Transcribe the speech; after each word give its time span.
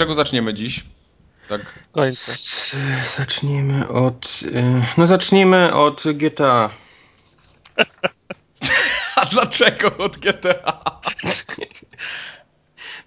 czego 0.00 0.14
zaczniemy 0.14 0.54
dziś? 0.54 0.84
Tak. 1.48 1.78
Końca. 1.92 2.32
Zacznijmy 3.16 3.88
od. 3.88 4.40
y, 4.42 4.82
No 4.96 5.06
zacznijmy 5.06 5.74
od 5.74 6.02
GTA. 6.14 6.70
A 9.16 9.26
dlaczego 9.26 9.96
od 9.96 10.16
GTA? 10.16 11.00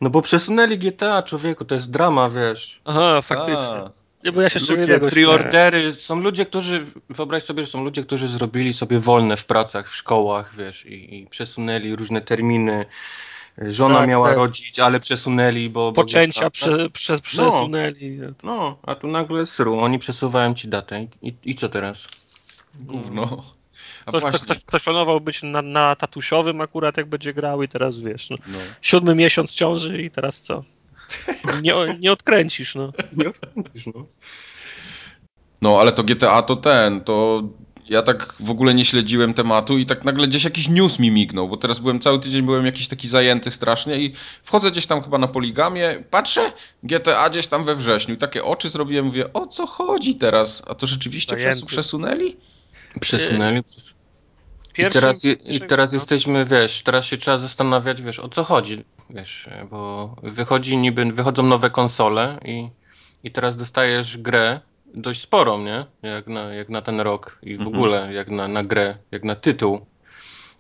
No 0.01 0.09
bo 0.09 0.21
przesunęli 0.21 0.77
GTA, 0.77 1.23
człowieku, 1.23 1.65
to 1.65 1.75
jest 1.75 1.91
drama, 1.91 2.29
wiesz. 2.29 2.81
Aha, 2.85 3.21
faktycznie. 3.21 3.63
A, 3.63 3.91
Nie, 4.23 4.31
bo 4.31 4.41
ja 4.41 4.49
się 4.49 4.59
Ludzie, 4.59 4.99
preordery, 4.99 5.93
są 5.93 6.21
ludzie, 6.21 6.45
którzy, 6.45 6.85
wyobraź 7.09 7.43
sobie, 7.43 7.63
że 7.63 7.71
są 7.71 7.84
ludzie, 7.84 8.03
którzy 8.03 8.27
zrobili 8.27 8.73
sobie 8.73 8.99
wolne 8.99 9.37
w 9.37 9.45
pracach, 9.45 9.89
w 9.89 9.95
szkołach, 9.95 10.55
wiesz, 10.55 10.85
i, 10.85 11.20
i 11.20 11.27
przesunęli 11.27 11.95
różne 11.95 12.21
terminy. 12.21 12.85
Żona 13.57 13.98
Tak, 13.99 14.09
miała 14.09 14.27
tak. 14.27 14.38
rodzić, 14.38 14.80
ale 14.80 14.99
przesunęli, 14.99 15.70
bo... 15.70 15.91
bo 15.91 16.03
Poczęcia 16.03 16.39
GTA, 16.41 16.49
prze, 16.49 16.89
prze, 16.89 17.20
przesunęli. 17.20 18.20
No, 18.43 18.77
a 18.84 18.95
tu 18.95 19.07
nagle 19.07 19.45
sru, 19.45 19.79
oni 19.79 19.99
przesuwają 19.99 20.53
ci 20.53 20.67
datę. 20.67 21.07
I, 21.21 21.34
i 21.45 21.55
co 21.55 21.70
teraz? 21.70 22.07
gówno. 22.76 23.43
A 24.05 24.09
Ktoś, 24.12 24.21
właśnie. 24.21 24.39
ktoś, 24.39 24.57
ktoś, 24.57 24.66
ktoś 24.66 24.84
planował 24.84 25.21
być 25.21 25.43
na, 25.43 25.62
na 25.62 25.95
tatusiowym 25.95 26.62
akurat, 26.62 26.98
jak 26.98 27.09
będzie 27.09 27.34
grał 27.34 27.63
i 27.63 27.68
teraz 27.68 27.99
wiesz, 27.99 28.29
no, 28.29 28.37
No. 28.48 28.57
siódmy 28.81 29.15
miesiąc 29.15 29.51
ciąży 29.51 30.01
i 30.01 30.12
teraz 30.12 30.41
co? 30.41 30.63
Nie, 31.62 31.74
nie 31.99 32.12
odkręcisz, 32.12 32.76
no. 32.76 32.91
Nie 33.18 33.29
odkręcisz, 33.29 33.85
no. 33.96 34.05
no, 35.62 35.79
ale 35.79 35.91
to 35.91 36.04
GTA 36.04 36.41
to 36.41 36.55
ten, 36.55 37.01
to 37.01 37.43
ja 37.89 38.01
tak 38.01 38.35
w 38.39 38.49
ogóle 38.49 38.73
nie 38.73 38.85
śledziłem 38.85 39.34
tematu 39.34 39.77
i 39.77 39.85
tak 39.85 40.03
nagle 40.03 40.27
gdzieś 40.27 40.43
jakiś 40.43 40.67
news 40.67 40.99
mi 40.99 41.12
mignął, 41.12 41.48
bo 41.48 41.57
teraz 41.57 41.79
byłem 41.79 41.99
cały 41.99 42.20
tydzień, 42.20 42.41
byłem 42.41 42.65
jakiś 42.65 42.87
taki 42.87 43.07
zajęty 43.07 43.51
strasznie 43.51 43.98
i 43.99 44.13
wchodzę 44.43 44.71
gdzieś 44.71 44.85
tam 44.87 45.03
chyba 45.03 45.17
na 45.17 45.27
poligamie, 45.27 46.03
patrzę, 46.09 46.51
GTA 46.84 47.29
gdzieś 47.29 47.48
tam 47.48 47.65
we 47.65 47.75
wrześniu, 47.75 48.17
takie 48.17 48.43
oczy 48.43 48.70
zrobiłem, 48.70 49.05
mówię, 49.05 49.34
o 49.34 49.48
co 49.48 49.67
chodzi 49.67 50.15
teraz? 50.15 50.63
A 50.67 50.75
to 50.75 50.87
rzeczywiście 50.87 51.35
przesu- 51.35 51.65
przesunęli? 51.65 52.37
Przesunęli. 52.99 53.57
I 53.57 54.75
Pierwszym, 54.75 55.01
teraz, 55.01 55.25
I 55.45 55.62
teraz 55.62 55.91
no. 55.91 55.95
jesteśmy, 55.95 56.45
wiesz, 56.45 56.81
teraz 56.81 57.05
się 57.05 57.18
trzeba 57.18 57.37
zastanawiać, 57.37 58.01
wiesz, 58.01 58.20
o 58.20 58.29
co 58.29 58.43
chodzi, 58.43 58.84
wiesz, 59.09 59.49
bo 59.70 60.15
wychodzi 60.23 60.77
niby, 60.77 61.05
wychodzą 61.05 61.43
nowe 61.43 61.70
konsole 61.70 62.40
i, 62.45 62.70
i 63.23 63.31
teraz 63.31 63.57
dostajesz 63.57 64.18
grę 64.18 64.59
dość 64.94 65.22
sporą, 65.22 65.63
nie? 65.63 65.86
Jak 66.02 66.28
na, 66.28 66.53
jak 66.53 66.69
na 66.69 66.81
ten 66.81 67.00
rok 67.00 67.40
i 67.41 67.58
w 67.58 67.59
Mhm. 67.62 67.75
ogóle 67.75 68.13
jak 68.13 68.30
na, 68.30 68.47
na 68.47 68.63
grę, 68.63 68.97
jak 69.12 69.24
na 69.24 69.36
tytuł. 69.36 69.86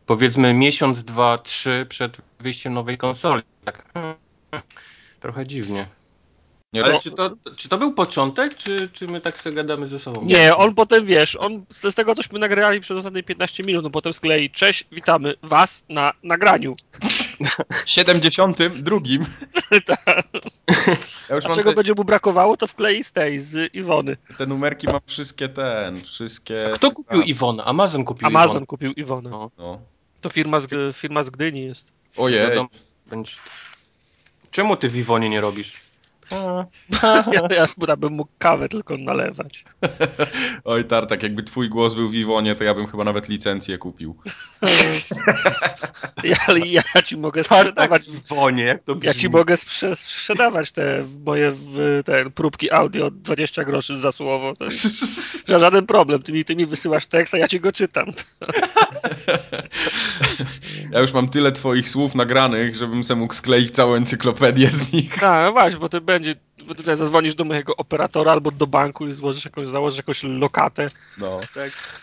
Powiedzmy 0.05 0.53
miesiąc, 0.53 1.03
dwa, 1.03 1.37
trzy 1.37 1.85
przed 1.89 2.17
wyjściem 2.39 2.73
nowej 2.73 2.97
konsoli. 2.97 3.43
Tak. 3.65 3.91
hmm, 3.93 4.15
Trochę 5.19 5.47
dziwnie. 5.47 5.87
Nie, 6.73 6.83
Ale 6.83 6.93
to- 6.93 6.99
czy 6.99 7.11
to, 7.11 7.31
czy 7.55 7.69
to 7.69 7.77
był 7.77 7.93
początek, 7.93 8.55
czy, 8.55 8.89
czy 8.93 9.07
my 9.07 9.21
tak 9.21 9.41
sobie 9.41 9.55
gadamy 9.55 9.87
ze 9.87 9.99
sobą? 9.99 10.21
Nie, 10.25 10.55
on 10.55 10.75
potem 10.75 11.05
wiesz, 11.05 11.35
on 11.35 11.65
z 11.69 11.95
tego 11.95 12.15
cośmy 12.15 12.39
nagrali 12.39 12.81
przez 12.81 12.97
ostatnie 12.97 13.23
15 13.23 13.63
minut, 13.63 13.83
no 13.83 13.89
potem 13.89 14.13
sklei, 14.13 14.49
cześć, 14.49 14.87
witamy 14.91 15.35
was 15.43 15.85
na 15.89 16.13
nagraniu. 16.23 16.75
72. 17.85 18.97
Ja 21.29 21.35
już 21.35 21.45
A 21.45 21.47
mam 21.47 21.57
czego 21.57 21.69
te, 21.69 21.75
będzie 21.75 21.93
mu 21.97 22.03
brakowało, 22.03 22.57
to 22.57 22.67
wklei 22.67 23.03
z 23.03 23.11
tej, 23.11 23.39
z 23.39 23.75
Iwony. 23.75 24.17
te 24.37 24.45
numerki, 24.45 24.87
mam 24.87 24.99
wszystkie 25.05 25.49
ten, 25.49 26.01
wszystkie... 26.01 26.69
Kto 26.73 26.91
kupił 26.91 27.21
Iwonę? 27.21 27.63
Amazon 27.63 28.03
kupił 28.03 28.27
Amazon 28.27 28.51
Iwonę. 28.51 28.65
kupił 28.65 28.91
Iwonę. 28.91 29.29
No. 29.29 29.51
No. 29.57 29.79
To 30.21 30.29
firma 30.29 30.59
z, 30.59 30.95
firma 30.95 31.23
z 31.23 31.29
Gdyni 31.29 31.65
jest. 31.65 31.87
Ojej. 32.17 32.47
Czemu 34.51 34.75
ty 34.77 34.89
w 34.89 34.97
Iwonie 34.97 35.29
nie 35.29 35.41
robisz? 35.41 35.73
Ja, 37.31 37.47
ja 37.55 37.65
chyba 37.67 37.95
bym 37.95 38.13
mógł 38.13 38.29
kawę 38.39 38.69
tylko 38.69 38.97
nalewać. 38.97 39.65
oj 40.63 40.85
Tartak, 40.85 41.23
jakby 41.23 41.43
twój 41.43 41.69
głos 41.69 41.93
był 41.93 42.09
w 42.09 42.13
Iwonie, 42.15 42.55
to 42.55 42.63
ja 42.63 42.73
bym 42.73 42.87
chyba 42.87 43.03
nawet 43.03 43.29
licencję 43.29 43.77
kupił. 43.77 44.15
Ja, 46.23 46.35
ale 46.47 46.59
ja 46.59 46.81
ci 47.05 47.17
mogę 47.17 47.43
sprzedawać. 47.43 48.03
w 48.09 48.31
Iwonie, 48.31 48.63
jak 48.63 48.83
to 48.83 48.95
brzmi? 48.95 49.07
Ja 49.07 49.13
ci 49.13 49.29
mogę 49.29 49.55
sprze- 49.57 49.95
sprzedawać 49.95 50.71
te 50.71 51.05
moje 51.25 51.53
te 52.05 52.29
próbki 52.29 52.71
audio 52.71 53.11
20 53.11 53.63
groszy 53.63 53.99
za 53.99 54.11
słowo. 54.11 54.53
To 54.59 54.63
jest 54.65 55.47
żaden 55.47 55.85
problem. 55.85 56.21
Ty 56.23 56.31
mi, 56.33 56.45
ty 56.45 56.55
mi 56.55 56.65
wysyłasz 56.65 57.05
tekst, 57.05 57.33
a 57.33 57.37
ja 57.37 57.47
ci 57.47 57.59
go 57.59 57.71
czytam. 57.71 58.05
Ja 60.91 60.99
już 60.99 61.13
mam 61.13 61.29
tyle 61.29 61.51
twoich 61.51 61.89
słów 61.89 62.15
nagranych, 62.15 62.75
żebym 62.75 63.03
se 63.03 63.15
mógł 63.15 63.33
skleić 63.33 63.71
całą 63.71 63.95
encyklopedię 63.95 64.69
z 64.69 64.93
nich. 64.93 65.21
No, 65.21 65.41
no 65.41 65.51
właśnie, 65.51 65.79
bo 65.79 65.89
to 65.89 66.01
będzie. 66.23 66.35
Tutaj 66.75 66.97
zadzwonisz 66.97 67.35
do 67.35 67.45
mojego 67.45 67.75
operatora 67.75 68.31
albo 68.31 68.51
do 68.51 68.67
banku 68.67 69.07
i 69.07 69.11
złożysz 69.11 69.45
jakąś, 69.45 69.67
założysz 69.67 69.97
jakąś 69.97 70.23
lokatę. 70.23 70.85
No. 71.17 71.39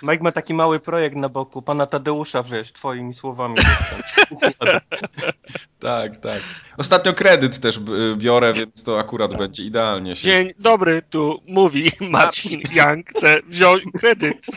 Mike 0.03 0.25
ma 0.25 0.33
taki 0.33 0.55
mały 0.55 0.81
projekt 0.81 1.17
na 1.17 1.29
boku, 1.29 1.63
pana 1.63 1.87
Tadeusza, 1.87 2.43
wiesz, 2.43 2.73
twoimi 2.73 3.15
słowami. 3.15 3.55
Tak, 5.79 6.17
tak. 6.17 6.43
Ostatnio 6.77 7.13
kredyt 7.13 7.61
też 7.61 7.81
biorę, 8.17 8.53
więc 8.53 8.83
to 8.85 8.99
akurat 8.99 9.37
będzie 9.37 9.63
idealnie 9.63 10.17
się. 10.17 10.23
Dzień 10.23 10.53
dobry, 10.59 11.03
tu 11.11 11.43
mówi 11.47 11.93
Marcin 12.01 12.61
Young, 12.73 13.11
chce 13.11 13.43
wziąć 13.49 13.85
kredyt. 14.01 14.47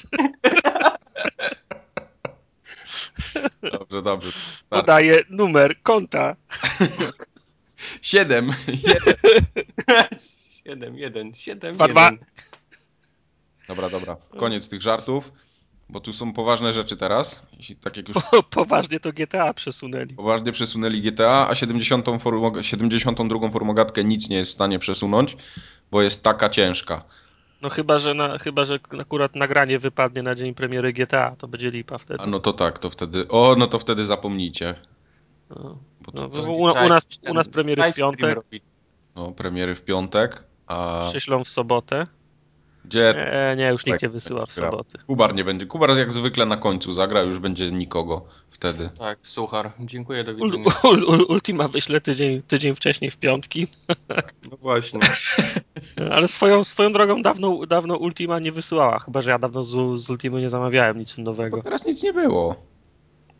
Dobrze, 3.72 4.02
dobrze. 4.02 4.32
Podaje 4.70 5.24
numer 5.30 5.82
konta. 5.84 6.36
Siedem. 8.02 8.50
Siedem, 10.66 10.98
jeden, 10.98 11.34
siedem, 11.34 11.76
Dwa, 11.76 11.88
dwa. 11.88 12.04
jeden. 12.12 12.26
Dobra, 13.68 13.90
dobra. 13.90 14.18
Koniec 14.40 14.70
tych 14.70 14.82
żartów, 14.82 15.32
bo 15.90 16.00
tu 16.00 16.14
są 16.14 16.34
poważne 16.34 16.74
rzeczy 16.74 16.98
teraz. 16.98 17.48
Jeśli 17.58 17.76
tak 17.76 17.98
jak 17.98 18.08
już 18.08 18.18
Po, 18.32 18.44
poważnie 18.44 19.00
to 19.00 19.12
GTA 19.14 19.54
przesunęli. 19.54 20.14
poważnie 20.16 20.52
przesunęli 20.52 21.02
GTA, 21.02 21.48
a 21.50 21.56
70 21.56 22.06
formo- 22.08 22.62
72 22.64 23.50
formogatkę 23.52 24.04
nic 24.04 24.30
nie 24.30 24.38
jest 24.38 24.52
w 24.52 24.54
stanie 24.54 24.80
przesunąć, 24.80 25.38
bo 25.92 26.02
jest 26.02 26.24
taka 26.24 26.50
ciężka. 26.50 27.04
No 27.62 27.70
chyba, 27.70 28.00
że 28.00 28.14
na, 28.14 28.38
chyba, 28.38 28.66
że 28.66 28.80
akurat 29.00 29.36
nagranie 29.36 29.80
wypadnie 29.80 30.24
na 30.24 30.36
dzień 30.36 30.54
premiery 30.54 30.94
GTA, 30.94 31.36
to 31.38 31.48
będzie 31.48 31.72
lipa 31.72 31.98
wtedy. 31.98 32.24
A 32.24 32.28
no 32.28 32.40
to 32.40 32.54
tak, 32.54 32.80
to 32.80 32.90
wtedy. 32.90 33.28
O, 33.28 33.56
no 33.58 33.68
to 33.68 33.80
wtedy 33.80 34.06
zapomnijcie. 34.06 34.76
No. 35.56 35.78
Bo 36.02 36.12
No, 36.14 36.22
to, 36.22 36.30
bo 36.30 36.42
to, 36.42 36.52
u, 36.54 36.62
u, 36.62 36.90
nas, 36.90 37.04
u 37.30 37.34
nas 37.34 37.50
premiery 37.50 37.92
w 37.92 37.96
piątek, 37.96 38.40
no, 39.16 39.32
premiery 39.32 39.76
w 39.76 39.82
piątek, 39.82 40.44
a 40.68 41.08
przyślą 41.10 41.44
w 41.44 41.50
sobotę. 41.50 42.08
gdzie 42.86 43.14
Nie, 43.18 43.56
nie, 43.64 43.70
już 43.70 43.86
nikt 43.86 44.02
nie 44.02 44.08
Tak, 44.08 44.12
wysyła 44.12 44.46
w 44.46 44.56
gra. 44.56 44.72
soboty. 44.72 44.98
Kubar 45.08 45.36
nie 45.36 45.44
będzie. 45.44 45.66
Kubar 45.66 45.98
jak 45.98 46.12
zwykle 46.12 46.46
na 46.46 46.58
końcu 46.58 46.94
zagra, 46.94 47.22
już 47.22 47.40
będzie 47.40 47.72
nikogo 47.72 48.26
wtedy. 48.50 48.90
Tak, 49.00 49.20
suchar. 49.24 49.72
Dziękuję, 49.80 50.24
do 50.24 50.36
widzenia. 50.36 50.66
ul, 50.84 51.04
ul, 51.04 51.26
Ultima 51.30 51.68
wyślę 51.68 52.02
tydzień, 52.02 52.42
tydzień 52.42 52.76
wcześniej 52.76 53.12
w 53.12 53.18
piątki, 53.18 53.68
No 54.52 54.58
właśnie. 54.62 55.00
ale 56.16 56.28
swoją, 56.28 56.64
swoją 56.64 56.94
drogą 56.94 57.22
dawno, 57.22 57.66
dawno 57.66 57.96
Ultima 57.98 58.40
nie 58.40 58.52
wysyłała, 58.52 59.00
chyba 59.00 59.22
że 59.22 59.32
ja 59.32 59.40
dawno 59.40 59.64
z, 59.64 60.00
z 60.00 60.10
Ultimy 60.10 60.42
nie 60.42 60.50
zamawiałem 60.50 61.00
nic 61.00 61.16
Bo 61.18 61.24
nowego. 61.24 61.62
teraz 61.64 61.86
nic 61.86 62.04
nie 62.04 62.14
było. 62.14 62.73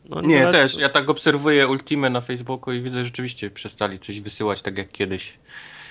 No, 0.10 0.22
Nie, 0.22 0.48
też. 0.48 0.78
Ja 0.78 0.90
tak 0.90 1.10
obserwuję 1.10 1.68
Ultimę 1.68 2.10
na 2.10 2.22
Facebooku 2.22 2.74
i 2.74 2.82
widzę, 2.82 2.98
że 3.00 3.06
rzeczywiście 3.06 3.50
przestali 3.50 4.00
coś 4.00 4.20
wysyłać 4.22 4.62
tak 4.62 4.78
jak 4.78 4.92
kiedyś. 4.92 5.34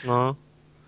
No. 0.05 0.35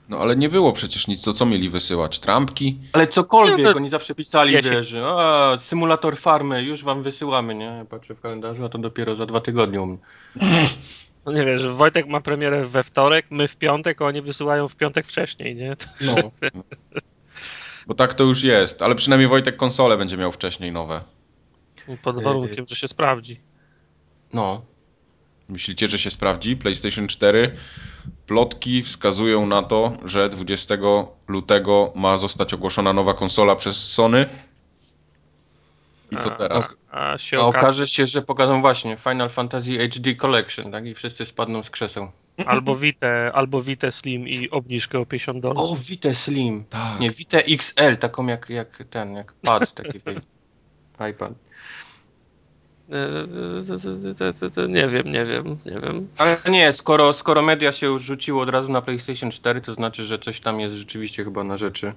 No 0.08 0.18
ale 0.18 0.36
nie 0.36 0.48
było 0.48 0.72
przecież 0.72 1.06
nic, 1.08 1.22
to 1.22 1.32
co 1.32 1.46
mieli 1.46 1.70
wysyłać? 1.70 2.18
Trampki? 2.20 2.78
Ale 2.92 3.06
cokolwiek, 3.06 3.58
Nie, 3.58 3.74
oni 3.74 3.90
zawsze 3.90 4.14
pisali, 4.14 4.52
ja 4.52 4.62
się- 4.62 4.84
że 4.84 5.06
a, 5.06 5.56
symulator 5.60 6.16
farmy, 6.16 6.62
już 6.62 6.84
wam 6.84 7.02
wysyłamy, 7.02 7.54
nie? 7.54 7.64
Ja 7.64 7.84
Patrzę 7.84 8.14
w 8.14 8.20
kalendarzu, 8.20 8.64
a 8.64 8.68
to 8.68 8.78
dopiero 8.78 9.16
za 9.16 9.26
dwa 9.26 9.40
tygodnie 9.40 9.82
u 9.82 9.86
mnie. 9.86 9.98
no 11.26 11.32
nie 11.32 11.44
wiesz, 11.44 11.66
Wojtek 11.68 12.06
ma 12.08 12.20
premierę 12.20 12.66
we 12.66 12.82
wtorek, 12.82 13.26
my 13.30 13.48
w 13.48 13.56
piątek, 13.56 14.02
a 14.02 14.06
oni 14.06 14.22
wysyłają 14.22 14.68
w 14.68 14.76
piątek 14.76 15.06
wcześniej, 15.06 15.56
nie? 15.56 15.76
No. 16.00 16.14
Bo 17.86 17.94
tak 17.94 18.14
to 18.14 18.24
już 18.24 18.42
jest, 18.42 18.82
ale 18.82 18.94
przynajmniej 18.94 19.28
Wojtek 19.28 19.56
konsole 19.56 19.96
będzie 19.96 20.16
miał 20.16 20.32
wcześniej 20.32 20.72
nowe. 20.72 21.00
Pod 22.02 22.22
warunkiem, 22.22 22.64
że 22.68 22.76
się 22.76 22.88
sprawdzi. 22.88 23.40
No. 24.32 24.62
Myślicie, 25.48 25.88
że 25.88 25.98
się 25.98 26.10
sprawdzi? 26.10 26.56
PlayStation 26.56 27.06
4 27.06 27.56
plotki 28.26 28.82
wskazują 28.82 29.46
na 29.46 29.62
to, 29.62 29.92
że 30.04 30.28
20 30.28 30.74
lutego 31.28 31.92
ma 31.96 32.16
zostać 32.16 32.54
ogłoszona 32.54 32.92
nowa 32.92 33.14
konsola 33.14 33.56
przez 33.56 33.92
Sony. 33.92 34.26
I 36.10 36.16
co 36.16 36.32
A, 36.32 36.36
teraz? 36.36 36.76
A 36.90 37.18
się 37.18 37.38
A 37.38 37.40
okaże, 37.40 37.88
się, 37.88 38.06
że 38.06 38.22
pokażą 38.22 38.60
właśnie 38.60 38.96
Final 38.96 39.30
Fantasy 39.30 39.88
HD 39.88 40.14
Collection, 40.14 40.72
tak? 40.72 40.86
I 40.86 40.94
wszyscy 40.94 41.26
spadną 41.26 41.62
z 41.62 41.70
krzeseł. 41.70 42.10
albo 42.46 42.76
Vita, 42.76 43.32
albo 43.32 43.62
Vita 43.62 43.90
Slim 43.90 44.28
i 44.28 44.50
obniżkę 44.50 44.98
o 44.98 45.06
50 45.06 45.40
dolarów. 45.40 45.62
O, 45.62 45.76
Vita 45.76 46.14
Slim. 46.14 46.64
Tak. 46.64 47.00
Nie, 47.00 47.10
Vita 47.10 47.38
XL, 47.38 47.96
taką 48.00 48.26
jak, 48.26 48.50
jak 48.50 48.84
ten, 48.90 49.12
jak 49.14 49.32
pad 49.32 49.74
taki 49.74 49.98
iPad. 51.10 51.32
Nie 54.68 54.88
wiem, 54.88 55.12
nie 55.12 55.24
wiem, 55.24 55.56
nie 55.66 55.80
wiem. 55.80 56.08
Ale 56.18 56.36
nie, 56.50 56.72
skoro, 56.72 57.12
skoro 57.12 57.42
media 57.42 57.72
się 57.72 57.86
już 57.86 58.02
rzuciło 58.02 58.42
od 58.42 58.50
razu 58.50 58.72
na 58.72 58.82
PlayStation 58.82 59.30
4, 59.30 59.60
to 59.60 59.74
znaczy, 59.74 60.04
że 60.04 60.18
coś 60.18 60.40
tam 60.40 60.60
jest 60.60 60.74
rzeczywiście 60.74 61.24
chyba 61.24 61.44
na 61.44 61.56
rzeczy 61.56 61.92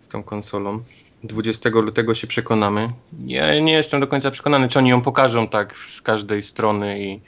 z 0.00 0.08
tą 0.08 0.22
konsolą. 0.22 0.80
20 1.24 1.70
lutego 1.70 2.14
się 2.14 2.26
przekonamy. 2.26 2.88
Ja 3.26 3.60
nie 3.60 3.72
jestem 3.72 4.00
do 4.00 4.06
końca 4.06 4.30
przekonany, 4.30 4.68
czy 4.68 4.78
oni 4.78 4.90
ją 4.90 5.02
pokażą 5.02 5.48
tak 5.48 5.74
z 5.76 6.02
każdej 6.02 6.42
strony 6.42 7.02
i. 7.04 7.20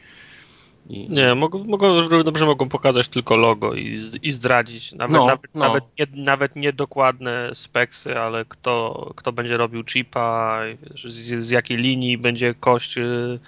i... 0.88 1.11
Nie, 1.11 1.35
mogą, 1.35 1.64
mogą, 1.64 2.08
dobrze 2.25 2.46
mogą 2.46 2.69
pokazać 2.69 3.08
tylko 3.08 3.37
logo 3.37 3.75
i, 3.75 3.99
i 4.23 4.32
zdradzić. 4.32 4.93
Nawet, 4.93 5.17
no, 5.17 5.26
nawet, 5.26 5.50
no. 5.55 5.61
Nawet, 5.61 5.85
nie, 5.99 6.06
nawet 6.25 6.56
nie 6.56 6.73
dokładne 6.73 7.50
speksy, 7.55 8.19
ale 8.19 8.44
kto, 8.44 9.12
kto 9.17 9.32
będzie 9.32 9.56
robił 9.56 9.85
chipa, 9.85 10.61
z, 11.05 11.44
z 11.46 11.50
jakiej 11.50 11.76
linii 11.76 12.19
będzie 12.19 12.55
kość 12.55 12.99
y, 12.99 13.38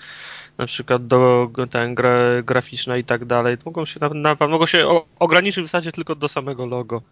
na 0.59 0.67
przykład 0.67 1.07
do 1.07 1.51
ten, 1.71 1.95
gra, 1.95 2.43
graficzna 2.43 2.97
i 2.97 3.05
tak 3.05 3.25
dalej. 3.25 3.57
Mogą 3.65 3.85
się, 3.85 4.01
na, 4.01 4.09
na, 4.09 4.49
mogą 4.49 4.67
się 4.67 4.89
ograniczyć 5.19 5.65
w 5.65 5.67
zasadzie 5.67 5.93
tylko 5.93 6.15
do 6.15 6.29
samego 6.29 6.67
logo. 6.67 7.03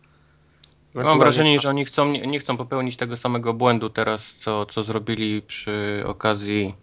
Mam 0.95 1.19
wrażenie, 1.19 1.61
że 1.61 1.69
oni 1.69 1.85
chcą, 1.85 2.13
nie 2.13 2.39
chcą 2.39 2.57
popełnić 2.57 2.97
tego 2.97 3.17
samego 3.17 3.55
błędu 3.55 3.91
teraz, 3.91 4.35
co, 4.39 4.67
co 4.67 4.83
zrobili 4.83 5.43
przy 5.43 6.03
okazji 6.07 6.75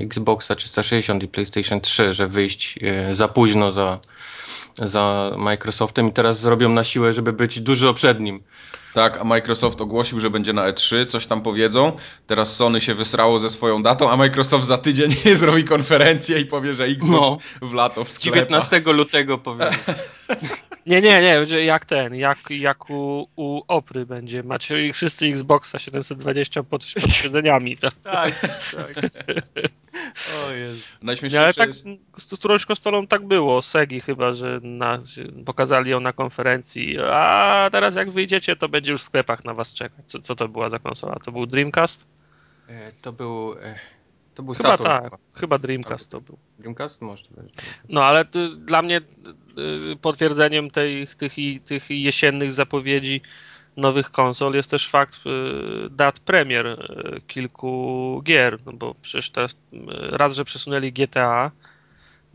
Xboxa 0.00 0.54
360 0.54 1.22
i 1.22 1.28
PlayStation 1.28 1.80
3, 1.80 2.12
że 2.12 2.26
wyjść 2.26 2.78
e, 2.82 3.16
za 3.16 3.28
późno 3.28 3.72
za, 3.72 3.98
za 4.74 5.32
Microsoftem 5.38 6.08
i 6.08 6.12
teraz 6.12 6.40
zrobią 6.40 6.68
na 6.68 6.84
siłę, 6.84 7.12
żeby 7.12 7.32
być 7.32 7.60
dużo 7.60 7.94
przed 7.94 8.20
nim. 8.20 8.42
Tak, 8.96 9.16
a 9.20 9.24
Microsoft 9.24 9.80
ogłosił, 9.80 10.20
że 10.20 10.30
będzie 10.30 10.52
na 10.52 10.72
E3, 10.72 11.06
coś 11.06 11.26
tam 11.26 11.42
powiedzą. 11.42 11.96
Teraz 12.26 12.56
Sony 12.56 12.80
się 12.80 12.94
wysrało 12.94 13.38
ze 13.38 13.50
swoją 13.50 13.82
datą, 13.82 14.10
a 14.10 14.16
Microsoft 14.16 14.66
za 14.66 14.78
tydzień 14.78 15.10
zrobi 15.34 15.64
konferencję 15.64 16.40
i 16.40 16.46
powie, 16.46 16.74
że 16.74 16.84
Xbox 16.84 17.44
no, 17.60 17.68
w 17.68 17.72
lato 17.72 18.04
w 18.04 18.10
sklepach. 18.10 18.48
19 18.48 18.82
lutego 18.92 19.38
powie. 19.38 19.64
Nie, 20.86 21.02
nie, 21.02 21.20
nie, 21.20 21.64
jak 21.64 21.84
ten, 21.84 22.14
jak, 22.14 22.38
jak 22.50 22.90
u, 22.90 23.28
u 23.36 23.62
Opry 23.68 24.06
będzie. 24.06 24.42
Macie 24.42 24.92
wszyscy 24.92 25.26
Xboxa 25.26 25.78
720 25.78 26.62
pod, 26.62 26.84
pod 26.94 27.12
siedzeniami. 27.12 27.76
Tak, 27.76 27.94
tak. 28.02 28.94
tak. 28.94 29.12
O 30.46 30.50
Jezu. 30.50 30.82
Najśmieszniejsze 31.02 31.44
ale 31.44 31.54
tak, 31.54 31.68
jest... 31.68 31.86
z 32.16 32.38
którąś 32.38 32.66
konsolą 32.66 33.06
tak 33.06 33.26
było, 33.26 33.62
Segi 33.62 34.00
chyba, 34.00 34.32
że 34.32 34.60
na, 34.62 35.02
pokazali 35.46 35.90
ją 35.90 36.00
na 36.00 36.12
konferencji, 36.12 36.98
a 36.98 37.68
teraz 37.72 37.94
jak 37.94 38.10
wyjdziecie, 38.10 38.56
to 38.56 38.68
będzie 38.68 38.85
już 38.92 39.02
w 39.02 39.04
sklepach 39.04 39.44
na 39.44 39.54
was 39.54 39.72
czekać. 39.72 40.04
Co, 40.06 40.20
co 40.20 40.34
to 40.34 40.48
była 40.48 40.70
za 40.70 40.78
konsola? 40.78 41.16
To 41.24 41.32
był 41.32 41.46
Dreamcast? 41.46 42.06
E, 42.68 42.92
to 43.02 43.12
był... 43.12 43.52
E, 43.62 43.78
to 44.34 44.42
był 44.42 44.54
chyba 44.54 44.68
Saturn. 44.68 44.88
tak, 44.88 45.20
chyba 45.34 45.58
Dreamcast 45.58 46.10
to 46.10 46.20
był. 46.20 46.38
Dreamcast? 46.58 47.02
Może 47.02 47.24
No 47.88 48.04
ale 48.04 48.24
dla 48.56 48.82
mnie 48.82 49.00
y, 49.92 49.96
potwierdzeniem 49.96 50.70
tej, 50.70 51.08
tych, 51.18 51.34
tych 51.64 51.90
jesiennych 51.90 52.52
zapowiedzi 52.52 53.20
nowych 53.76 54.10
konsol 54.10 54.54
jest 54.54 54.70
też 54.70 54.90
fakt 54.90 55.16
dat 55.90 56.20
premier 56.20 56.92
kilku 57.26 58.22
gier, 58.24 58.58
no 58.66 58.72
bo 58.72 58.94
przecież 58.94 59.30
teraz 59.30 59.58
raz, 60.10 60.34
że 60.34 60.44
przesunęli 60.44 60.92
GTA 60.92 61.50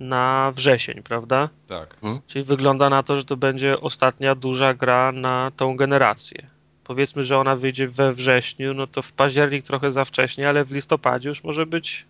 na 0.01 0.51
wrzesień, 0.56 1.03
prawda? 1.03 1.50
Tak. 1.68 1.98
Hmm? 2.01 2.21
Czyli 2.27 2.45
wygląda 2.45 2.89
na 2.89 3.03
to, 3.03 3.18
że 3.18 3.25
to 3.25 3.38
będzie 3.38 3.81
ostatnia 3.81 4.36
duża 4.36 4.74
gra 4.74 5.12
na 5.12 5.51
tą 5.56 5.75
generację. 5.75 6.48
Powiedzmy, 6.83 7.25
że 7.25 7.38
ona 7.38 7.56
wyjdzie 7.56 7.88
we 7.88 8.13
wrześniu, 8.13 8.74
no 8.74 8.88
to 8.88 9.01
w 9.01 9.12
październik 9.12 9.65
trochę 9.65 9.92
za 9.92 10.06
wcześnie, 10.06 10.50
ale 10.50 10.65
w 10.65 10.71
listopadzie 10.71 11.30
już 11.30 11.44
może 11.44 11.65
być 11.65 12.06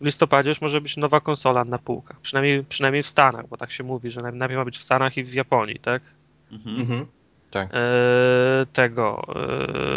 w 0.00 0.04
listopadzie 0.04 0.48
już 0.48 0.60
może 0.60 0.80
być 0.80 0.96
nowa 0.96 1.20
konsola 1.20 1.64
na 1.64 1.78
półkach. 1.78 2.20
Przynajmniej, 2.20 2.64
przynajmniej 2.64 3.02
w 3.02 3.08
Stanach, 3.08 3.48
bo 3.48 3.56
tak 3.56 3.72
się 3.72 3.84
mówi, 3.84 4.10
że 4.10 4.20
najpierw 4.20 4.58
ma 4.58 4.64
być 4.64 4.78
w 4.78 4.82
Stanach 4.82 5.16
i 5.16 5.24
w 5.24 5.34
Japonii, 5.34 5.78
tak? 5.78 6.02
Mhm. 6.52 6.80
mhm. 6.80 7.06
Tak. 7.50 7.68
E, 7.72 7.80
tego 8.72 9.22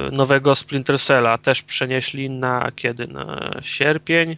e, 0.07 0.11
nowego 0.11 0.55
Splinter 0.55 0.99
Cella 0.99 1.37
też 1.37 1.61
przenieśli 1.61 2.29
na 2.29 2.71
kiedy? 2.75 3.07
Na 3.07 3.51
sierpień? 3.61 4.37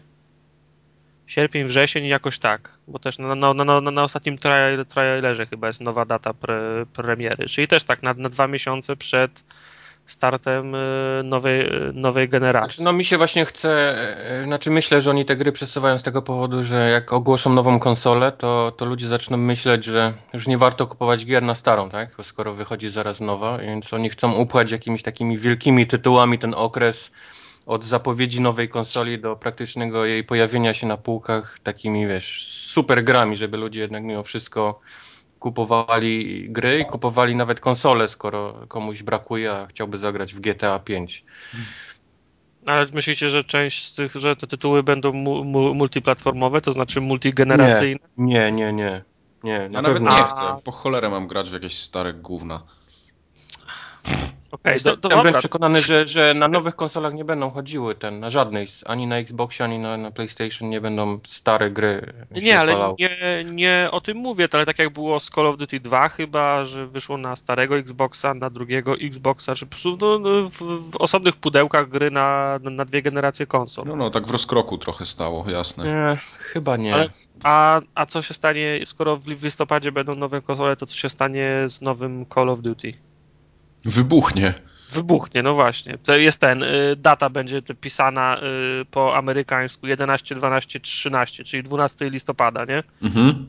Sierpień, 1.27 1.63
wrzesień 1.65 2.05
jakoś 2.05 2.39
tak, 2.39 2.71
bo 2.87 2.99
też 2.99 3.19
na, 3.19 3.35
na, 3.35 3.53
na, 3.53 3.81
na 3.81 4.03
ostatnim 4.03 4.37
trailerze 4.87 5.45
chyba 5.45 5.67
jest 5.67 5.81
nowa 5.81 6.05
data 6.05 6.33
pre, 6.33 6.85
premiery, 6.93 7.45
czyli 7.49 7.67
też 7.67 7.83
tak 7.83 8.03
na, 8.03 8.13
na 8.13 8.29
dwa 8.29 8.47
miesiące 8.47 8.95
przed 8.95 9.43
startem 10.07 10.75
y, 10.75 11.21
nowej, 11.23 11.61
y, 11.89 11.93
nowej 11.93 12.29
generacji. 12.29 12.75
Znaczy, 12.75 12.85
no 12.85 12.93
mi 12.93 13.05
się 13.05 13.17
właśnie 13.17 13.45
chce, 13.45 13.95
y, 14.41 14.45
znaczy 14.45 14.71
myślę, 14.71 15.01
że 15.01 15.09
oni 15.09 15.25
te 15.25 15.35
gry 15.35 15.51
przesuwają 15.51 15.99
z 15.99 16.03
tego 16.03 16.21
powodu, 16.21 16.63
że 16.63 16.89
jak 16.89 17.13
ogłoszą 17.13 17.53
nową 17.53 17.79
konsolę, 17.79 18.31
to, 18.31 18.73
to 18.77 18.85
ludzie 18.85 19.07
zaczną 19.07 19.37
myśleć, 19.37 19.85
że 19.85 20.13
już 20.33 20.47
nie 20.47 20.57
warto 20.57 20.87
kupować 20.87 21.25
gier 21.25 21.43
na 21.43 21.55
starą, 21.55 21.89
tak? 21.89 22.09
Bo 22.17 22.23
skoro 22.23 22.53
wychodzi 22.53 22.89
zaraz 22.89 23.19
nowa, 23.19 23.57
więc 23.57 23.93
oni 23.93 24.09
chcą 24.09 24.33
upchać 24.33 24.71
jakimiś 24.71 25.03
takimi 25.03 25.37
wielkimi 25.37 25.87
tytułami 25.87 26.39
ten 26.39 26.53
okres 26.53 27.11
od 27.67 27.85
zapowiedzi 27.85 28.41
nowej 28.41 28.69
konsoli 28.69 29.19
do 29.19 29.35
praktycznego 29.35 30.05
jej 30.05 30.23
pojawienia 30.23 30.73
się 30.73 30.87
na 30.87 30.97
półkach 30.97 31.59
takimi, 31.63 32.07
wiesz, 32.07 32.47
super 32.51 33.03
grami, 33.03 33.35
żeby 33.35 33.57
ludzie 33.57 33.79
jednak 33.79 34.03
mimo 34.03 34.23
wszystko 34.23 34.79
kupowali 35.39 36.45
gry 36.49 36.79
i 36.79 36.85
kupowali 36.85 37.35
nawet 37.35 37.59
konsole, 37.59 38.07
skoro 38.07 38.65
komuś 38.67 39.03
brakuje, 39.03 39.51
a 39.51 39.67
chciałby 39.67 39.97
zagrać 39.97 40.33
w 40.33 40.39
GTA 40.39 40.79
5. 40.79 41.25
Ale 42.65 42.85
myślicie, 42.93 43.29
że 43.29 43.43
część 43.43 43.85
z 43.85 43.93
tych, 43.93 44.15
że 44.15 44.35
te 44.35 44.47
tytuły 44.47 44.83
będą 44.83 45.13
mu, 45.13 45.43
mu, 45.43 45.73
multiplatformowe, 45.73 46.61
to 46.61 46.73
znaczy 46.73 47.01
multigeneracyjne? 47.01 47.99
Nie, 48.17 48.51
nie, 48.51 48.73
nie. 48.73 48.73
nie. 48.73 49.03
nie 49.43 49.59
na 49.59 49.63
ja 49.63 49.81
nawet 49.81 50.01
nie 50.03 50.23
chcę. 50.23 50.61
Po 50.63 50.71
cholerę 50.71 51.09
mam 51.09 51.27
grać 51.27 51.49
w 51.49 51.53
jakieś 51.53 51.79
stare 51.79 52.13
gówna. 52.13 52.63
Okay, 54.59 54.73
Jestem 54.73 54.97
to, 54.97 55.09
to 55.09 55.21
wręcz 55.21 55.37
przekonany, 55.37 55.81
że, 55.81 56.05
że 56.05 56.33
na 56.33 56.47
nowych 56.47 56.75
konsolach 56.75 57.13
nie 57.13 57.25
będą 57.25 57.49
chodziły 57.49 57.95
ten, 57.95 58.19
na 58.19 58.29
żadnej, 58.29 58.67
ani 58.85 59.07
na 59.07 59.17
Xboxie, 59.17 59.65
ani 59.65 59.79
na, 59.79 59.97
na 59.97 60.11
PlayStation 60.11 60.69
nie 60.69 60.81
będą 60.81 61.19
stare 61.27 61.71
gry. 61.71 62.13
Nie, 62.31 62.59
ale 62.59 62.95
nie, 62.99 63.45
nie 63.45 63.89
o 63.91 64.01
tym 64.01 64.17
mówię, 64.17 64.47
ale 64.51 64.65
tak 64.65 64.79
jak 64.79 64.93
było 64.93 65.19
z 65.19 65.29
Call 65.29 65.47
of 65.47 65.57
Duty 65.57 65.79
2 65.79 66.09
chyba, 66.09 66.65
że 66.65 66.87
wyszło 66.87 67.17
na 67.17 67.35
starego 67.35 67.77
Xboxa, 67.77 68.33
na 68.33 68.49
drugiego 68.49 68.95
Xboxa, 68.95 69.55
że 69.55 69.65
po 69.65 69.71
prostu 69.71 69.97
no, 70.01 70.19
no, 70.19 70.49
w, 70.49 70.91
w, 70.91 70.95
osobnych 70.95 71.35
pudełkach 71.35 71.89
gry 71.89 72.11
na, 72.11 72.59
na 72.63 72.85
dwie 72.85 73.01
generacje 73.01 73.45
konsol. 73.45 73.85
No, 73.87 73.95
no, 73.95 74.09
tak 74.09 74.27
w 74.27 74.31
rozkroku 74.31 74.77
trochę 74.77 75.05
stało, 75.05 75.49
jasne. 75.49 75.83
Nie, 75.85 76.17
chyba 76.39 76.77
nie. 76.77 76.93
Ale, 76.93 77.09
a, 77.43 77.81
a 77.95 78.05
co 78.05 78.21
się 78.21 78.33
stanie, 78.33 78.79
skoro 78.85 79.17
w 79.17 79.27
listopadzie 79.43 79.91
będą 79.91 80.15
nowe 80.15 80.41
konsole, 80.41 80.75
to 80.75 80.85
co 80.85 80.95
się 80.95 81.09
stanie 81.09 81.65
z 81.67 81.81
nowym 81.81 82.25
Call 82.33 82.49
of 82.49 82.61
Duty? 82.61 83.06
Wybuchnie. 83.87 84.53
Wybuchnie, 84.89 85.43
no 85.43 85.53
właśnie. 85.53 85.97
To 85.97 86.17
jest 86.17 86.41
ten, 86.41 86.63
y, 86.63 86.95
data 86.97 87.29
będzie 87.29 87.61
pisana 87.61 88.37
y, 88.81 88.85
po 88.85 89.15
amerykańsku 89.15 89.87
11, 89.87 90.35
12, 90.35 90.79
13, 90.79 91.43
czyli 91.43 91.63
12 91.63 92.09
listopada, 92.09 92.65
nie? 92.65 92.83
Mhm. 93.01 93.47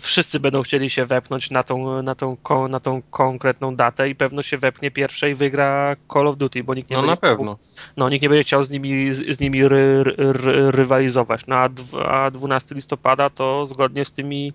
Wszyscy 0.00 0.40
będą 0.40 0.62
chcieli 0.62 0.90
się 0.90 1.06
wepnąć 1.06 1.50
na 1.50 1.62
tą, 1.62 2.02
na, 2.02 2.14
tą, 2.14 2.36
na 2.68 2.80
tą 2.80 3.02
konkretną 3.02 3.76
datę 3.76 4.08
i 4.08 4.14
pewno 4.14 4.42
się 4.42 4.58
wepnie 4.58 4.90
pierwsze 4.90 5.30
i 5.30 5.34
wygra 5.34 5.96
Call 6.12 6.26
of 6.26 6.36
Duty, 6.36 6.64
bo 6.64 6.74
nikt 6.74 6.90
nie 6.90 6.96
no 6.96 7.02
będzie 7.02 7.10
na 7.10 7.16
pewno. 7.16 7.58
no, 7.96 8.08
nikt 8.08 8.22
nie 8.22 8.28
będzie 8.28 8.44
chciał 8.44 8.64
z 8.64 8.70
nimi, 8.70 9.12
z, 9.12 9.36
z 9.36 9.40
nimi 9.40 9.68
ry, 9.68 10.04
ry, 10.16 10.70
rywalizować. 10.70 11.46
No 11.46 11.56
a, 11.56 11.68
a 12.04 12.30
12 12.30 12.74
listopada 12.74 13.30
to 13.30 13.66
zgodnie 13.66 14.04
z 14.04 14.12
tymi, 14.12 14.52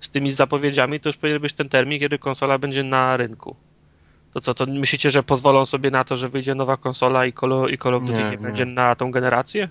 z 0.00 0.10
tymi 0.10 0.32
zapowiedziami 0.32 1.00
to 1.00 1.08
już 1.08 1.16
powinien 1.16 1.42
być 1.42 1.52
ten 1.52 1.68
termin, 1.68 2.00
kiedy 2.00 2.18
konsola 2.18 2.58
będzie 2.58 2.82
na 2.82 3.16
rynku. 3.16 3.56
To 4.34 4.40
co, 4.40 4.54
to 4.54 4.66
myślicie, 4.66 5.10
że 5.10 5.22
pozwolą 5.22 5.66
sobie 5.66 5.90
na 5.90 6.04
to, 6.04 6.16
że 6.16 6.28
wyjdzie 6.28 6.54
nowa 6.54 6.76
konsola 6.76 7.26
i 7.26 7.32
Call, 7.32 7.70
i 7.70 7.78
Call 7.78 7.94
of 7.94 8.02
Duty 8.02 8.24
nie, 8.24 8.30
nie 8.30 8.38
będzie 8.38 8.66
na 8.66 8.94
tą 8.94 9.10
generację? 9.10 9.68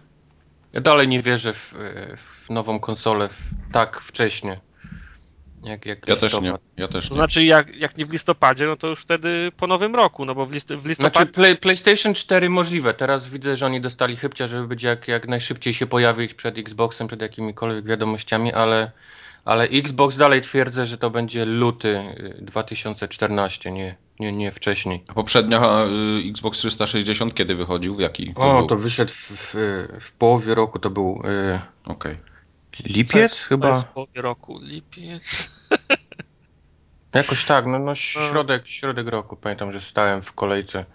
Ja 0.74 0.82
dalej 0.82 1.08
nie 1.08 1.22
wierzę 1.22 1.54
w, 1.54 1.74
w 2.18 2.50
nową 2.50 2.80
konsolę 2.80 3.30
w, 3.30 3.40
tak 3.72 4.00
wcześnie. 4.00 4.60
Jak, 5.64 5.86
jak 5.86 6.08
ja 6.08 6.16
też 6.16 6.42
nie. 6.42 6.54
Ja 6.78 6.88
też 6.88 7.10
to 7.10 7.16
znaczy, 7.16 7.44
jak, 7.44 7.76
jak 7.76 7.98
nie 7.98 8.06
w 8.06 8.12
listopadzie, 8.12 8.66
no 8.66 8.76
to 8.76 8.88
już 8.88 9.02
wtedy 9.02 9.52
po 9.58 9.68
nowym 9.68 9.96
roku, 9.96 10.26
no 10.26 10.36
bo 10.36 10.46
w, 10.46 10.52
list, 10.52 10.74
w 10.74 10.86
listopadzie... 10.86 11.16
Znaczy, 11.16 11.32
play, 11.32 11.58
PlayStation 11.58 12.14
4 12.14 12.50
możliwe. 12.50 12.94
Teraz 12.94 13.30
widzę, 13.30 13.58
że 13.58 13.66
oni 13.66 13.82
dostali 13.82 14.16
chybcia, 14.16 14.48
żeby 14.48 14.68
być 14.68 14.84
jak, 14.84 15.08
jak 15.08 15.28
najszybciej 15.28 15.74
się 15.74 15.88
pojawić 15.88 16.34
przed 16.34 16.58
Xboxem, 16.58 17.08
przed 17.08 17.22
jakimikolwiek 17.22 17.86
wiadomościami, 17.86 18.54
ale 18.54 18.92
ale 19.46 19.64
Xbox 19.64 20.18
dalej 20.18 20.42
twierdzę, 20.42 20.86
że 20.86 20.98
to 20.98 21.10
będzie 21.10 21.46
luty 21.46 22.04
2014, 22.42 23.70
y, 23.70 23.72
nie, 23.72 23.96
nie, 24.20 24.32
nie 24.32 24.52
wcześniej. 24.52 25.04
A 25.08 25.14
poprzednia 25.14 25.86
y, 26.26 26.30
Xbox 26.30 26.58
360 26.58 27.36
kiedy 27.36 27.56
wychodził? 27.56 27.96
W 27.96 28.00
jaki? 28.00 28.34
O, 28.36 28.64
to 28.64 28.76
wyszedł 28.76 29.12
w, 29.12 29.32
w, 29.32 29.54
w 30.00 30.12
połowie 30.12 30.56
roku, 30.56 30.80
to 30.80 30.90
był... 30.90 31.22
Yy, 31.24 31.60
Okej. 31.86 32.14
Okay. 32.14 32.18
Lipiec 32.86 33.22
jest, 33.22 33.42
chyba? 33.42 33.82
w 33.82 33.86
połowie 33.86 34.22
roku, 34.22 34.60
lipiec... 34.62 35.52
Jakoś 37.14 37.46
tak, 37.46 37.66
no, 37.66 37.80
no 37.80 37.96
środek, 37.96 38.68
środek 38.68 39.08
roku. 39.08 39.36
Pamiętam, 39.36 39.72
że 39.72 39.82
stałem 39.82 40.22
w 40.22 40.34
kolejce 40.34 40.86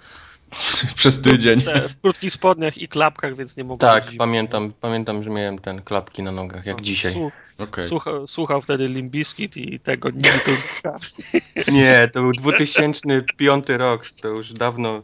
Przez 0.96 1.22
tydzień. 1.22 1.60
W 1.60 2.00
krótkich 2.02 2.32
spodniach 2.32 2.78
i 2.78 2.88
klapkach, 2.88 3.36
więc 3.36 3.56
nie 3.56 3.64
mogę 3.64 3.80
Tak, 3.80 4.04
pamiętam, 4.18 4.72
pamiętam, 4.80 5.24
że 5.24 5.30
miałem 5.30 5.58
ten 5.58 5.82
klapki 5.82 6.22
na 6.22 6.32
nogach, 6.32 6.66
jak 6.66 6.76
no, 6.76 6.82
dzisiaj. 6.82 7.12
Słuch, 7.12 7.32
okay. 7.58 7.84
słuchał, 7.84 8.26
słuchał, 8.26 8.62
wtedy 8.62 8.88
Limbiskit 8.88 9.56
i 9.56 9.80
tego 9.80 10.10
Nickelbacka. 10.10 10.98
Nie, 11.72 12.08
to 12.12 12.22
był 12.22 12.32
2005 12.32 13.64
rok, 13.68 14.06
to 14.22 14.28
już 14.28 14.52
dawno, 14.52 15.02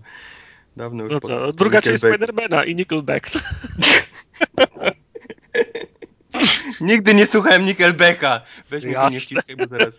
dawno 0.77 1.05
już 1.05 1.13
no 1.13 1.21
co, 1.21 1.53
Druga 1.53 1.83
część 1.83 2.03
Spidermana 2.03 2.65
i 2.65 2.75
Nickelback. 2.75 3.31
Nigdy 6.81 7.15
nie 7.15 7.27
słuchałem 7.27 7.65
Nickelbacka. 7.65 8.41
Weź 8.71 8.85
mi 8.85 8.95
to 8.95 9.09
nie 9.09 9.21
wciskaj, 9.21 9.57
bo 9.57 9.67
zaraz... 9.67 9.99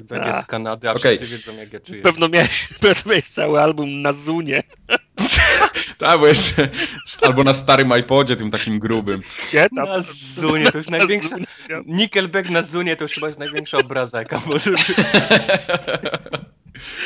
Nickelback 0.00 0.26
jest 0.26 0.46
z 0.46 0.46
Kanady, 0.46 0.88
a 0.88 0.92
okay. 0.92 1.16
wszyscy 1.16 1.26
wiedzą 1.26 1.56
jak 1.56 1.72
ja 1.72 1.80
czuję. 1.80 2.02
Pewno 2.02 2.28
miałeś, 2.28 2.68
pewno 2.80 3.10
miałeś 3.10 3.28
cały 3.28 3.60
album 3.60 4.02
na 4.02 4.12
Zunie. 4.12 4.62
tak, 5.98 6.20
bo 6.20 6.26
jeszcze, 6.26 6.68
albo 7.22 7.44
na 7.44 7.54
starym 7.54 7.98
iPodzie, 7.98 8.36
tym 8.36 8.50
takim 8.50 8.78
grubym. 8.78 9.20
Gdzie 9.48 9.68
tam? 9.76 9.88
Na 9.88 10.02
Zunie, 10.34 10.72
to 10.72 10.78
już 10.78 10.88
największa... 10.98 11.36
Nickelback 11.86 12.50
na 12.50 12.62
Zunie 12.62 12.96
to 12.96 13.04
już 13.04 13.12
chyba 13.12 13.26
jest 13.26 13.38
największa 13.38 13.78
obraza, 13.78 14.18
jaka 14.18 14.40
może 14.46 14.70
być. 14.70 14.92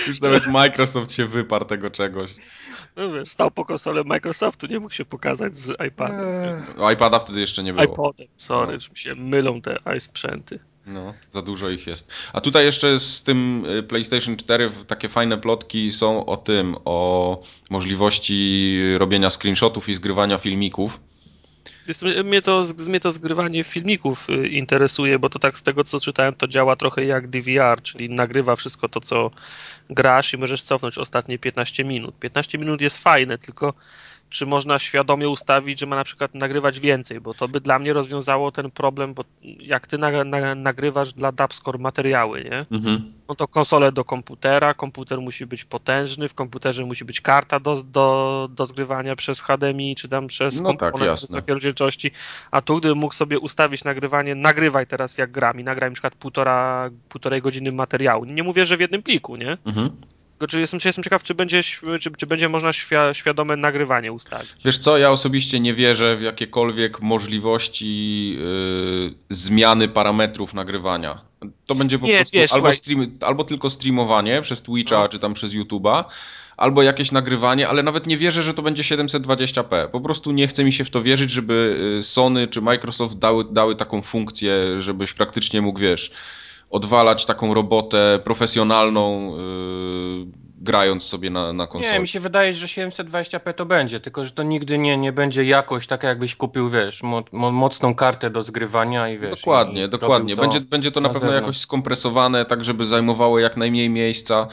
Już 0.08 0.20
nawet 0.20 0.46
Microsoft 0.46 1.12
się 1.12 1.26
wyparł 1.26 1.64
tego 1.64 1.90
czegoś. 1.90 2.34
No 2.96 3.12
wiesz, 3.12 3.28
stał 3.28 3.50
po 3.50 3.64
konsolę 3.64 4.04
Microsoftu, 4.04 4.66
nie 4.66 4.80
mógł 4.80 4.94
się 4.94 5.04
pokazać 5.04 5.56
z 5.56 5.70
iPadem. 5.88 6.20
Eee. 6.78 6.94
iPada 6.94 7.18
wtedy 7.18 7.40
jeszcze 7.40 7.62
nie 7.62 7.72
było. 7.72 7.84
iPodem, 7.84 8.26
sorry, 8.36 8.72
no. 8.72 8.96
się 8.96 9.14
mylą 9.14 9.60
te 9.60 9.78
iSprzęty. 9.96 10.58
No, 10.90 11.14
za 11.30 11.42
dużo 11.42 11.70
ich 11.70 11.86
jest. 11.86 12.12
A 12.32 12.40
tutaj 12.40 12.64
jeszcze 12.64 13.00
z 13.00 13.22
tym 13.22 13.66
y, 13.78 13.82
PlayStation 13.82 14.36
4 14.36 14.70
takie 14.86 15.08
fajne 15.08 15.38
plotki 15.38 15.92
są 15.92 16.26
o 16.26 16.36
tym, 16.36 16.76
o 16.84 17.42
możliwości 17.70 18.78
robienia 18.98 19.30
screenshotów 19.30 19.88
i 19.88 19.94
zgrywania 19.94 20.38
filmików. 20.38 21.00
Jest, 21.88 22.02
mnie, 22.24 22.42
to, 22.42 22.62
mnie 22.88 23.00
to 23.00 23.10
zgrywanie 23.10 23.64
filmików 23.64 24.30
y, 24.30 24.48
interesuje, 24.48 25.18
bo 25.18 25.30
to 25.30 25.38
tak 25.38 25.58
z 25.58 25.62
tego 25.62 25.84
co 25.84 26.00
czytałem, 26.00 26.34
to 26.34 26.48
działa 26.48 26.76
trochę 26.76 27.04
jak 27.04 27.28
DVR, 27.28 27.82
czyli 27.82 28.10
nagrywa 28.10 28.56
wszystko 28.56 28.88
to, 28.88 29.00
co 29.00 29.30
grasz 29.90 30.34
i 30.34 30.38
możesz 30.38 30.62
cofnąć 30.62 30.98
ostatnie 30.98 31.38
15 31.38 31.84
minut. 31.84 32.18
15 32.18 32.58
minut 32.58 32.80
jest 32.80 32.98
fajne, 32.98 33.38
tylko 33.38 33.74
czy 34.30 34.46
można 34.46 34.78
świadomie 34.78 35.28
ustawić, 35.28 35.80
że 35.80 35.86
ma 35.86 35.96
na 35.96 36.04
przykład 36.04 36.34
nagrywać 36.34 36.80
więcej, 36.80 37.20
bo 37.20 37.34
to 37.34 37.48
by 37.48 37.60
dla 37.60 37.78
mnie 37.78 37.92
rozwiązało 37.92 38.52
ten 38.52 38.70
problem, 38.70 39.14
bo 39.14 39.24
jak 39.60 39.86
ty 39.86 39.98
na, 39.98 40.24
na, 40.24 40.54
nagrywasz 40.54 41.12
dla 41.12 41.32
Dubscore 41.32 41.78
materiały, 41.78 42.44
nie? 42.44 42.66
Mhm. 42.70 43.12
No 43.28 43.34
to 43.34 43.48
konsolę 43.48 43.92
do 43.92 44.04
komputera, 44.04 44.74
komputer 44.74 45.20
musi 45.20 45.46
być 45.46 45.64
potężny, 45.64 46.28
w 46.28 46.34
komputerze 46.34 46.84
musi 46.84 47.04
być 47.04 47.20
karta 47.20 47.60
do, 47.60 47.82
do, 47.82 48.48
do 48.52 48.66
zgrywania 48.66 49.16
przez 49.16 49.40
HDMI, 49.40 49.96
czy 49.96 50.08
tam 50.08 50.26
przez 50.26 50.60
no 50.60 50.68
komponent 50.68 51.20
tak, 51.20 51.20
wysokiej 51.20 51.54
rozdzielczości, 51.54 52.10
a 52.50 52.62
tu 52.62 52.78
gdybym 52.78 52.98
mógł 52.98 53.14
sobie 53.14 53.38
ustawić 53.38 53.84
nagrywanie, 53.84 54.34
nagrywaj 54.34 54.86
teraz 54.86 55.18
jak 55.18 55.30
gram 55.30 55.60
i 55.60 55.64
nagraj 55.64 55.90
na 55.90 55.94
przykład 55.94 56.14
półtora, 56.14 56.90
półtorej 57.08 57.42
godziny 57.42 57.72
materiału. 57.72 58.24
Nie 58.24 58.42
mówię, 58.42 58.66
że 58.66 58.76
w 58.76 58.80
jednym 58.80 59.02
pliku, 59.02 59.36
nie? 59.36 59.58
Mhm 59.66 59.90
czy 60.46 60.60
jestem, 60.60 60.80
jestem 60.84 61.04
ciekaw, 61.04 61.22
czy 61.22 61.34
będzie, 61.34 61.62
czy, 62.00 62.10
czy 62.16 62.26
będzie 62.26 62.48
można 62.48 62.72
świ 62.72 62.96
świadome 63.12 63.56
nagrywanie 63.56 64.12
ustawić. 64.12 64.54
Wiesz 64.64 64.78
co, 64.78 64.98
ja 64.98 65.10
osobiście 65.10 65.60
nie 65.60 65.74
wierzę 65.74 66.16
w 66.16 66.22
jakiekolwiek 66.22 67.00
możliwości 67.00 68.30
yy, 68.30 69.14
zmiany 69.30 69.88
parametrów 69.88 70.54
nagrywania. 70.54 71.20
To 71.66 71.74
będzie 71.74 71.98
po 71.98 72.06
nie, 72.06 72.16
prostu 72.16 72.36
wiesz, 72.36 72.52
albo, 72.52 72.72
stream, 72.72 73.18
albo, 73.20 73.44
tylko 73.44 73.70
streamowanie 73.70 74.42
przez 74.42 74.62
Twitcha 74.62 74.98
no. 74.98 75.08
czy 75.08 75.18
tam 75.18 75.34
przez 75.34 75.52
YouTube'a, 75.52 76.04
albo 76.56 76.82
jakieś 76.82 77.12
nagrywanie, 77.12 77.68
ale 77.68 77.82
nawet 77.82 78.06
nie 78.06 78.16
wierzę, 78.16 78.42
że 78.42 78.54
to 78.54 78.62
będzie 78.62 78.82
720p. 78.82 79.88
Po 79.88 80.00
prostu 80.00 80.32
nie 80.32 80.48
chce 80.48 80.64
mi 80.64 80.72
się 80.72 80.84
w 80.84 80.90
to 80.90 81.02
wierzyć, 81.02 81.30
żeby 81.30 81.76
y, 81.98 82.02
Sony 82.02 82.48
czy 82.48 82.60
Microsoft 82.60 83.18
dały, 83.18 83.44
dały 83.52 83.76
taką 83.76 84.02
funkcję, 84.02 84.82
żebyś 84.82 85.12
praktycznie 85.12 85.62
mógł, 85.62 85.80
wiesz, 85.80 86.10
odwalać 86.70 87.24
taką 87.26 87.54
robotę 87.54 88.20
profesjonalną, 88.24 89.36
yy, 89.36 90.26
grając 90.60 91.02
sobie 91.02 91.30
na, 91.30 91.52
na 91.52 91.66
konsoli. 91.66 91.92
Nie, 91.92 92.00
mi 92.00 92.08
się 92.08 92.20
wydaje, 92.20 92.52
że 92.52 92.66
720p 92.66 93.54
to 93.54 93.66
będzie, 93.66 94.00
tylko 94.00 94.24
że 94.24 94.30
to 94.30 94.42
nigdy 94.42 94.78
nie, 94.78 94.96
nie 94.96 95.12
będzie 95.12 95.44
jakość 95.44 95.86
taka 95.88 96.08
jakbyś 96.08 96.36
kupił, 96.36 96.70
wiesz, 96.70 97.02
mo, 97.02 97.22
mo, 97.32 97.52
mocną 97.52 97.94
kartę 97.94 98.30
do 98.30 98.42
zgrywania 98.42 99.08
i 99.08 99.18
wiesz. 99.18 99.30
Dokładnie, 99.30 99.84
i 99.84 99.88
dokładnie. 99.88 100.36
Będzie, 100.36 100.60
będzie 100.60 100.92
to 100.92 101.00
na, 101.00 101.08
na 101.08 101.14
pewno 101.14 101.32
jakoś 101.32 101.58
skompresowane, 101.58 102.44
tak 102.44 102.64
żeby 102.64 102.84
zajmowało 102.84 103.38
jak 103.38 103.56
najmniej 103.56 103.90
miejsca. 103.90 104.48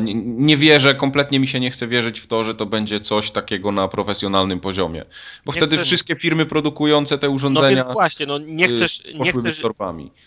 Nie, 0.00 0.14
nie, 0.24 0.56
wierzę, 0.56 0.94
kompletnie 0.94 1.40
mi 1.40 1.48
się 1.48 1.60
nie 1.60 1.70
chce 1.70 1.86
wierzyć 1.86 2.20
w 2.20 2.26
to, 2.26 2.44
że 2.44 2.54
to 2.54 2.66
będzie 2.66 3.00
coś 3.00 3.30
takiego 3.30 3.72
na 3.72 3.88
profesjonalnym 3.88 4.60
poziomie. 4.60 5.04
Bo 5.44 5.52
nie 5.52 5.60
wtedy 5.60 5.76
chcesz... 5.76 5.86
wszystkie 5.86 6.16
firmy 6.16 6.46
produkujące 6.46 7.18
te 7.18 7.30
urządzenia. 7.30 7.68
No 7.68 7.74
więc 7.76 7.92
właśnie, 7.92 8.26
no 8.26 8.38
nie 8.38 8.68
chcesz, 8.68 9.02
nie 9.14 9.32
chcesz, 9.32 9.62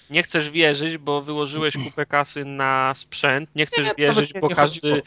nie 0.09 0.23
chcesz 0.23 0.49
wierzyć, 0.49 0.97
bo 0.97 1.21
wyłożyłeś 1.21 1.77
kupę 1.85 2.05
kasy 2.05 2.45
na 2.45 2.93
sprzęt, 2.95 3.49
nie 3.55 3.65
chcesz 3.65 3.87
nie, 3.87 3.93
wierzyć, 3.97 4.33
bo 4.41 4.49
każdy 4.49 5.01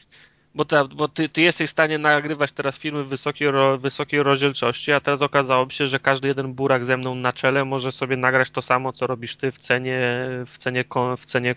bo, 0.55 0.65
bo 0.95 1.09
ty, 1.09 1.29
ty, 1.29 1.41
jesteś 1.41 1.69
w 1.69 1.73
stanie 1.73 1.99
nagrywać 1.99 2.53
teraz 2.53 2.79
filmy 2.79 3.05
wysokiej, 3.05 3.51
ro, 3.51 3.79
wysokiej 3.79 4.23
rozdzielczości, 4.23 4.93
a 4.93 5.01
teraz 5.01 5.23
okazałoby 5.23 5.73
się, 5.73 5.87
że 5.87 6.01
każdy 6.01 6.29
jeden 6.29 6.55
burak 6.55 6.85
ze 6.85 6.97
mną 6.97 7.15
na 7.15 7.33
czele 7.33 7.65
może 7.65 7.93
sobie 7.93 8.17
nagrać 8.17 8.51
to 8.51 8.63
samo, 8.63 8.93
co 8.93 9.07
robisz 9.07 9.37
ty 9.37 9.53
w 9.53 9.59
cenie, 9.59 10.01
w 10.47 10.59
cenie, 10.59 10.85
w 11.19 11.27
cenie 11.27 11.55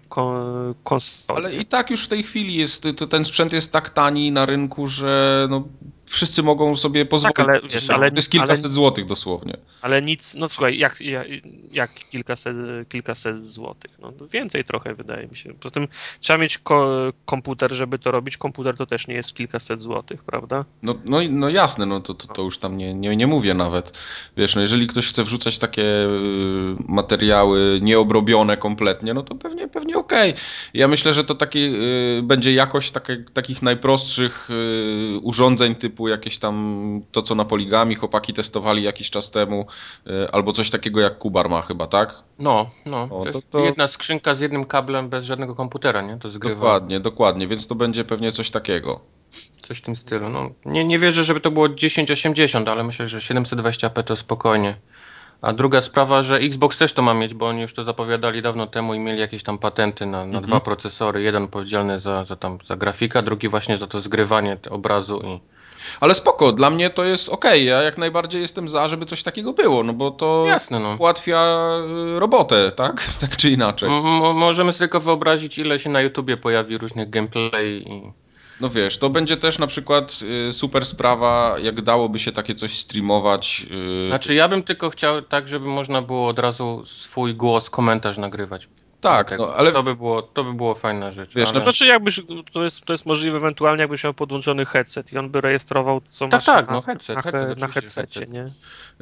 konsoli. 0.83 1.37
Ale 1.37 1.55
i 1.55 1.65
tak 1.65 1.89
już 1.89 2.05
w 2.05 2.07
tej 2.07 2.23
chwili 2.23 2.55
jest, 2.55 2.87
ten 3.09 3.25
sprzęt 3.25 3.53
jest 3.53 3.71
tak 3.71 3.89
tani 3.89 4.31
na 4.31 4.45
rynku, 4.45 4.87
że 4.87 5.47
no, 5.49 5.67
wszyscy 6.13 6.43
mogą 6.43 6.75
sobie 6.75 7.05
pozwolić. 7.05 7.35
Tak, 7.35 7.49
ale, 7.49 7.61
wiesz, 7.61 7.89
ale, 7.89 8.09
to 8.11 8.15
jest 8.15 8.31
kilkaset 8.31 8.65
ale, 8.65 8.73
złotych 8.73 9.05
dosłownie. 9.05 9.57
Ale 9.81 10.01
nic, 10.01 10.35
no 10.35 10.49
słuchaj, 10.49 10.77
jak, 10.77 11.01
jak, 11.01 11.27
jak 11.71 11.91
kilkaset, 11.93 12.57
kilkaset 12.89 13.39
złotych? 13.39 13.91
No, 13.99 14.13
więcej 14.31 14.63
trochę 14.63 14.95
wydaje 14.95 15.27
mi 15.27 15.35
się. 15.35 15.53
Poza 15.53 15.73
tym 15.73 15.87
trzeba 16.19 16.39
mieć 16.39 16.57
ko 16.57 16.91
komputer, 17.25 17.71
żeby 17.71 17.99
to 17.99 18.11
robić. 18.11 18.37
Komputer 18.37 18.77
to 18.77 18.85
też 18.85 19.07
nie 19.07 19.15
jest 19.15 19.33
kilkaset 19.33 19.81
złotych, 19.81 20.23
prawda? 20.23 20.65
No, 20.83 20.95
no, 21.05 21.17
no 21.29 21.49
jasne, 21.49 21.85
no 21.85 21.99
to, 21.99 22.13
to, 22.13 22.27
to 22.27 22.41
już 22.41 22.57
tam 22.57 22.77
nie, 22.77 22.93
nie, 22.93 23.15
nie 23.15 23.27
mówię 23.27 23.53
nawet. 23.53 23.97
Wiesz, 24.37 24.55
no 24.55 24.61
jeżeli 24.61 24.87
ktoś 24.87 25.07
chce 25.07 25.23
wrzucać 25.23 25.59
takie 25.59 25.83
y, 25.83 26.75
materiały 26.87 27.79
nieobrobione 27.81 28.57
kompletnie, 28.57 29.13
no 29.13 29.23
to 29.23 29.35
pewnie, 29.35 29.67
pewnie 29.67 29.97
okej. 29.97 30.31
Okay. 30.31 30.43
Ja 30.73 30.87
myślę, 30.87 31.13
że 31.13 31.23
to 31.23 31.35
taki, 31.35 31.59
y, 32.19 32.21
będzie 32.23 32.53
jakość 32.53 32.91
takie, 32.91 33.23
takich 33.33 33.61
najprostszych 33.61 34.49
y, 34.49 35.19
urządzeń 35.21 35.75
typu 35.75 36.02
typu 36.03 36.07
jakieś 36.07 36.37
tam 36.37 37.01
to, 37.11 37.21
co 37.21 37.35
na 37.35 37.45
poligami 37.45 37.95
chłopaki 37.95 38.33
testowali 38.33 38.83
jakiś 38.83 39.09
czas 39.09 39.31
temu, 39.31 39.65
y, 40.07 40.31
albo 40.31 40.53
coś 40.53 40.69
takiego 40.69 41.01
jak 41.01 41.17
Kubar 41.17 41.49
ma 41.49 41.61
chyba, 41.61 41.87
tak? 41.87 42.23
No, 42.39 42.69
no. 42.85 43.03
O, 43.03 43.25
to, 43.31 43.39
to, 43.49 43.59
jedna 43.59 43.87
skrzynka 43.87 44.33
z 44.33 44.39
jednym 44.39 44.65
kablem 44.65 45.09
bez 45.09 45.25
żadnego 45.25 45.55
komputera, 45.55 46.01
nie? 46.01 46.17
To 46.19 46.29
zgrywa. 46.29 46.55
Dokładnie, 46.55 46.99
dokładnie, 46.99 47.47
więc 47.47 47.67
to 47.67 47.75
będzie 47.75 48.05
pewnie 48.05 48.31
coś 48.31 48.49
takiego. 48.49 48.99
Coś 49.55 49.77
w 49.77 49.81
tym 49.81 49.95
stylu. 49.95 50.29
No, 50.29 50.49
nie, 50.65 50.85
nie 50.85 50.99
wierzę, 50.99 51.23
żeby 51.23 51.39
to 51.39 51.51
było 51.51 51.69
1080, 51.69 52.67
ale 52.67 52.83
myślę, 52.83 53.09
że 53.09 53.19
720p 53.19 54.03
to 54.03 54.15
spokojnie. 54.15 54.75
A 55.43 55.53
druga 55.53 55.81
sprawa, 55.81 56.23
że 56.23 56.37
Xbox 56.37 56.77
też 56.77 56.93
to 56.93 57.01
ma 57.01 57.13
mieć, 57.13 57.33
bo 57.33 57.47
oni 57.47 57.61
już 57.61 57.73
to 57.73 57.83
zapowiadali 57.83 58.41
dawno 58.41 58.67
temu 58.67 58.93
i 58.93 58.99
mieli 58.99 59.19
jakieś 59.19 59.43
tam 59.43 59.57
patenty 59.57 60.05
na, 60.05 60.17
na 60.17 60.23
mhm. 60.23 60.43
dwa 60.45 60.59
procesory. 60.59 61.21
Jeden 61.21 61.43
odpowiedzialny 61.43 61.99
za, 61.99 62.25
za, 62.25 62.35
tam, 62.35 62.57
za 62.65 62.75
grafika, 62.75 63.21
drugi 63.21 63.49
właśnie 63.49 63.77
za 63.77 63.87
to 63.87 64.01
zgrywanie 64.01 64.57
obrazu 64.69 65.21
i, 65.25 65.39
ale 65.99 66.15
spoko, 66.15 66.51
dla 66.51 66.69
mnie 66.69 66.89
to 66.89 67.03
jest 67.03 67.29
ok. 67.29 67.45
Ja 67.45 67.81
jak 67.81 67.97
najbardziej 67.97 68.41
jestem 68.41 68.69
za, 68.69 68.87
żeby 68.87 69.05
coś 69.05 69.23
takiego 69.23 69.53
było, 69.53 69.83
no 69.83 69.93
bo 69.93 70.11
to 70.11 70.45
Jasne, 70.47 70.79
no. 70.79 70.95
ułatwia 70.99 71.57
y, 72.15 72.19
robotę, 72.19 72.71
tak? 72.71 73.03
Tak 73.21 73.37
czy 73.37 73.49
inaczej. 73.49 73.89
M 73.89 74.03
możemy 74.35 74.73
sobie 74.73 74.79
tylko 74.79 74.99
wyobrazić, 74.99 75.57
ile 75.57 75.79
się 75.79 75.89
na 75.89 76.01
YouTubie 76.01 76.37
pojawi 76.37 76.77
różnych 76.77 77.09
gameplay 77.09 77.83
i... 77.87 78.23
No 78.61 78.69
wiesz, 78.69 78.97
to 78.97 79.09
będzie 79.09 79.37
też 79.37 79.59
na 79.59 79.67
przykład 79.67 80.19
y, 80.49 80.53
super 80.53 80.85
sprawa, 80.85 81.55
jak 81.59 81.81
dałoby 81.81 82.19
się 82.19 82.31
takie 82.31 82.55
coś 82.55 82.79
streamować. 82.79 83.65
Y... 84.05 84.09
Znaczy 84.09 84.33
ja 84.33 84.47
bym 84.47 84.63
tylko 84.63 84.89
chciał 84.89 85.21
tak, 85.21 85.47
żeby 85.47 85.67
można 85.67 86.01
było 86.01 86.27
od 86.27 86.39
razu 86.39 86.83
swój 86.85 87.35
głos, 87.35 87.69
komentarz 87.69 88.17
nagrywać. 88.17 88.67
Tak, 89.03 89.29
tak, 89.29 89.39
no, 89.39 89.55
ale... 89.55 89.71
To 89.71 89.83
by 89.83 89.95
było, 89.95 90.21
to 90.21 90.43
by 90.43 90.53
było 90.53 90.75
fajna 90.75 91.11
rzecz. 91.11 91.33
Wiesz, 91.35 91.49
ale... 91.49 91.57
no, 91.57 91.63
znaczy 91.63 91.85
jakbyś, 91.85 92.21
to 92.53 92.63
jest, 92.63 92.85
to 92.85 92.93
jest 92.93 93.05
możliwe 93.05 93.37
ewentualnie, 93.37 93.81
jakbyś 93.81 94.03
miał 94.03 94.13
podłączony 94.13 94.65
headset 94.65 95.13
i 95.13 95.17
on 95.17 95.29
by 95.29 95.41
rejestrował, 95.41 96.01
co 96.01 96.27
tak, 96.27 96.31
masz 96.31 96.45
tak, 96.45 96.67
na, 96.67 96.73
no, 96.73 96.81
headset, 96.81 97.15
na, 97.15 97.21
headset, 97.21 97.59
na 97.59 97.67
headsetie, 97.67 98.19
headset. 98.19 98.31
nie? 98.31 98.51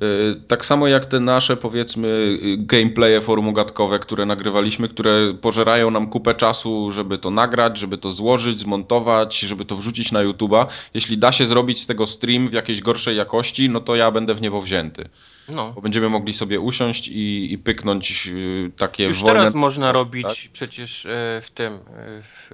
Y, 0.08 0.41
tak 0.48 0.65
samo 0.65 0.88
jak 0.88 1.05
te 1.05 1.20
nasze, 1.20 1.58
powiedzmy, 1.58 2.38
gameplaye 2.58 3.22
formogatkowe, 3.22 4.00
które 4.00 4.25
nagrywaliśmy, 4.25 4.89
które 4.89 5.34
pożerają 5.41 5.91
nam 5.91 6.08
kupę 6.08 6.36
czasu, 6.36 6.91
żeby 6.91 7.17
to 7.17 7.29
nagrać, 7.29 7.77
żeby 7.77 7.98
to 7.98 8.12
złożyć, 8.12 8.60
zmontować, 8.60 9.39
żeby 9.39 9.65
to 9.65 9.75
wrzucić 9.75 10.12
na 10.12 10.20
YouTube'a. 10.25 10.65
Jeśli 10.93 11.17
da 11.17 11.31
się 11.31 11.46
zrobić 11.46 11.81
z 11.81 11.88
tego 11.88 12.08
stream 12.08 12.50
w 12.50 12.53
jakiejś 12.53 12.81
gorszej 12.81 13.17
jakości, 13.17 13.70
no 13.70 13.79
to 13.79 13.96
ja 13.96 14.12
będę 14.12 14.34
w 14.34 14.41
niebo 14.41 14.62
wzięty. 14.62 15.10
No. 15.50 15.74
Bo 15.74 15.82
będziemy 15.82 16.10
mogli 16.10 16.34
sobie 16.34 16.60
usiąść 16.60 17.08
i, 17.08 17.54
i 17.54 17.58
pyknąć 17.58 18.28
y, 18.28 18.72
takie 18.78 19.04
Już 19.04 19.24
wolne... 19.24 19.40
teraz 19.40 19.54
można 19.54 19.92
robić 19.92 20.44
tak? 20.44 20.52
przecież 20.54 21.08
w 21.42 21.48
tym, 21.54 21.80
w, 22.22 22.48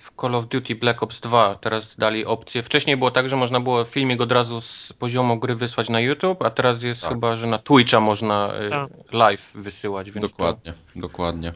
w, 0.00 0.20
Call 0.20 0.34
of 0.34 0.46
Duty 0.46 0.74
Black 0.74 1.02
Ops 1.02 1.20
2 1.20 1.54
teraz 1.54 1.96
dali 1.96 2.24
opcję. 2.24 2.62
Wcześniej 2.62 2.96
było 2.96 3.10
tak, 3.10 3.28
że 3.28 3.36
można 3.36 3.60
było 3.60 3.84
filmik 3.84 4.20
od 4.20 4.32
razu 4.32 4.60
z 4.60 4.92
poziomu 4.92 5.38
gry 5.38 5.54
wysłać 5.54 5.88
na 5.88 6.00
YouTube, 6.00 6.42
a 6.42 6.50
teraz 6.50 6.82
jest 6.82 7.02
tak. 7.02 7.10
chyba, 7.10 7.36
że 7.36 7.46
na 7.46 7.58
Twitcha 7.58 8.00
można 8.00 8.52
tak. 8.70 8.90
live 9.12 9.52
wysyłać. 9.54 10.10
dokładnie, 10.10 10.72
to... 10.72 11.00
dokładnie. 11.00 11.52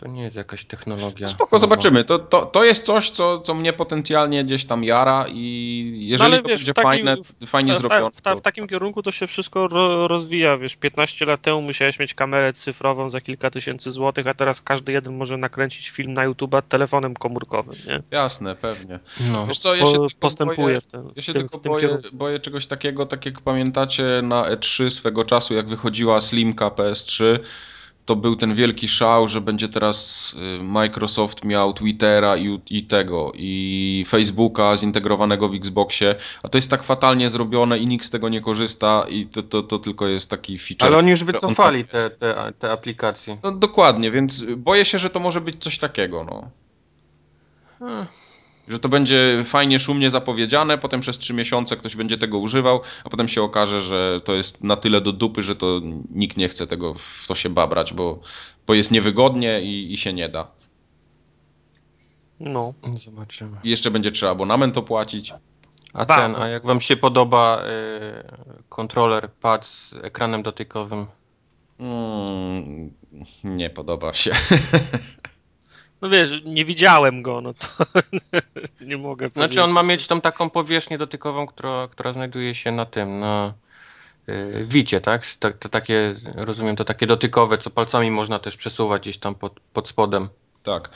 To 0.00 0.08
nie 0.08 0.22
jest 0.22 0.36
jakaś 0.36 0.64
technologia. 0.64 1.28
Spoko, 1.28 1.58
zobaczymy. 1.58 2.04
To, 2.04 2.18
to, 2.18 2.46
to 2.46 2.64
jest 2.64 2.86
coś, 2.86 3.10
co, 3.10 3.40
co 3.40 3.54
mnie 3.54 3.72
potencjalnie 3.72 4.44
gdzieś 4.44 4.64
tam 4.64 4.84
jara 4.84 5.26
i 5.28 5.79
jeżeli 6.10 6.30
no, 6.30 6.42
to 6.42 6.48
wiesz, 6.48 6.60
będzie 6.60 6.74
takim, 6.74 6.90
fajne, 6.90 7.16
fajnie 7.46 7.74
w, 7.74 7.78
zrobione. 7.78 8.10
W, 8.10 8.20
ta, 8.20 8.36
w, 8.36 8.40
takim 8.40 8.68
kierunku 8.68 9.02
to 9.02 9.12
się 9.12 9.26
wszystko 9.26 9.68
ro, 9.68 10.08
rozwija. 10.08 10.58
Wiesz, 10.58 10.76
15 10.76 11.26
lat 11.26 11.42
temu 11.42 11.62
musiałeś 11.62 11.98
mieć 11.98 12.14
kamerę 12.14 12.52
cyfrową 12.52 13.10
za 13.10 13.20
kilka 13.20 13.50
tysięcy 13.50 13.90
złotych, 13.90 14.26
a 14.26 14.34
teraz 14.34 14.62
każdy 14.62 14.92
jeden 14.92 15.16
może 15.16 15.36
nakręcić 15.36 15.90
film 15.90 16.14
na 16.14 16.24
YouTube 16.24 16.54
telefonem 16.68 17.14
komórkowym, 17.14 17.74
nie? 17.86 18.02
Jasne, 18.10 18.56
pewnie. 18.56 18.98
No. 19.32 19.46
Wiesz 19.46 19.58
co, 19.58 19.74
ja 19.74 19.86
się 19.86 19.96
po, 19.96 20.08
postępuje 20.20 20.56
boję, 20.56 20.80
w 20.80 20.86
tym 20.86 21.12
Ja 21.16 21.22
się 21.22 21.32
tym, 21.32 21.48
tylko 21.48 21.58
boję, 21.58 21.98
boję 22.12 22.40
czegoś 22.40 22.66
takiego, 22.66 23.06
tak 23.06 23.26
jak 23.26 23.40
pamiętacie 23.40 24.20
na 24.22 24.56
E3 24.56 24.90
swego 24.90 25.24
czasu, 25.24 25.54
jak 25.54 25.68
wychodziła 25.68 26.20
Slimka 26.20 26.68
PS3, 26.68 27.38
to 28.10 28.16
był 28.16 28.36
ten 28.36 28.54
wielki 28.54 28.88
szał, 28.88 29.28
że 29.28 29.40
będzie 29.40 29.68
teraz 29.68 30.34
y, 30.60 30.62
Microsoft 30.62 31.44
miał 31.44 31.72
Twittera 31.72 32.36
i, 32.36 32.60
i, 32.70 32.84
tego, 32.84 33.32
i 33.34 34.04
Facebooka 34.08 34.76
zintegrowanego 34.76 35.48
w 35.48 35.54
Xboxie, 35.54 36.14
a 36.42 36.48
to 36.48 36.58
jest 36.58 36.70
tak 36.70 36.82
fatalnie 36.82 37.30
zrobione 37.30 37.78
i 37.78 37.86
nikt 37.86 38.06
z 38.06 38.10
tego 38.10 38.28
nie 38.28 38.40
korzysta 38.40 39.06
i 39.08 39.26
to, 39.26 39.42
to, 39.42 39.62
to 39.62 39.78
tylko 39.78 40.06
jest 40.06 40.30
taki 40.30 40.58
feature. 40.58 40.86
Ale 40.88 40.98
oni 40.98 41.10
już 41.10 41.24
wycofali 41.24 41.84
te, 41.84 42.10
te, 42.10 42.52
te 42.58 42.72
aplikacje. 42.72 43.36
No, 43.42 43.52
dokładnie, 43.52 44.10
więc 44.10 44.44
boję 44.56 44.84
się, 44.84 44.98
że 44.98 45.10
to 45.10 45.20
może 45.20 45.40
być 45.40 45.62
coś 45.62 45.78
takiego, 45.78 46.24
no. 46.24 46.50
Hmm 47.78 48.06
że 48.70 48.78
to 48.78 48.88
będzie 48.88 49.42
fajnie, 49.44 49.80
szumnie 49.80 50.10
zapowiedziane, 50.10 50.78
potem 50.78 51.00
przez 51.00 51.18
trzy 51.18 51.34
miesiące 51.34 51.76
ktoś 51.76 51.96
będzie 51.96 52.18
tego 52.18 52.38
używał, 52.38 52.80
a 53.04 53.10
potem 53.10 53.28
się 53.28 53.42
okaże, 53.42 53.80
że 53.80 54.20
to 54.24 54.34
jest 54.34 54.64
na 54.64 54.76
tyle 54.76 55.00
do 55.00 55.12
dupy, 55.12 55.42
że 55.42 55.56
to 55.56 55.80
nikt 56.10 56.36
nie 56.36 56.48
chce 56.48 56.66
tego 56.66 56.94
w 56.94 57.26
to 57.28 57.34
się 57.34 57.48
babrać, 57.48 57.92
bo, 57.92 58.20
bo 58.66 58.74
jest 58.74 58.90
niewygodnie 58.90 59.62
i, 59.62 59.92
i 59.92 59.96
się 59.96 60.12
nie 60.12 60.28
da. 60.28 60.46
No. 62.40 62.74
Zobaczymy. 62.94 63.56
I 63.64 63.70
jeszcze 63.70 63.90
będzie 63.90 64.10
trzeba 64.10 64.32
abonament 64.32 64.78
opłacić. 64.78 65.32
A 65.94 66.04
ten, 66.04 66.36
a 66.36 66.48
jak 66.48 66.66
wam 66.66 66.80
się 66.80 66.96
podoba 66.96 67.62
y, 67.62 68.68
kontroler 68.68 69.30
pad 69.40 69.66
z 69.66 69.94
ekranem 70.02 70.42
dotykowym? 70.42 71.06
Mm, 71.78 72.94
nie 73.44 73.70
podoba 73.70 74.14
się. 74.14 74.32
No 76.02 76.08
wiesz, 76.08 76.30
nie 76.44 76.64
widziałem 76.64 77.22
go, 77.22 77.40
no 77.40 77.54
to 77.54 77.66
nie 78.80 78.96
mogę 78.96 79.26
Znaczy 79.28 79.34
powiedzieć. 79.34 79.58
on 79.58 79.70
ma 79.70 79.82
mieć 79.82 80.06
tą 80.06 80.20
taką 80.20 80.50
powierzchnię 80.50 80.98
dotykową, 80.98 81.46
która, 81.46 81.88
która 81.90 82.12
znajduje 82.12 82.54
się 82.54 82.72
na 82.72 82.86
tym, 82.86 83.20
na 83.20 83.54
yy, 84.26 84.64
wicie, 84.66 85.00
tak? 85.00 85.26
To, 85.38 85.50
to, 85.50 85.68
takie, 85.68 86.14
rozumiem, 86.34 86.76
to 86.76 86.84
takie 86.84 87.06
dotykowe, 87.06 87.58
co 87.58 87.70
palcami 87.70 88.10
można 88.10 88.38
też 88.38 88.56
przesuwać 88.56 89.02
gdzieś 89.02 89.18
tam 89.18 89.34
pod, 89.34 89.60
pod 89.72 89.88
spodem. 89.88 90.28
Tak. 90.62 90.90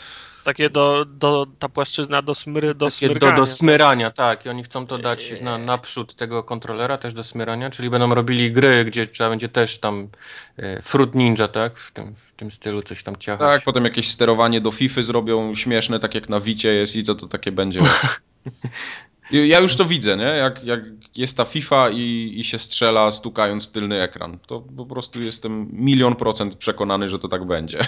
Takie 0.45 0.71
do, 0.71 1.05
do, 1.05 1.47
ta 1.59 1.69
płaszczyzna 1.69 2.23
do, 2.23 2.35
smry, 2.35 2.75
do 2.75 2.87
Takie 2.87 2.97
smyrania. 2.97 3.37
Do, 3.37 3.43
do 3.43 3.47
smyrania, 3.47 4.11
tak. 4.11 4.47
I 4.47 4.49
oni 4.49 4.65
chcą 4.65 4.87
to 4.87 4.99
dać 4.99 5.35
na, 5.41 5.59
naprzód 5.59 6.15
tego 6.15 6.43
kontrolera 6.43 6.99
też 6.99 7.15
do 7.15 7.25
smyrania, 7.25 7.71
czyli 7.71 7.91
będą 7.91 8.15
robili 8.15 8.53
gry, 8.53 8.85
gdzie 8.85 9.07
trzeba 9.07 9.31
będzie 9.31 9.49
też 9.49 9.79
tam 9.79 10.09
e, 10.57 10.83
Fruit 10.83 11.15
Ninja, 11.15 11.49
tak? 11.49 11.79
W 11.79 11.93
tym, 11.93 12.15
w 12.15 12.37
tym 12.37 12.51
stylu 12.51 12.83
coś 12.83 13.03
tam 13.03 13.17
ciachać. 13.17 13.49
Tak, 13.49 13.65
potem 13.65 13.85
jakieś 13.85 14.11
sterowanie 14.11 14.61
do 14.61 14.73
FIFA 14.73 15.03
zrobią 15.03 15.55
śmieszne, 15.55 16.01
tak 16.01 16.15
jak 16.15 16.29
na 16.29 16.41
Wicie 16.41 16.75
jest 16.75 16.97
i 16.97 17.05
to, 17.05 17.15
to 17.15 17.27
takie 17.27 17.53
będzie. 17.53 17.81
Ja 19.31 19.61
już 19.61 19.77
to 19.77 19.85
widzę, 19.85 20.17
nie? 20.17 20.25
Jak, 20.25 20.65
jak 20.65 20.81
jest 21.17 21.37
ta 21.37 21.45
FIFA 21.45 21.91
i, 21.91 22.35
i 22.37 22.45
się 22.45 22.59
strzela 22.59 23.13
stukając 23.13 23.67
w 23.67 23.71
tylny 23.71 24.03
ekran. 24.03 24.39
To 24.47 24.61
po 24.77 24.87
prostu 24.87 25.21
jestem 25.21 25.69
milion 25.73 26.17
procent 26.17 26.55
przekonany, 26.55 27.09
że 27.09 27.19
to 27.19 27.29
tak 27.29 27.45
będzie. 27.45 27.81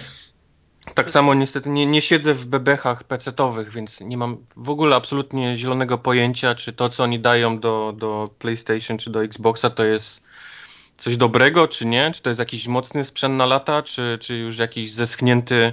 Tak 0.95 1.11
samo 1.11 1.35
niestety 1.35 1.69
nie, 1.69 1.87
nie 1.87 2.03
siedzę 2.03 2.35
w 2.35 2.47
bebechach 2.47 3.05
pecetowych, 3.05 3.73
więc 3.73 4.01
nie 4.01 4.17
mam 4.17 4.37
w 4.57 4.71
ogóle 4.71 4.97
absolutnie 4.97 5.57
zielonego 5.57 5.99
pojęcia, 5.99 6.55
czy 6.55 6.73
to, 6.73 6.89
co 6.89 7.03
oni 7.03 7.21
dają 7.21 7.59
do, 7.59 7.95
do 7.97 8.31
PlayStation 8.39 8.99
czy 8.99 9.11
do 9.11 9.25
Xboxa, 9.25 9.71
to 9.71 9.85
jest 9.85 10.21
coś 10.99 11.17
dobrego, 11.17 11.69
czy 11.69 11.87
nie? 11.87 12.13
Czy 12.15 12.23
to 12.23 12.31
jest 12.31 12.39
jakiś 12.39 12.67
mocny 12.67 13.05
sprzęt 13.05 13.37
na 13.37 13.47
lata, 13.47 13.83
czy, 13.83 14.19
czy 14.21 14.37
już 14.37 14.59
jakiś 14.59 14.93
zeschnięty 14.93 15.73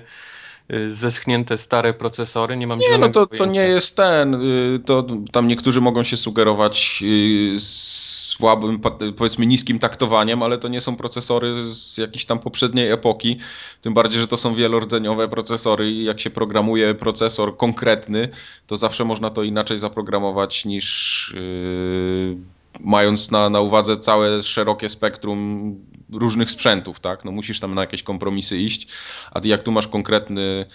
zeschnięte 0.92 1.58
stare 1.58 1.94
procesory, 1.94 2.58
nie 2.58 2.68
mam 2.68 2.80
Nie, 2.80 2.98
no 2.98 3.10
to, 3.10 3.28
to 3.28 3.46
nie 3.46 3.62
jest 3.62 3.96
ten, 3.96 4.36
y, 4.36 4.80
to 4.86 5.08
tam 5.32 5.48
niektórzy 5.48 5.82
mogą 5.82 6.04
się 6.04 6.18
sugerować 6.18 7.04
y, 7.04 7.56
słabym, 7.60 8.80
powiedzmy 9.18 9.46
niskim 9.46 9.80
taktowaniem, 9.80 10.44
ale 10.44 10.58
to 10.58 10.68
nie 10.68 10.82
są 10.82 10.96
procesory 10.96 11.74
z 11.74 11.98
jakiejś 11.98 12.26
tam 12.26 12.40
poprzedniej 12.40 12.92
epoki, 12.92 13.40
tym 13.82 13.94
bardziej, 13.94 14.22
że 14.22 14.28
to 14.28 14.38
są 14.38 14.56
wielordzeniowe 14.56 15.28
procesory 15.28 15.92
i 15.92 16.04
jak 16.04 16.20
się 16.20 16.30
programuje 16.30 16.96
procesor 16.96 17.58
konkretny, 17.58 18.30
to 18.68 18.78
zawsze 18.78 19.06
można 19.06 19.30
to 19.30 19.44
inaczej 19.44 19.80
zaprogramować 19.80 20.66
niż 20.66 21.34
yy, 21.36 22.38
mając 22.80 23.32
na, 23.32 23.50
na 23.50 23.62
uwadze 23.62 23.98
całe 23.98 24.44
szerokie 24.44 24.90
spektrum 24.90 25.76
różnych 26.14 26.52
sprzętów, 26.52 27.00
tak? 27.00 27.26
No 27.26 27.32
musisz 27.32 27.60
tam 27.60 27.76
na 27.76 27.82
jakieś 27.82 28.04
kompromisy 28.04 28.58
iść, 28.58 28.88
a 29.32 29.40
jak 29.44 29.64
tu 29.64 29.72
masz 29.72 29.88
konkretny, 29.88 30.66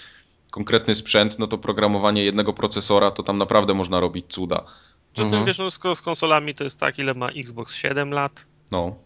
konkretny 0.50 0.94
sprzęt, 0.94 1.38
no 1.38 1.46
to 1.46 1.58
programowanie 1.58 2.24
jednego 2.24 2.52
procesora 2.52 3.10
to 3.10 3.22
tam 3.22 3.38
naprawdę 3.38 3.74
można 3.74 4.00
robić 4.00 4.26
cuda. 4.28 4.64
Czy 5.12 5.22
mhm. 5.22 5.44
wiesz, 5.44 5.58
no 5.58 5.70
z, 5.70 5.80
z 5.94 6.02
konsolami 6.02 6.54
to 6.54 6.64
jest 6.64 6.80
tak, 6.80 6.98
ile 6.98 7.14
ma 7.14 7.28
Xbox 7.28 7.74
7 7.74 8.10
lat? 8.10 8.46
No. 8.70 8.96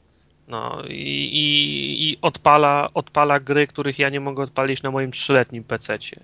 No 0.48 0.82
i, 0.88 0.92
i, 0.92 2.10
i 2.10 2.18
odpala, 2.22 2.90
odpala 2.94 3.40
gry, 3.40 3.66
których 3.66 3.98
ja 3.98 4.08
nie 4.08 4.20
mogę 4.20 4.42
odpalić 4.42 4.82
na 4.82 4.90
moim 4.90 5.12
trzyletnim 5.12 5.64
PC-cie 5.64 6.20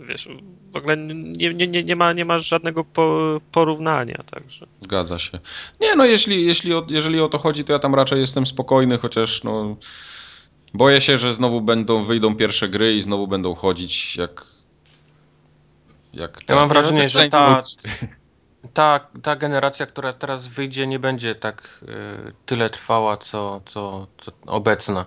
wiesz, 0.00 0.28
w 0.72 0.76
ogóle 0.76 0.96
nie, 0.96 1.54
nie, 1.54 1.84
nie, 1.84 1.96
ma, 1.96 2.12
nie 2.12 2.24
ma 2.24 2.38
żadnego 2.38 2.84
po, 2.84 3.40
porównania, 3.52 4.24
także. 4.30 4.66
Zgadza 4.82 5.18
się. 5.18 5.38
Nie, 5.80 5.96
no 5.96 6.04
jeśli, 6.04 6.46
jeśli, 6.46 6.74
o, 6.74 6.86
jeżeli 6.88 7.20
o 7.20 7.28
to 7.28 7.38
chodzi, 7.38 7.64
to 7.64 7.72
ja 7.72 7.78
tam 7.78 7.94
raczej 7.94 8.20
jestem 8.20 8.46
spokojny, 8.46 8.98
chociaż 8.98 9.44
no 9.44 9.76
boję 10.74 11.00
się, 11.00 11.18
że 11.18 11.34
znowu 11.34 11.60
będą, 11.60 12.04
wyjdą 12.04 12.36
pierwsze 12.36 12.68
gry 12.68 12.94
i 12.94 13.02
znowu 13.02 13.26
będą 13.28 13.54
chodzić 13.54 14.16
jak 14.16 14.56
jak 16.12 16.40
Ja 16.48 16.54
mam 16.54 16.68
wrażenie, 16.68 17.08
że 17.08 17.28
ta, 17.28 17.58
ta, 18.72 19.00
ta 19.22 19.36
generacja, 19.36 19.86
która 19.86 20.12
teraz 20.12 20.48
wyjdzie, 20.48 20.86
nie 20.86 20.98
będzie 20.98 21.34
tak 21.34 21.84
y, 22.28 22.32
tyle 22.46 22.70
trwała, 22.70 23.16
co, 23.16 23.60
co, 23.66 24.06
co 24.18 24.32
obecna. 24.46 25.06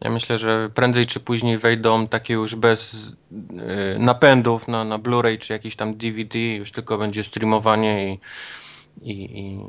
Ja 0.00 0.10
myślę, 0.10 0.38
że 0.38 0.70
prędzej 0.74 1.06
czy 1.06 1.20
później 1.20 1.58
wejdą 1.58 2.08
takie 2.08 2.34
już 2.34 2.54
bez 2.54 2.94
y, 2.96 3.98
napędów 3.98 4.68
na, 4.68 4.84
na 4.84 4.98
Blu-ray 4.98 5.38
czy 5.38 5.52
jakiś 5.52 5.76
tam 5.76 5.96
DVD, 5.96 6.38
już 6.38 6.72
tylko 6.72 6.98
będzie 6.98 7.24
streamowanie 7.24 8.12
i, 8.12 8.20
i, 9.02 9.40
i, 9.40 9.60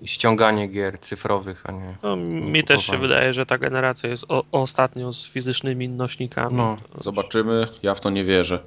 i 0.00 0.08
ściąganie 0.08 0.68
gier 0.68 1.00
cyfrowych, 1.00 1.62
a 1.66 1.72
nie. 1.72 1.96
No, 2.02 2.16
mi 2.16 2.64
też 2.64 2.86
się 2.86 2.98
wydaje, 2.98 3.32
że 3.32 3.46
ta 3.46 3.58
generacja 3.58 4.08
jest 4.08 4.24
o, 4.28 4.44
ostatnio 4.52 5.12
z 5.12 5.28
fizycznymi 5.28 5.88
nośnikami. 5.88 6.54
No, 6.54 6.76
zobaczymy, 7.00 7.68
ja 7.82 7.94
w 7.94 8.00
to 8.00 8.10
nie 8.10 8.24
wierzę. 8.24 8.62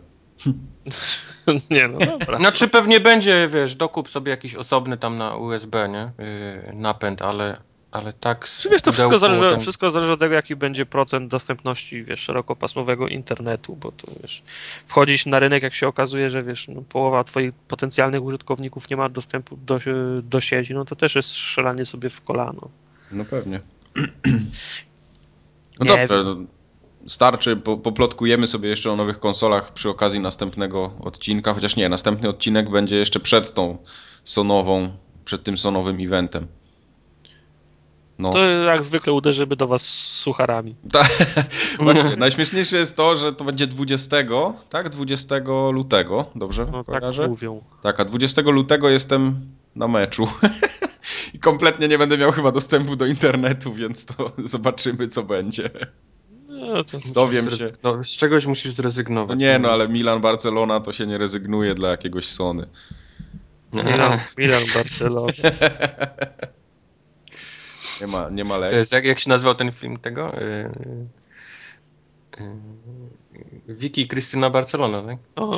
nie, 1.72 1.88
no 1.88 2.00
dobra. 2.00 2.38
Znaczy 2.38 2.68
pewnie 2.68 3.00
będzie, 3.00 3.48
wiesz, 3.48 3.76
dokup 3.76 4.10
sobie 4.10 4.32
jakiś 4.32 4.56
osobny 4.56 4.98
tam 4.98 5.18
na 5.18 5.36
USB, 5.36 5.90
nie? 5.90 6.12
Yy, 6.26 6.74
napęd, 6.74 7.22
ale 7.22 7.58
ale 7.96 8.14
tak... 8.14 8.50
Czy 8.60 8.70
wiesz, 8.70 8.82
to 8.82 8.92
wszystko 8.92 9.20
zależy, 9.20 9.42
ten... 9.42 9.60
wszystko 9.60 9.92
zależy 9.92 10.14
od 10.14 10.20
tego, 10.20 10.36
jaki 10.36 10.56
będzie 10.56 10.86
procent 10.86 11.32
dostępności, 11.32 12.04
wiesz, 12.04 12.20
szerokopasmowego 12.20 13.08
internetu, 13.08 13.76
bo 13.76 13.92
to, 13.92 14.08
wiesz, 14.22 14.44
wchodzić 14.88 15.26
na 15.26 15.40
rynek, 15.40 15.64
jak 15.64 15.74
się 15.74 15.88
okazuje, 15.88 16.30
że, 16.30 16.42
wiesz, 16.42 16.68
no, 16.68 16.82
połowa 16.90 17.24
twoich 17.24 17.54
potencjalnych 17.54 18.24
użytkowników 18.24 18.90
nie 18.90 18.98
ma 18.98 19.10
dostępu 19.10 19.58
do, 19.58 19.80
do 20.24 20.42
sieci, 20.42 20.74
no 20.74 20.86
to 20.86 20.96
też 20.96 21.16
jest 21.16 21.30
strzelanie 21.30 21.86
sobie 21.86 22.10
w 22.10 22.22
kolano. 22.22 22.70
No 23.12 23.26
pewnie. 23.26 23.60
No 25.80 25.86
nie 25.86 25.92
dobrze, 25.92 26.24
no, 26.24 26.36
starczy, 27.08 27.58
po, 27.58 27.78
poplotkujemy 27.78 28.48
sobie 28.48 28.70
jeszcze 28.70 28.92
o 28.92 28.96
nowych 28.96 29.20
konsolach 29.20 29.74
przy 29.74 29.90
okazji 29.90 30.20
następnego 30.20 30.94
odcinka, 31.00 31.54
chociaż 31.54 31.76
nie, 31.76 31.90
następny 31.90 32.30
odcinek 32.30 32.70
będzie 32.70 32.96
jeszcze 32.96 33.20
przed 33.20 33.54
tą 33.54 33.78
sonową, 34.24 34.90
przed 35.26 35.44
tym 35.44 35.58
sonowym 35.58 35.98
eventem. 36.00 36.48
No. 38.20 38.30
To 38.30 38.46
jak 38.46 38.84
zwykle 38.84 39.14
uderzymy 39.14 39.56
do 39.56 39.68
was 39.68 39.82
sucharami. 40.10 40.76
Tak, 40.92 41.10
właśnie. 41.80 42.16
Najśmieszniejsze 42.26 42.78
jest 42.78 42.96
to, 42.96 43.16
że 43.16 43.34
to 43.34 43.44
będzie 43.44 43.68
20, 43.68 44.18
tak? 44.70 44.90
20 44.90 45.36
lutego, 45.72 46.26
dobrze? 46.36 46.68
No 46.72 46.84
tak 46.84 47.04
mówią. 47.28 47.64
Tak, 47.84 48.00
a 48.00 48.06
20 48.06 48.42
lutego 48.42 48.90
jestem 48.90 49.36
na 49.76 49.88
meczu. 49.88 50.28
I 51.34 51.40
kompletnie 51.40 51.88
nie 51.88 51.98
będę 51.98 52.18
miał 52.18 52.32
chyba 52.32 52.52
dostępu 52.52 52.96
do 52.96 53.06
internetu, 53.06 53.74
więc 53.74 54.06
to 54.06 54.32
zobaczymy, 54.46 55.08
co 55.08 55.24
będzie. 55.24 55.70
No, 56.48 56.84
to 56.84 56.98
Dowiem 57.14 57.52
się. 57.52 57.72
No, 57.84 58.04
z 58.04 58.18
czegoś 58.18 58.46
musisz 58.46 58.72
zrezygnować. 58.72 59.30
No 59.30 59.36
nie, 59.46 59.60
no 59.60 59.70
ale 59.72 59.90
Milan, 59.90 60.22
Barcelona 60.22 60.80
to 60.80 60.94
się 60.94 61.08
nie 61.08 61.18
rezygnuje 61.18 61.76
dla 61.76 61.90
jakiegoś 61.90 62.26
Sony. 62.28 62.68
Milan, 63.74 64.20
Milan 64.38 64.62
Barcelona. 64.76 65.34
Nie 68.02 68.08
ma, 68.08 68.30
nie 68.30 68.44
ma 68.44 68.60
To 68.70 68.76
jest, 68.76 68.92
jak, 68.92 69.06
jak 69.06 69.20
się 69.20 69.30
nazywał 69.30 69.56
ten 69.56 69.72
film 69.72 69.98
tego? 69.98 70.36
Yy, 70.40 70.70
yy, 73.68 73.76
Vicky 73.76 74.02
i 74.02 74.08
Krystyna 74.08 74.50
Barcelona, 74.50 75.02
tak? 75.02 75.18
O. 75.36 75.58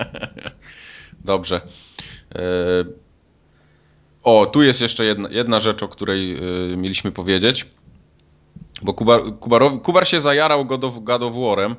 Dobrze. 1.24 1.60
Yy, 2.34 2.40
o, 4.22 4.46
tu 4.46 4.62
jest 4.62 4.80
jeszcze 4.80 5.04
jedna, 5.04 5.28
jedna 5.30 5.60
rzecz, 5.60 5.82
o 5.82 5.88
której 5.88 6.40
mieliśmy 6.76 7.12
powiedzieć. 7.12 7.66
Bo 8.82 8.94
Kubar, 8.94 9.20
Kubarowi, 9.40 9.80
Kubar 9.80 10.08
się 10.08 10.20
zajarał 10.20 10.64
God 10.64 10.84
of, 10.84 10.94
God 11.00 11.22
of 11.22 11.34
War'em, 11.34 11.74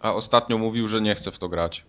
a 0.00 0.14
ostatnio 0.14 0.58
mówił, 0.58 0.88
że 0.88 1.00
nie 1.00 1.14
chce 1.14 1.30
w 1.30 1.38
to 1.38 1.48
grać. 1.48 1.84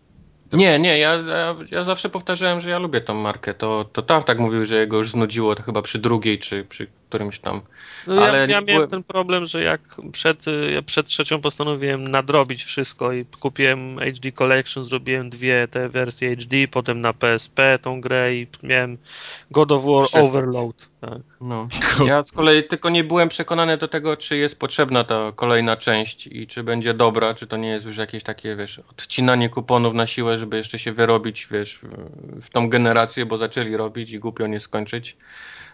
Nie, 0.52 0.80
nie, 0.80 0.98
ja, 0.98 1.14
ja, 1.14 1.56
ja, 1.72 1.84
zawsze 1.84 2.10
powtarzałem, 2.10 2.62
że 2.62 2.70
ja 2.70 2.80
lubię 2.80 3.02
tą 3.02 3.14
markę. 3.14 3.54
To, 3.54 3.86
to 3.94 4.02
Tartak 4.02 4.40
mówił, 4.40 4.66
że 4.66 4.76
jego 4.76 4.98
już 4.98 5.12
znudziło 5.12 5.56
to 5.56 5.64
chyba 5.64 5.82
przy 5.82 6.00
drugiej, 6.00 6.40
czy 6.40 6.66
przy 6.66 6.88
którymś 7.14 7.40
tam. 7.40 7.62
No 8.08 8.22
Ale 8.22 8.48
ja, 8.48 8.62
miałem 8.62 8.88
ten 8.88 9.04
problem, 9.04 9.46
że 9.46 9.64
jak 9.64 9.82
przed, 10.12 10.46
ja 10.74 10.82
przed 10.82 11.06
trzecią 11.08 11.42
postanowiłem 11.42 12.08
nadrobić 12.08 12.64
wszystko 12.64 13.14
i 13.14 13.26
kupiłem 13.26 14.00
HD 14.00 14.32
Collection, 14.32 14.84
zrobiłem 14.84 15.30
dwie 15.30 15.68
te 15.72 15.90
wersje 15.90 16.36
HD, 16.36 16.68
potem 16.72 17.02
na 17.02 17.14
PSP 17.14 17.80
tą 17.82 18.02
grę 18.02 18.36
i 18.36 18.48
miałem 18.64 18.98
God 19.52 19.72
of 19.72 19.84
War. 19.86 20.24
Overload. 20.24 20.90
Tak. 21.02 21.20
No. 21.42 21.68
Ja 22.06 22.24
z 22.24 22.32
kolei 22.32 22.64
tylko 22.64 22.90
nie 22.90 23.04
byłem 23.04 23.30
przekonany 23.30 23.78
do 23.78 23.88
tego, 23.88 24.18
czy 24.18 24.38
jest 24.38 24.60
potrzebna 24.60 25.04
ta 25.04 25.32
kolejna 25.36 25.76
część 25.76 26.28
i 26.28 26.48
czy 26.48 26.64
będzie 26.64 26.94
dobra, 26.94 27.34
czy 27.34 27.48
to 27.48 27.58
nie 27.58 27.70
jest 27.70 27.86
już 27.86 27.98
jakieś 27.98 28.24
takie, 28.24 28.56
wiesz, 28.56 28.80
odcinanie 28.92 29.50
kuponów 29.50 29.94
na 29.94 30.08
siłę, 30.08 30.38
żeby 30.38 30.58
jeszcze 30.58 30.80
się 30.80 30.92
wyrobić, 30.92 31.48
wiesz, 31.52 31.80
w 32.42 32.50
tą 32.50 32.70
generację, 32.70 33.26
bo 33.26 33.38
zaczęli 33.38 33.78
robić 33.78 34.12
i 34.12 34.20
głupio 34.20 34.48
nie 34.48 34.60
skończyć. 34.60 35.18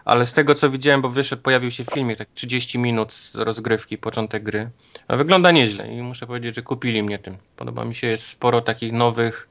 Ale 0.05 0.27
z 0.27 0.33
tego 0.33 0.55
co 0.55 0.69
widziałem, 0.69 1.01
bo 1.01 1.09
wyszedł, 1.09 1.41
pojawił 1.41 1.71
się 1.71 1.85
filmik, 1.85 2.17
tak 2.17 2.27
30 2.33 2.79
minut 2.79 3.13
z 3.13 3.35
rozgrywki, 3.35 3.97
początek 3.97 4.43
gry. 4.43 4.69
A 5.07 5.15
wygląda 5.15 5.51
nieźle 5.51 5.87
i 5.87 6.01
muszę 6.01 6.27
powiedzieć, 6.27 6.55
że 6.55 6.61
kupili 6.61 7.03
mnie 7.03 7.19
tym. 7.19 7.37
Podoba 7.55 7.85
mi 7.85 7.95
się, 7.95 8.07
jest 8.07 8.27
sporo 8.27 8.61
takich 8.61 8.93
nowych 8.93 9.49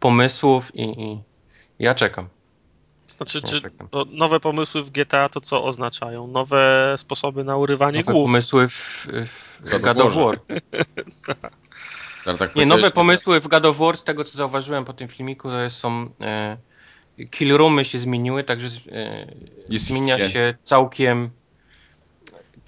pomysłów 0.00 0.74
i, 0.74 0.82
i 0.82 1.18
ja 1.78 1.94
czekam. 1.94 2.28
Znaczy, 3.08 3.42
czy 3.42 3.60
nowe 4.12 4.40
pomysły 4.40 4.82
w 4.82 4.90
GTA 4.90 5.28
to 5.28 5.40
co 5.40 5.64
oznaczają? 5.64 6.26
Nowe 6.26 6.94
sposoby 6.98 7.44
na 7.44 7.56
urywanie 7.56 7.98
nowe 7.98 8.12
głów? 8.12 8.26
pomysły 8.26 8.68
w, 8.68 9.06
w 9.62 9.80
God 9.80 10.00
of 10.00 10.14
War. 10.14 10.40
tak 12.38 12.56
nie, 12.56 12.66
nowe 12.66 12.90
pomysły 12.90 13.40
w 13.40 13.48
God 13.48 13.66
of 13.66 13.78
War, 13.78 13.96
z 13.96 14.04
tego 14.04 14.24
co 14.24 14.38
zauważyłem 14.38 14.84
po 14.84 14.92
tym 14.92 15.08
filmiku, 15.08 15.50
to 15.50 15.70
są 15.70 16.10
e, 16.20 16.56
kill 17.30 17.56
roomy 17.56 17.84
się 17.84 17.98
zmieniły, 17.98 18.44
także 18.44 18.68
e, 18.92 19.26
zmienia 19.78 20.30
się 20.30 20.54
całkiem 20.62 21.30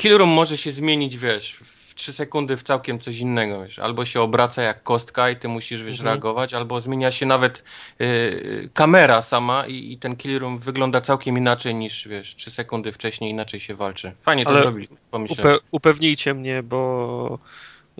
kill 0.01 0.19
room 0.19 0.31
może 0.31 0.57
się 0.57 0.71
zmienić, 0.71 1.17
wiesz, 1.19 1.61
3 1.95 2.13
sekundy 2.13 2.57
w 2.57 2.63
całkiem 2.63 2.99
coś 2.99 3.19
innego, 3.19 3.63
wiesz. 3.63 3.79
Albo 3.79 4.05
się 4.05 4.21
obraca 4.21 4.63
jak 4.63 4.83
kostka 4.83 5.31
i 5.31 5.37
ty 5.37 5.49
musisz, 5.49 5.83
wiesz, 5.83 5.99
mhm. 5.99 6.07
reagować, 6.07 6.55
albo 6.55 6.81
zmienia 6.81 7.11
się 7.11 7.27
nawet 7.27 7.65
y, 8.01 8.69
kamera 8.75 9.23
sama 9.23 9.67
i, 9.67 9.93
i, 9.93 9.99
ten 9.99 10.17
kill 10.17 10.39
room 10.39 10.59
wygląda 10.59 11.01
całkiem 11.01 11.39
inaczej 11.39 11.75
niż, 11.75 12.09
wiesz, 12.09 12.37
3 12.37 12.51
sekundy 12.51 12.93
wcześniej 12.93 13.31
inaczej 13.31 13.61
się 13.61 13.75
walczy. 13.75 14.13
Fajnie 14.23 14.47
Ale 14.47 14.57
to 14.57 14.63
zrobili, 14.63 14.89
upe 15.29 15.59
upewnijcie 15.71 16.35
mnie, 16.35 16.63
bo 16.63 17.39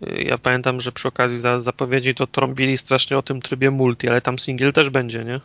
y, 0.03 0.23
ja 0.23 0.39
pamiętam, 0.39 0.81
że 0.81 0.93
przy 0.93 1.09
okazji 1.09 1.39
za 1.39 1.61
zapowiedzi 1.61 2.15
to 2.15 2.27
trąbili 2.27 2.79
strasznie 2.79 3.19
o 3.19 3.23
tym 3.23 3.43
trybie 3.43 3.71
multi, 3.71 4.09
ale 4.09 4.21
tam 4.21 4.39
single 4.39 4.73
też 4.73 4.91
będzie, 4.91 5.25
nie? 5.25 5.41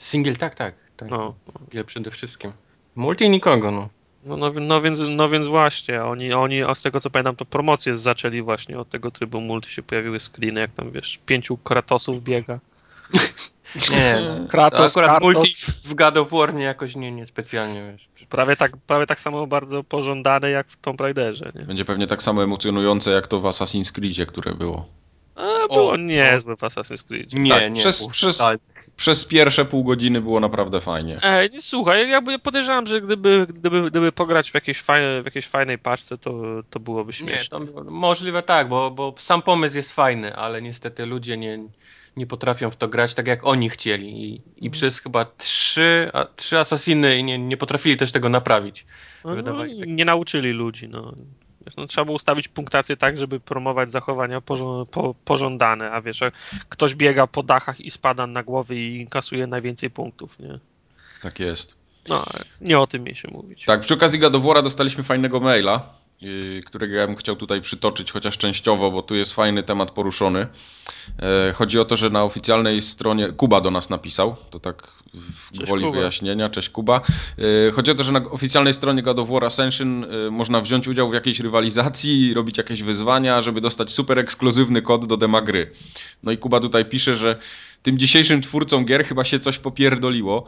Single, 0.00 0.36
tak, 0.36 0.54
tak. 0.54 0.74
tak. 0.96 1.10
No. 1.10 1.34
Przede 1.86 2.10
wszystkim. 2.10 2.52
Multi 2.96 3.30
nikogo, 3.30 3.70
no. 3.70 3.88
No, 4.24 4.36
no, 4.36 4.52
no, 4.60 4.80
więc, 4.80 5.00
no 5.08 5.28
więc 5.28 5.46
właśnie, 5.46 6.04
oni, 6.04 6.32
oni, 6.32 6.62
a 6.62 6.74
z 6.74 6.82
tego 6.82 7.00
co 7.00 7.10
pamiętam, 7.10 7.36
to 7.36 7.44
promocje 7.44 7.96
zaczęli 7.96 8.42
właśnie 8.42 8.78
od 8.78 8.88
tego 8.88 9.10
trybu 9.10 9.40
multi, 9.40 9.70
się 9.70 9.82
pojawiły 9.82 10.20
screeny, 10.20 10.60
jak 10.60 10.72
tam 10.72 10.90
wiesz, 10.90 11.18
pięciu 11.26 11.56
Kratosów 11.56 12.22
biega. 12.22 12.58
Nie, 13.92 14.16
no. 14.20 14.46
Kratos, 14.48 14.90
akurat 14.90 15.10
Kratos. 15.10 15.22
multi 15.22 15.54
w 15.84 15.94
God 15.94 16.16
of 16.16 16.30
War 16.30 16.54
nie 16.54 16.64
jakoś 16.64 16.96
nie, 16.96 17.12
nie 17.12 17.26
specjalnie, 17.26 17.92
wiesz. 17.92 18.26
Prawie 18.28 18.56
tak, 18.56 18.76
prawie 18.76 19.06
tak 19.06 19.20
samo 19.20 19.46
bardzo 19.46 19.84
pożądane 19.84 20.50
jak 20.50 20.68
w 20.68 20.76
Tomb 20.76 21.00
Raiderze, 21.00 21.52
nie? 21.54 21.62
Będzie 21.62 21.84
pewnie 21.84 22.06
tak 22.06 22.22
samo 22.22 22.44
emocjonujące 22.44 23.10
jak 23.10 23.26
to 23.26 23.40
w 23.40 23.44
Assassin's 23.44 23.92
Creedzie, 23.92 24.26
które 24.26 24.54
było. 24.54 24.86
A, 25.34 25.68
było 25.68 25.90
o, 25.90 25.96
niezłe 25.96 26.56
w 26.56 26.60
Assassin's 26.60 27.06
Creed. 27.06 27.32
Nie, 27.32 27.52
tak, 27.52 27.72
nie. 27.72 27.80
Przez, 27.80 28.06
przez, 28.06 28.38
tak 28.38 28.60
przez 29.00 29.24
pierwsze 29.24 29.64
pół 29.64 29.84
godziny 29.84 30.20
było 30.20 30.40
naprawdę 30.40 30.80
fajnie. 30.80 31.18
Ej, 31.22 31.50
słuchaj, 31.60 32.10
jakby 32.10 32.38
podejrzewam, 32.38 32.86
że 32.86 33.00
gdyby, 33.00 33.46
gdyby, 33.48 33.90
gdyby 33.90 34.12
pograć 34.12 34.50
w 34.50 34.54
jakiejś, 34.54 34.80
fajne, 34.80 35.22
w 35.22 35.24
jakiejś 35.24 35.46
fajnej 35.46 35.78
paczce, 35.78 36.18
to, 36.18 36.42
to 36.70 36.80
byłoby 36.80 37.12
śmieszne. 37.12 37.60
Nie, 37.60 37.66
to 37.66 37.84
możliwe 37.84 38.42
tak, 38.42 38.68
bo, 38.68 38.90
bo 38.90 39.14
sam 39.18 39.42
pomysł 39.42 39.76
jest 39.76 39.92
fajny, 39.92 40.36
ale 40.36 40.62
niestety 40.62 41.06
ludzie 41.06 41.36
nie, 41.36 41.58
nie 42.16 42.26
potrafią 42.26 42.70
w 42.70 42.76
to 42.76 42.88
grać 42.88 43.14
tak, 43.14 43.26
jak 43.26 43.46
oni 43.46 43.70
chcieli. 43.70 44.24
I, 44.24 44.34
i 44.34 44.66
mhm. 44.66 44.70
przez 44.70 44.98
chyba 44.98 45.24
trzy, 45.24 46.10
a, 46.12 46.24
trzy 46.24 46.58
asasiny 46.58 47.22
nie, 47.22 47.38
nie 47.38 47.56
potrafili 47.56 47.96
też 47.96 48.12
tego 48.12 48.28
naprawić. 48.28 48.86
No, 49.24 49.34
no, 49.34 49.42
tak... 49.42 49.70
Nie 49.86 50.04
nauczyli 50.04 50.50
ludzi, 50.50 50.88
no. 50.88 51.14
No, 51.76 51.86
trzeba 51.86 52.04
było 52.04 52.16
ustawić 52.16 52.48
punktację 52.48 52.96
tak, 52.96 53.18
żeby 53.18 53.40
promować 53.40 53.92
zachowania 53.92 54.40
po, 54.40 55.14
pożądane, 55.24 55.90
a 55.90 56.00
wiesz, 56.00 56.20
ktoś 56.68 56.94
biega 56.94 57.26
po 57.26 57.42
dachach 57.42 57.80
i 57.80 57.90
spada 57.90 58.26
na 58.26 58.42
głowy 58.42 58.76
i 58.76 59.06
kasuje 59.06 59.46
najwięcej 59.46 59.90
punktów, 59.90 60.38
nie? 60.38 60.58
Tak 61.22 61.40
jest. 61.40 61.74
No, 62.08 62.24
nie 62.60 62.78
o 62.78 62.86
tym 62.86 63.14
się 63.14 63.28
mówić. 63.30 63.64
Tak, 63.64 63.80
przy 63.80 63.94
okazji 63.94 64.18
Gadowora 64.18 64.62
dostaliśmy 64.62 65.02
fajnego 65.02 65.40
maila 65.40 65.99
którego 66.66 66.94
ja 66.94 67.06
bym 67.06 67.16
chciał 67.16 67.36
tutaj 67.36 67.60
przytoczyć, 67.60 68.12
chociaż 68.12 68.38
częściowo, 68.38 68.90
bo 68.90 69.02
tu 69.02 69.14
jest 69.14 69.32
fajny 69.32 69.62
temat 69.62 69.90
poruszony. 69.90 70.46
E, 71.18 71.52
chodzi 71.52 71.78
o 71.78 71.84
to, 71.84 71.96
że 71.96 72.10
na 72.10 72.24
oficjalnej 72.24 72.82
stronie 72.82 73.28
Kuba 73.28 73.60
do 73.60 73.70
nas 73.70 73.90
napisał, 73.90 74.36
to 74.50 74.60
tak 74.60 74.92
w 75.14 75.58
Cześć, 75.58 75.72
Kuba. 75.72 75.90
wyjaśnienia. 75.90 76.50
Cześć 76.50 76.70
Kuba. 76.70 77.00
E, 77.68 77.70
chodzi 77.70 77.90
o 77.90 77.94
to, 77.94 78.04
że 78.04 78.12
na 78.12 78.30
oficjalnej 78.30 78.74
stronie 78.74 79.02
God 79.02 79.18
of 79.18 79.28
War 79.28 79.44
Ascension 79.44 80.04
e, 80.04 80.30
można 80.30 80.60
wziąć 80.60 80.88
udział 80.88 81.10
w 81.10 81.14
jakiejś 81.14 81.40
rywalizacji, 81.40 82.34
robić 82.34 82.58
jakieś 82.58 82.82
wyzwania, 82.82 83.42
żeby 83.42 83.60
dostać 83.60 83.92
super 83.92 84.18
ekskluzywny 84.18 84.82
kod 84.82 85.06
do 85.06 85.16
demagry. 85.16 85.70
No 86.22 86.32
i 86.32 86.38
Kuba 86.38 86.60
tutaj 86.60 86.84
pisze, 86.84 87.16
że 87.16 87.38
tym 87.82 87.98
dzisiejszym 87.98 88.42
twórcom 88.42 88.84
gier 88.84 89.04
chyba 89.04 89.24
się 89.24 89.38
coś 89.38 89.58
popierdoliło 89.58 90.46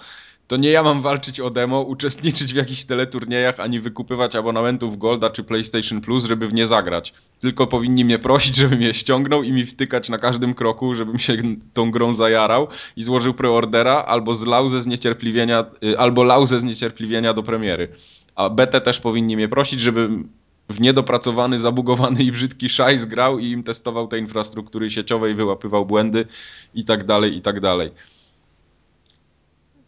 to 0.52 0.56
nie 0.56 0.70
ja 0.70 0.82
mam 0.82 1.02
walczyć 1.02 1.40
o 1.40 1.50
demo, 1.50 1.82
uczestniczyć 1.82 2.52
w 2.52 2.56
jakichś 2.56 2.84
teleturniejach, 2.84 3.60
ani 3.60 3.80
wykupywać 3.80 4.36
abonamentów 4.36 4.98
Golda 4.98 5.30
czy 5.30 5.44
PlayStation 5.44 6.00
Plus, 6.00 6.24
żeby 6.24 6.48
w 6.48 6.54
nie 6.54 6.66
zagrać. 6.66 7.14
Tylko 7.40 7.66
powinni 7.66 8.04
mnie 8.04 8.18
prosić, 8.18 8.56
żebym 8.56 8.82
je 8.82 8.94
ściągnął 8.94 9.42
i 9.42 9.52
mi 9.52 9.66
wtykać 9.66 10.08
na 10.08 10.18
każdym 10.18 10.54
kroku, 10.54 10.94
żebym 10.94 11.18
się 11.18 11.36
tą 11.74 11.90
grą 11.90 12.14
zajarał 12.14 12.68
i 12.96 13.02
złożył 13.02 13.34
preordera, 13.34 13.94
albo 13.94 14.34
zlał 14.34 14.68
ze 14.68 14.82
zniecierpliwienia, 14.82 15.64
y, 15.84 15.98
albo 15.98 16.24
lał 16.24 16.46
ze 16.46 16.60
zniecierpliwienia 16.60 17.34
do 17.34 17.42
premiery. 17.42 17.88
A 18.34 18.50
BT 18.50 18.80
też 18.80 19.00
powinni 19.00 19.36
mnie 19.36 19.48
prosić, 19.48 19.80
żebym 19.80 20.28
w 20.68 20.80
niedopracowany, 20.80 21.58
zabugowany 21.58 22.22
i 22.22 22.32
brzydki 22.32 22.68
szajs 22.68 23.04
grał 23.04 23.38
i 23.38 23.50
im 23.50 23.62
testował 23.62 24.08
te 24.08 24.18
infrastruktury 24.18 24.90
sieciowej, 24.90 25.34
wyłapywał 25.34 25.86
błędy 25.86 26.26
i 26.74 26.84
tak 26.84 27.04
dalej, 27.04 27.36
i 27.36 27.42
tak 27.42 27.60
dalej. 27.60 27.90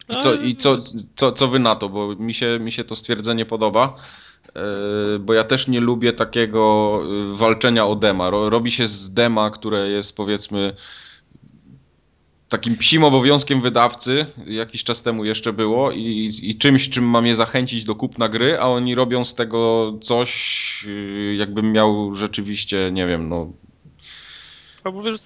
I, 0.09 0.17
co, 0.17 0.33
i 0.33 0.55
co, 0.55 0.77
co, 1.15 1.31
co 1.31 1.47
wy 1.47 1.59
na 1.59 1.75
to? 1.75 1.89
Bo 1.89 2.15
mi 2.15 2.33
się, 2.33 2.59
mi 2.59 2.71
się 2.71 2.83
to 2.83 2.95
stwierdzenie 2.95 3.45
podoba, 3.45 3.95
e, 4.55 4.61
bo 5.19 5.33
ja 5.33 5.43
też 5.43 5.67
nie 5.67 5.79
lubię 5.79 6.13
takiego 6.13 7.01
e, 7.33 7.35
walczenia 7.37 7.85
o 7.85 7.95
dema. 7.95 8.29
Robi 8.29 8.71
się 8.71 8.87
z 8.87 9.13
dema, 9.13 9.49
które 9.49 9.89
jest 9.89 10.15
powiedzmy 10.15 10.75
takim 12.49 12.77
psim 12.77 13.03
obowiązkiem 13.03 13.61
wydawcy, 13.61 14.25
jakiś 14.47 14.83
czas 14.83 15.03
temu 15.03 15.25
jeszcze 15.25 15.53
było 15.53 15.91
i, 15.91 16.31
i 16.41 16.57
czymś, 16.57 16.89
czym 16.89 17.03
mam 17.03 17.25
je 17.25 17.35
zachęcić 17.35 17.83
do 17.83 17.95
kupna 17.95 18.29
gry, 18.29 18.59
a 18.59 18.67
oni 18.67 18.95
robią 18.95 19.25
z 19.25 19.35
tego 19.35 19.93
coś, 20.01 20.85
e, 20.87 21.35
jakbym 21.35 21.71
miał 21.71 22.15
rzeczywiście, 22.15 22.91
nie 22.91 23.07
wiem, 23.07 23.29
no 23.29 23.53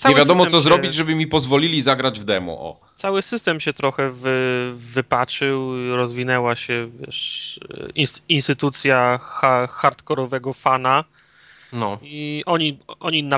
nie 0.10 0.16
wiadomo 0.16 0.46
co 0.46 0.58
się... 0.58 0.62
zrobić, 0.62 0.94
żeby 0.94 1.16
mi 1.16 1.28
pozwolili 1.28 1.82
zagrać 1.82 2.20
w 2.20 2.24
demo. 2.24 2.52
O. 2.52 2.80
Cały 2.94 3.22
system 3.22 3.60
się 3.60 3.74
trochę 3.74 4.10
wy, 4.10 4.72
wypaczył, 4.76 5.74
rozwinęła 5.96 6.56
się 6.56 6.90
wiesz, 7.00 7.60
instytucja 8.30 9.20
ha, 9.22 9.68
hardkorowego 9.68 10.54
fana 10.54 11.04
No. 11.74 11.98
I 12.02 12.44
oni, 12.46 12.78
oni 13.00 13.30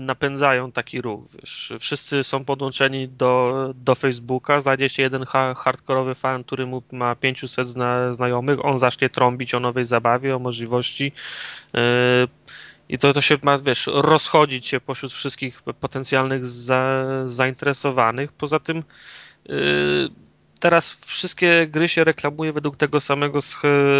napędzają 0.00 0.72
taki 0.72 1.00
ruch. 1.00 1.24
Wiesz. 1.34 1.72
Wszyscy 1.80 2.24
są 2.24 2.44
podłączeni 2.44 3.08
do, 3.08 3.54
do 3.74 3.94
Facebooka. 3.94 4.60
Znajdzie 4.60 4.88
się 4.88 5.02
jeden 5.02 5.24
ha 5.24 5.54
hardkorowy 5.54 6.14
fan, 6.14 6.44
który 6.44 6.68
ma 6.92 7.14
500 7.14 7.68
zna 7.68 8.12
znajomych. 8.12 8.64
On 8.64 8.78
zacznie 8.78 9.10
trąbić 9.10 9.54
o 9.54 9.60
nowej 9.60 9.84
zabawie, 9.84 10.36
o 10.36 10.38
możliwości. 10.38 11.12
Yy, 11.74 11.80
i 12.90 12.98
to, 12.98 13.12
to 13.12 13.20
się 13.20 13.38
ma, 13.42 13.58
wiesz, 13.58 13.86
rozchodzić 13.92 14.66
się 14.66 14.80
pośród 14.80 15.12
wszystkich 15.12 15.62
potencjalnych 15.62 16.48
za, 16.48 17.04
zainteresowanych. 17.24 18.32
Poza 18.32 18.58
tym 18.58 18.82
yy, 19.48 20.10
teraz 20.60 20.92
wszystkie 21.06 21.66
gry 21.66 21.88
się 21.88 22.04
reklamuje 22.04 22.52
według 22.52 22.76
tego 22.76 23.00
samego 23.00 23.38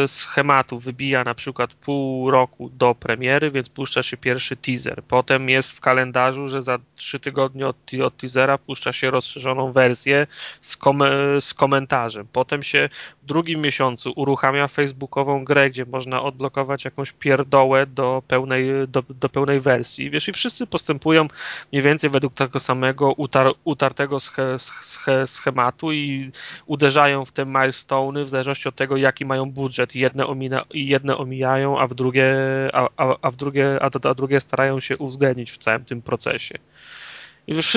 schematu. 0.06 0.78
Wybija 0.78 1.24
na 1.24 1.34
przykład 1.34 1.74
pół 1.74 2.30
roku 2.30 2.70
do 2.72 2.94
premiery, 2.94 3.50
więc 3.50 3.68
puszcza 3.68 4.02
się 4.02 4.16
pierwszy 4.16 4.56
teaser. 4.56 5.02
Potem 5.08 5.48
jest 5.48 5.72
w 5.72 5.80
kalendarzu, 5.80 6.48
że 6.48 6.62
za 6.62 6.78
trzy 6.96 7.20
tygodnie 7.20 7.66
od, 7.66 7.76
od 8.04 8.16
teasera 8.16 8.58
puszcza 8.58 8.92
się 8.92 9.10
rozszerzoną 9.10 9.72
wersję 9.72 10.26
z, 10.60 10.76
kom 10.76 11.00
z 11.40 11.54
komentarzem. 11.54 12.26
Potem 12.32 12.62
się 12.62 12.88
w 13.22 13.26
drugim 13.26 13.60
miesiącu 13.60 14.12
uruchamia 14.16 14.68
facebookową 14.68 15.44
grę, 15.44 15.70
gdzie 15.70 15.84
można 15.84 16.22
odblokować 16.22 16.84
jakąś 16.84 17.12
pierdołę 17.12 17.86
do 17.86 18.22
pełnej, 18.28 18.88
do, 18.88 19.02
do 19.10 19.28
pełnej 19.28 19.60
wersji. 19.60 20.10
Wiesz, 20.10 20.28
i 20.28 20.32
wszyscy 20.32 20.66
postępują 20.66 21.28
mniej 21.72 21.82
więcej 21.82 22.10
według 22.10 22.34
tego 22.34 22.60
samego 22.60 23.12
utar 23.12 23.52
utartego 23.64 24.20
sche 24.20 24.58
sche 24.58 25.26
schematu 25.26 25.92
i 25.92 26.32
uderzają 26.66 27.24
w 27.24 27.32
te 27.32 27.46
milestone 27.46 28.24
w 28.24 28.28
zależności 28.28 28.68
od 28.68 28.76
tego, 28.76 28.96
jaki 28.96 29.24
mają 29.24 29.50
budżet. 29.50 29.94
Jedne, 29.94 30.26
omina, 30.26 30.64
jedne 30.74 31.16
omijają, 31.16 31.78
a 31.78 31.86
w 31.86 31.94
drugie, 31.94 32.34
a, 32.72 32.88
a, 32.96 33.16
a 33.22 33.30
w 33.30 33.36
drugie, 33.36 33.78
a, 33.82 33.90
a 34.08 34.14
drugie 34.14 34.40
starają 34.40 34.80
się 34.80 34.98
uwzględnić 34.98 35.52
w 35.52 35.58
całym 35.58 35.84
tym 35.84 36.02
procesie. 36.02 36.58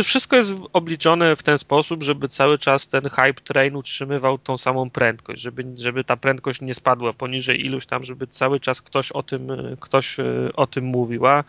Wszystko 0.04 0.36
jest 0.36 0.54
obliczone 0.74 1.36
w 1.36 1.44
ten 1.44 1.58
sposób, 1.58 2.04
żeby 2.04 2.28
cały 2.28 2.58
czas 2.58 2.88
ten 2.88 3.10
hype 3.10 3.42
train 3.44 3.76
utrzymywał 3.76 4.38
tą 4.38 4.58
samą 4.58 4.90
prędkość, 4.90 5.42
żeby, 5.42 5.66
żeby 5.78 6.04
ta 6.04 6.18
prędkość 6.18 6.62
nie 6.62 6.74
spadła 6.74 7.14
poniżej 7.14 7.66
iluś 7.66 7.86
tam, 7.86 8.04
żeby 8.04 8.28
cały 8.28 8.60
czas 8.60 8.82
ktoś 8.82 9.12
o 9.12 9.24
tym, 9.24 9.48
ktoś 9.80 10.20
e, 10.20 10.24
o 10.54 10.68
tym 10.68 10.86
mówił. 10.86 11.28
A 11.28 11.44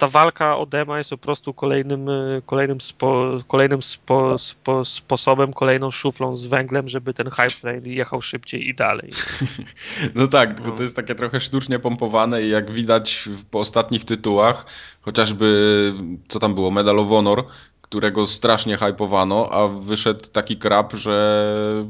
ta 0.00 0.08
walka 0.08 0.56
o 0.56 0.66
dema 0.66 0.98
jest 0.98 1.10
po 1.10 1.18
prostu 1.18 1.54
kolejnym, 1.54 2.08
e, 2.08 2.42
kolejnym, 2.46 2.80
spo, 2.80 3.38
kolejnym 3.46 3.82
spo, 3.82 4.38
spo, 4.38 4.84
sposobem, 4.84 5.52
kolejną 5.52 5.90
szuflą 5.90 6.36
z 6.36 6.46
węglem, 6.46 6.88
żeby 6.88 7.14
ten 7.14 7.30
hype 7.30 7.60
train 7.60 7.86
jechał 7.86 8.22
szybciej 8.22 8.68
i 8.68 8.74
dalej. 8.74 9.10
No 10.14 10.26
tak, 10.26 10.54
tylko 10.54 10.70
no. 10.70 10.76
to 10.76 10.82
jest 10.82 10.96
takie 10.96 11.14
trochę 11.14 11.40
sztucznie 11.40 11.78
pompowane 11.78 12.42
i 12.42 12.48
jak 12.48 12.70
widać 12.70 13.28
po 13.50 13.60
ostatnich 13.60 14.04
tytułach, 14.04 14.66
chociażby 15.00 15.92
co 16.28 16.38
tam 16.38 16.54
było, 16.54 16.70
Medal 16.70 16.98
of 16.98 17.08
Honor, 17.08 17.44
którego 17.82 18.26
strasznie 18.26 18.76
hypowano, 18.76 19.50
a 19.50 19.68
wyszedł 19.68 20.30
taki 20.32 20.56
krab, 20.56 20.92
że. 20.92 21.86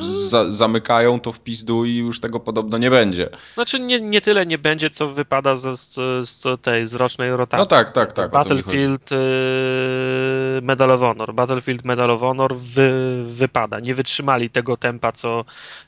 Za, 0.00 0.52
zamykają 0.52 1.20
to 1.20 1.32
w 1.32 1.40
pizdu 1.40 1.84
i 1.84 1.96
już 1.96 2.20
tego 2.20 2.40
podobno 2.40 2.78
nie 2.78 2.90
będzie. 2.90 3.28
Znaczy 3.54 3.80
nie, 3.80 4.00
nie 4.00 4.20
tyle 4.20 4.46
nie 4.46 4.58
będzie, 4.58 4.90
co 4.90 5.08
wypada 5.08 5.56
z, 5.56 5.80
z, 5.80 5.94
z 6.28 6.62
tej 6.62 6.86
z 6.86 6.94
rocznej 6.94 7.36
rotacji. 7.36 7.62
No 7.62 7.66
tak, 7.66 7.92
tak, 7.92 8.12
tak. 8.12 8.30
Battlefield 8.30 9.12
y, 9.12 9.16
Medal 10.62 10.90
of 10.90 11.00
Honor. 11.00 11.34
Battlefield 11.34 11.84
Medal 11.84 12.10
of 12.10 12.20
Honor 12.20 12.56
wy, 12.56 13.14
wypada. 13.24 13.80
Nie 13.80 13.94
wytrzymali 13.94 14.50
tego 14.50 14.76
tempa, 14.76 15.12
co, 15.12 15.44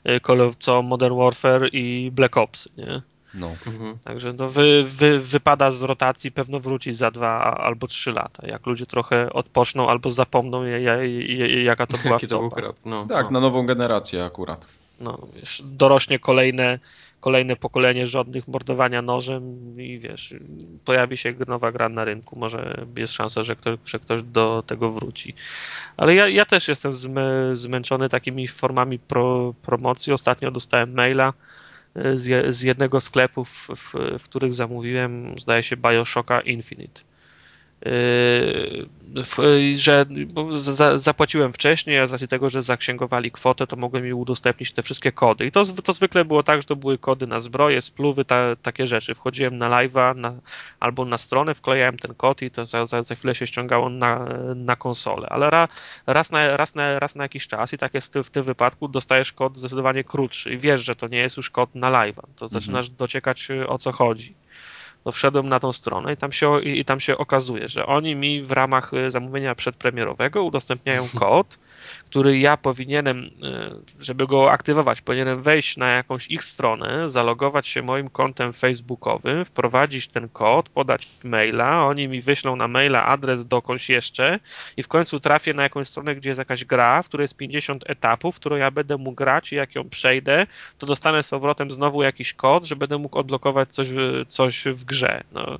y, 0.09 0.19
co 0.59 0.81
Modern 0.81 1.17
Warfare 1.17 1.69
i 1.73 2.11
Black 2.13 2.37
Ops, 2.37 2.69
nie? 2.77 3.01
No. 3.37 3.55
Mhm. 3.67 3.97
Także 4.03 4.33
no 4.33 4.49
wy, 4.49 4.83
wy, 4.83 5.19
wypada 5.19 5.71
z 5.71 5.81
rotacji, 5.81 6.31
pewno 6.31 6.59
wróci 6.59 6.93
za 6.93 7.11
dwa 7.11 7.57
albo 7.57 7.87
trzy 7.87 8.11
lata. 8.11 8.47
Jak 8.47 8.65
ludzie 8.65 8.85
trochę 8.85 9.33
odpoczną 9.33 9.89
albo 9.89 10.11
zapomną, 10.11 10.63
jaka 11.63 11.87
to 11.87 11.97
była 11.97 12.13
Jaki 12.17 12.27
to 12.27 12.39
był 12.39 12.49
krab, 12.49 12.75
no. 12.85 13.05
Tak, 13.05 13.25
no. 13.25 13.31
na 13.31 13.39
nową 13.39 13.65
generację 13.65 14.25
akurat. 14.25 14.67
No, 14.99 15.27
wiesz, 15.35 15.63
dorośnie 15.65 16.19
kolejne, 16.19 16.79
kolejne 17.19 17.55
pokolenie 17.55 18.07
żadnych 18.07 18.47
mordowania 18.47 19.01
nożem 19.01 19.41
i 19.81 19.99
wiesz, 19.99 20.35
pojawi 20.85 21.17
się 21.17 21.35
nowa 21.47 21.71
gra 21.71 21.89
na 21.89 22.05
rynku. 22.05 22.39
Może 22.39 22.85
jest 22.97 23.13
szansa, 23.13 23.43
że 23.43 23.55
ktoś, 23.55 23.79
że 23.85 23.99
ktoś 23.99 24.23
do 24.23 24.63
tego 24.67 24.91
wróci. 24.91 25.33
Ale 25.97 26.15
ja, 26.15 26.29
ja 26.29 26.45
też 26.45 26.67
jestem 26.67 26.91
zmęczony 27.53 28.09
takimi 28.09 28.47
formami 28.47 28.99
pro, 28.99 29.53
promocji. 29.61 30.13
Ostatnio 30.13 30.51
dostałem 30.51 30.93
maila 30.93 31.33
z, 32.15 32.61
jednego 32.63 33.01
sklepu, 33.01 33.45
w, 33.45 33.67
w, 33.75 33.93
w 34.19 34.23
których 34.23 34.53
zamówiłem, 34.53 35.35
zdaje 35.39 35.63
się, 35.63 35.77
Bioshocka 35.77 36.41
Infinite. 36.41 37.01
Yy, 37.85 38.87
że 39.75 40.05
zapłaciłem 40.95 41.53
wcześniej, 41.53 41.99
a 41.99 42.07
z 42.07 42.11
racji 42.11 42.27
tego, 42.27 42.49
że 42.49 42.63
zaksięgowali 42.63 43.31
kwotę, 43.31 43.67
to 43.67 43.75
mogłem 43.75 44.03
mi 44.03 44.13
udostępnić 44.13 44.71
te 44.71 44.83
wszystkie 44.83 45.11
kody. 45.11 45.45
I 45.45 45.51
to, 45.51 45.65
to 45.65 45.93
zwykle 45.93 46.25
było 46.25 46.43
tak, 46.43 46.61
że 46.61 46.67
to 46.67 46.75
były 46.75 46.97
kody 46.97 47.27
na 47.27 47.39
zbroję, 47.39 47.81
spluwy, 47.81 48.25
ta, 48.25 48.55
takie 48.55 48.87
rzeczy. 48.87 49.15
Wchodziłem 49.15 49.57
na 49.57 49.69
live'a 49.69 50.33
albo 50.79 51.05
na 51.05 51.17
stronę, 51.17 51.55
wklejałem 51.55 51.97
ten 51.97 52.15
kod 52.15 52.41
i 52.41 52.51
to 52.51 52.65
za, 52.65 52.85
za, 52.85 53.03
za 53.03 53.15
chwilę 53.15 53.35
się 53.35 53.47
ściągało 53.47 53.89
na, 53.89 54.25
na 54.55 54.75
konsolę. 54.75 55.27
Ale 55.29 55.49
ra, 55.49 55.67
raz, 56.07 56.31
na, 56.31 56.57
raz, 56.57 56.75
na, 56.75 56.99
raz 56.99 57.15
na 57.15 57.23
jakiś 57.23 57.47
czas 57.47 57.73
i 57.73 57.77
tak 57.77 57.93
jest 57.93 58.13
w 58.23 58.29
tym 58.29 58.43
wypadku, 58.43 58.87
dostajesz 58.87 59.33
kod 59.33 59.57
zdecydowanie 59.57 60.03
krótszy 60.03 60.53
i 60.53 60.57
wiesz, 60.57 60.83
że 60.83 60.95
to 60.95 61.07
nie 61.07 61.17
jest 61.17 61.37
już 61.37 61.49
kod 61.49 61.75
na 61.75 61.91
live'a. 61.91 62.21
To 62.35 62.47
zaczynasz 62.47 62.85
mhm. 62.85 62.97
dociekać 62.97 63.47
o 63.67 63.77
co 63.77 63.91
chodzi 63.91 64.35
to 65.07 65.11
wszedłem 65.11 65.49
na 65.49 65.59
tą 65.59 65.73
stronę 65.73 66.13
i 66.13 66.17
tam, 66.17 66.31
się, 66.31 66.61
i, 66.61 66.79
i 66.79 66.85
tam 66.85 66.99
się 66.99 67.17
okazuje, 67.17 67.69
że 67.69 67.85
oni 67.85 68.15
mi 68.15 68.41
w 68.41 68.51
ramach 68.51 68.93
y, 68.93 69.11
zamówienia 69.11 69.55
przedpremierowego 69.55 70.43
udostępniają 70.43 71.07
kod, 71.19 71.59
który 72.09 72.39
ja 72.39 72.57
powinienem, 72.57 73.17
y, 73.19 73.29
żeby 73.99 74.27
go 74.27 74.51
aktywować, 74.51 75.01
powinienem 75.01 75.43
wejść 75.43 75.77
na 75.77 75.87
jakąś 75.87 76.27
ich 76.27 76.45
stronę, 76.45 77.09
zalogować 77.09 77.67
się 77.67 77.81
moim 77.81 78.09
kontem 78.09 78.53
facebookowym, 78.53 79.45
wprowadzić 79.45 80.07
ten 80.07 80.29
kod, 80.29 80.69
podać 80.69 81.07
maila, 81.23 81.85
oni 81.85 82.07
mi 82.07 82.21
wyślą 82.21 82.55
na 82.55 82.67
maila 82.67 83.05
adres 83.05 83.47
dokądś 83.47 83.89
jeszcze 83.89 84.39
i 84.77 84.83
w 84.83 84.87
końcu 84.87 85.19
trafię 85.19 85.53
na 85.53 85.63
jakąś 85.63 85.87
stronę, 85.87 86.15
gdzie 86.15 86.29
jest 86.29 86.39
jakaś 86.39 86.65
gra, 86.65 87.01
w 87.01 87.07
której 87.07 87.23
jest 87.23 87.37
50 87.37 87.83
etapów, 87.89 88.35
którą 88.35 88.55
ja 88.55 88.71
będę 88.71 88.97
mógł 88.97 89.15
grać 89.15 89.53
i 89.53 89.55
jak 89.55 89.75
ją 89.75 89.89
przejdę, 89.89 90.47
to 90.77 90.85
dostanę 90.85 91.23
z 91.23 91.29
powrotem 91.29 91.71
znowu 91.71 92.03
jakiś 92.03 92.33
kod, 92.33 92.63
że 92.63 92.75
będę 92.75 92.97
mógł 92.97 93.17
odblokować 93.19 93.69
coś, 93.69 93.87
coś 94.27 94.63
w 94.65 94.85
grze. 94.85 94.96
No. 95.31 95.59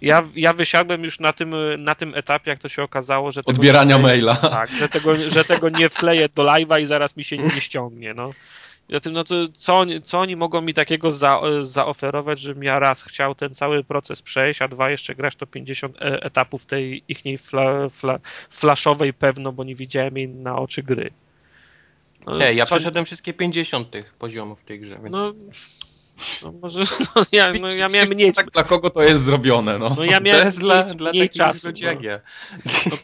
Ja, 0.00 0.22
ja 0.34 0.52
wysiadłem 0.52 1.04
już 1.04 1.20
na 1.20 1.32
tym, 1.32 1.54
na 1.78 1.94
tym 1.94 2.14
etapie, 2.14 2.50
jak 2.50 2.58
to 2.58 2.68
się 2.68 2.82
okazało, 2.82 3.32
że... 3.32 3.40
Odbierania 3.44 3.98
maila. 3.98 4.36
Tak, 4.36 4.70
że 4.70 4.88
tego, 4.88 5.30
że 5.30 5.44
tego 5.44 5.68
nie 5.68 5.88
wkleję 5.88 6.28
do 6.34 6.44
live'a 6.44 6.82
i 6.82 6.86
zaraz 6.86 7.16
mi 7.16 7.24
się 7.24 7.36
nie 7.36 7.60
ściągnie, 7.60 8.14
no. 8.14 8.32
Zatem, 8.90 9.12
no 9.12 9.24
to 9.24 9.34
co, 9.54 9.78
oni, 9.78 10.02
co 10.02 10.20
oni 10.20 10.36
mogą 10.36 10.60
mi 10.60 10.74
takiego 10.74 11.12
za, 11.12 11.40
zaoferować, 11.60 12.40
żebym 12.40 12.62
ja 12.62 12.78
raz 12.78 13.02
chciał 13.02 13.34
ten 13.34 13.54
cały 13.54 13.84
proces 13.84 14.22
przejść, 14.22 14.62
a 14.62 14.68
dwa 14.68 14.90
jeszcze 14.90 15.14
grać 15.14 15.36
to 15.36 15.46
50 15.46 15.96
e, 15.96 16.22
etapów 16.22 16.66
tej 16.66 17.04
ichniej 17.08 17.38
fla, 17.38 17.88
fla, 17.88 18.18
flaszowej 18.50 19.14
pewno, 19.14 19.52
bo 19.52 19.64
nie 19.64 19.74
widziałem 19.74 20.16
jej 20.16 20.28
na 20.28 20.58
oczy 20.58 20.82
gry. 20.82 21.10
No, 22.26 22.38
ja 22.38 22.66
co... 22.66 22.74
przeszedłem 22.74 23.04
wszystkie 23.04 23.32
50 23.32 23.90
tych 23.90 24.14
poziomów 24.14 24.60
w 24.60 24.64
tej 24.64 24.80
grze, 24.80 24.98
więc... 25.02 25.12
No, 25.12 25.32
no 26.42 26.52
może, 26.62 26.80
no 27.16 27.22
ja, 27.32 27.52
no 27.60 27.68
ja 27.68 27.88
miałem 27.88 28.08
mniej... 28.08 28.32
Tak 28.32 28.50
dla 28.50 28.62
kogo 28.62 28.90
to 28.90 29.02
jest 29.02 29.22
zrobione, 29.22 29.78
no. 29.78 29.94
no 29.96 30.04
ja 30.04 30.20
miałem 30.20 30.40
to 30.40 30.46
jest 30.46 30.60
dla, 30.60 30.84
mniej, 30.84 30.96
dla 30.96 31.10
mniej 31.10 31.30
czasu, 31.30 31.66
ludzi 31.66 31.84
jak 31.84 32.02
ja. 32.02 32.20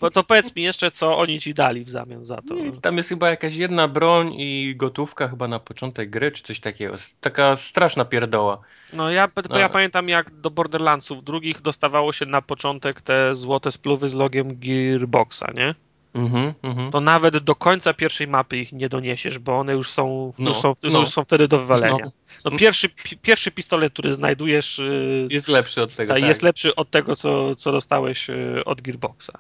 No, 0.03 0.11
to 0.11 0.25
powiedz 0.25 0.57
mi 0.57 0.63
jeszcze, 0.63 0.91
co 0.91 1.19
oni 1.19 1.41
ci 1.41 1.55
dali 1.55 1.85
w 1.85 1.91
zamian 1.91 2.25
za 2.25 2.43
to. 2.49 2.55
Nic, 2.55 2.81
tam 2.81 2.97
jest 2.97 3.09
chyba 3.09 3.31
jakaś 3.31 3.55
jedna 3.55 3.89
broń 3.89 4.35
i 4.37 4.75
gotówka 4.77 5.29
chyba 5.29 5.49
na 5.49 5.59
początek 5.59 6.11
gry, 6.11 6.33
czy 6.33 6.43
coś 6.43 6.61
takiego. 6.61 6.97
Taka 7.21 7.57
straszna 7.57 8.05
pierdoła. 8.05 8.59
No 8.93 9.11
ja, 9.11 9.29
to 9.29 9.43
no. 9.51 9.59
ja 9.59 9.69
pamiętam 9.69 10.09
jak 10.09 10.31
do 10.31 10.51
Borderlandsów 10.51 11.25
drugich 11.25 11.61
dostawało 11.61 12.13
się 12.13 12.27
na 12.27 12.43
początek 12.43 13.01
te 13.01 13.35
złote 13.35 13.73
spluwy 13.73 14.09
z 14.09 14.15
logiem 14.15 14.59
Gearboxa, 14.61 15.47
nie? 15.55 15.75
Mm 16.15 16.29
-hmm, 16.29 16.91
to 16.91 17.01
nawet 17.01 17.39
do 17.39 17.55
końca 17.55 17.95
pierwszej 17.95 18.29
mapy 18.29 18.57
ich 18.57 18.73
nie 18.73 18.89
doniesiesz, 18.89 19.39
bo 19.39 19.59
one 19.59 19.73
już 19.73 19.91
są, 19.91 20.33
no, 20.39 20.51
już 20.51 20.59
są, 20.59 20.75
no. 20.83 21.01
już 21.01 21.09
są 21.09 21.25
wtedy 21.25 21.49
do 21.49 21.59
wywalenia. 21.59 22.05
No. 22.05 22.51
no 22.51 22.59
pierwszy, 22.59 22.89
pierwszy 23.23 23.51
pistolet, 23.51 23.93
który 23.93 24.15
znajdujesz 24.15 24.79
y, 24.79 25.29
jest 25.31 25.49
lepszy 25.49 25.83
od 25.83 25.95
tego. 25.95 26.15
Tak. 26.15 26.23
Jest 26.23 26.43
lepszy 26.43 26.75
od 26.75 26.91
tego, 26.91 27.17
co, 27.17 27.55
co 27.55 27.73
dostałeś 27.73 28.31
y, 28.31 28.63
od 28.65 28.81
Gearboxa. 28.81 29.33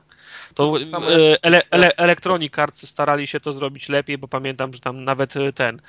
To 0.54 0.78
e, 0.78 1.42
ele, 1.42 1.62
ele, 1.70 1.96
Electronic 1.96 2.58
Arts 2.58 2.88
starali 2.88 3.26
się 3.26 3.40
to 3.40 3.52
zrobić 3.52 3.88
lepiej, 3.88 4.18
bo 4.18 4.28
pamiętam, 4.28 4.74
że 4.74 4.80
tam 4.80 5.04
nawet 5.04 5.34
ten 5.54 5.80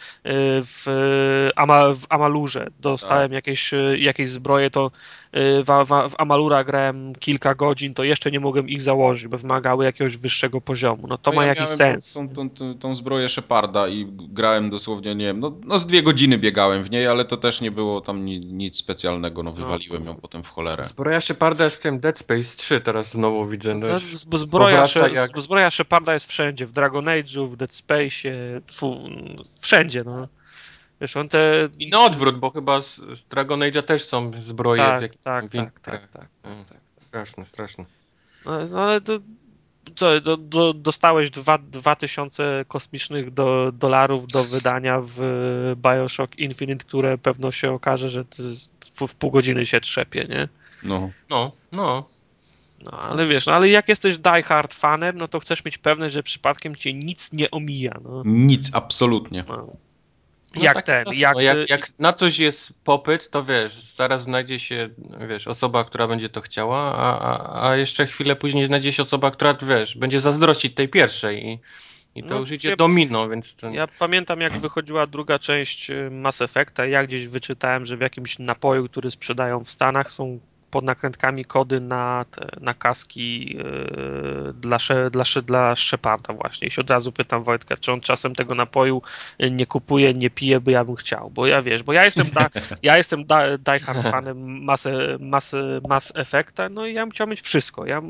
w, 0.64 1.52
Ama, 1.56 1.94
w 1.94 2.06
Amalurze 2.10 2.68
dostałem 2.80 3.30
tak. 3.30 3.32
jakieś, 3.32 3.72
jakieś 3.98 4.30
zbroje, 4.30 4.72
to 4.72 4.92
w, 5.34 5.86
w, 5.86 6.12
w 6.12 6.16
Amalura 6.18 6.64
grałem 6.64 7.16
kilka 7.16 7.56
godzin, 7.56 7.94
to 7.94 8.04
jeszcze 8.04 8.32
nie 8.32 8.40
mogłem 8.40 8.70
ich 8.70 8.82
założyć, 8.82 9.28
bo 9.28 9.38
wymagały 9.38 9.86
jakiegoś 9.86 10.18
wyższego 10.18 10.62
poziomu. 10.62 11.08
No 11.08 11.18
to 11.18 11.32
no 11.32 11.36
ma 11.36 11.46
ja 11.46 11.50
jakiś 11.50 11.70
sens. 11.70 12.14
Tą, 12.14 12.30
tą, 12.30 12.50
tą, 12.50 12.78
tą 12.78 12.96
zbroję 12.96 13.30
Sheparda 13.30 13.88
i 13.88 14.08
grałem 14.12 14.70
dosłownie, 14.70 15.16
nie 15.16 15.26
wiem, 15.26 15.40
no, 15.40 15.58
no 15.66 15.80
z 15.80 15.86
dwie 15.86 16.04
godziny 16.04 16.38
biegałem 16.38 16.84
w 16.84 16.92
niej, 16.92 17.08
ale 17.08 17.26
to 17.26 17.38
też 17.38 17.62
nie 17.62 17.72
było 17.72 18.02
tam 18.02 18.26
ni, 18.26 18.40
nic 18.40 18.78
specjalnego, 18.78 19.44
no 19.44 19.52
wywaliłem 19.52 20.04
no. 20.04 20.12
ją 20.12 20.18
potem 20.18 20.44
w 20.44 20.50
cholerę. 20.50 20.84
Zbroja 20.84 21.22
Sheparda 21.22 21.64
jest 21.64 21.78
w 21.78 21.80
tym 21.80 22.00
Dead 22.00 22.18
Space 22.18 22.58
3 22.58 22.82
teraz 22.82 23.12
znowu 23.12 23.48
widzę. 23.48 23.76
No, 23.76 23.88
zbroja, 24.38 24.84
jak... 25.14 25.42
zbroja 25.42 25.72
Sheparda 25.72 26.14
jest 26.14 26.26
wszędzie, 26.26 26.66
w 26.66 26.72
Dragon 26.72 27.06
Age'u, 27.06 27.50
w 27.50 27.56
Dead 27.56 27.74
Space, 27.74 28.30
wszędzie, 29.62 30.04
no. 30.04 30.28
Wiesz, 31.02 31.18
on 31.18 31.30
te... 31.30 31.70
I 31.80 31.90
na 31.90 32.06
odwrót, 32.06 32.40
bo 32.40 32.50
chyba 32.50 32.82
z, 32.82 32.96
z 32.96 33.24
Dragon 33.24 33.60
Age'a 33.60 33.84
też 33.84 34.06
są 34.06 34.32
zbroje. 34.44 34.82
Tak, 34.82 35.02
jak, 35.02 35.16
tak, 35.16 35.46
w 35.46 35.52
tak, 35.52 35.80
tak, 35.80 36.08
tak, 36.08 36.30
mm, 36.44 36.66
tak, 36.66 36.78
tak, 36.78 36.82
Straszne, 37.00 37.46
straszne. 37.46 37.86
No, 38.46 38.52
no 38.68 38.80
ale 38.82 39.02
to, 39.02 39.20
co, 39.96 40.22
do, 40.22 40.38
do, 40.38 40.74
dostałeś 40.74 41.32
2000 41.72 42.66
kosmicznych 42.68 43.34
do, 43.34 43.72
dolarów 43.72 44.28
do 44.28 44.44
wydania 44.44 45.02
w 45.02 45.22
Bioshock 45.76 46.40
Infinite, 46.40 46.86
które 46.86 47.18
pewno 47.18 47.52
się 47.52 47.72
okaże, 47.72 48.10
że 48.10 48.24
w, 48.96 49.08
w 49.08 49.16
pół 49.16 49.32
godziny 49.32 49.66
się 49.66 49.82
trzepie, 49.82 50.26
nie? 50.30 50.48
No. 50.84 51.10
No, 51.30 51.52
no. 51.72 52.08
No, 52.84 52.92
ale 52.92 53.28
wiesz, 53.28 53.46
no, 53.46 53.54
ale 53.54 53.70
jak 53.70 53.90
jesteś 53.90 54.18
die 54.18 54.44
hard 54.44 54.74
fanem, 54.74 55.18
no 55.18 55.28
to 55.28 55.40
chcesz 55.40 55.66
mieć 55.66 55.78
pewność, 55.78 56.14
że 56.14 56.24
przypadkiem 56.24 56.76
cię 56.76 56.94
nic 56.94 57.34
nie 57.34 57.52
omija. 57.52 58.00
No. 58.04 58.24
Nic, 58.26 58.70
absolutnie. 58.74 59.46
No. 59.48 59.68
No 60.56 60.64
jak 60.64 60.74
tak 60.74 60.86
ten, 60.86 61.14
jak... 61.14 61.36
No, 61.36 61.42
jak, 61.42 61.70
jak, 61.70 62.00
na 62.00 62.14
coś 62.14 62.40
jest 62.40 62.74
popyt, 62.84 63.30
to 63.30 63.44
wiesz, 63.44 63.94
zaraz 63.96 64.22
znajdzie 64.22 64.60
się, 64.60 64.90
wiesz, 65.28 65.48
osoba, 65.48 65.84
która 65.84 66.08
będzie 66.08 66.30
to 66.30 66.42
chciała, 66.42 66.96
a, 66.96 67.20
a, 67.20 67.70
a 67.70 67.76
jeszcze 67.76 68.06
chwilę 68.06 68.36
później 68.36 68.68
znajdzie 68.68 68.94
się 68.94 69.04
osoba, 69.04 69.32
która, 69.32 69.54
wiesz, 69.62 69.98
będzie 69.98 70.20
zazdrościć 70.20 70.76
tej 70.76 70.90
pierwszej 70.90 71.46
i, 71.46 71.60
i 72.16 72.24
to 72.24 72.30
no, 72.30 72.40
już 72.40 72.52
idzie 72.52 72.70
ja, 72.70 72.76
domino, 72.76 73.30
więc... 73.30 73.56
Ten... 73.56 73.74
Ja 73.74 73.88
pamiętam, 74.00 74.42
jak 74.42 74.54
wychodziła 74.54 75.08
druga 75.08 75.40
część 75.40 75.92
y, 75.92 76.10
Mass 76.12 76.42
Effecta, 76.42 76.86
ja 76.86 77.08
gdzieś 77.08 77.28
wyczytałem, 77.28 77.86
że 77.86 77.98
w 77.98 78.02
jakimś 78.02 78.40
napoju, 78.40 78.90
który 78.90 79.12
sprzedają 79.12 79.64
w 79.64 79.72
Stanach 79.72 80.12
są 80.12 80.40
pod 80.72 80.86
nakrętkami 80.86 81.46
kody 81.46 81.80
na, 81.80 82.26
te, 82.32 82.48
na 82.62 82.74
kaski 82.74 83.56
yy, 83.58 84.54
dla, 84.54 84.78
dla, 85.12 85.24
dla 85.46 85.76
Sheparda 85.76 86.34
właśnie. 86.34 86.68
I 86.68 86.72
się 86.72 86.82
od 86.82 86.90
razu 86.90 87.12
pytam 87.12 87.44
Wojtka, 87.44 87.78
czy 87.78 87.92
on 87.92 88.02
czasem 88.02 88.36
tego 88.36 88.56
napoju 88.56 89.02
nie 89.52 89.66
kupuje, 89.66 90.14
nie 90.14 90.30
pije, 90.30 90.60
by 90.60 90.72
ja 90.72 90.86
bym 90.86 90.96
chciał. 90.96 91.30
Bo 91.30 91.48
ja 91.48 91.62
wiesz, 91.62 91.84
bo 91.84 91.94
ja 91.94 92.06
jestem, 92.06 92.30
da, 92.32 92.50
ja 92.84 92.98
jestem 92.98 93.26
da, 93.26 93.58
diehard 93.58 94.02
fanem 94.02 94.64
Mass, 94.64 94.88
Mass, 95.20 95.56
Mass 95.90 96.14
Effecta, 96.16 96.70
no 96.70 96.86
i 96.86 96.94
ja 96.94 97.02
bym 97.02 97.12
chciał 97.12 97.28
mieć 97.28 97.42
wszystko. 97.42 97.86
Ja 97.86 98.02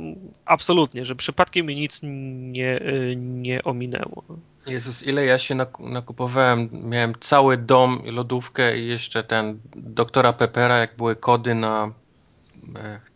absolutnie, 0.45 1.05
że 1.05 1.15
przypadkiem 1.15 1.65
mi 1.65 1.75
nic 1.75 1.99
nie, 2.03 2.79
nie 3.15 3.63
ominęło. 3.63 4.23
Jezus, 4.67 5.03
ile 5.03 5.25
ja 5.25 5.39
się 5.39 5.55
nakupowałem. 5.79 6.69
Miałem 6.71 7.13
cały 7.19 7.57
dom, 7.57 8.01
lodówkę 8.05 8.77
i 8.77 8.87
jeszcze 8.87 9.23
ten 9.23 9.59
doktora 9.75 10.33
Peppera, 10.33 10.77
jak 10.77 10.97
były 10.97 11.15
kody 11.15 11.55
na 11.55 11.79
E, 11.79 12.08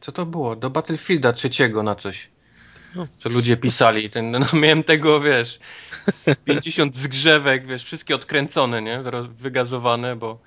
co 0.01 0.11
to 0.11 0.25
było? 0.25 0.55
Do 0.55 0.69
Battlefielda 0.69 1.33
trzeciego 1.33 1.83
na 1.83 1.95
coś. 1.95 2.29
No. 2.95 3.07
Co 3.17 3.29
ludzie 3.29 3.57
pisali. 3.57 4.09
Ten, 4.09 4.31
no, 4.31 4.45
miałem 4.61 4.83
tego, 4.83 5.19
wiesz, 5.19 5.59
z 6.07 6.35
50 6.39 6.95
zgrzewek, 6.95 7.67
wiesz, 7.67 7.83
wszystkie 7.83 8.15
odkręcone, 8.15 8.81
nie? 8.81 9.03
Wygazowane, 9.29 10.15
bo, 10.15 10.39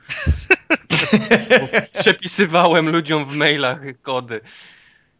bo 0.68 1.68
przepisywałem 2.00 2.88
ludziom 2.88 3.24
w 3.24 3.36
mailach 3.36 3.80
kody. 4.02 4.40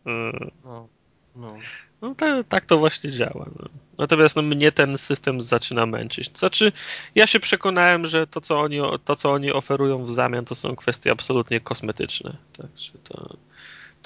Mm. 0.07 0.51
No, 0.65 0.89
no. 1.37 1.55
no 2.03 2.15
to, 2.15 2.45
tak 2.45 2.65
to 2.65 2.79
właśnie 2.79 3.11
działa. 3.13 3.47
No. 3.59 3.69
Natomiast 3.99 4.37
no, 4.37 4.43
mnie 4.43 4.73
ten 4.73 4.99
system 4.99 5.41
zaczyna 5.41 5.87
męczyć. 5.87 6.29
To 6.29 6.39
znaczy, 6.39 6.73
ja 7.15 7.27
się 7.27 7.41
przekonałem, 7.41 8.07
że 8.07 8.27
to 8.27 8.41
co, 8.41 8.61
oni, 8.61 8.81
to, 9.05 9.17
co 9.17 9.33
oni 9.33 9.53
oferują 9.53 10.05
w 10.05 10.13
zamian, 10.13 10.45
to 10.45 10.55
są 10.55 10.77
kwestie 10.77 11.11
absolutnie 11.11 11.61
kosmetyczne. 11.61 12.37
Także 12.57 12.93
to 13.05 13.37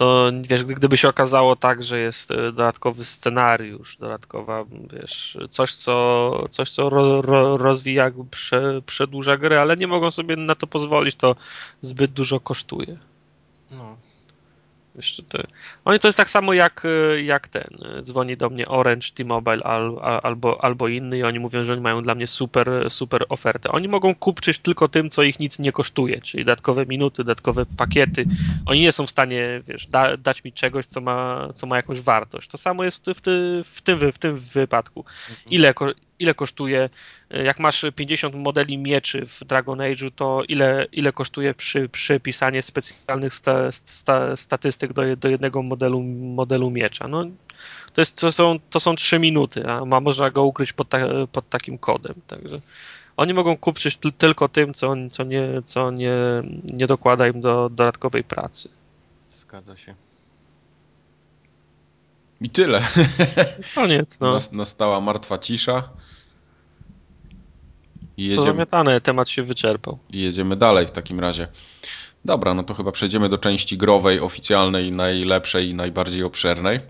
to 0.00 0.30
wiesz, 0.42 0.64
gdyby 0.64 0.96
się 0.96 1.08
okazało 1.08 1.56
tak, 1.56 1.84
że 1.84 1.98
jest 1.98 2.30
e, 2.30 2.36
dodatkowy 2.36 3.04
scenariusz, 3.04 3.96
dodatkowa, 3.96 4.64
wiesz, 4.92 5.38
coś, 5.50 5.74
co, 5.74 6.48
coś, 6.50 6.70
co 6.70 6.90
ro, 6.90 7.22
ro, 7.22 7.56
rozwija, 7.56 8.10
prze, 8.30 8.82
przedłuża 8.86 9.36
grę, 9.36 9.60
ale 9.60 9.76
nie 9.76 9.86
mogą 9.86 10.10
sobie 10.10 10.36
na 10.36 10.54
to 10.54 10.66
pozwolić, 10.66 11.16
to 11.16 11.36
zbyt 11.80 12.12
dużo 12.12 12.40
kosztuje. 12.40 12.98
No. 13.70 13.96
Jeszcze 14.94 15.22
te... 15.22 15.46
Oni 15.84 15.98
to 15.98 16.08
jest 16.08 16.16
tak 16.16 16.30
samo 16.30 16.52
jak, 16.52 16.82
e, 16.84 17.22
jak 17.22 17.48
ten. 17.48 17.78
E, 17.98 18.02
dzwoni 18.02 18.36
do 18.36 18.50
mnie 18.50 18.68
Orange, 18.68 19.08
T-Mobile 19.14 19.62
al, 19.62 19.98
albo, 20.22 20.64
albo 20.64 20.88
inny 20.88 21.18
i 21.18 21.22
oni 21.22 21.38
mówią, 21.38 21.64
że 21.64 21.72
oni 21.72 21.82
mają 21.82 22.02
dla 22.02 22.14
mnie 22.14 22.26
super, 22.26 22.86
super 22.88 23.24
ofertę. 23.28 23.70
Oni 23.72 23.88
mogą 23.88 24.14
kupczyć 24.14 24.58
tylko 24.58 24.88
tym, 24.88 25.10
co 25.10 25.22
ich 25.22 25.38
nic 25.38 25.58
nie 25.58 25.72
kosztuje, 25.72 26.20
czyli 26.20 26.44
dodatkowe 26.44 26.86
minuty, 26.86 27.16
dodatkowe 27.16 27.66
pakiety. 27.66 28.26
Oni 28.66 28.80
nie 28.80 28.92
są 28.92 29.06
w 29.06 29.10
stanie, 29.10 29.60
wiesz, 29.68 29.86
da, 29.86 30.16
dać 30.16 30.44
mi 30.44 30.52
czegoś, 30.52 30.86
co 30.86 31.00
ma, 31.00 31.48
co 31.54 31.66
ma 31.66 31.76
jakąś 31.76 32.00
wartość. 32.00 32.48
To 32.48 32.58
samo 32.58 32.84
jest 32.84 33.06
w, 33.14 33.20
ty, 33.20 33.64
w, 33.66 33.82
tym, 33.82 34.12
w 34.12 34.18
tym 34.18 34.38
wypadku. 34.38 35.04
Mhm. 35.30 35.50
Ile, 35.50 35.74
ile 36.20 36.34
kosztuje, 36.34 36.90
e, 37.30 37.42
jak 37.44 37.58
masz 37.58 37.84
50 37.96 38.34
modeli 38.34 38.78
mieczy 38.78 39.26
w 39.26 39.44
Dragon 39.44 39.78
Age'u, 39.78 40.10
to 40.16 40.42
ile, 40.48 40.86
ile 40.92 41.12
kosztuje 41.12 41.54
przy, 41.54 41.88
przypisanie 41.88 42.62
specjalnych 42.62 43.34
sta, 43.34 43.72
sta, 43.72 44.36
statystyk 44.36 44.92
do, 44.92 45.16
do 45.16 45.28
jednego 45.28 45.62
modelu, 45.62 46.02
modelu 46.02 46.70
miecza? 46.70 47.08
No, 47.08 47.24
to, 47.94 48.00
jest, 48.00 48.16
to, 48.16 48.32
są, 48.32 48.58
to 48.70 48.80
są 48.80 48.96
3 48.96 49.18
minuty, 49.18 49.66
a 49.66 49.84
ma, 49.84 50.00
można 50.00 50.30
go 50.30 50.44
ukryć 50.44 50.72
pod, 50.72 50.88
ta, 50.88 50.98
pod 51.32 51.48
takim 51.48 51.78
kodem. 51.78 52.14
Także 52.26 52.60
oni 53.16 53.34
mogą 53.34 53.56
kupić 53.56 53.98
tylko 54.18 54.48
tym, 54.48 54.74
co, 54.74 54.94
co, 55.10 55.24
nie, 55.24 55.62
co 55.64 55.90
nie, 55.90 56.12
nie 56.64 56.86
dokłada 56.86 57.28
im 57.28 57.40
do 57.40 57.68
dodatkowej 57.68 58.24
pracy. 58.24 58.68
Zgadza 59.30 59.76
się. 59.76 59.94
I 62.40 62.50
tyle. 62.50 62.80
Koniec. 63.74 64.20
No. 64.20 64.38
Nastała 64.52 65.00
martwa 65.00 65.38
cisza. 65.38 65.88
I 68.20 68.22
jedziemy... 68.22 68.36
To 68.36 68.52
zamiatane, 68.52 69.00
temat 69.00 69.28
się 69.28 69.42
wyczerpał. 69.42 69.98
I 70.10 70.20
jedziemy 70.20 70.56
dalej 70.56 70.86
w 70.86 70.90
takim 70.90 71.20
razie. 71.20 71.48
Dobra, 72.24 72.54
no 72.54 72.62
to 72.62 72.74
chyba 72.74 72.92
przejdziemy 72.92 73.28
do 73.28 73.38
części 73.38 73.78
growej, 73.78 74.20
oficjalnej, 74.20 74.92
najlepszej 74.92 75.68
i 75.68 75.74
najbardziej 75.74 76.22
obszernej. 76.22 76.80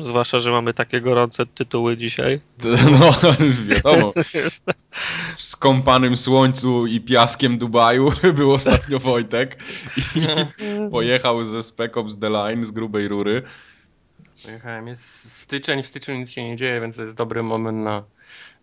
Zwłaszcza, 0.00 0.40
że 0.40 0.50
mamy 0.50 0.74
takie 0.74 1.00
gorące 1.00 1.46
tytuły 1.46 1.96
dzisiaj. 1.96 2.40
No, 2.64 3.14
wiadomo. 3.74 4.12
W 4.90 5.42
skąpanym 5.42 6.16
słońcu 6.16 6.86
i 6.86 7.00
piaskiem 7.00 7.58
Dubaju 7.58 8.12
był 8.36 8.52
ostatnio 8.52 8.98
Wojtek 8.98 9.58
i 9.96 10.20
pojechał 10.90 11.44
ze 11.44 11.62
Spec 11.62 11.96
Ops 11.96 12.18
The 12.18 12.30
Line 12.30 12.64
z 12.64 12.70
grubej 12.70 13.08
rury. 13.08 13.42
Pojechałem. 14.44 14.88
Jest 14.88 15.32
styczeń, 15.32 15.82
w 15.82 15.86
styczniu 15.86 16.14
nic 16.14 16.30
się 16.30 16.48
nie 16.48 16.56
dzieje, 16.56 16.80
więc 16.80 16.96
to 16.96 17.02
jest 17.02 17.16
dobry 17.16 17.42
moment 17.42 17.84
na, 17.84 18.02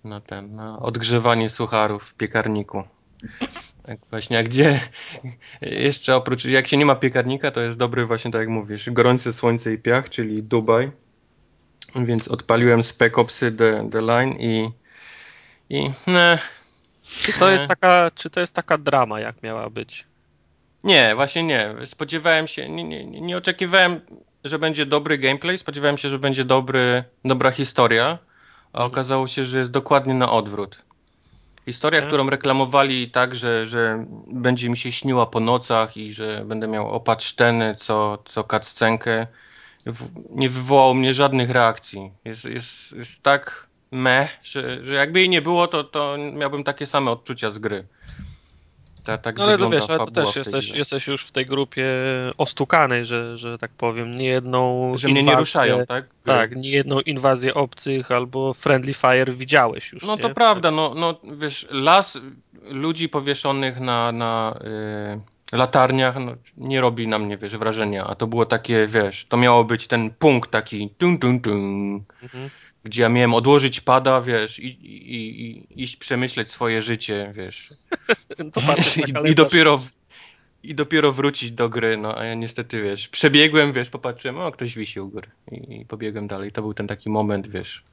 na 0.03 0.21
ten, 0.21 0.55
na 0.55 0.79
odgrzewanie 0.79 1.49
sucharów 1.49 2.03
w 2.03 2.13
piekarniku. 2.13 2.83
Tak 3.83 3.99
właśnie, 4.09 4.39
a 4.39 4.43
gdzie 4.43 4.79
jeszcze 5.61 6.15
oprócz, 6.15 6.45
jak 6.45 6.67
się 6.67 6.77
nie 6.77 6.85
ma 6.85 6.95
piekarnika, 6.95 7.51
to 7.51 7.61
jest 7.61 7.77
dobry 7.77 8.05
właśnie, 8.05 8.31
tak 8.31 8.39
jak 8.39 8.49
mówisz, 8.49 8.89
gorące 8.89 9.33
słońce 9.33 9.73
i 9.73 9.77
piach, 9.77 10.09
czyli 10.09 10.43
Dubaj. 10.43 10.91
Więc 11.95 12.27
odpaliłem 12.27 12.83
Spec 12.83 13.17
Opsy 13.17 13.51
The, 13.51 13.89
The 13.91 14.01
Line 14.01 14.33
i 14.39 14.69
i 15.69 15.91
ne, 16.07 16.39
czy 17.03 17.33
to 17.33 17.49
jest 17.49 17.67
taka, 17.67 18.11
czy 18.15 18.29
to 18.29 18.39
jest 18.39 18.53
taka 18.53 18.77
drama, 18.77 19.19
jak 19.19 19.43
miała 19.43 19.69
być? 19.69 20.05
Nie, 20.83 21.15
właśnie 21.15 21.43
nie. 21.43 21.73
Spodziewałem 21.85 22.47
się, 22.47 22.69
nie, 22.69 22.83
nie, 22.83 23.21
nie 23.21 23.37
oczekiwałem 23.37 24.01
że 24.43 24.59
będzie 24.59 24.85
dobry 24.85 25.17
gameplay, 25.17 25.57
spodziewałem 25.57 25.97
się, 25.97 26.09
że 26.09 26.19
będzie 26.19 26.45
dobry, 26.45 27.03
dobra 27.25 27.51
historia, 27.51 28.17
a 28.73 28.77
mhm. 28.77 28.91
okazało 28.91 29.27
się, 29.27 29.45
że 29.45 29.57
jest 29.57 29.71
dokładnie 29.71 30.13
na 30.13 30.31
odwrót. 30.31 30.77
Historia, 31.65 31.99
okay. 31.99 32.07
którą 32.07 32.29
reklamowali 32.29 33.11
tak, 33.11 33.35
że, 33.35 33.67
że 33.67 34.05
będzie 34.27 34.69
mi 34.69 34.77
się 34.77 34.91
śniła 34.91 35.25
po 35.25 35.39
nocach 35.39 35.97
i 35.97 36.13
że 36.13 36.45
będę 36.45 36.67
miał 36.67 36.89
opatrzteny 36.89 37.75
co, 37.75 38.17
co 38.25 38.43
cutscenkę, 38.43 39.27
nie 40.29 40.49
wywołał 40.49 40.93
mnie 40.93 41.13
żadnych 41.13 41.49
reakcji. 41.49 42.11
Jest, 42.25 42.45
jest, 42.45 42.91
jest 42.91 43.23
tak 43.23 43.67
meh, 43.91 44.29
że, 44.43 44.85
że 44.85 44.93
jakby 44.93 45.19
jej 45.19 45.29
nie 45.29 45.41
było, 45.41 45.67
to, 45.67 45.83
to 45.83 46.17
miałbym 46.33 46.63
takie 46.63 46.85
same 46.85 47.11
odczucia 47.11 47.51
z 47.51 47.57
gry. 47.59 47.87
Ta, 49.03 49.17
tak 49.17 49.37
no 49.37 49.43
ale 49.43 49.57
to 49.57 49.69
wiesz, 49.69 49.89
ale 49.89 49.99
to 49.99 50.11
też 50.11 50.35
jesteś, 50.35 50.69
jesteś 50.69 51.07
już 51.07 51.25
w 51.25 51.31
tej 51.31 51.45
grupie 51.45 51.85
ostukanej, 52.37 53.05
że, 53.05 53.37
że 53.37 53.57
tak 53.57 53.71
powiem, 53.71 54.15
nie 54.15 54.25
jedną 54.25 54.91
Że 54.97 55.07
mnie 55.07 55.23
nie 55.23 55.35
ruszają, 55.35 55.85
tak? 55.85 56.05
Tak, 56.23 56.55
nie 56.55 56.69
jedną 56.69 56.99
inwazję 56.99 57.53
obcych 57.53 58.11
albo 58.11 58.53
friendly 58.53 58.93
fire 58.93 59.33
widziałeś 59.33 59.93
już, 59.93 60.03
No 60.03 60.15
nie? 60.15 60.21
to 60.21 60.29
prawda, 60.29 60.71
no, 60.71 60.93
no 60.95 61.19
wiesz, 61.37 61.67
las 61.71 62.17
ludzi 62.63 63.09
powieszonych 63.09 63.79
na, 63.79 64.11
na 64.11 64.59
yy, 65.51 65.57
latarniach 65.57 66.15
no, 66.19 66.35
nie 66.57 66.81
robi 66.81 67.07
na 67.07 67.19
mnie, 67.19 67.37
wiesz, 67.37 67.57
wrażenia, 67.57 68.07
a 68.07 68.15
to 68.15 68.27
było 68.27 68.45
takie, 68.45 68.87
wiesz, 68.87 69.25
to 69.25 69.37
miało 69.37 69.63
być 69.63 69.87
ten 69.87 70.09
punkt 70.09 70.51
taki 70.51 70.89
tung, 70.89 71.21
tung, 71.21 71.43
tung, 71.43 72.13
mhm. 72.23 72.49
Gdzie 72.83 73.01
ja 73.01 73.09
miałem 73.09 73.33
odłożyć 73.33 73.81
pada, 73.81 74.21
wiesz, 74.21 74.59
i, 74.59 74.67
i, 74.67 75.41
i 75.41 75.83
iść 75.83 75.95
przemyśleć 75.95 76.51
swoje 76.51 76.81
życie, 76.81 77.33
wiesz. 77.35 77.73
I, 79.25 79.31
I, 79.31 79.35
dopiero 79.35 79.79
i 80.63 80.75
dopiero 80.75 81.13
wrócić 81.13 81.51
do 81.51 81.69
gry, 81.69 81.97
no 81.97 82.17
a 82.17 82.25
ja 82.25 82.33
niestety, 82.33 82.83
wiesz, 82.83 83.07
przebiegłem, 83.07 83.73
wiesz, 83.73 83.89
popatrzyłem, 83.89 84.39
o, 84.39 84.51
ktoś 84.51 84.75
wisi 84.75 84.99
u 84.99 85.09
góry 85.09 85.31
i, 85.51 85.81
i 85.81 85.85
pobiegłem 85.85 86.27
dalej. 86.27 86.51
To 86.51 86.61
był 86.61 86.73
ten 86.73 86.87
taki 86.87 87.09
moment, 87.09 87.47
wiesz, 87.47 87.83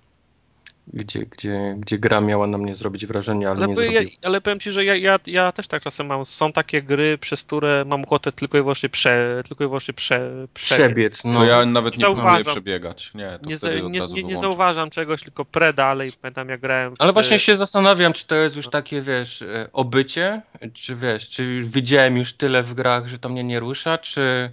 gdzie, 0.92 1.26
gdzie, 1.26 1.76
gdzie 1.78 1.98
gra 1.98 2.20
miała 2.20 2.46
na 2.46 2.58
mnie 2.58 2.74
zrobić 2.74 3.06
wrażenie, 3.06 3.50
ale, 3.50 3.64
ale 3.64 3.74
nie 3.74 3.94
ja, 3.94 4.00
Ale 4.22 4.40
powiem 4.40 4.60
ci, 4.60 4.72
że 4.72 4.84
ja, 4.84 4.96
ja, 4.96 5.18
ja 5.26 5.52
też 5.52 5.68
tak 5.68 5.82
czasem 5.82 6.06
mam, 6.06 6.24
są 6.24 6.52
takie 6.52 6.82
gry, 6.82 7.18
przez 7.18 7.44
które 7.44 7.84
mam 7.86 8.04
ochotę 8.04 8.32
tylko 8.32 8.58
i 8.58 8.60
wyłącznie, 8.60 8.88
prze, 8.88 9.42
tylko 9.48 9.64
i 9.64 9.66
wyłącznie 9.66 9.94
prze, 9.94 10.46
przebiec. 10.54 11.24
No. 11.24 11.32
no 11.32 11.44
ja 11.44 11.66
nawet 11.66 11.98
nie 11.98 12.04
próbuję 12.04 12.44
przebiegać. 12.44 13.10
Nie, 13.14 13.38
nie, 13.42 13.56
za, 13.56 13.72
nie, 13.74 14.00
nie, 14.12 14.22
nie 14.22 14.36
zauważam 14.36 14.90
czegoś, 14.90 15.22
tylko 15.22 15.44
pre 15.44 15.72
dalej, 15.72 16.10
pamiętam 16.22 16.48
jak 16.48 16.60
grałem. 16.60 16.94
Ale 16.98 17.12
właśnie 17.12 17.38
się 17.38 17.56
zastanawiam, 17.56 18.12
czy 18.12 18.26
to 18.26 18.34
jest 18.34 18.56
już 18.56 18.68
takie, 18.68 19.02
wiesz, 19.02 19.42
e, 19.42 19.68
obycie, 19.72 20.42
czy 20.74 20.96
wiesz, 20.96 21.30
czy 21.30 21.62
widziałem 21.62 22.16
już 22.16 22.32
tyle 22.32 22.62
w 22.62 22.74
grach, 22.74 23.08
że 23.08 23.18
to 23.18 23.28
mnie 23.28 23.44
nie 23.44 23.60
rusza, 23.60 23.98
czy, 23.98 24.50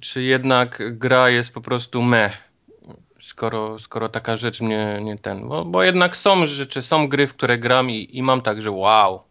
czy 0.00 0.22
jednak 0.22 0.98
gra 0.98 1.30
jest 1.30 1.54
po 1.54 1.60
prostu 1.60 2.02
meh 2.02 2.51
skoro, 3.32 3.78
skoro 3.78 4.08
taka 4.08 4.36
rzecz 4.36 4.60
mnie 4.60 4.98
nie 5.02 5.18
ten. 5.18 5.48
Bo, 5.48 5.64
bo 5.64 5.82
jednak 5.82 6.16
są 6.16 6.46
rzeczy, 6.46 6.82
są 6.82 7.08
gry, 7.08 7.26
w 7.26 7.34
które 7.34 7.58
gram 7.58 7.90
i, 7.90 8.08
i 8.12 8.22
mam 8.22 8.40
tak, 8.40 8.62
że 8.62 8.70
wow. 8.70 9.22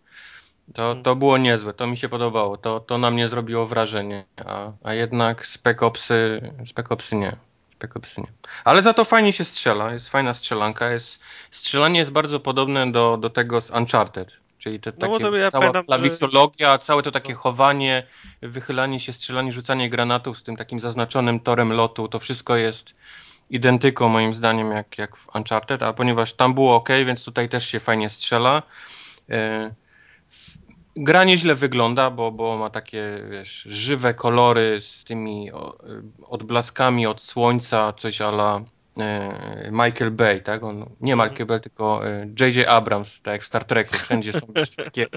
To, 0.73 0.81
hmm. 0.81 1.03
to 1.03 1.15
było 1.15 1.37
niezłe, 1.37 1.73
to 1.73 1.87
mi 1.87 1.97
się 1.97 2.09
podobało, 2.09 2.57
to, 2.57 2.79
to 2.79 2.97
na 2.97 3.11
mnie 3.11 3.29
zrobiło 3.29 3.67
wrażenie, 3.67 4.25
a, 4.45 4.71
a 4.83 4.93
jednak 4.93 5.45
Spec 5.45 5.83
Opsy, 5.83 6.41
Spec 6.67 6.85
Opsy 6.89 7.15
nie. 7.15 7.35
Spec 7.75 7.91
Opsy 7.95 8.21
nie. 8.21 8.27
Ale 8.63 8.81
za 8.81 8.93
to 8.93 9.05
fajnie 9.05 9.33
się 9.33 9.43
strzela, 9.43 9.93
jest 9.93 10.09
fajna 10.09 10.33
strzelanka, 10.33 10.91
jest, 10.91 11.19
strzelanie 11.51 11.99
jest 11.99 12.11
bardzo 12.11 12.39
podobne 12.39 12.91
do, 12.91 13.17
do 13.17 13.29
tego 13.29 13.61
z 13.61 13.71
Uncharted, 13.71 14.31
czyli 14.57 14.79
te 14.79 14.91
no 14.99 15.19
takie, 15.19 15.37
ja 15.37 15.51
cała 15.51 15.61
pamiętam, 15.61 15.83
że... 16.03 16.77
całe 16.79 17.03
to 17.03 17.11
takie 17.11 17.33
chowanie, 17.33 18.07
wychylanie 18.41 18.99
się, 18.99 19.13
strzelanie, 19.13 19.53
rzucanie 19.53 19.89
granatów 19.89 20.37
z 20.37 20.43
tym 20.43 20.55
takim 20.57 20.79
zaznaczonym 20.79 21.39
torem 21.39 21.73
lotu, 21.73 22.07
to 22.07 22.19
wszystko 22.19 22.55
jest 22.55 22.93
identyką 23.51 24.09
moim 24.09 24.33
zdaniem 24.33 24.71
jak, 24.71 24.97
jak 24.97 25.15
w 25.17 25.35
Uncharted, 25.35 25.83
a 25.83 25.93
ponieważ 25.93 26.33
tam 26.33 26.53
było 26.53 26.75
ok, 26.75 26.89
więc 27.05 27.25
tutaj 27.25 27.49
też 27.49 27.67
się 27.67 27.79
fajnie 27.79 28.09
strzela. 28.09 28.63
E, 29.29 29.71
gra 30.95 31.23
nieźle 31.23 31.55
wygląda, 31.55 32.11
bo, 32.11 32.31
bo 32.31 32.57
ma 32.57 32.69
takie 32.69 33.23
wiesz, 33.31 33.61
żywe 33.69 34.13
kolory 34.13 34.81
z 34.81 35.03
tymi 35.03 35.51
odblaskami 36.23 37.07
od 37.07 37.21
słońca, 37.21 37.93
coś 37.93 38.21
ala 38.21 38.61
e, 38.97 39.69
Michael 39.71 40.11
Bay, 40.11 40.41
tak? 40.41 40.63
On, 40.63 40.85
nie 41.01 41.13
mhm. 41.13 41.29
Michael 41.29 41.47
Bay, 41.47 41.59
tylko 41.59 42.01
J.J. 42.39 42.57
E, 42.57 42.69
Abrams, 42.69 43.21
tak 43.21 43.31
jak 43.31 43.41
w 43.41 43.45
Star 43.45 43.63
Treku. 43.63 43.95
Wszędzie 43.95 44.33
są 44.33 44.47
takie 44.77 45.07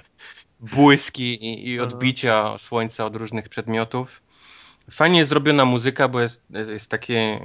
błyski 0.61 1.45
i, 1.45 1.69
i 1.69 1.81
odbicia 1.81 2.59
słońca 2.59 3.05
od 3.05 3.17
różnych 3.17 3.49
przedmiotów. 3.49 4.23
Fajnie 4.91 5.19
jest 5.19 5.29
zrobiona 5.29 5.65
muzyka, 5.65 6.09
bo 6.09 6.21
jest, 6.21 6.43
jest 6.51 6.91
takie 6.91 7.41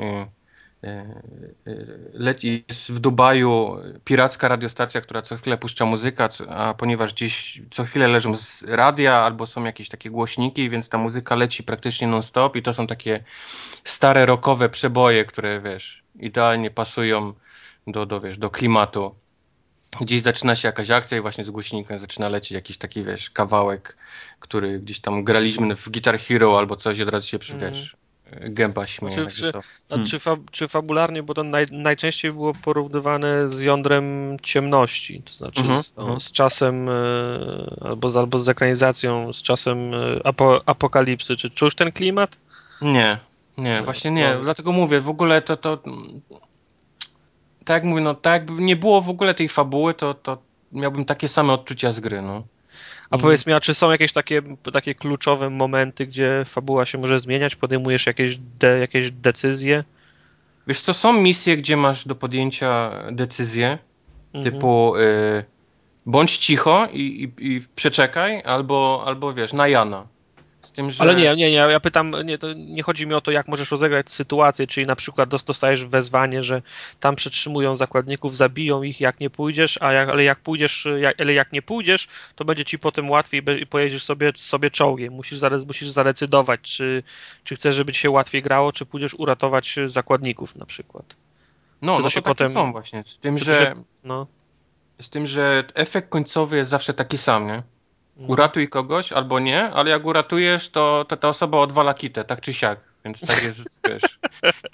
E, 0.83 0.87
e, 0.87 1.75
leci 2.13 2.65
w 2.89 2.99
Dubaju 2.99 3.77
piracka 4.05 4.47
radiostacja, 4.47 5.01
która 5.01 5.21
co 5.21 5.37
chwilę 5.37 5.57
puszcza 5.57 5.85
muzykę, 5.85 6.29
a 6.49 6.73
ponieważ 6.73 7.13
gdzieś 7.13 7.61
co 7.71 7.83
chwilę 7.83 8.07
leżą 8.07 8.37
z 8.37 8.63
radia 8.63 9.15
albo 9.15 9.45
są 9.45 9.63
jakieś 9.63 9.89
takie 9.89 10.09
głośniki, 10.09 10.69
więc 10.69 10.89
ta 10.89 10.97
muzyka 10.97 11.35
leci 11.35 11.63
praktycznie 11.63 12.07
non-stop 12.07 12.55
i 12.55 12.61
to 12.61 12.73
są 12.73 12.87
takie 12.87 13.23
stare 13.83 14.25
rockowe 14.25 14.69
przeboje, 14.69 15.25
które 15.25 15.61
wiesz, 15.61 16.03
idealnie 16.19 16.71
pasują 16.71 17.33
do, 17.87 18.05
do, 18.05 18.21
wiesz, 18.21 18.37
do 18.37 18.49
klimatu. 18.49 19.15
Gdzieś 20.01 20.21
zaczyna 20.21 20.55
się 20.55 20.67
jakaś 20.67 20.89
akcja 20.89 21.17
i 21.17 21.21
właśnie 21.21 21.45
z 21.45 21.49
głośnikiem 21.49 21.99
zaczyna 21.99 22.29
lecieć 22.29 22.51
jakiś 22.51 22.77
taki, 22.77 23.03
wiesz, 23.03 23.29
kawałek, 23.29 23.97
który 24.39 24.79
gdzieś 24.79 24.99
tam 24.99 25.23
graliśmy 25.23 25.75
w 25.75 25.89
Guitar 25.89 26.19
Hero 26.19 26.57
albo 26.57 26.75
coś 26.75 26.97
i 26.97 27.03
od 27.03 27.09
razu 27.09 27.27
się, 27.27 27.37
mm. 27.49 27.59
wiesz, 27.59 27.95
gęba 28.41 28.87
śmieje. 28.87 29.15
Czy, 29.15 29.35
czy, 29.35 29.51
to... 29.51 29.61
hmm. 29.89 30.07
czy, 30.07 30.19
fa, 30.19 30.35
czy, 30.51 30.67
fabularnie, 30.67 31.23
bo 31.23 31.33
to 31.33 31.43
naj, 31.43 31.65
najczęściej 31.71 32.31
było 32.31 32.53
porównywane 32.53 33.49
z 33.49 33.61
jądrem 33.61 34.37
ciemności, 34.43 35.21
to 35.21 35.33
znaczy 35.33 35.61
uh 35.61 35.67
-huh, 35.67 35.83
z, 35.83 35.95
no, 35.97 36.19
z, 36.19 36.31
czasem 36.31 36.89
e, 36.89 36.93
albo 37.81 38.09
z, 38.09 38.17
albo 38.17 38.39
z 38.39 38.49
ekranizacją, 38.49 39.33
z 39.33 39.41
czasem 39.41 39.93
e, 39.93 39.97
apo, 40.23 40.61
apokalipsy. 40.65 41.37
Czy 41.37 41.49
czuć 41.49 41.75
ten 41.75 41.91
klimat? 41.91 42.37
Nie, 42.81 43.17
nie, 43.57 43.81
właśnie 43.81 44.11
nie. 44.11 44.33
No. 44.35 44.41
Dlatego 44.41 44.71
mówię, 44.71 45.01
w 45.01 45.09
ogóle 45.09 45.41
to, 45.41 45.57
to 45.57 45.77
tak 47.65 47.75
jak 47.75 47.83
mówię, 47.83 48.01
no 48.01 48.13
tak 48.13 48.33
jakby 48.33 48.61
nie 48.61 48.75
było 48.75 49.01
w 49.01 49.09
ogóle 49.09 49.33
tej 49.33 49.49
fabuły, 49.49 49.93
to, 49.93 50.13
to 50.13 50.37
miałbym 50.71 51.05
takie 51.05 51.27
same 51.27 51.53
odczucia 51.53 51.91
z 51.91 51.99
gry, 51.99 52.21
no. 52.21 52.43
A 53.09 53.15
mhm. 53.15 53.21
powiedz 53.21 53.45
mi, 53.45 53.53
a 53.53 53.59
czy 53.59 53.73
są 53.73 53.91
jakieś 53.91 54.13
takie, 54.13 54.41
takie 54.73 54.95
kluczowe 54.95 55.49
momenty, 55.49 56.07
gdzie 56.07 56.43
fabuła 56.45 56.85
się 56.85 56.97
może 56.97 57.19
zmieniać? 57.19 57.55
Podejmujesz 57.55 58.05
jakieś, 58.05 58.37
de, 58.37 58.79
jakieś 58.79 59.11
decyzje? 59.11 59.83
Wiesz 60.67 60.79
co, 60.79 60.93
są 60.93 61.13
misje, 61.13 61.57
gdzie 61.57 61.77
masz 61.77 62.07
do 62.07 62.15
podjęcia 62.15 62.91
decyzję, 63.11 63.77
mhm. 64.33 64.43
typu 64.43 64.95
y, 64.95 65.43
bądź 66.05 66.37
cicho 66.37 66.87
i, 66.93 67.01
i, 67.39 67.53
i, 67.53 67.61
przeczekaj, 67.75 68.41
albo, 68.45 69.03
albo 69.05 69.33
wiesz, 69.33 69.53
na 69.53 69.67
Jana 69.67 70.07
tym, 70.79 70.91
że... 70.91 71.03
Ale 71.03 71.15
nie, 71.15 71.35
nie, 71.35 71.51
nie, 71.51 71.57
ja 71.57 71.79
pytam, 71.79 72.15
nie, 72.25 72.37
to 72.37 72.53
nie 72.53 72.83
chodzi 72.83 73.07
mi 73.07 73.13
o 73.13 73.21
to, 73.21 73.31
jak 73.31 73.47
możesz 73.47 73.71
rozegrać 73.71 74.11
sytuację, 74.11 74.67
czyli 74.67 74.87
na 74.87 74.95
przykład 74.95 75.29
dostajesz 75.29 75.85
wezwanie, 75.85 76.43
że 76.43 76.61
tam 76.99 77.15
przetrzymują 77.15 77.75
zakładników, 77.75 78.37
zabiją 78.37 78.83
ich, 78.83 79.01
jak 79.01 79.19
nie 79.19 79.29
pójdziesz, 79.29 79.81
a 79.81 79.93
jak, 79.93 80.09
ale 80.09 80.23
jak 80.23 80.39
pójdziesz, 80.39 80.87
jak, 80.99 81.21
ale 81.21 81.33
jak 81.33 81.51
nie 81.51 81.61
pójdziesz, 81.61 82.07
to 82.35 82.45
będzie 82.45 82.65
ci 82.65 82.79
potem 82.79 83.09
łatwiej 83.09 83.43
i 83.61 83.67
pojedziesz 83.67 84.03
sobie, 84.03 84.31
sobie 84.35 84.71
czołgiem. 84.71 85.13
Musisz, 85.13 85.41
musisz 85.67 85.89
zadecydować, 85.89 86.61
czy, 86.61 87.03
czy 87.43 87.55
chcesz, 87.55 87.75
żeby 87.75 87.93
ci 87.93 87.99
się 87.99 88.09
łatwiej 88.09 88.41
grało, 88.41 88.71
czy 88.71 88.85
pójdziesz 88.85 89.13
uratować 89.13 89.75
zakładników 89.85 90.55
na 90.55 90.65
przykład. 90.65 91.15
No, 91.81 91.97
to 91.97 92.03
no 92.03 92.09
się 92.09 92.21
to 92.21 92.29
potem 92.29 92.51
są 92.51 92.71
właśnie, 92.71 93.03
z 93.05 93.19
tym, 93.19 93.37
że... 93.37 93.65
Się, 93.65 93.83
no. 94.03 94.27
Z 95.01 95.09
tym, 95.09 95.27
że 95.27 95.63
efekt 95.73 96.09
końcowy 96.09 96.57
jest 96.57 96.69
zawsze 96.69 96.93
taki 96.93 97.17
sam, 97.17 97.47
nie? 97.47 97.63
Uratuj 98.27 98.69
kogoś 98.69 99.11
albo 99.11 99.39
nie, 99.39 99.63
ale 99.71 99.89
jak 99.89 100.05
uratujesz, 100.05 100.69
to, 100.69 101.05
to 101.07 101.17
ta 101.17 101.27
osoba 101.29 101.57
odwala 101.57 101.93
kitę, 101.93 102.23
tak 102.23 102.41
czy 102.41 102.53
siak. 102.53 102.88
Więc 103.05 103.19
tak 103.19 103.43
jest, 103.43 103.69
wiesz. 103.87 104.19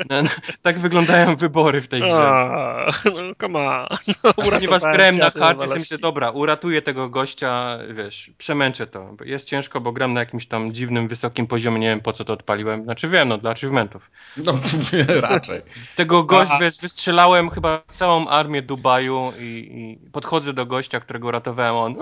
No, 0.10 0.22
no, 0.24 0.30
tak 0.62 0.80
wyglądają 0.80 1.36
wybory 1.36 1.82
w 1.82 1.88
tej 1.88 2.02
grze. 2.02 2.28
A, 2.28 2.92
no, 3.06 3.36
come 3.42 3.60
on. 3.60 3.88
No, 4.24 4.34
Ponieważ 4.34 4.82
grałem 4.82 5.18
na 5.18 5.30
hard, 5.30 5.62
jestem 5.62 5.80
myślę, 5.80 5.98
dobra, 5.98 6.32
uratuję 6.32 6.82
tego 6.82 7.10
gościa, 7.10 7.78
wiesz, 7.96 8.32
przemęczę 8.38 8.88
to. 8.88 9.10
Jest 9.26 9.48
ciężko, 9.48 9.82
bo 9.82 9.92
gram 9.92 10.14
na 10.14 10.20
jakimś 10.20 10.48
tam 10.48 10.74
dziwnym, 10.74 11.08
wysokim 11.08 11.48
poziomie, 11.48 11.80
nie 11.80 11.88
wiem 11.88 12.02
po 12.02 12.14
co 12.14 12.26
to 12.26 12.34
odpaliłem. 12.34 12.84
Znaczy 12.84 13.10
wiem, 13.10 13.28
no, 13.30 13.38
dla 13.38 13.52
achievementów. 13.52 14.12
No, 14.38 14.60
raczej. 15.22 15.62
Tego 15.96 16.24
gościa, 16.24 16.60
wiesz, 16.60 16.78
wystrzelałem 16.82 17.50
chyba 17.50 17.84
całą 17.90 18.28
armię 18.28 18.62
Dubaju 18.62 19.34
i, 19.40 19.98
i 20.04 20.10
podchodzę 20.12 20.54
do 20.54 20.66
gościa, 20.66 21.00
którego 21.00 21.28
uratowałem, 21.28 21.76
on, 21.76 21.96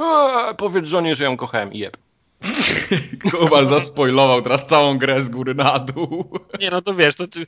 powiedz 0.57 0.85
żonie, 0.85 1.15
że 1.15 1.23
ją 1.23 1.37
kochałem 1.37 1.73
i 1.73 1.79
jeb. 1.79 1.97
Kowal 3.31 3.67
zaspoilował 3.67 4.41
teraz 4.41 4.67
całą 4.67 4.97
grę 4.97 5.21
z 5.21 5.29
góry 5.29 5.55
na 5.55 5.79
dół. 5.79 6.39
Nie, 6.59 6.69
no 6.69 6.81
to 6.81 6.93
wiesz, 6.93 7.15
to 7.15 7.27
ty, 7.27 7.45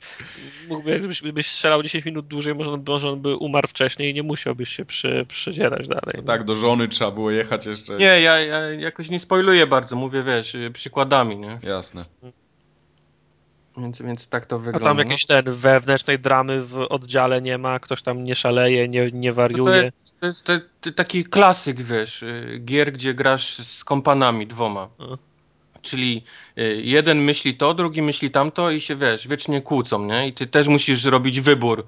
jakbyś, 0.86 1.22
byś 1.22 1.46
strzelał 1.46 1.82
10 1.82 2.04
minut 2.04 2.26
dłużej, 2.26 2.54
może 2.54 2.70
on, 2.70 2.84
może 2.88 3.08
on 3.08 3.20
by 3.20 3.36
umarł 3.36 3.68
wcześniej 3.68 4.10
i 4.10 4.14
nie 4.14 4.22
musiałbyś 4.22 4.68
się 4.68 4.84
przy, 4.84 5.26
przedzierać 5.28 5.88
dalej. 5.88 6.14
No 6.16 6.22
tak, 6.22 6.44
do 6.44 6.56
żony 6.56 6.88
trzeba 6.88 7.10
było 7.10 7.30
jechać 7.30 7.66
jeszcze. 7.66 7.96
Nie, 7.96 8.20
ja, 8.20 8.40
ja 8.40 8.70
jakoś 8.70 9.08
nie 9.08 9.20
spoiluję 9.20 9.66
bardzo, 9.66 9.96
mówię, 9.96 10.22
wiesz, 10.22 10.56
przykładami, 10.72 11.36
nie? 11.36 11.58
Jasne. 11.62 12.04
Więc, 13.76 14.02
więc 14.02 14.26
tak 14.26 14.46
to 14.46 14.58
wygląda. 14.58 14.90
A 14.90 14.90
tam 14.90 14.98
jakieś 14.98 15.26
ten 15.26 15.44
wewnętrznej 15.52 16.18
dramy 16.18 16.64
w 16.64 16.86
oddziale 16.88 17.42
nie 17.42 17.58
ma, 17.58 17.78
ktoś 17.78 18.02
tam 18.02 18.24
nie 18.24 18.34
szaleje, 18.34 18.88
nie, 18.88 19.10
nie 19.12 19.32
wariuje. 19.32 19.64
To, 19.64 19.70
to 20.20 20.26
jest, 20.26 20.44
to 20.44 20.52
jest 20.52 20.96
taki 20.96 21.24
klasyk, 21.24 21.82
wiesz, 21.82 22.22
y, 22.22 22.60
gier, 22.64 22.92
gdzie 22.92 23.14
grasz 23.14 23.56
z 23.56 23.84
kompanami 23.84 24.46
dwoma. 24.46 24.88
A. 24.98 25.04
Czyli 25.82 26.24
y, 26.58 26.82
jeden 26.84 27.22
myśli 27.22 27.54
to, 27.54 27.74
drugi 27.74 28.02
myśli 28.02 28.30
tamto 28.30 28.70
i 28.70 28.80
się, 28.80 28.96
wiesz, 28.96 29.28
wiecznie 29.28 29.60
kłócą, 29.60 30.06
nie? 30.06 30.28
I 30.28 30.32
ty 30.32 30.46
też 30.46 30.68
musisz 30.68 31.04
robić 31.04 31.40
wybór. 31.40 31.86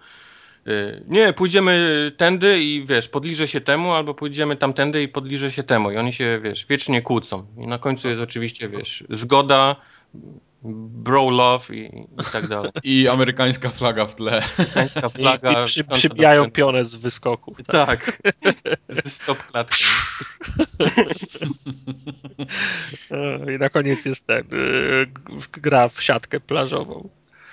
Y, 0.69 1.03
nie, 1.09 1.33
pójdziemy 1.33 2.13
tędy 2.17 2.63
i 2.63 2.87
wiesz, 2.87 3.09
podliżę 3.09 3.49
się 3.49 3.61
temu, 3.61 3.93
albo 3.93 4.15
pójdziemy 4.15 4.57
tamtędy 4.57 5.03
i 5.03 5.09
podliżę 5.09 5.53
się 5.53 5.63
temu. 5.63 5.91
I 5.91 5.97
oni 5.97 6.13
się, 6.13 6.41
wiesz, 6.43 6.67
wiecznie 6.67 7.03
kłócą. 7.03 7.47
I 7.59 7.67
na 7.67 7.79
końcu 7.79 8.09
jest 8.09 8.23
oczywiście, 8.23 8.69
wiesz, 8.69 9.05
zgoda, 9.11 9.77
bro 10.63 11.31
love 11.31 11.75
i, 11.75 11.85
i 12.21 12.33
tak 12.33 12.47
dalej. 12.47 12.71
I 12.85 13.09
amerykańska 13.09 13.71
flaga 13.71 14.07
w 14.07 14.15
tle. 14.15 14.43
Amerykańska 14.59 15.09
flaga. 15.09 15.53
I, 15.53 15.65
i 15.65 15.67
przy, 15.67 15.85
przybijają 15.85 16.51
pionę 16.51 16.85
z 16.85 16.95
wyskoków. 16.95 17.63
Tak. 17.63 18.21
tak. 18.21 18.23
Ze 18.89 19.11
stop 19.11 19.43
klatką. 19.43 19.85
I 23.57 23.59
na 23.59 23.69
koniec 23.69 24.05
jest 24.05 24.27
ten, 24.27 24.45
y, 24.53 25.07
gra 25.53 25.89
w 25.89 26.03
siatkę 26.03 26.41
plażową. 26.41 27.09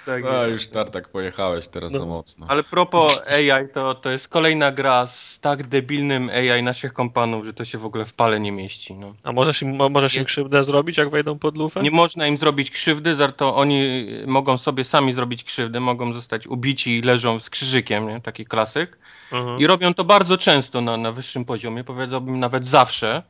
Tak 0.05 0.25
A, 0.25 0.47
już 0.47 0.67
tartak 0.67 1.09
pojechałeś 1.09 1.67
teraz 1.67 1.93
no, 1.93 1.99
za 1.99 2.05
mocno. 2.05 2.45
Ale 2.49 2.63
propos 2.63 3.21
AI, 3.27 3.69
to, 3.73 3.95
to 3.95 4.11
jest 4.11 4.27
kolejna 4.27 4.71
gra 4.71 5.07
z 5.07 5.39
tak 5.39 5.67
debilnym 5.67 6.29
AI 6.29 6.63
naszych 6.63 6.93
kompanów, 6.93 7.45
że 7.45 7.53
to 7.53 7.65
się 7.65 7.77
w 7.77 7.85
ogóle 7.85 8.05
w 8.05 8.13
pale 8.13 8.39
nie 8.39 8.51
mieści. 8.51 8.93
No. 8.93 9.13
A 9.23 9.31
możesz 9.31 9.61
im, 9.61 9.75
możesz 9.75 10.13
jest... 10.13 10.23
im 10.23 10.25
krzywdę 10.25 10.63
zrobić, 10.63 10.97
jak 10.97 11.09
wejdą 11.09 11.39
pod 11.39 11.57
lufę? 11.57 11.81
Nie 11.81 11.91
można 11.91 12.27
im 12.27 12.37
zrobić 12.37 12.71
krzywdy, 12.71 13.15
za 13.15 13.31
to 13.31 13.55
oni 13.55 14.07
mogą 14.27 14.57
sobie 14.57 14.83
sami 14.83 15.13
zrobić 15.13 15.43
krzywdę, 15.43 15.79
mogą 15.79 16.13
zostać 16.13 16.47
ubici 16.47 16.97
i 16.97 17.01
leżą 17.01 17.39
z 17.39 17.49
krzyżykiem, 17.49 18.07
nie? 18.07 18.21
taki 18.21 18.45
klasyk. 18.45 18.97
Mhm. 19.31 19.59
I 19.59 19.67
robią 19.67 19.93
to 19.93 20.03
bardzo 20.03 20.37
często 20.37 20.81
na, 20.81 20.97
na 20.97 21.11
wyższym 21.11 21.45
poziomie, 21.45 21.83
powiedziałbym 21.83 22.39
nawet 22.39 22.67
zawsze. 22.67 23.23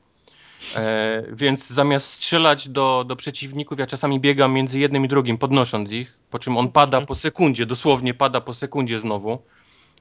E, 0.75 1.23
więc 1.31 1.67
zamiast 1.67 2.13
strzelać 2.13 2.69
do, 2.69 3.05
do 3.07 3.15
przeciwników, 3.15 3.79
ja 3.79 3.87
czasami 3.87 4.19
biegam 4.19 4.53
między 4.53 4.79
jednym 4.79 5.05
i 5.05 5.07
drugim, 5.07 5.37
podnosząc 5.37 5.91
ich, 5.91 6.17
po 6.29 6.39
czym 6.39 6.57
on 6.57 6.71
pada 6.71 7.01
po 7.01 7.15
sekundzie, 7.15 7.65
dosłownie 7.65 8.13
pada 8.13 8.41
po 8.41 8.53
sekundzie 8.53 8.99
znowu. 8.99 9.41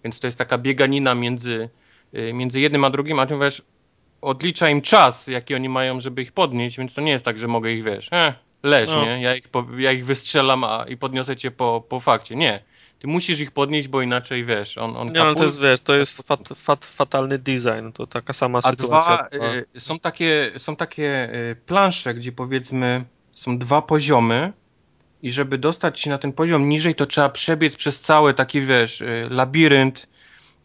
Więc 0.04 0.20
to 0.20 0.26
jest 0.26 0.38
taka 0.38 0.58
bieganina 0.58 1.14
między, 1.14 1.68
e, 2.12 2.32
między 2.32 2.60
jednym 2.60 2.84
a 2.84 2.90
drugim, 2.90 3.18
a 3.18 3.26
ty 3.26 3.38
wiesz, 3.38 3.62
odlicza 4.20 4.70
im 4.70 4.82
czas, 4.82 5.26
jaki 5.26 5.54
oni 5.54 5.68
mają, 5.68 6.00
żeby 6.00 6.22
ich 6.22 6.32
podnieść, 6.32 6.78
więc 6.78 6.94
to 6.94 7.00
nie 7.00 7.12
jest 7.12 7.24
tak, 7.24 7.38
że 7.38 7.48
mogę 7.48 7.72
ich, 7.72 7.84
wiesz, 7.84 8.08
eh, 8.12 8.34
leż, 8.62 8.90
no. 8.90 9.04
nie? 9.04 9.22
Ja 9.22 9.34
ich, 9.34 9.48
ja 9.78 9.92
ich 9.92 10.06
wystrzelam 10.06 10.64
a, 10.64 10.84
i 10.88 10.96
podniosę 10.96 11.36
cię 11.36 11.50
po, 11.50 11.84
po 11.88 12.00
fakcie. 12.00 12.36
Nie 12.36 12.73
ty 12.98 13.06
musisz 13.06 13.40
ich 13.40 13.50
podnieść, 13.50 13.88
bo 13.88 14.02
inaczej 14.02 14.44
wiesz, 14.44 14.78
on, 14.78 14.96
on 14.96 15.08
Nie, 15.08 15.22
ale 15.22 15.34
to 15.34 15.44
jest, 15.44 15.60
wiesz, 15.60 15.80
to 15.80 15.94
jest 15.94 16.22
fat, 16.22 16.40
fat, 16.56 16.84
fatalny 16.84 17.38
design, 17.38 17.92
to 17.94 18.06
taka 18.06 18.32
sama 18.32 18.58
A 18.62 18.70
sytuacja. 18.70 19.28
Dwa, 19.32 19.54
y, 19.76 19.80
są 19.80 19.98
takie, 19.98 20.52
są 20.58 20.76
takie 20.76 21.34
y, 21.34 21.56
plansze, 21.66 22.14
gdzie 22.14 22.32
powiedzmy 22.32 23.04
są 23.30 23.58
dwa 23.58 23.82
poziomy 23.82 24.52
i 25.22 25.32
żeby 25.32 25.58
dostać 25.58 26.00
się 26.00 26.10
na 26.10 26.18
ten 26.18 26.32
poziom 26.32 26.68
niżej, 26.68 26.94
to 26.94 27.06
trzeba 27.06 27.28
przebiec 27.28 27.76
przez 27.76 28.00
cały 28.00 28.34
taki, 28.34 28.60
wiesz, 28.60 29.00
y, 29.00 29.26
labirynt 29.30 30.06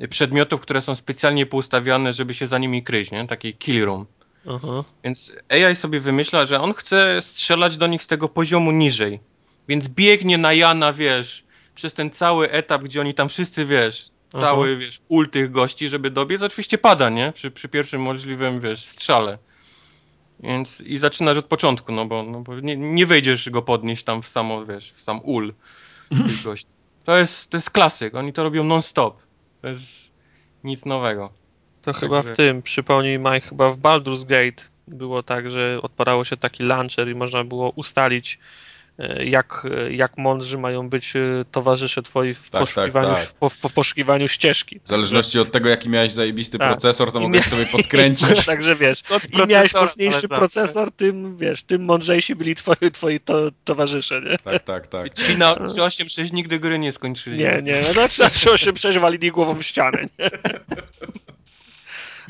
przedmiotów, 0.10 0.62
które 0.62 0.82
są 0.82 0.96
specjalnie 0.96 1.46
poustawiane, 1.46 2.14
żeby 2.14 2.34
się 2.34 2.48
za 2.48 2.58
nimi 2.58 2.84
kryć, 2.84 3.12
nie? 3.12 3.28
Taki 3.28 3.54
kill 3.54 3.86
room. 3.86 4.06
Uh-huh. 4.46 4.84
Więc 5.04 5.32
AI 5.50 5.76
sobie 5.76 6.00
wymyśla, 6.00 6.46
że 6.46 6.62
on 6.62 6.74
chce 6.74 7.22
strzelać 7.22 7.78
do 7.78 7.88
nich 7.88 8.04
z 8.04 8.08
tego 8.08 8.30
poziomu 8.30 8.72
niżej. 8.72 9.20
Więc 9.68 9.88
biegnie 9.88 10.38
na 10.38 10.54
Jana, 10.54 10.94
wiesz, 10.94 11.44
przez 11.80 11.94
ten 11.94 12.10
cały 12.10 12.52
etap, 12.52 12.82
gdzie 12.84 13.02
oni 13.02 13.14
tam 13.14 13.30
wszyscy, 13.30 13.66
wiesz, 13.66 14.10
cały, 14.30 14.70
Aha. 14.72 14.80
wiesz, 14.80 15.00
ul 15.08 15.30
tych 15.30 15.52
gości, 15.52 15.90
żeby 15.90 16.10
dobiec, 16.12 16.42
oczywiście 16.42 16.78
pada, 16.78 17.10
nie? 17.10 17.32
Przy, 17.36 17.52
przy 17.52 17.70
pierwszym 17.70 18.02
możliwym, 18.02 18.60
wiesz, 18.60 18.86
strzale. 18.86 19.38
Więc 20.40 20.82
i 20.82 20.98
zaczynasz 20.98 21.38
od 21.38 21.46
początku, 21.46 21.92
no 21.92 22.06
bo, 22.06 22.24
no 22.24 22.42
bo 22.42 22.60
nie, 22.60 22.78
nie 22.78 23.06
wejdziesz 23.06 23.50
go 23.50 23.62
podnieść 23.62 24.04
tam 24.04 24.22
w 24.22 24.28
samo, 24.28 24.66
wiesz, 24.66 24.92
w 24.92 25.02
sam 25.02 25.20
ul 25.24 25.54
tych 26.10 26.44
gości. 26.48 26.68
To 27.04 27.18
jest, 27.18 27.50
to 27.50 27.58
jest 27.58 27.70
klasyk, 27.70 28.16
oni 28.16 28.34
to 28.34 28.44
robią 28.44 28.64
non-stop. 28.64 29.18
To 29.62 29.68
jest 29.68 30.12
nic 30.64 30.86
nowego. 30.86 31.30
To 31.82 31.94
chyba 31.94 32.22
w 32.22 32.32
tym, 32.32 32.62
przypomnij 32.62 33.20
Mike, 33.20 33.42
chyba 33.42 33.72
w 33.72 33.78
Baldur's 33.78 34.26
Gate 34.26 34.64
było 34.88 35.24
tak, 35.24 35.50
że 35.50 35.80
odpalało 35.82 36.26
się 36.26 36.38
taki 36.38 36.64
launcher 36.64 37.10
i 37.10 37.16
można 37.16 37.44
było 37.44 37.70
ustalić 37.70 38.40
jak, 39.24 39.68
jak 39.90 40.18
mądrzy 40.18 40.58
mają 40.58 40.90
być 40.90 41.16
e, 41.16 41.46
towarzysze 41.52 42.02
twoi 42.02 42.34
w, 42.34 42.50
tak, 42.50 42.62
poszukiwaniu, 42.62 43.16
tak, 43.16 43.34
tak. 43.40 43.52
W, 43.52 43.70
w, 43.70 43.74
poszukiwaniu 43.74 44.28
ścieżki. 44.28 44.80
W 44.86 44.90
zależności 44.90 45.40
od 45.40 45.52
tego, 45.52 45.70
jaki 45.70 45.90
miałeś 45.90 46.12
zajebisty 46.12 46.58
tak. 46.58 46.70
procesor, 46.70 47.12
to 47.12 47.20
mogłeś 47.20 47.46
sobie 47.46 47.66
podkręcić. 47.78 48.46
Także 48.46 48.76
wiesz, 48.76 49.04
im 49.34 49.48
miałeś 49.48 49.74
mocniejszy 49.74 50.28
procesor, 50.28 50.92
tym 50.92 51.38
wiesz, 51.38 51.64
tym 51.64 51.86
mądrzejsi 51.86 52.36
byli 52.36 52.56
twoi, 52.56 52.92
twoi 52.94 53.20
to, 53.20 53.52
towarzysze, 53.64 54.22
nie? 54.22 54.38
Tak, 54.38 54.64
tak, 54.64 54.88
tak. 54.88 55.14
Ci 55.14 55.38
na 55.38 55.56
386 55.56 56.32
nigdy 56.32 56.60
gry 56.60 56.80
nie 56.80 56.92
skończyli. 56.92 57.38
Nie, 57.38 57.62
nie, 57.64 57.82
no 57.96 58.08
386 58.08 59.00
walili 59.00 59.32
głową 59.32 59.56
w 59.56 59.64
ścianę, 59.64 60.06
nie? 60.20 60.30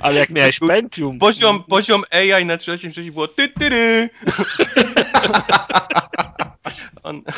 Ale 0.01 0.19
jak 0.19 0.29
miałeś 0.29 0.59
Pentium... 0.67 1.19
Poziom, 1.19 1.63
poziom 1.63 2.03
AI 2.11 2.45
na 2.45 2.57
386 2.57 3.11
było 3.11 3.27
ty, 3.27 3.49
ty, 3.49 3.69
ty. 3.69 4.09
On... 7.03 7.21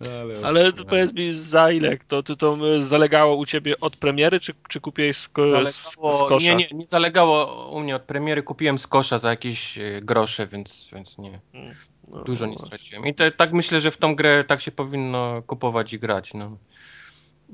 Ale, 0.00 0.46
Ale 0.46 0.72
to 0.72 0.84
powiedz 0.84 1.12
mi 1.12 1.34
za 1.34 1.72
ile 1.72 1.98
to, 2.08 2.22
to, 2.22 2.36
to 2.36 2.58
zalegało 2.82 3.36
u 3.36 3.46
ciebie 3.46 3.80
od 3.80 3.96
premiery, 3.96 4.40
czy, 4.40 4.52
czy 4.68 4.80
kupiłeś 4.80 5.16
z, 5.16 5.30
z, 5.66 5.92
z 5.92 5.96
kosza? 6.28 6.48
Nie, 6.48 6.56
nie, 6.56 6.68
nie 6.72 6.86
zalegało 6.86 7.68
u 7.70 7.80
mnie 7.80 7.96
od 7.96 8.02
premiery, 8.02 8.42
kupiłem 8.42 8.78
z 8.78 8.86
kosza 8.86 9.18
za 9.18 9.30
jakieś 9.30 9.78
e, 9.78 10.00
grosze, 10.02 10.46
więc, 10.46 10.90
więc 10.92 11.18
nie. 11.18 11.40
Mm, 11.54 11.74
no, 12.08 12.24
Dużo 12.24 12.46
nie 12.46 12.58
straciłem. 12.58 13.06
I 13.06 13.14
te, 13.14 13.30
tak 13.30 13.52
myślę, 13.52 13.80
że 13.80 13.90
w 13.90 13.96
tą 13.96 14.14
grę 14.14 14.44
tak 14.44 14.60
się 14.60 14.70
powinno 14.70 15.42
kupować 15.46 15.92
i 15.92 15.98
grać. 15.98 16.34
No. 16.34 16.56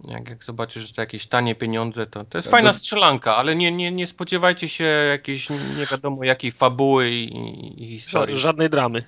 Jak, 0.04 0.28
jak 0.28 0.44
zobaczysz, 0.44 0.86
że 0.86 0.94
to 0.94 1.00
jakieś 1.00 1.26
tanie 1.26 1.54
pieniądze, 1.54 2.06
to 2.06 2.24
to 2.24 2.38
jest 2.38 2.48
tak, 2.48 2.52
fajna 2.52 2.72
strzelanka, 2.72 3.36
ale 3.36 3.56
nie, 3.56 3.72
nie, 3.72 3.92
nie 3.92 4.06
spodziewajcie 4.06 4.68
się 4.68 4.84
jakiejś 4.84 5.50
nie 5.50 5.86
wiadomo 5.90 6.24
jakiej 6.24 6.50
fabuły 6.50 7.10
i, 7.10 7.84
i 7.84 7.86
historii. 7.98 8.36
Żadnej 8.36 8.70
dramy. 8.70 9.02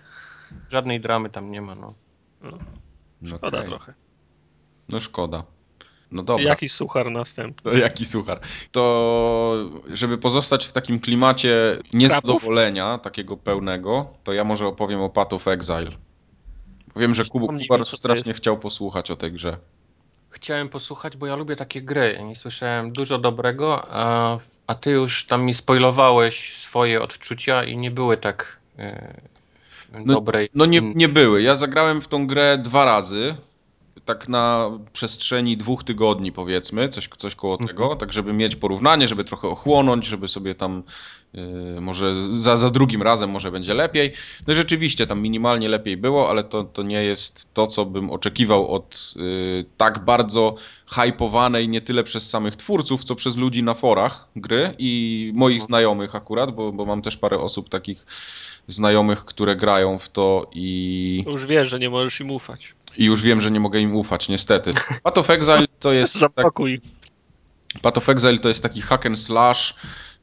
Żadnej 0.70 1.00
dramy 1.00 1.30
tam 1.30 1.50
nie 1.50 1.62
ma, 1.62 1.74
no. 1.74 1.94
no 2.42 2.58
szkoda 3.36 3.58
okay. 3.58 3.68
trochę. 3.68 3.94
No 4.88 5.00
szkoda. 5.00 5.44
No 6.10 6.22
dobra. 6.22 6.44
Jaki 6.44 6.68
suchar 6.68 7.10
następny? 7.10 7.70
To 7.70 7.78
jaki 7.78 8.04
suchar? 8.04 8.40
To 8.72 9.70
żeby 9.92 10.18
pozostać 10.18 10.66
w 10.66 10.72
takim 10.72 11.00
klimacie 11.00 11.78
niezadowolenia, 11.92 12.84
Krapów? 12.84 13.04
takiego 13.04 13.36
pełnego, 13.36 14.06
to 14.24 14.32
ja 14.32 14.44
może 14.44 14.66
opowiem 14.66 15.00
o 15.00 15.10
Path 15.10 15.32
of 15.32 15.48
Exile. 15.48 15.90
Wiem, 16.96 17.14
że 17.14 17.24
Kubu 17.24 17.48
bardzo 17.68 17.96
strasznie 17.96 18.34
chciał 18.34 18.58
posłuchać 18.58 19.10
o 19.10 19.16
tej 19.16 19.32
grze 19.32 19.56
chciałem 20.32 20.68
posłuchać, 20.68 21.16
bo 21.16 21.26
ja 21.26 21.36
lubię 21.36 21.56
takie 21.56 21.82
gry. 21.82 22.20
Nie 22.24 22.36
słyszałem 22.36 22.92
dużo 22.92 23.18
dobrego, 23.18 23.86
a, 23.90 24.38
a 24.66 24.74
ty 24.74 24.90
już 24.90 25.26
tam 25.26 25.44
mi 25.44 25.54
spoilowałeś 25.54 26.56
swoje 26.56 27.02
odczucia 27.02 27.64
i 27.64 27.76
nie 27.76 27.90
były 27.90 28.16
tak 28.16 28.56
e, 28.78 29.14
no, 29.92 30.14
dobre. 30.14 30.46
No 30.54 30.66
nie, 30.66 30.80
nie 30.80 31.08
były. 31.08 31.42
Ja 31.42 31.56
zagrałem 31.56 32.02
w 32.02 32.08
tą 32.08 32.26
grę 32.26 32.58
dwa 32.58 32.84
razy 32.84 33.36
tak 34.04 34.28
na 34.28 34.70
przestrzeni 34.92 35.56
dwóch 35.56 35.84
tygodni 35.84 36.32
powiedzmy, 36.32 36.88
coś, 36.88 37.08
coś 37.16 37.34
koło 37.34 37.54
mhm. 37.54 37.68
tego, 37.68 37.96
tak 37.96 38.12
żeby 38.12 38.32
mieć 38.32 38.56
porównanie, 38.56 39.08
żeby 39.08 39.24
trochę 39.24 39.48
ochłonąć, 39.48 40.06
żeby 40.06 40.28
sobie 40.28 40.54
tam 40.54 40.82
yy, 41.34 41.80
może 41.80 42.22
za, 42.22 42.56
za 42.56 42.70
drugim 42.70 43.02
razem 43.02 43.30
może 43.30 43.50
będzie 43.50 43.74
lepiej. 43.74 44.12
No 44.46 44.52
i 44.52 44.56
rzeczywiście 44.56 45.06
tam 45.06 45.20
minimalnie 45.20 45.68
lepiej 45.68 45.96
było, 45.96 46.30
ale 46.30 46.44
to, 46.44 46.64
to 46.64 46.82
nie 46.82 47.04
jest 47.04 47.54
to, 47.54 47.66
co 47.66 47.84
bym 47.84 48.10
oczekiwał 48.10 48.74
od 48.74 49.14
yy, 49.16 49.64
tak 49.76 50.04
bardzo 50.04 50.54
hypowanej 50.94 51.68
nie 51.68 51.80
tyle 51.80 52.04
przez 52.04 52.30
samych 52.30 52.56
twórców, 52.56 53.04
co 53.04 53.14
przez 53.14 53.36
ludzi 53.36 53.62
na 53.62 53.74
forach 53.74 54.28
gry 54.36 54.74
i 54.78 55.32
moich 55.34 55.56
mhm. 55.56 55.66
znajomych 55.66 56.14
akurat, 56.14 56.54
bo, 56.54 56.72
bo 56.72 56.84
mam 56.84 57.02
też 57.02 57.16
parę 57.16 57.38
osób 57.38 57.68
takich 57.68 58.06
znajomych, 58.68 59.24
które 59.24 59.56
grają 59.56 59.98
w 59.98 60.08
to 60.08 60.50
i... 60.52 61.24
Już 61.26 61.46
wiesz, 61.46 61.68
że 61.68 61.78
nie 61.78 61.90
możesz 61.90 62.20
im 62.20 62.30
ufać. 62.30 62.74
I 62.96 63.04
już 63.04 63.22
wiem, 63.22 63.40
że 63.40 63.50
nie 63.50 63.60
mogę 63.60 63.80
im 63.80 63.96
ufać, 63.96 64.28
niestety. 64.28 64.70
Path 65.02 65.18
of 65.18 65.30
Exile 65.30 65.66
to 65.80 65.92
jest... 65.92 66.18
Zapakuj. 66.18 66.80
Tak, 66.80 67.82
Path 67.82 67.98
of 67.98 68.08
Exile 68.08 68.38
to 68.38 68.48
jest 68.48 68.62
taki 68.62 68.80
hack 68.80 69.06
and 69.06 69.20
slash, 69.20 69.74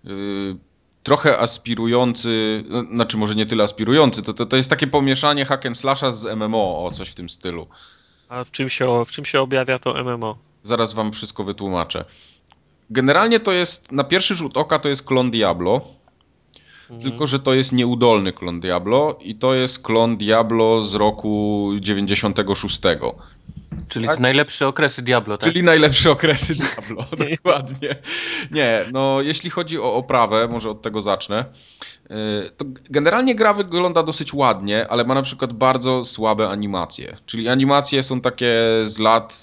yy, 0.03 0.55
trochę 1.03 1.39
aspirujący, 1.39 2.63
no, 2.69 2.83
znaczy 2.83 3.17
może 3.17 3.35
nie 3.35 3.45
tyle 3.45 3.63
aspirujący, 3.63 4.23
to, 4.23 4.33
to, 4.33 4.45
to 4.45 4.57
jest 4.57 4.69
takie 4.69 4.87
pomieszanie 4.87 5.45
hack 5.45 5.65
and 5.65 5.77
slasha 5.77 6.11
z 6.11 6.25
MMO, 6.25 6.85
o 6.85 6.91
coś 6.91 7.09
w 7.09 7.15
tym 7.15 7.29
stylu. 7.29 7.67
A 8.29 8.43
w 8.43 8.51
czym, 8.51 8.69
się, 8.69 9.05
w 9.05 9.11
czym 9.11 9.25
się 9.25 9.41
objawia 9.41 9.79
to 9.79 10.03
MMO? 10.03 10.37
Zaraz 10.63 10.93
wam 10.93 11.11
wszystko 11.11 11.43
wytłumaczę. 11.43 12.05
Generalnie 12.89 13.39
to 13.39 13.51
jest, 13.51 13.91
na 13.91 14.03
pierwszy 14.03 14.35
rzut 14.35 14.57
oka 14.57 14.79
to 14.79 14.89
jest 14.89 15.03
klon 15.03 15.31
Diablo, 15.31 15.81
Mhm. 16.91 17.01
Tylko, 17.01 17.27
że 17.27 17.39
to 17.39 17.53
jest 17.53 17.71
nieudolny 17.71 18.33
klon 18.33 18.59
Diablo 18.59 19.17
i 19.21 19.35
to 19.35 19.53
jest 19.53 19.83
klon 19.83 20.17
Diablo 20.17 20.83
z 20.83 20.95
roku 20.95 21.71
96. 21.79 22.81
Czyli 23.89 24.07
tak? 24.07 24.19
najlepsze 24.19 24.67
okresy 24.67 25.01
Diablo, 25.01 25.37
tak? 25.37 25.49
Czyli 25.49 25.63
najlepsze 25.63 26.11
okresy 26.11 26.55
Diablo, 26.55 27.05
dokładnie. 27.31 27.95
Nie, 28.51 28.85
no 28.91 29.21
jeśli 29.21 29.49
chodzi 29.49 29.79
o 29.79 29.93
oprawę, 29.95 30.47
może 30.47 30.69
od 30.69 30.81
tego 30.81 31.01
zacznę, 31.01 31.45
y, 32.05 32.51
to 32.57 32.65
generalnie 32.89 33.35
gra 33.35 33.53
wygląda 33.53 34.03
dosyć 34.03 34.33
ładnie, 34.33 34.87
ale 34.87 35.03
ma 35.03 35.13
na 35.13 35.21
przykład 35.21 35.53
bardzo 35.53 36.05
słabe 36.05 36.49
animacje. 36.49 37.17
Czyli 37.25 37.49
animacje 37.49 38.03
są 38.03 38.21
takie 38.21 38.53
z 38.85 38.99
lat, 38.99 39.41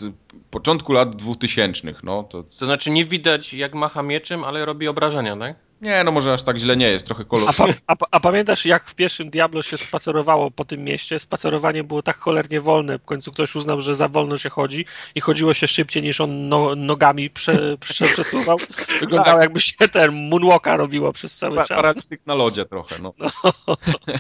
początku 0.51 0.93
lat 0.93 1.17
2000. 1.17 1.95
No, 2.03 2.23
to... 2.23 2.43
to 2.43 2.67
znaczy 2.67 2.91
nie 2.91 3.05
widać 3.05 3.55
jak 3.55 3.75
macha 3.75 4.03
mieczem, 4.03 4.45
ale 4.45 4.65
robi 4.65 4.89
obrażenia, 4.89 5.37
tak? 5.37 5.66
Nie, 5.81 6.05
no 6.05 6.13
może 6.13 6.33
aż 6.33 6.43
tak 6.43 6.59
źle 6.59 6.77
nie 6.77 6.89
jest, 6.89 7.07
trochę 7.07 7.25
kolor. 7.25 7.49
A, 7.49 7.53
pa, 7.53 7.67
a, 7.87 7.97
a, 8.11 8.21
pamiętasz, 8.21 8.67
jak 8.67 8.91
w 8.91 8.95
pierwszym 8.95 9.31
Diablo 9.31 9.63
się 9.63 9.79
spacerowało 9.79 10.51
po 10.51 10.65
tym 10.65 10.85
mieście? 10.85 11.19
Spacerowanie 11.19 11.85
było 11.85 12.03
tak 12.03 12.17
cholernie 12.17 12.61
wolne. 12.61 12.99
W 12.99 13.05
końcu 13.05 13.33
ktoś 13.33 13.55
uznał, 13.55 13.81
że 13.81 13.95
za 13.95 14.09
wolno 14.09 14.39
się 14.39 14.51
chodzi 14.51 14.87
i 15.15 15.21
chodziło 15.21 15.55
się 15.55 15.69
szybciej 15.69 16.03
niż 16.03 16.21
on 16.21 16.49
no, 16.49 16.77
nogami 16.77 17.31
prze, 17.31 17.77
prze, 17.79 18.05
przesuwał. 18.05 18.57
Wyglądało 19.01 19.37
tak. 19.37 19.43
jakby 19.43 19.61
się 19.61 19.89
ten 19.89 20.29
moonwalka 20.29 20.77
robiło 20.77 21.13
przez 21.13 21.37
cały 21.37 21.57
czas. 21.57 21.69
Paralityk 21.69 22.21
na 22.27 22.35
lodzie 22.35 22.65
trochę, 22.65 22.99
no. 22.99 23.13
no. 23.19 23.29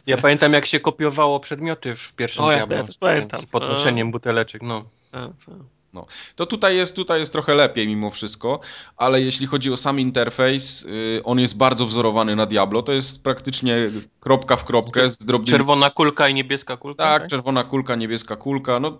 Ja 0.06 0.16
pamiętam, 0.16 0.52
jak 0.52 0.66
się 0.66 0.80
kopiowało 0.80 1.40
przedmioty 1.40 1.96
w 1.96 2.12
pierwszym 2.12 2.44
o, 2.44 2.48
Diablo. 2.48 2.76
Ja 2.76 2.84
też 2.84 2.98
pamiętam. 2.98 3.42
Z 3.42 3.46
podnoszeniem 3.46 4.10
buteleczek, 4.10 4.62
no. 4.62 4.84
A, 5.12 5.18
a. 5.18 5.75
No. 5.92 6.06
To 6.36 6.46
tutaj 6.46 6.76
jest, 6.76 6.96
tutaj 6.96 7.20
jest 7.20 7.32
trochę 7.32 7.54
lepiej 7.54 7.86
mimo 7.86 8.10
wszystko, 8.10 8.60
ale 8.96 9.20
jeśli 9.20 9.46
chodzi 9.46 9.72
o 9.72 9.76
sam 9.76 10.00
interfejs, 10.00 10.82
yy, 10.82 11.20
on 11.24 11.40
jest 11.40 11.56
bardzo 11.56 11.86
wzorowany 11.86 12.36
na 12.36 12.46
Diablo. 12.46 12.82
To 12.82 12.92
jest 12.92 13.22
praktycznie 13.22 13.76
kropka 14.20 14.56
w 14.56 14.64
kropkę 14.64 15.10
z 15.10 15.18
drobnymi... 15.18 15.50
Czerwona 15.50 15.90
kulka 15.90 16.28
i 16.28 16.34
niebieska 16.34 16.76
kulka? 16.76 17.04
Tak, 17.04 17.22
tak? 17.22 17.30
czerwona 17.30 17.64
kulka, 17.64 17.94
niebieska 17.94 18.36
kulka. 18.36 18.80
No, 18.80 18.98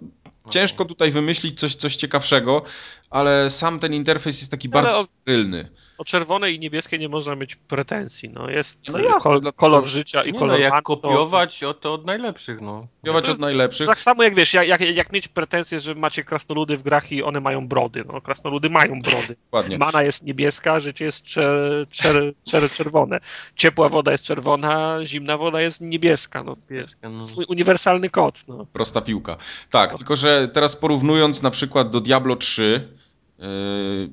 ciężko 0.51 0.84
tutaj 0.84 1.12
wymyślić 1.12 1.61
coś, 1.61 1.74
coś 1.74 1.97
ciekawszego, 1.97 2.62
ale 3.11 3.51
sam 3.51 3.78
ten 3.78 3.95
interfejs 3.95 4.39
jest 4.39 4.51
taki 4.51 4.68
ale 4.72 4.82
bardzo 4.82 5.03
sterylny 5.03 5.68
o 5.99 6.05
czerwone 6.05 6.51
i 6.51 6.59
niebieskie 6.59 6.99
nie 6.99 7.09
można 7.09 7.36
mieć 7.36 7.57
pretensji. 7.57 8.28
No 8.28 8.51
jest 8.51 8.80
no 8.88 8.99
jasne, 8.99 9.40
kol, 9.40 9.53
kolor 9.57 9.86
życia 9.86 10.24
i 10.24 10.32
nie 10.32 10.38
kolor. 10.38 10.59
No, 10.59 10.64
jak 10.64 10.82
kopiować 10.82 11.61
to... 11.61 11.74
to 11.74 11.94
od 11.94 12.07
najlepszych, 12.07 12.61
no. 12.61 12.86
Kopiować 13.01 13.28
od 13.28 13.38
najlepszych. 13.38 13.88
Tak 13.88 14.03
samo 14.03 14.22
jak 14.22 14.34
wiesz, 14.34 14.55
jak, 14.55 14.68
jak, 14.68 14.80
jak, 14.80 15.12
mieć 15.12 15.28
pretensje, 15.28 15.80
że 15.80 15.94
macie 15.94 16.24
krasnoludy 16.24 16.76
w 16.76 16.82
grach 16.82 17.12
i 17.12 17.22
one 17.22 17.40
mają 17.40 17.68
brody. 17.68 18.05
No, 18.12 18.20
krasnoludy 18.20 18.70
mają 18.70 18.99
brody. 18.99 19.36
Mana 19.78 20.03
jest 20.03 20.24
niebieska, 20.24 20.80
życie 20.80 21.05
jest 21.05 21.24
czer, 21.24 21.86
czer, 21.90 22.32
czer, 22.44 22.70
czerwone. 22.70 23.20
Ciepła 23.57 23.88
woda 23.88 24.12
jest 24.12 24.24
czerwona, 24.24 24.99
zimna 25.05 25.38
woda 25.38 25.61
jest 25.61 25.80
niebieska. 25.80 26.42
No, 26.42 26.57
niebieska, 26.70 27.09
no. 27.09 27.24
Uniwersalny 27.49 28.11
kod. 28.11 28.49
No. 28.49 28.66
Prosta 28.72 29.01
piłka. 29.01 29.36
Tak, 29.70 29.92
no. 29.92 29.99
tylko 29.99 30.16
że 30.16 30.49
teraz 30.49 30.76
porównując 30.76 31.42
na 31.42 31.51
przykład 31.51 31.90
do 31.90 32.01
Diablo 32.01 32.36
3, 32.36 32.88
Yy, 32.97 33.05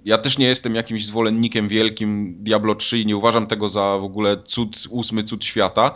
ja 0.05 0.17
też 0.17 0.38
nie 0.38 0.47
jestem 0.47 0.76
jakimś 0.76 1.05
zwolennikiem 1.05 1.67
wielkim 1.67 2.36
Diablo 2.43 2.76
3 2.76 2.99
i 2.99 3.05
nie 3.05 3.17
uważam 3.17 3.47
tego 3.47 3.69
za 3.69 3.97
w 3.97 4.03
ogóle 4.03 4.43
cud, 4.43 4.88
ósmy 4.89 5.24
cud 5.24 5.45
świata, 5.45 5.91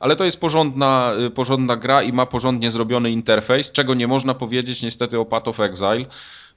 ale 0.00 0.16
to 0.16 0.24
jest 0.24 0.40
porządna, 0.40 1.12
yy, 1.18 1.30
porządna 1.30 1.76
gra 1.76 2.02
i 2.02 2.12
ma 2.12 2.26
porządnie 2.26 2.70
zrobiony 2.70 3.10
interfejs, 3.10 3.72
czego 3.72 3.94
nie 3.94 4.06
można 4.06 4.34
powiedzieć 4.34 4.82
niestety 4.82 5.18
o 5.18 5.24
Path 5.24 5.48
of 5.48 5.60
Exile, 5.60 6.06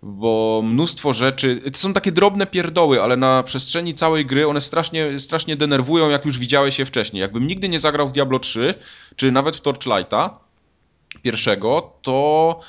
bo 0.03 0.61
mnóstwo 0.65 1.13
rzeczy, 1.13 1.61
to 1.73 1.80
są 1.80 1.93
takie 1.93 2.11
drobne 2.11 2.47
pierdoły, 2.47 3.01
ale 3.01 3.17
na 3.17 3.43
przestrzeni 3.43 3.93
całej 3.93 4.26
gry 4.26 4.47
one 4.47 4.61
strasznie, 4.61 5.19
strasznie 5.19 5.55
denerwują, 5.55 6.09
jak 6.09 6.26
już 6.26 6.38
widziałeś 6.38 6.80
je 6.80 6.86
wcześniej. 6.86 7.21
Jakbym 7.21 7.47
nigdy 7.47 7.69
nie 7.69 7.80
zagrał 7.80 8.09
w 8.09 8.11
Diablo 8.11 8.39
3, 8.39 8.73
czy 9.15 9.32
nawet 9.32 9.55
w 9.55 9.61
Torchlighta 9.61 10.39
pierwszego, 11.21 11.93
to 12.01 12.59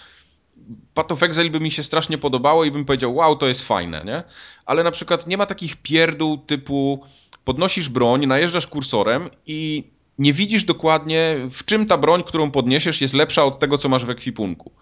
Path 0.95 1.13
of 1.13 1.23
Exile 1.23 1.51
by 1.51 1.61
mi 1.61 1.73
się 1.73 1.85
strasznie 1.85 2.19
podobało 2.19 2.65
i 2.65 2.71
bym 2.71 2.85
powiedział, 2.85 3.15
wow, 3.15 3.37
to 3.37 3.49
jest 3.49 3.63
fajne, 3.63 4.03
nie? 4.05 4.23
Ale 4.67 4.85
na 4.85 4.91
przykład 4.91 5.27
nie 5.27 5.37
ma 5.37 5.47
takich 5.47 5.77
pierdół 5.77 6.39
typu 6.39 7.05
podnosisz 7.45 7.89
broń, 7.89 8.27
najeżdżasz 8.27 8.67
kursorem 8.67 9.31
i 9.47 9.85
nie 10.19 10.33
widzisz 10.33 10.65
dokładnie, 10.65 11.37
w 11.53 11.65
czym 11.65 11.87
ta 11.87 11.99
broń, 11.99 12.23
którą 12.25 12.51
podniesiesz, 12.51 13.01
jest 13.01 13.15
lepsza 13.15 13.45
od 13.45 13.59
tego, 13.59 13.79
co 13.79 13.89
masz 13.89 14.05
w 14.05 14.11
ekwipunku. 14.11 14.73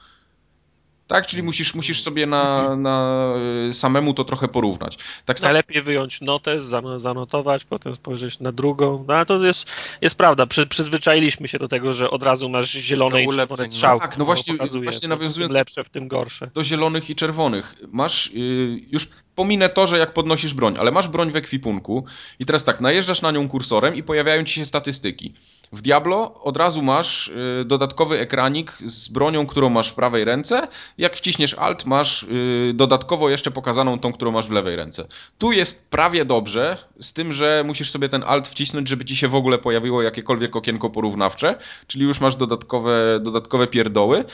Tak, 1.06 1.26
czyli 1.26 1.42
musisz, 1.42 1.74
musisz 1.74 2.02
sobie 2.02 2.26
na, 2.26 2.76
na 2.76 3.28
y, 3.70 3.74
samemu 3.74 4.14
to 4.14 4.24
trochę 4.24 4.48
porównać. 4.48 4.98
Tak 5.24 5.42
Najlepiej 5.42 5.76
sam... 5.76 5.84
wyjąć 5.84 6.20
notę, 6.20 6.60
zanotować, 6.96 7.64
potem 7.64 7.94
spojrzeć 7.94 8.40
na 8.40 8.52
drugą. 8.52 9.04
No 9.08 9.14
ale 9.14 9.26
to 9.26 9.44
jest, 9.44 9.66
jest 10.00 10.18
prawda. 10.18 10.46
Przy, 10.46 10.66
przyzwyczailiśmy 10.66 11.48
się 11.48 11.58
do 11.58 11.68
tego, 11.68 11.94
że 11.94 12.10
od 12.10 12.22
razu 12.22 12.48
masz 12.48 12.70
zielone 12.70 13.22
i 13.22 13.28
czerwone 13.28 13.62
no. 13.62 13.70
strzałki. 13.70 14.06
Tak, 14.08 14.18
no 14.18 14.24
właśnie, 14.24 14.54
właśnie 14.84 15.08
nawiązując 15.08 15.52
lepsze, 15.52 15.84
w 15.84 15.88
tym 15.88 16.08
gorsze. 16.08 16.50
Do 16.54 16.64
zielonych 16.64 17.10
i 17.10 17.14
czerwonych. 17.14 17.74
Masz 17.92 18.32
yy, 18.32 18.80
już 18.90 19.08
pominę 19.34 19.68
to, 19.68 19.86
że 19.86 19.98
jak 19.98 20.12
podnosisz 20.12 20.54
broń, 20.54 20.76
ale 20.78 20.90
masz 20.90 21.08
broń 21.08 21.32
w 21.32 21.36
ekwipunku 21.36 22.04
i 22.38 22.46
teraz 22.46 22.64
tak, 22.64 22.80
najeżdżasz 22.80 23.22
na 23.22 23.30
nią 23.30 23.48
kursorem 23.48 23.94
i 23.94 24.02
pojawiają 24.02 24.44
ci 24.44 24.54
się 24.54 24.64
statystyki. 24.64 25.34
W 25.72 25.82
Diablo 25.82 26.34
od 26.42 26.56
razu 26.56 26.82
masz 26.82 27.28
y, 27.28 27.64
dodatkowy 27.64 28.18
ekranik 28.18 28.78
z 28.86 29.08
bronią, 29.08 29.46
którą 29.46 29.68
masz 29.68 29.88
w 29.88 29.94
prawej 29.94 30.24
ręce. 30.24 30.68
Jak 30.98 31.16
wciśniesz 31.16 31.54
Alt, 31.54 31.86
masz 31.86 32.22
y, 32.22 32.72
dodatkowo 32.74 33.30
jeszcze 33.30 33.50
pokazaną 33.50 33.98
tą, 33.98 34.12
którą 34.12 34.30
masz 34.30 34.48
w 34.48 34.50
lewej 34.50 34.76
ręce. 34.76 35.06
Tu 35.38 35.52
jest 35.52 35.90
prawie 35.90 36.24
dobrze, 36.24 36.78
z 37.00 37.12
tym, 37.12 37.32
że 37.32 37.62
musisz 37.66 37.90
sobie 37.90 38.08
ten 38.08 38.22
Alt 38.26 38.48
wcisnąć, 38.48 38.88
żeby 38.88 39.04
ci 39.04 39.16
się 39.16 39.28
w 39.28 39.34
ogóle 39.34 39.58
pojawiło 39.58 40.02
jakiekolwiek 40.02 40.56
okienko 40.56 40.90
porównawcze, 40.90 41.58
czyli 41.86 42.04
już 42.04 42.20
masz 42.20 42.36
dodatkowe, 42.36 43.20
dodatkowe 43.22 43.66
pierdoły 43.66 44.24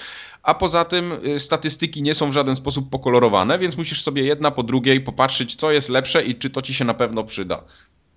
a 0.42 0.54
poza 0.54 0.84
tym 0.84 1.12
y, 1.12 1.40
statystyki 1.40 2.02
nie 2.02 2.14
są 2.14 2.30
w 2.30 2.32
żaden 2.32 2.56
sposób 2.56 2.90
pokolorowane, 2.90 3.58
więc 3.58 3.76
musisz 3.76 4.02
sobie 4.02 4.22
jedna 4.22 4.50
po 4.50 4.62
drugiej 4.62 5.00
popatrzeć, 5.00 5.54
co 5.54 5.72
jest 5.72 5.88
lepsze 5.88 6.24
i 6.24 6.34
czy 6.34 6.50
to 6.50 6.62
ci 6.62 6.74
się 6.74 6.84
na 6.84 6.94
pewno 6.94 7.24
przyda. 7.24 7.62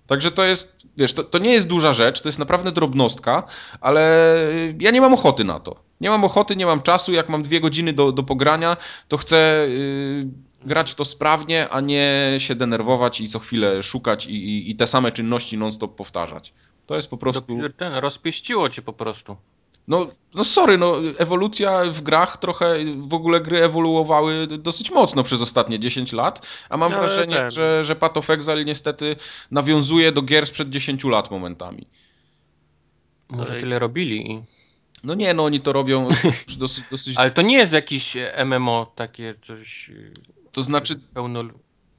Także 0.06 0.30
to 0.30 0.44
jest, 0.44 0.76
wiesz, 0.96 1.12
to, 1.12 1.24
to 1.24 1.38
nie 1.38 1.52
jest 1.52 1.68
duża 1.68 1.92
rzecz, 1.92 2.20
to 2.20 2.28
jest 2.28 2.38
naprawdę 2.38 2.72
drobnostka, 2.72 3.42
ale 3.80 4.34
y, 4.50 4.76
ja 4.80 4.90
nie 4.90 5.00
mam 5.00 5.14
ochoty 5.14 5.44
na 5.44 5.60
to. 5.60 5.76
Nie 6.00 6.10
mam 6.10 6.24
ochoty, 6.24 6.56
nie 6.56 6.66
mam 6.66 6.82
czasu, 6.82 7.12
jak 7.12 7.28
mam 7.28 7.42
dwie 7.42 7.60
godziny 7.60 7.92
do, 7.92 8.12
do 8.12 8.22
pogrania, 8.22 8.76
to 9.08 9.16
chcę 9.16 9.66
yy, 9.68 10.28
grać 10.66 10.94
to 10.94 11.04
sprawnie, 11.04 11.68
a 11.68 11.80
nie 11.80 12.36
się 12.38 12.54
denerwować 12.54 13.20
i 13.20 13.28
co 13.28 13.38
chwilę 13.38 13.82
szukać 13.82 14.26
i, 14.26 14.34
i, 14.34 14.70
i 14.70 14.76
te 14.76 14.86
same 14.86 15.12
czynności 15.12 15.58
non-stop 15.58 15.96
powtarzać. 15.96 16.52
To 16.86 16.96
jest 16.96 17.10
po 17.10 17.16
prostu... 17.16 17.58
Ten, 17.76 17.92
rozpieściło 17.92 18.68
cię 18.68 18.82
po 18.82 18.92
prostu. 18.92 19.36
No, 19.88 20.06
no 20.34 20.44
sorry, 20.44 20.78
no 20.78 20.96
ewolucja 21.18 21.84
w 21.84 22.00
grach 22.00 22.36
trochę, 22.36 22.78
w 22.96 23.14
ogóle 23.14 23.40
gry 23.40 23.64
ewoluowały 23.64 24.46
dosyć 24.46 24.90
mocno 24.90 25.22
przez 25.22 25.42
ostatnie 25.42 25.78
10 25.78 26.12
lat, 26.12 26.46
a 26.68 26.76
mam 26.76 26.92
no, 26.92 26.98
wrażenie, 26.98 27.36
ten... 27.36 27.50
że, 27.50 27.84
że 27.84 27.96
Path 27.96 28.16
of 28.16 28.30
Exile 28.30 28.64
niestety 28.64 29.16
nawiązuje 29.50 30.12
do 30.12 30.22
gier 30.22 30.46
sprzed 30.46 30.70
10 30.70 31.04
lat 31.04 31.30
momentami. 31.30 31.86
Może 33.28 33.60
tyle 33.60 33.78
robili 33.78 34.44
No 35.04 35.14
nie, 35.14 35.34
no 35.34 35.44
oni 35.44 35.60
to 35.60 35.72
robią 35.72 36.08
dosyć, 36.58 36.84
dosyć... 36.90 37.16
Ale 37.16 37.30
to 37.30 37.42
nie 37.42 37.56
jest 37.56 37.72
jakiś 37.72 38.16
MMO 38.44 38.92
takie 38.94 39.34
coś... 39.42 39.90
To 40.52 40.62
znaczy... 40.62 41.00
Pełno... 41.14 41.44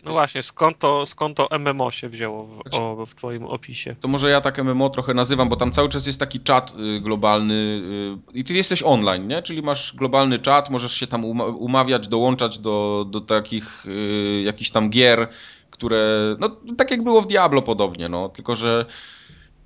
No 0.06 0.12
właśnie, 0.12 0.44
skąd 0.44 0.80
to, 0.80 1.06
skąd 1.06 1.38
to 1.38 1.48
MMO 1.60 1.92
się 1.92 2.10
wzięło 2.10 2.46
w, 2.46 2.62
znaczy, 2.62 2.82
o, 2.82 3.06
w 3.06 3.16
twoim 3.16 3.46
opisie? 3.46 3.96
To 4.02 4.08
może 4.08 4.30
ja 4.30 4.42
tak 4.42 4.64
MMO 4.64 4.90
trochę 4.90 5.14
nazywam, 5.14 5.50
bo 5.50 5.56
tam 5.56 5.72
cały 5.72 5.90
czas 5.90 6.08
jest 6.08 6.20
taki 6.20 6.40
czat 6.40 6.74
y, 6.98 7.02
globalny 7.02 7.54
y, 8.34 8.38
i 8.38 8.44
ty 8.44 8.54
jesteś 8.54 8.84
online, 8.84 9.28
nie? 9.28 9.42
Czyli 9.42 9.62
masz 9.62 9.96
globalny 9.96 10.40
czat, 10.40 10.70
możesz 10.70 10.94
się 10.94 11.08
tam 11.08 11.26
umawiać, 11.26 12.08
dołączać 12.08 12.60
do, 12.60 13.06
do 13.10 13.22
takich 13.22 13.86
y, 13.86 14.42
jakichś 14.46 14.70
tam 14.70 14.90
gier, 14.90 15.28
które, 15.70 16.36
no 16.40 16.50
tak 16.78 16.92
jak 16.92 17.04
było 17.04 17.22
w 17.22 17.28
Diablo 17.28 17.62
podobnie, 17.62 18.10
no, 18.10 18.30
tylko 18.30 18.56
że 18.56 18.86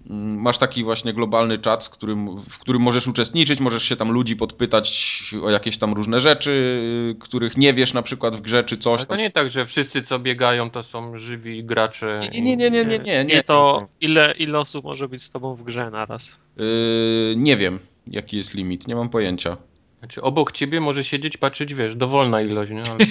masz 0.10 0.58
taki 0.58 0.84
właśnie 0.84 1.14
globalny 1.14 1.60
czat, 1.60 1.84
z 1.84 1.90
którym, 1.90 2.42
w 2.50 2.60
którym 2.60 2.82
możesz 2.82 3.08
uczestniczyć, 3.08 3.60
możesz 3.60 3.84
się 3.84 3.96
tam 3.96 4.12
ludzi 4.12 4.36
podpytać 4.36 5.36
o 5.44 5.50
jakieś 5.50 5.78
tam 5.78 5.94
różne 5.94 6.22
rzeczy, 6.22 6.84
których 7.20 7.58
nie 7.58 7.74
wiesz 7.74 7.94
na 7.94 8.02
przykład 8.02 8.36
w 8.36 8.42
grze 8.42 8.64
czy 8.64 8.78
coś. 8.78 9.00
Ale 9.00 9.08
to 9.08 9.16
nie 9.16 9.32
tak, 9.32 9.50
że 9.50 9.66
wszyscy 9.66 10.02
co 10.02 10.20
biegają 10.20 10.70
to 10.70 10.84
są 10.84 11.18
żywi 11.18 11.64
gracze. 11.64 12.22
Nie, 12.34 12.42
nie, 12.42 12.58
nie, 12.58 12.72
nie, 12.72 12.86
nie. 12.86 13.00
Nie, 13.00 13.26
nie, 13.26 13.44
to 13.44 13.88
ile, 14.02 14.34
ile 14.38 14.60
osób 14.60 14.84
może 14.86 15.08
być 15.08 15.24
z 15.24 15.30
tobą 15.30 15.56
w 15.56 15.64
grze 15.64 15.90
naraz? 15.90 16.40
Yy, 16.58 17.34
nie 17.38 17.58
wiem, 17.58 17.80
jaki 18.08 18.38
jest 18.38 18.54
limit, 18.54 18.88
nie 18.88 18.96
mam 18.96 19.10
pojęcia. 19.10 19.58
Znaczy 20.00 20.22
obok 20.22 20.52
ciebie 20.52 20.82
może 20.82 21.04
siedzieć, 21.04 21.38
patrzeć, 21.38 21.74
wiesz, 21.74 21.96
dowolna 21.96 22.42
ilość, 22.42 22.72
nie? 22.72 22.84
Ale... 22.92 22.98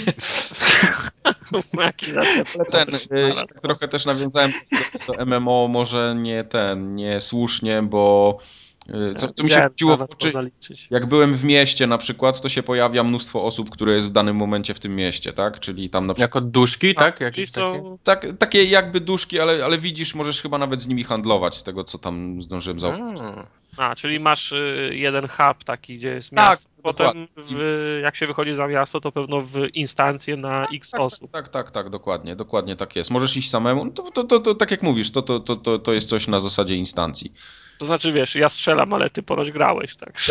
ten, 2.70 2.94
y, 2.94 3.60
trochę 3.62 3.88
też 3.88 4.06
nawiązałem 4.06 4.52
do, 5.06 5.26
MMO, 5.26 5.68
może 5.68 6.14
nie 6.18 6.44
ten, 6.44 6.94
nie 6.94 7.20
słusznie, 7.20 7.82
bo 7.82 8.38
y, 8.88 9.14
co, 9.14 9.32
co 9.32 9.42
mi 9.42 9.50
się 9.50 9.62
rzuciło 9.62 9.96
w 9.96 10.02
oczy, 10.02 10.32
jak 10.90 11.06
byłem 11.06 11.34
w 11.36 11.44
mieście 11.44 11.86
na 11.86 11.98
przykład, 11.98 12.40
to 12.40 12.48
się 12.48 12.62
pojawia 12.62 13.04
mnóstwo 13.04 13.44
osób, 13.44 13.70
które 13.70 13.94
jest 13.94 14.08
w 14.08 14.12
danym 14.12 14.36
momencie 14.36 14.74
w 14.74 14.80
tym 14.80 14.96
mieście, 14.96 15.32
tak? 15.32 15.60
Czyli 15.60 15.90
tam 15.90 16.06
na 16.06 16.14
przykład... 16.14 16.34
Jako 16.34 16.40
duszki, 16.40 16.94
tak? 16.94 17.20
Jakieś 17.20 17.50
są... 17.50 17.98
takie? 18.04 18.28
tak? 18.28 18.38
Takie 18.38 18.64
jakby 18.64 19.00
duszki, 19.00 19.40
ale, 19.40 19.64
ale 19.64 19.78
widzisz, 19.78 20.14
możesz 20.14 20.42
chyba 20.42 20.58
nawet 20.58 20.82
z 20.82 20.88
nimi 20.88 21.04
handlować, 21.04 21.56
z 21.56 21.62
tego 21.62 21.84
co 21.84 21.98
tam 21.98 22.42
zdążyłem 22.42 22.80
zauważyć. 22.80 23.20
Hmm. 23.20 23.46
A, 23.78 23.94
czyli 23.96 24.20
masz 24.20 24.52
y, 24.52 24.90
jeden 24.92 25.28
hub 25.28 25.64
taki, 25.64 25.96
gdzie 25.96 26.08
jest 26.08 26.32
miasto. 26.32 26.54
Tak, 26.56 26.62
Potem 26.82 27.28
w, 27.36 27.98
jak 28.02 28.16
się 28.16 28.26
wychodzi 28.26 28.54
za 28.54 28.68
miasto, 28.68 29.00
to 29.00 29.12
pewno 29.12 29.40
w 29.40 29.54
instancję 29.74 30.36
na 30.36 30.62
tak, 30.66 30.74
x 30.74 30.90
tak, 30.90 31.00
osób. 31.00 31.30
Tak, 31.30 31.48
tak, 31.48 31.70
tak, 31.70 31.90
dokładnie, 31.90 32.36
dokładnie 32.36 32.76
tak 32.76 32.96
jest. 32.96 33.10
Możesz 33.10 33.36
iść 33.36 33.50
samemu, 33.50 33.84
no 33.84 33.90
to, 33.90 34.10
to, 34.10 34.24
to, 34.24 34.40
to 34.40 34.54
tak 34.54 34.70
jak 34.70 34.82
mówisz, 34.82 35.10
to, 35.10 35.22
to, 35.22 35.40
to, 35.40 35.78
to 35.78 35.92
jest 35.92 36.08
coś 36.08 36.26
na 36.26 36.38
zasadzie 36.38 36.76
instancji. 36.76 37.32
To 37.78 37.84
znaczy, 37.84 38.12
wiesz, 38.12 38.34
ja 38.34 38.48
strzelam, 38.48 38.94
ale 38.94 39.10
ty 39.10 39.22
ponoć 39.22 39.52
grałeś, 39.52 39.96
tak? 39.96 40.12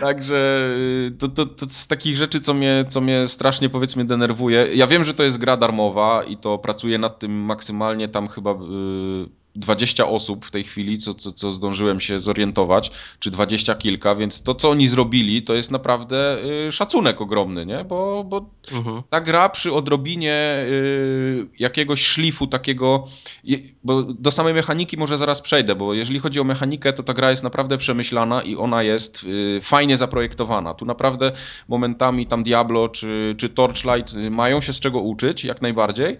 Także 0.00 0.68
y, 1.06 1.16
to, 1.18 1.28
to, 1.28 1.46
to 1.46 1.68
z 1.68 1.86
takich 1.86 2.16
rzeczy, 2.16 2.40
co 2.40 2.54
mnie, 2.54 2.84
co 2.88 3.00
mnie 3.00 3.28
strasznie 3.28 3.68
powiedzmy 3.68 4.04
denerwuje. 4.04 4.68
Ja 4.74 4.86
wiem, 4.86 5.04
że 5.04 5.14
to 5.14 5.22
jest 5.22 5.38
gra 5.38 5.56
darmowa 5.56 6.24
i 6.24 6.36
to 6.36 6.58
pracuję 6.58 6.98
nad 6.98 7.18
tym 7.18 7.32
maksymalnie 7.32 8.08
tam 8.08 8.28
chyba 8.28 8.50
yy, 8.50 9.28
20 9.58 10.06
osób 10.06 10.46
w 10.46 10.50
tej 10.50 10.64
chwili, 10.64 10.98
co, 10.98 11.14
co, 11.14 11.32
co 11.32 11.52
zdążyłem 11.52 12.00
się 12.00 12.18
zorientować, 12.18 12.90
czy 13.18 13.30
20 13.30 13.74
kilka, 13.74 14.14
więc 14.14 14.42
to, 14.42 14.54
co 14.54 14.70
oni 14.70 14.88
zrobili, 14.88 15.42
to 15.42 15.54
jest 15.54 15.70
naprawdę 15.70 16.38
y, 16.68 16.72
szacunek 16.72 17.20
ogromny, 17.20 17.66
nie? 17.66 17.84
Bo, 17.84 18.24
bo 18.24 18.50
mhm. 18.72 19.02
ta 19.10 19.20
gra 19.20 19.48
przy 19.48 19.72
odrobinie 19.72 20.56
y, 20.68 21.46
jakiegoś 21.58 22.06
szlifu 22.06 22.46
takiego, 22.46 23.04
bo 23.84 24.02
do 24.02 24.30
samej 24.30 24.54
mechaniki 24.54 24.96
może 24.96 25.18
zaraz 25.18 25.42
przejdę, 25.42 25.74
bo 25.74 25.94
jeżeli 25.94 26.20
chodzi 26.20 26.40
o 26.40 26.44
mechanikę, 26.44 26.92
to 26.92 27.02
ta 27.02 27.14
gra 27.14 27.30
jest 27.30 27.42
naprawdę 27.42 27.78
przemyślana 27.78 28.42
i 28.42 28.56
ona 28.56 28.82
jest 28.82 29.24
y, 29.24 29.60
fajnie 29.62 29.96
zaprojektowana. 29.96 30.74
Tu 30.74 30.84
naprawdę 30.84 31.32
momentami 31.68 32.26
tam 32.26 32.42
Diablo 32.42 32.88
czy, 32.88 33.34
czy 33.38 33.48
Torchlight 33.48 34.14
mają 34.30 34.60
się 34.60 34.72
z 34.72 34.80
czego 34.80 35.00
uczyć, 35.00 35.44
jak 35.44 35.62
najbardziej 35.62 36.18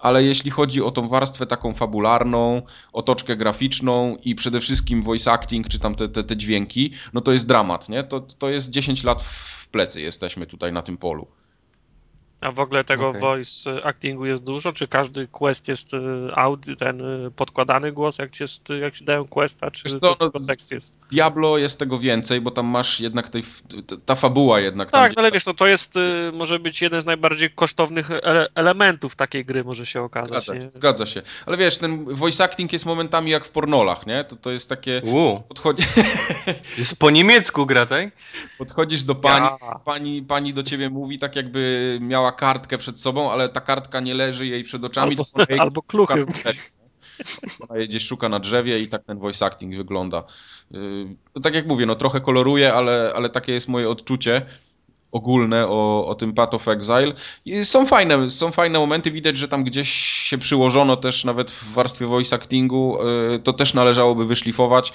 ale 0.00 0.24
jeśli 0.24 0.50
chodzi 0.50 0.82
o 0.82 0.90
tą 0.90 1.08
warstwę 1.08 1.46
taką 1.46 1.74
fabularną, 1.74 2.62
otoczkę 2.92 3.36
graficzną 3.36 4.16
i 4.24 4.34
przede 4.34 4.60
wszystkim 4.60 5.02
voice 5.02 5.32
acting, 5.32 5.68
czy 5.68 5.78
tam 5.78 5.94
te, 5.94 6.08
te, 6.08 6.24
te 6.24 6.36
dźwięki, 6.36 6.92
no 7.12 7.20
to 7.20 7.32
jest 7.32 7.46
dramat, 7.46 7.88
nie? 7.88 8.02
To, 8.02 8.20
to 8.20 8.50
jest 8.50 8.70
10 8.70 9.04
lat 9.04 9.22
w 9.22 9.68
plecy 9.68 10.00
jesteśmy 10.00 10.46
tutaj 10.46 10.72
na 10.72 10.82
tym 10.82 10.96
polu. 10.96 11.26
A 12.40 12.52
w 12.52 12.60
ogóle 12.60 12.84
tego 12.84 13.08
okay. 13.08 13.20
voice 13.20 13.84
actingu 13.84 14.26
jest 14.26 14.44
dużo? 14.44 14.72
Czy 14.72 14.88
każdy 14.88 15.28
quest 15.28 15.68
jest 15.68 15.94
y, 15.94 15.98
audio, 16.34 16.76
ten 16.76 17.00
y, 17.00 17.30
podkładany 17.30 17.92
głos, 17.92 18.18
jak, 18.18 18.40
jest, 18.40 18.68
jak 18.80 18.96
się 18.96 19.04
dają 19.04 19.28
questa, 19.28 19.70
czy 19.70 20.00
to, 20.00 20.16
no, 20.20 20.40
tekst 20.46 20.72
jest? 20.72 20.98
Diablo 21.10 21.58
jest 21.58 21.78
tego 21.78 21.98
więcej, 21.98 22.40
bo 22.40 22.50
tam 22.50 22.66
masz 22.66 23.00
jednak 23.00 23.28
tej, 23.28 23.42
ta 24.06 24.14
fabuła 24.14 24.60
jednak. 24.60 24.90
Tak, 24.90 25.14
tam, 25.14 25.24
ale 25.24 25.32
wiesz, 25.32 25.46
no 25.46 25.54
to 25.54 25.66
jest, 25.66 25.96
y, 25.96 26.32
może 26.32 26.58
być 26.58 26.82
jeden 26.82 27.02
z 27.02 27.04
najbardziej 27.04 27.50
kosztownych 27.50 28.10
ele 28.10 28.48
elementów 28.54 29.16
takiej 29.16 29.44
gry, 29.44 29.64
może 29.64 29.86
się 29.86 30.02
okazać. 30.02 30.44
Zgadza, 30.44 30.60
się, 30.60 30.68
zgadza 30.70 31.06
się. 31.06 31.22
Ale 31.46 31.56
wiesz, 31.56 31.78
ten 31.78 32.04
voice 32.04 32.44
acting 32.44 32.72
jest 32.72 32.86
momentami 32.86 33.30
jak 33.30 33.44
w 33.44 33.50
pornolach, 33.50 34.06
nie? 34.06 34.24
To, 34.24 34.36
to 34.36 34.50
jest 34.50 34.68
takie... 34.68 35.02
U. 35.04 35.40
Podchodzi... 35.48 35.82
Jest 36.78 36.98
po 36.98 37.10
niemiecku 37.10 37.66
gra, 37.66 37.86
tak? 37.86 38.08
Podchodzisz 38.58 39.02
do 39.02 39.14
pani, 39.14 39.46
ja. 39.62 39.78
pani, 39.84 40.22
pani 40.22 40.54
do 40.54 40.62
ciebie 40.62 40.90
mówi 40.90 41.18
tak 41.18 41.36
jakby 41.36 41.98
miała 42.00 42.29
kartkę 42.32 42.78
przed 42.78 43.00
sobą, 43.00 43.32
ale 43.32 43.48
ta 43.48 43.60
kartka 43.60 44.00
nie 44.00 44.14
leży 44.14 44.46
jej 44.46 44.64
przed 44.64 44.84
oczami. 44.84 45.10
Albo, 45.10 45.24
jej 45.48 45.60
albo 45.60 45.82
kluchy. 45.82 46.26
Ona 47.68 47.80
gdzieś 47.80 48.06
szuka 48.06 48.28
na 48.28 48.40
drzewie 48.40 48.80
i 48.80 48.88
tak 48.88 49.02
ten 49.02 49.18
voice 49.18 49.46
acting 49.46 49.76
wygląda. 49.76 50.24
Yy, 50.70 51.40
tak 51.42 51.54
jak 51.54 51.66
mówię, 51.66 51.86
no 51.86 51.94
trochę 51.94 52.20
koloruje, 52.20 52.74
ale, 52.74 53.12
ale 53.16 53.28
takie 53.28 53.52
jest 53.52 53.68
moje 53.68 53.88
odczucie 53.88 54.46
ogólne 55.12 55.68
o, 55.68 56.06
o 56.06 56.14
tym 56.14 56.32
Path 56.32 56.54
of 56.54 56.68
Exile. 56.68 57.12
I 57.44 57.64
są 57.64 57.86
fajne, 57.86 58.30
są 58.30 58.50
fajne 58.50 58.78
momenty, 58.78 59.10
widać, 59.10 59.36
że 59.36 59.48
tam 59.48 59.64
gdzieś 59.64 59.90
się 59.98 60.38
przyłożono 60.38 60.96
też 60.96 61.24
nawet 61.24 61.50
w 61.50 61.72
warstwie 61.72 62.06
voice 62.06 62.36
actingu, 62.36 62.98
yy, 63.30 63.38
to 63.38 63.52
też 63.52 63.74
należałoby 63.74 64.26
wyszlifować. 64.26 64.92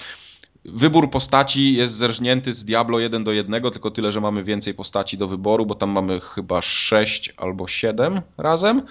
Wybór 0.68 1.10
postaci 1.10 1.74
jest 1.74 1.94
zerżnięty 1.94 2.52
z 2.52 2.64
Diablo 2.64 2.98
1 2.98 3.24
do 3.24 3.32
1, 3.32 3.62
tylko 3.62 3.90
tyle, 3.90 4.12
że 4.12 4.20
mamy 4.20 4.44
więcej 4.44 4.74
postaci 4.74 5.18
do 5.18 5.28
wyboru, 5.28 5.66
bo 5.66 5.74
tam 5.74 5.90
mamy 5.90 6.20
chyba 6.20 6.62
6 6.62 7.32
albo 7.36 7.68
7 7.68 8.20
razem. 8.38 8.82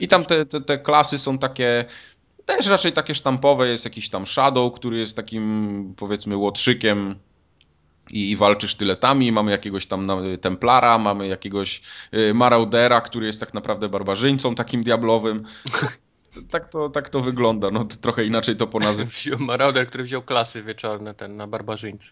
I 0.00 0.08
tam 0.08 0.24
te, 0.24 0.46
te, 0.46 0.60
te 0.60 0.78
klasy 0.78 1.18
są 1.18 1.38
takie 1.38 1.84
też 2.44 2.66
raczej 2.66 2.92
takie 2.92 3.14
sztampowe. 3.14 3.68
Jest 3.68 3.84
jakiś 3.84 4.08
tam 4.08 4.26
Shadow, 4.26 4.74
który 4.74 4.98
jest 4.98 5.16
takim 5.16 5.94
powiedzmy 5.96 6.36
łotrzykiem 6.36 7.14
i, 8.10 8.30
i 8.30 8.36
walczy 8.36 8.68
sztyletami. 8.68 9.32
Mamy 9.32 9.50
jakiegoś 9.50 9.86
tam 9.86 10.08
Templara, 10.40 10.98
mamy 10.98 11.26
jakiegoś 11.26 11.82
y, 12.14 12.34
Maraudera, 12.34 13.00
który 13.00 13.26
jest 13.26 13.40
tak 13.40 13.54
naprawdę 13.54 13.88
barbarzyńcą 13.88 14.54
takim 14.54 14.82
diablowym 14.82 15.44
tak 16.50 16.68
to, 16.68 16.88
tak 16.88 17.08
to 17.08 17.20
wygląda. 17.20 17.70
No 17.70 17.84
to 17.84 17.96
trochę 17.96 18.24
inaczej 18.24 18.56
to 18.56 18.66
ponazywać. 18.66 19.30
Marauder, 19.38 19.86
który 19.86 20.04
wziął 20.04 20.22
klasy 20.22 20.62
wieczorne, 20.62 21.14
ten 21.14 21.36
na 21.36 21.46
barbarzyńcy. 21.46 22.08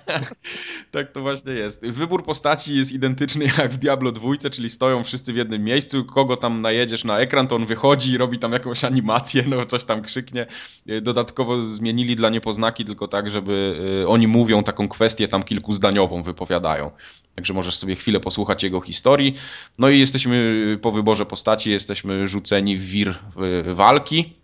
tak 0.90 1.12
to 1.12 1.20
właśnie 1.20 1.52
jest. 1.52 1.86
Wybór 1.86 2.24
postaci 2.24 2.76
jest 2.76 2.92
identyczny 2.92 3.44
jak 3.44 3.72
w 3.72 3.76
Diablo 3.76 4.12
2, 4.12 4.50
czyli 4.52 4.70
stoją 4.70 5.04
wszyscy 5.04 5.32
w 5.32 5.36
jednym 5.36 5.64
miejscu. 5.64 6.04
Kogo 6.04 6.36
tam 6.36 6.60
najedziesz 6.60 7.04
na 7.04 7.18
ekran, 7.18 7.48
to 7.48 7.56
on 7.56 7.66
wychodzi 7.66 8.10
i 8.10 8.18
robi 8.18 8.38
tam 8.38 8.52
jakąś 8.52 8.84
animację, 8.84 9.44
no 9.46 9.66
coś 9.66 9.84
tam 9.84 10.02
krzyknie. 10.02 10.46
Dodatkowo 11.02 11.62
zmienili 11.62 12.16
dla 12.16 12.30
niepoznaki 12.30 12.84
tylko 12.84 13.08
tak, 13.08 13.30
żeby 13.30 13.76
y, 14.02 14.08
oni 14.08 14.28
mówią 14.28 14.64
taką 14.64 14.88
kwestię 14.88 15.28
tam 15.28 15.42
kilkuzdaniową 15.42 16.22
wypowiadają. 16.22 16.90
Także 17.34 17.54
możesz 17.54 17.76
sobie 17.76 17.96
chwilę 17.96 18.20
posłuchać 18.20 18.62
jego 18.62 18.80
historii. 18.80 19.36
No 19.78 19.88
i 19.88 19.98
jesteśmy 19.98 20.78
po 20.82 20.92
wyborze 20.92 21.26
postaci, 21.26 21.70
jesteśmy 21.70 22.28
rzuceni 22.28 22.78
w 22.78 22.84
wir 22.84 23.18
walki. 23.74 24.42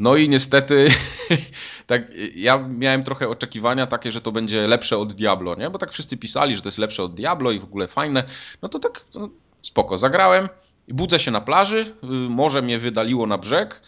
No 0.00 0.16
i 0.16 0.28
niestety, 0.28 0.88
tak, 1.86 2.02
ja 2.34 2.58
miałem 2.58 3.04
trochę 3.04 3.28
oczekiwania 3.28 3.86
takie, 3.86 4.12
że 4.12 4.20
to 4.20 4.32
będzie 4.32 4.66
lepsze 4.66 4.98
od 4.98 5.12
Diablo, 5.12 5.54
nie? 5.54 5.70
Bo 5.70 5.78
tak 5.78 5.92
wszyscy 5.92 6.16
pisali, 6.16 6.56
że 6.56 6.62
to 6.62 6.68
jest 6.68 6.78
lepsze 6.78 7.02
od 7.02 7.14
Diablo 7.14 7.50
i 7.50 7.60
w 7.60 7.64
ogóle 7.64 7.88
fajne. 7.88 8.24
No 8.62 8.68
to 8.68 8.78
tak 8.78 9.04
no, 9.14 9.30
spoko, 9.62 9.98
zagrałem. 9.98 10.48
Budzę 10.88 11.18
się 11.18 11.30
na 11.30 11.40
plaży, 11.40 11.94
y, 12.04 12.06
morze 12.30 12.62
mnie 12.62 12.78
wydaliło 12.78 13.26
na 13.26 13.38
brzeg 13.38 13.82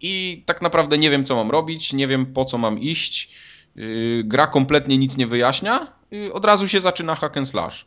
i 0.00 0.42
tak 0.46 0.62
naprawdę 0.62 0.98
nie 0.98 1.10
wiem, 1.10 1.24
co 1.24 1.36
mam 1.36 1.50
robić, 1.50 1.92
nie 1.92 2.08
wiem, 2.08 2.26
po 2.26 2.44
co 2.44 2.58
mam 2.58 2.78
iść. 2.78 3.30
Y, 3.76 4.22
gra 4.24 4.46
kompletnie 4.46 4.98
nic 4.98 5.16
nie 5.16 5.26
wyjaśnia, 5.26 5.92
od 6.32 6.44
razu 6.44 6.68
się 6.68 6.80
zaczyna 6.80 7.14
hack 7.14 7.36
and 7.36 7.48
slash. 7.48 7.86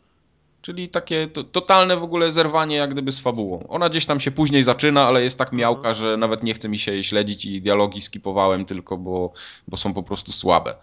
Czyli 0.61 0.89
takie 0.89 1.27
to, 1.27 1.43
totalne 1.43 1.97
w 1.97 2.03
ogóle 2.03 2.31
zerwanie 2.31 2.75
jak 2.75 2.91
gdyby 2.91 3.11
z 3.11 3.19
fabułą. 3.19 3.67
Ona 3.67 3.89
gdzieś 3.89 4.05
tam 4.05 4.19
się 4.19 4.31
później 4.31 4.63
zaczyna, 4.63 5.07
ale 5.07 5.23
jest 5.23 5.37
tak 5.37 5.51
miałka, 5.51 5.93
że 5.93 6.17
nawet 6.17 6.43
nie 6.43 6.53
chce 6.53 6.69
mi 6.69 6.79
się 6.79 6.91
jej 6.91 7.03
śledzić 7.03 7.45
i 7.45 7.61
dialogi 7.61 8.01
skipowałem 8.01 8.65
tylko, 8.65 8.97
bo, 8.97 9.33
bo 9.67 9.77
są 9.77 9.93
po 9.93 10.03
prostu 10.03 10.31
słabe. 10.31 10.75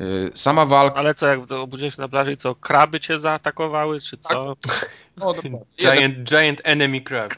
Y, 0.00 0.30
sama 0.34 0.66
walka... 0.66 0.96
Ale 0.96 1.14
co, 1.14 1.26
jak 1.26 1.52
obudziłeś 1.52 1.94
się 1.94 2.02
na 2.02 2.08
plaży, 2.08 2.36
co, 2.36 2.54
kraby 2.54 3.00
cię 3.00 3.18
zaatakowały, 3.18 4.00
czy 4.00 4.16
co? 4.16 4.56
Tak. 4.60 4.90
No, 5.16 5.34
giant, 5.80 6.18
giant 6.18 6.60
enemy 6.64 7.00
crab. 7.00 7.32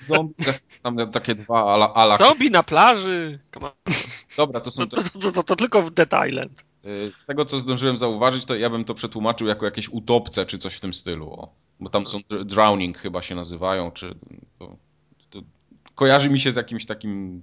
Zombie, 0.00 0.34
tam 0.82 1.10
takie 1.12 1.34
dwa 1.34 1.74
ala... 1.74 1.94
ala... 1.94 2.16
Zombie 2.16 2.50
na 2.50 2.62
plaży! 2.62 3.38
Dobra, 4.36 4.60
to 4.60 4.70
są... 4.70 4.88
To, 4.88 5.02
to, 5.02 5.32
to, 5.32 5.42
to 5.42 5.56
tylko 5.56 5.82
w 5.82 5.90
Dead 5.90 6.10
Island. 6.28 6.64
Y, 6.84 7.12
z 7.16 7.26
tego, 7.26 7.44
co 7.44 7.58
zdążyłem 7.58 7.98
zauważyć, 7.98 8.44
to 8.44 8.54
ja 8.56 8.70
bym 8.70 8.84
to 8.84 8.94
przetłumaczył 8.94 9.46
jako 9.46 9.64
jakieś 9.64 9.88
utopce, 9.88 10.46
czy 10.46 10.58
coś 10.58 10.74
w 10.74 10.80
tym 10.80 10.94
stylu. 10.94 11.32
O. 11.32 11.54
Bo 11.80 11.88
tam 11.88 12.06
są 12.06 12.18
drowning 12.44 12.98
chyba 12.98 13.22
się 13.22 13.34
nazywają, 13.34 13.90
czy... 13.90 14.14
To, 14.58 14.76
to 15.30 15.42
kojarzy 15.94 16.30
mi 16.30 16.40
się 16.40 16.52
z 16.52 16.56
jakimś 16.56 16.86
takim... 16.86 17.42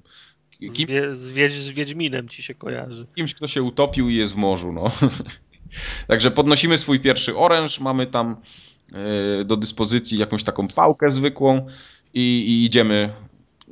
Kim... 0.59 0.69
Z, 0.69 0.89
wie, 0.89 1.15
z, 1.15 1.31
Wiedź, 1.31 1.53
z 1.53 1.69
Wiedźminem 1.69 2.29
ci 2.29 2.43
się 2.43 2.55
kojarzy. 2.55 3.03
Z 3.03 3.11
kimś, 3.11 3.33
kto 3.33 3.47
się 3.47 3.63
utopił 3.63 4.09
i 4.09 4.15
jest 4.15 4.33
w 4.33 4.35
morzu, 4.35 4.71
no. 4.71 4.91
Także 6.07 6.31
podnosimy 6.31 6.77
swój 6.77 6.99
pierwszy 6.99 7.37
oręż, 7.37 7.79
mamy 7.79 8.07
tam 8.07 8.35
y, 9.41 9.45
do 9.45 9.57
dyspozycji 9.57 10.17
jakąś 10.17 10.43
taką 10.43 10.67
pałkę 10.67 11.11
zwykłą 11.11 11.67
i, 12.13 12.21
i 12.21 12.65
idziemy 12.65 13.09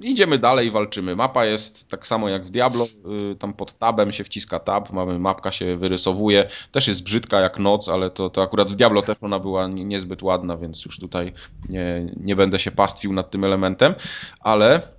idziemy 0.02 0.40
dalej, 0.40 0.72
walczymy. 0.72 1.16
Mapa 1.16 1.46
jest 1.46 1.90
tak 1.90 2.08
samo 2.08 2.30
jak 2.30 2.46
w 2.46 2.50
Diablo, 2.50 2.88
y, 3.32 3.36
tam 3.36 3.54
pod 3.54 3.78
tabem 3.78 4.12
się 4.12 4.24
wciska 4.24 4.60
tab, 4.60 4.94
mamy 4.94 5.20
mapka 5.20 5.52
się 5.52 5.78
wyrysowuje, 5.78 6.50
też 6.72 6.88
jest 6.88 7.04
brzydka 7.04 7.40
jak 7.40 7.60
noc, 7.60 7.90
ale 7.90 8.10
to, 8.10 8.30
to 8.30 8.42
akurat 8.42 8.72
w 8.72 8.76
Diablo 8.76 9.02
też 9.02 9.18
ona 9.22 9.40
była 9.40 9.68
niezbyt 9.68 10.24
ładna, 10.24 10.58
więc 10.58 10.86
już 10.86 11.00
tutaj 11.00 11.34
nie, 11.70 12.08
nie 12.18 12.36
będę 12.36 12.60
się 12.60 12.72
pastwił 12.72 13.14
nad 13.14 13.32
tym 13.32 13.44
elementem, 13.44 13.94
ale 14.40 14.98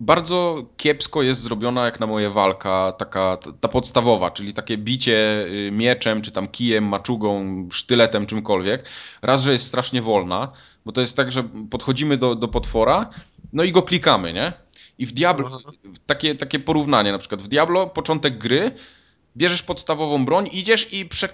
bardzo 0.00 0.64
kiepsko 0.76 1.22
jest 1.22 1.40
zrobiona 1.40 1.84
jak 1.84 2.00
na 2.00 2.06
moje 2.06 2.30
walka, 2.30 2.92
taka 2.98 3.38
ta 3.60 3.68
podstawowa, 3.68 4.30
czyli 4.30 4.54
takie 4.54 4.78
bicie 4.78 5.46
y, 5.46 5.70
mieczem, 5.72 6.22
czy 6.22 6.32
tam 6.32 6.48
kijem, 6.48 6.84
maczugą, 6.84 7.68
sztyletem, 7.72 8.26
czymkolwiek. 8.26 8.88
Raz, 9.22 9.42
że 9.42 9.52
jest 9.52 9.66
strasznie 9.66 10.02
wolna, 10.02 10.52
bo 10.84 10.92
to 10.92 11.00
jest 11.00 11.16
tak, 11.16 11.32
że 11.32 11.44
podchodzimy 11.70 12.16
do, 12.16 12.34
do 12.34 12.48
potwora, 12.48 13.10
no 13.52 13.64
i 13.64 13.72
go 13.72 13.82
klikamy, 13.82 14.32
nie? 14.32 14.52
I 14.98 15.06
w 15.06 15.12
Diablo, 15.12 15.60
takie, 16.06 16.34
takie 16.34 16.58
porównanie 16.58 17.12
na 17.12 17.18
przykład, 17.18 17.42
w 17.42 17.48
Diablo 17.48 17.86
początek 17.86 18.38
gry 18.38 18.72
bierzesz 19.36 19.62
podstawową 19.62 20.24
broń, 20.24 20.48
idziesz 20.52 20.92
i 20.92 21.06
prze 21.06 21.28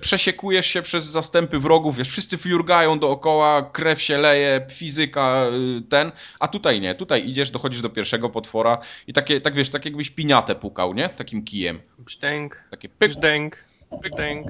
przesiekujesz 0.00 0.66
się 0.66 0.82
przez 0.82 1.04
zastępy 1.04 1.58
wrogów, 1.58 1.96
wiesz, 1.96 2.08
wszyscy 2.08 2.38
fiurgają 2.38 2.98
dookoła, 2.98 3.62
krew 3.62 4.02
się 4.02 4.18
leje, 4.18 4.66
fizyka, 4.70 5.46
y, 5.78 5.82
ten, 5.88 6.12
a 6.40 6.48
tutaj 6.48 6.80
nie, 6.80 6.94
tutaj 6.94 7.28
idziesz, 7.28 7.50
dochodzisz 7.50 7.80
do 7.80 7.90
pierwszego 7.90 8.30
potwora 8.30 8.78
i 9.06 9.12
takie, 9.12 9.40
tak 9.40 9.54
wiesz, 9.54 9.70
tak 9.70 9.84
jakbyś 9.84 10.10
piniatę 10.10 10.54
pukał, 10.54 10.94
nie? 10.94 11.08
Takim 11.08 11.44
kijem. 11.44 11.80
Brzdęk, 11.98 12.64
takie 12.70 12.88
pyk, 12.88 12.98
brzdęk, 12.98 13.64
brzdęk, 14.02 14.46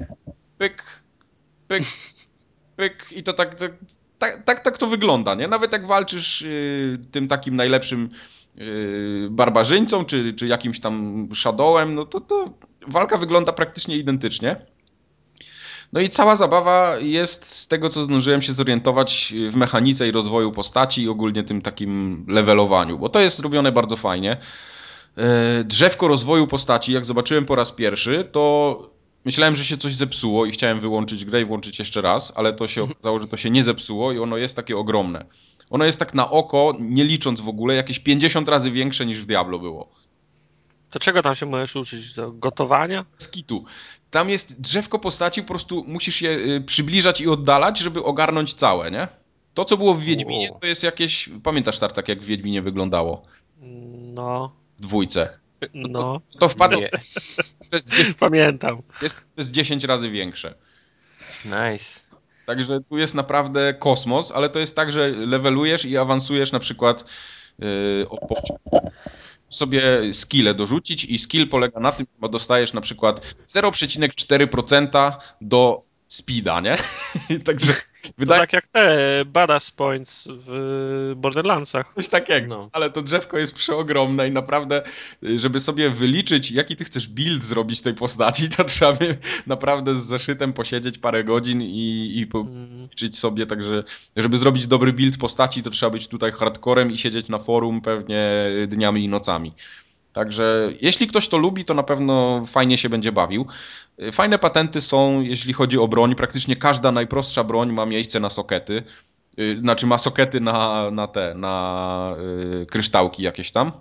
pyk, 0.57 0.83
pyk, 1.67 1.83
pyk 2.75 3.07
i 3.11 3.23
to 3.23 3.33
tak, 3.33 3.55
tak, 3.55 3.71
tak, 4.23 4.43
tak, 4.43 4.59
tak 4.59 4.77
to 4.77 4.87
wygląda, 4.87 5.35
nie? 5.35 5.47
Nawet 5.47 5.71
jak 5.71 5.87
walczysz 5.87 6.41
yy, 6.41 6.99
tym 7.11 7.27
takim 7.27 7.55
najlepszym 7.55 8.09
yy, 8.55 9.27
barbarzyńcą, 9.31 10.05
czy, 10.05 10.33
czy 10.33 10.47
jakimś 10.47 10.79
tam 10.79 11.27
shadowem, 11.33 11.95
no 11.95 12.05
to, 12.05 12.19
to 12.19 12.53
walka 12.87 13.17
wygląda 13.17 13.53
praktycznie 13.53 13.97
identycznie. 13.97 14.65
No 15.93 16.01
i 16.01 16.09
cała 16.09 16.35
zabawa 16.35 16.97
jest 16.99 17.45
z 17.45 17.67
tego, 17.67 17.89
co 17.89 18.03
zdążyłem 18.03 18.41
się 18.41 18.53
zorientować 18.53 19.33
w 19.51 19.55
mechanice 19.55 20.07
i 20.07 20.11
rozwoju 20.11 20.51
postaci 20.51 21.03
i 21.03 21.09
ogólnie 21.09 21.43
tym 21.43 21.61
takim 21.61 22.25
levelowaniu, 22.29 22.99
bo 22.99 23.09
to 23.09 23.19
jest 23.19 23.37
zrobione 23.37 23.71
bardzo 23.71 23.97
fajnie. 23.97 24.37
E, 25.17 25.63
drzewko 25.63 26.07
rozwoju 26.07 26.47
postaci, 26.47 26.93
jak 26.93 27.05
zobaczyłem 27.05 27.45
po 27.45 27.55
raz 27.55 27.71
pierwszy, 27.71 28.29
to 28.31 28.93
myślałem, 29.25 29.55
że 29.55 29.65
się 29.65 29.77
coś 29.77 29.95
zepsuło 29.95 30.45
i 30.45 30.51
chciałem 30.51 30.79
wyłączyć 30.79 31.25
grę 31.25 31.41
i 31.41 31.45
włączyć 31.45 31.79
jeszcze 31.79 32.01
raz, 32.01 32.33
ale 32.35 32.53
to 32.53 32.67
się 32.67 32.81
mhm. 32.81 32.97
okazało, 32.97 33.19
że 33.19 33.27
to 33.27 33.37
się 33.37 33.49
nie 33.49 33.63
zepsuło 33.63 34.11
i 34.11 34.19
ono 34.19 34.37
jest 34.37 34.55
takie 34.55 34.77
ogromne. 34.77 35.25
Ono 35.69 35.85
jest 35.85 35.99
tak 35.99 36.13
na 36.13 36.29
oko, 36.29 36.77
nie 36.79 37.03
licząc 37.03 37.41
w 37.41 37.47
ogóle, 37.47 37.75
jakieś 37.75 37.99
50 37.99 38.49
razy 38.49 38.71
większe 38.71 39.05
niż 39.05 39.21
w 39.21 39.25
Diablo 39.25 39.59
było. 39.59 39.89
To 40.89 40.99
czego 40.99 41.21
tam 41.21 41.35
się 41.35 41.45
możesz 41.45 41.75
uczyć? 41.75 42.15
Do 42.15 42.31
gotowania? 42.31 43.05
Skitu. 43.17 43.65
Tam 44.11 44.29
jest 44.29 44.61
drzewko 44.61 44.99
postaci, 44.99 45.41
po 45.41 45.47
prostu 45.47 45.83
musisz 45.87 46.21
je 46.21 46.29
y, 46.29 46.61
przybliżać 46.61 47.21
i 47.21 47.27
oddalać, 47.27 47.79
żeby 47.79 48.03
ogarnąć 48.03 48.53
całe, 48.53 48.91
nie? 48.91 49.07
To, 49.53 49.65
co 49.65 49.77
było 49.77 49.93
w 49.93 50.01
Wiedźminie, 50.01 50.49
to 50.61 50.67
jest 50.67 50.83
jakieś... 50.83 51.29
Pamiętasz, 51.43 51.79
Tartak, 51.79 52.07
jak 52.07 52.21
w 52.21 52.25
Wiedźminie 52.25 52.61
wyglądało? 52.61 53.23
No. 54.13 54.55
W 54.79 54.81
dwójce. 54.81 55.39
No. 55.73 56.21
To, 56.39 56.49
wpadło... 56.49 56.81
To 57.69 57.75
jest 57.75 57.89
10... 57.95 58.17
Pamiętam. 58.19 58.81
Jest, 59.01 59.17
to 59.17 59.41
jest 59.41 59.51
10 59.51 59.83
razy 59.83 60.09
większe. 60.09 60.55
Nice. 61.45 61.99
Także 62.45 62.81
tu 62.81 62.97
jest 62.97 63.15
naprawdę 63.15 63.73
kosmos, 63.73 64.31
ale 64.31 64.49
to 64.49 64.59
jest 64.59 64.75
tak, 64.75 64.91
że 64.91 65.09
levelujesz 65.09 65.85
i 65.85 65.97
awansujesz 65.97 66.51
na 66.51 66.59
przykład 66.59 67.05
yy, 67.59 68.05
od 68.09 68.19
sobie 69.47 70.13
skille 70.13 70.53
dorzucić 70.53 71.05
i 71.05 71.19
skill 71.19 71.49
polega 71.49 71.79
na 71.79 71.91
tym, 71.91 72.05
że 72.23 72.29
dostajesz 72.29 72.73
na 72.73 72.81
przykład 72.81 73.35
0,4% 73.47 75.13
do 75.41 75.83
speeda, 76.13 76.59
nie? 76.61 76.77
Także 77.45 77.73
wydaje... 78.17 78.41
tak 78.41 78.53
jak 78.53 78.67
te 78.67 79.25
badass 79.25 79.71
points 79.71 80.29
w 80.31 81.13
Borderlandsach. 81.15 81.93
Coś 81.95 82.09
takiego, 82.09 82.47
no. 82.47 82.69
ale 82.73 82.89
to 82.89 83.01
drzewko 83.01 83.37
jest 83.37 83.55
przeogromne 83.55 84.27
i 84.27 84.31
naprawdę, 84.31 84.81
żeby 85.35 85.59
sobie 85.59 85.89
wyliczyć, 85.89 86.51
jaki 86.51 86.75
ty 86.75 86.85
chcesz 86.85 87.07
build 87.07 87.43
zrobić 87.43 87.81
tej 87.81 87.93
postaci, 87.93 88.49
to 88.49 88.63
trzeba 88.63 88.97
naprawdę 89.47 89.95
z 89.95 90.05
zeszytem 90.05 90.53
posiedzieć 90.53 90.97
parę 90.97 91.23
godzin 91.23 91.61
i, 91.61 92.13
i 92.15 92.27
policzyć 92.27 93.03
mm. 93.03 93.13
sobie, 93.13 93.47
także 93.47 93.83
żeby 94.15 94.37
zrobić 94.37 94.67
dobry 94.67 94.93
build 94.93 95.17
postaci, 95.17 95.63
to 95.63 95.69
trzeba 95.69 95.89
być 95.89 96.07
tutaj 96.07 96.31
hardcorem 96.31 96.91
i 96.91 96.97
siedzieć 96.97 97.27
na 97.27 97.39
forum 97.39 97.81
pewnie 97.81 98.51
dniami 98.67 99.03
i 99.03 99.09
nocami. 99.09 99.53
Także 100.13 100.73
jeśli 100.81 101.07
ktoś 101.07 101.27
to 101.27 101.37
lubi, 101.37 101.65
to 101.65 101.73
na 101.73 101.83
pewno 101.83 102.43
fajnie 102.47 102.77
się 102.77 102.89
będzie 102.89 103.11
bawił. 103.11 103.47
Fajne 104.11 104.39
patenty 104.39 104.81
są, 104.81 105.21
jeśli 105.21 105.53
chodzi 105.53 105.77
o 105.77 105.87
broń. 105.87 106.15
Praktycznie 106.15 106.55
każda 106.55 106.91
najprostsza 106.91 107.43
broń 107.43 107.71
ma 107.71 107.85
miejsce 107.85 108.19
na 108.19 108.29
sokety. 108.29 108.83
Y, 109.39 109.57
znaczy 109.59 109.87
ma 109.87 109.97
sokety 109.97 110.39
na, 110.41 110.91
na 110.91 111.07
te, 111.07 111.33
na 111.35 112.15
yy, 112.51 112.65
kryształki 112.65 113.23
jakieś 113.23 113.51
tam 113.51 113.71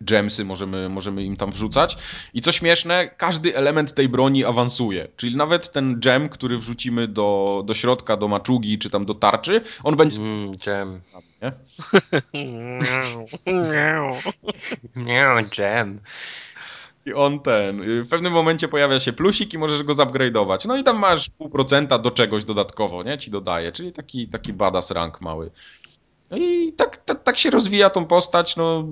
gemsy 0.00 0.44
możemy, 0.44 0.88
możemy 0.88 1.24
im 1.24 1.36
tam 1.36 1.52
wrzucać. 1.52 1.98
I 2.34 2.42
co 2.42 2.52
śmieszne, 2.52 3.10
każdy 3.16 3.56
element 3.56 3.94
tej 3.94 4.08
broni 4.08 4.44
awansuje. 4.44 5.08
Czyli 5.16 5.36
nawet 5.36 5.72
ten 5.72 6.00
gem, 6.00 6.28
który 6.28 6.58
wrzucimy 6.58 7.08
do, 7.08 7.62
do 7.66 7.74
środka, 7.74 8.16
do 8.16 8.28
maczugi, 8.28 8.78
czy 8.78 8.90
tam 8.90 9.06
do 9.06 9.14
tarczy, 9.14 9.60
on 9.84 9.96
będzie... 9.96 10.18
Mm, 10.18 10.50
gem. 10.66 11.00
Nie? 11.42 11.52
Nie, 15.04 15.26
gem. 15.56 16.00
I 17.06 17.12
on 17.12 17.40
ten. 17.40 18.02
W 18.04 18.08
pewnym 18.08 18.32
momencie 18.32 18.68
pojawia 18.68 19.00
się 19.00 19.12
plusik 19.12 19.54
i 19.54 19.58
możesz 19.58 19.82
go 19.82 19.92
zupgrade'ować. 19.92 20.68
No 20.68 20.76
i 20.76 20.84
tam 20.84 20.98
masz 20.98 21.30
pół 21.30 21.48
procenta 21.48 21.98
do 21.98 22.10
czegoś 22.10 22.44
dodatkowo, 22.44 23.02
nie? 23.02 23.18
Ci 23.18 23.30
dodaje. 23.30 23.72
Czyli 23.72 23.92
taki, 23.92 24.28
taki 24.28 24.52
badass 24.52 24.90
rank 24.90 25.20
mały. 25.20 25.50
No 26.30 26.36
i 26.36 26.72
tak, 26.72 26.96
tak, 26.96 27.22
tak, 27.22 27.38
się 27.38 27.50
rozwija 27.50 27.90
tą 27.90 28.06
postać, 28.06 28.56
no 28.56 28.84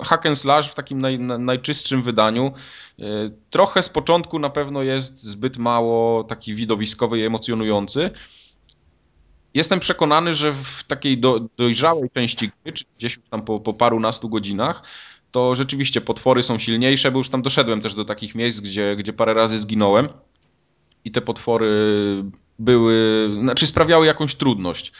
hack 0.00 0.26
and 0.26 0.38
slash 0.38 0.68
w 0.70 0.74
takim 0.74 0.98
naj, 0.98 1.18
najczystszym 1.18 2.02
wydaniu. 2.02 2.52
E, 2.98 3.02
trochę 3.50 3.82
z 3.82 3.88
początku 3.88 4.38
na 4.38 4.50
pewno 4.50 4.82
jest 4.82 5.22
zbyt 5.22 5.58
mało 5.58 6.24
taki 6.24 6.54
widowiskowy 6.54 7.18
i 7.18 7.24
emocjonujący. 7.24 8.10
Jestem 9.54 9.80
przekonany, 9.80 10.34
że 10.34 10.54
w 10.54 10.84
takiej 10.84 11.18
do, 11.18 11.40
dojrzałej 11.56 12.10
części 12.10 12.50
gry, 12.64 12.72
czy 12.72 12.84
gdzieś 12.98 13.18
tam 13.30 13.42
po, 13.42 13.60
po 13.60 13.74
parunastu 13.74 14.28
godzinach, 14.28 14.82
to 15.30 15.54
rzeczywiście 15.54 16.00
potwory 16.00 16.42
są 16.42 16.58
silniejsze, 16.58 17.10
bo 17.10 17.18
już 17.18 17.28
tam 17.28 17.42
doszedłem 17.42 17.80
też 17.80 17.94
do 17.94 18.04
takich 18.04 18.34
miejsc, 18.34 18.60
gdzie, 18.60 18.96
gdzie 18.96 19.12
parę 19.12 19.34
razy 19.34 19.58
zginąłem 19.58 20.08
i 21.04 21.10
te 21.10 21.20
potwory 21.20 21.70
były, 22.58 23.28
znaczy 23.40 23.66
sprawiały 23.66 24.06
jakąś 24.06 24.34
trudność. 24.34 24.92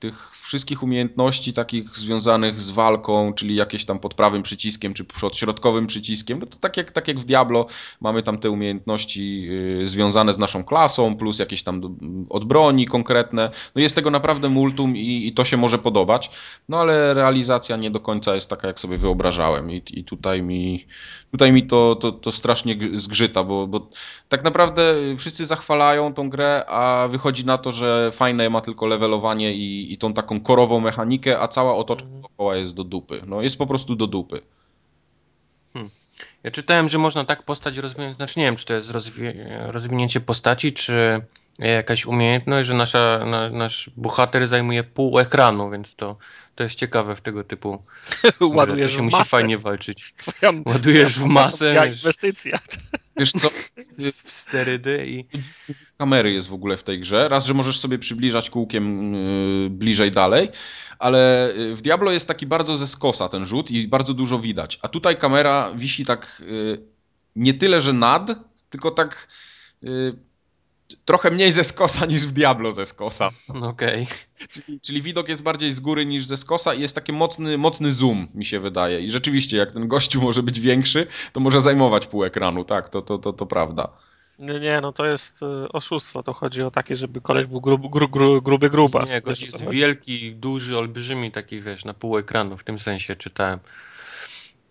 Tych 0.00 0.32
wszystkich 0.50 0.82
umiejętności 0.82 1.52
takich 1.52 1.96
związanych 1.96 2.60
z 2.60 2.70
walką, 2.70 3.32
czyli 3.34 3.54
jakieś 3.54 3.84
tam 3.84 3.98
pod 3.98 4.14
prawym 4.14 4.42
przyciskiem, 4.42 4.94
czy 4.94 5.04
pod 5.04 5.36
środkowym 5.36 5.86
przyciskiem, 5.86 6.38
no 6.38 6.46
to 6.46 6.56
tak 6.56 6.76
jak, 6.76 6.92
tak 6.92 7.08
jak 7.08 7.18
w 7.18 7.24
Diablo 7.24 7.66
mamy 8.00 8.22
tam 8.22 8.38
te 8.38 8.50
umiejętności 8.50 9.42
yy, 9.42 9.88
związane 9.88 10.32
z 10.32 10.38
naszą 10.38 10.64
klasą, 10.64 11.16
plus 11.16 11.38
jakieś 11.38 11.62
tam 11.62 11.96
od 12.30 12.44
broni 12.44 12.86
konkretne. 12.86 13.50
No 13.74 13.82
jest 13.82 13.94
tego 13.94 14.10
naprawdę 14.10 14.48
multum 14.48 14.96
i, 14.96 15.26
i 15.26 15.32
to 15.32 15.44
się 15.44 15.56
może 15.56 15.78
podobać, 15.78 16.30
no 16.68 16.78
ale 16.78 17.14
realizacja 17.14 17.76
nie 17.76 17.90
do 17.90 18.00
końca 18.00 18.34
jest 18.34 18.50
taka, 18.50 18.68
jak 18.68 18.80
sobie 18.80 18.98
wyobrażałem 18.98 19.70
i, 19.70 19.82
i 19.90 20.04
tutaj 20.04 20.42
mi 20.42 20.86
tutaj 21.30 21.52
mi 21.52 21.66
to, 21.66 21.96
to, 21.96 22.12
to 22.12 22.32
strasznie 22.32 22.76
zgrzyta, 22.94 23.44
bo, 23.44 23.66
bo 23.66 23.88
tak 24.28 24.44
naprawdę 24.44 24.94
wszyscy 25.18 25.46
zachwalają 25.46 26.14
tą 26.14 26.30
grę, 26.30 26.64
a 26.68 27.08
wychodzi 27.10 27.46
na 27.46 27.58
to, 27.58 27.72
że 27.72 28.10
fajne 28.12 28.50
ma 28.50 28.60
tylko 28.60 28.86
levelowanie 28.86 29.54
i, 29.54 29.92
i 29.92 29.98
tą 29.98 30.12
taką 30.12 30.39
korową 30.42 30.80
mechanikę, 30.80 31.40
a 31.40 31.48
cała 31.48 31.76
otoczka 31.76 32.04
mhm. 32.04 32.22
dookoła 32.22 32.56
jest 32.56 32.74
do 32.74 32.84
dupy. 32.84 33.22
No 33.26 33.42
jest 33.42 33.58
po 33.58 33.66
prostu 33.66 33.96
do 33.96 34.06
dupy. 34.06 34.40
Hmm. 35.72 35.90
Ja 36.42 36.50
czytałem, 36.50 36.88
że 36.88 36.98
można 36.98 37.24
tak 37.24 37.42
postać 37.42 37.76
rozwinąć, 37.76 38.16
znaczy 38.16 38.38
nie 38.38 38.44
wiem, 38.44 38.56
czy 38.56 38.66
to 38.66 38.74
jest 38.74 38.90
rozwi 38.90 39.22
rozwinięcie 39.66 40.20
postaci, 40.20 40.72
czy 40.72 41.20
jakaś 41.58 42.06
umiejętność, 42.06 42.68
że 42.68 42.74
nasza, 42.74 43.24
na, 43.26 43.50
nasz 43.50 43.90
bohater 43.96 44.48
zajmuje 44.48 44.84
pół 44.84 45.18
ekranu, 45.18 45.70
więc 45.70 45.94
to, 45.94 46.16
to 46.54 46.62
jest 46.62 46.76
ciekawe 46.76 47.16
w 47.16 47.20
tego 47.20 47.44
typu. 47.44 47.82
Ładujesz 48.40 48.92
się 48.92 49.02
musi 49.02 49.16
masę. 49.16 49.30
fajnie 49.30 49.58
walczyć. 49.58 50.14
Ładujesz 50.66 51.18
w 51.18 51.24
masę. 51.24 51.74
Jak 51.74 51.88
inwestycja. 51.88 52.58
Wiesz 53.16 53.32
co? 53.32 53.50
w 54.24 54.30
sterydy 54.30 55.06
i. 55.06 55.24
Kamery 55.98 56.32
jest 56.32 56.48
w 56.48 56.52
ogóle 56.52 56.76
w 56.76 56.82
tej 56.82 57.00
grze. 57.00 57.28
Raz, 57.28 57.46
że 57.46 57.54
możesz 57.54 57.80
sobie 57.80 57.98
przybliżać 57.98 58.50
kółkiem 58.50 59.14
yy, 59.14 59.70
bliżej 59.70 60.10
dalej, 60.10 60.48
ale 60.98 61.50
y, 61.54 61.76
w 61.76 61.82
Diablo 61.82 62.10
jest 62.10 62.28
taki 62.28 62.46
bardzo 62.46 62.76
ze 62.76 62.86
skosa 62.86 63.28
ten 63.28 63.46
rzut 63.46 63.70
i 63.70 63.88
bardzo 63.88 64.14
dużo 64.14 64.38
widać. 64.38 64.78
A 64.82 64.88
tutaj 64.88 65.16
kamera 65.16 65.72
wisi 65.74 66.04
tak 66.04 66.42
yy, 66.46 66.82
nie 67.36 67.54
tyle, 67.54 67.80
że 67.80 67.92
nad, 67.92 68.30
tylko 68.70 68.90
tak. 68.90 69.28
Yy, 69.82 70.29
trochę 71.04 71.30
mniej 71.30 71.52
ze 71.52 71.64
skosa 71.64 72.06
niż 72.06 72.26
w 72.26 72.32
Diablo 72.32 72.72
ze 72.72 72.86
skosa. 72.86 73.30
Okej. 73.48 74.02
Okay. 74.02 74.48
Czyli, 74.48 74.80
czyli, 74.80 75.02
widok 75.02 75.28
jest 75.28 75.42
bardziej 75.42 75.72
z 75.72 75.80
góry 75.80 76.06
niż 76.06 76.24
ze 76.24 76.36
skosa 76.36 76.74
i 76.74 76.80
jest 76.80 76.94
taki 76.94 77.12
mocny, 77.12 77.58
mocny 77.58 77.92
zoom, 77.92 78.28
mi 78.34 78.44
się 78.44 78.60
wydaje. 78.60 79.00
I 79.00 79.10
rzeczywiście, 79.10 79.56
jak 79.56 79.72
ten 79.72 79.88
gościu 79.88 80.22
może 80.26 80.42
być 80.42 80.60
większy, 80.60 81.06
to 81.32 81.40
może 81.40 81.60
zajmować 81.60 82.06
pół 82.06 82.24
ekranu, 82.24 82.64
tak, 82.64 82.88
to, 82.88 83.02
to, 83.02 83.18
to, 83.18 83.32
to 83.32 83.46
prawda. 83.46 83.88
Nie, 84.38 84.60
nie, 84.60 84.80
no 84.80 84.92
to 84.92 85.06
jest 85.06 85.42
e, 85.42 85.68
oszustwo. 85.68 86.22
To 86.22 86.32
chodzi 86.32 86.62
o 86.62 86.70
takie, 86.70 86.96
żeby 86.96 87.20
koleś 87.20 87.46
był 87.46 87.60
grub, 87.60 87.90
gru, 87.90 88.08
gru, 88.08 88.42
gruby 88.42 88.70
grubas. 88.70 89.10
Nie, 89.10 89.20
gość 89.20 89.42
jest 89.42 89.70
wielki, 89.70 90.34
duży, 90.34 90.78
olbrzymi 90.78 91.30
taki, 91.32 91.60
wiesz, 91.60 91.84
na 91.84 91.94
pół 91.94 92.18
ekranu, 92.18 92.56
w 92.56 92.64
tym 92.64 92.78
sensie 92.78 93.16
czytałem. 93.16 93.58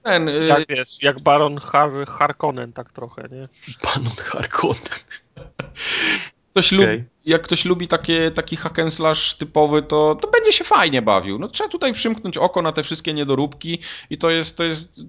Ten, 0.04 0.30
y, 0.30 0.48
jak 0.48 0.68
wiesz, 0.70 0.98
jak 1.02 1.22
Baron 1.22 1.58
Har 1.58 2.08
Harkonnen 2.08 2.74
tak 2.74 2.92
trochę, 2.92 3.22
nie? 3.32 3.46
Baron 3.84 4.16
Harkonnen. 4.18 5.00
Ktoś 6.52 6.74
okay. 6.74 6.86
lubi, 6.86 7.04
jak 7.26 7.42
ktoś 7.42 7.66
lubi 7.66 7.88
takie, 7.88 8.32
taki 8.32 8.56
hack 8.56 8.80
and 8.80 8.94
slash 8.94 9.36
typowy, 9.36 9.82
to, 9.82 10.16
to 10.16 10.32
będzie 10.32 10.54
się 10.54 10.64
fajnie 10.64 11.02
bawił. 11.02 11.40
No, 11.40 11.48
trzeba 11.48 11.70
tutaj 11.70 11.94
przymknąć 11.94 12.38
oko 12.38 12.62
na 12.62 12.72
te 12.72 12.84
wszystkie 12.84 13.14
niedoróbki 13.14 13.80
i 14.10 14.18
to 14.18 14.30
jest, 14.30 14.58
to 14.58 14.64
jest 14.64 15.02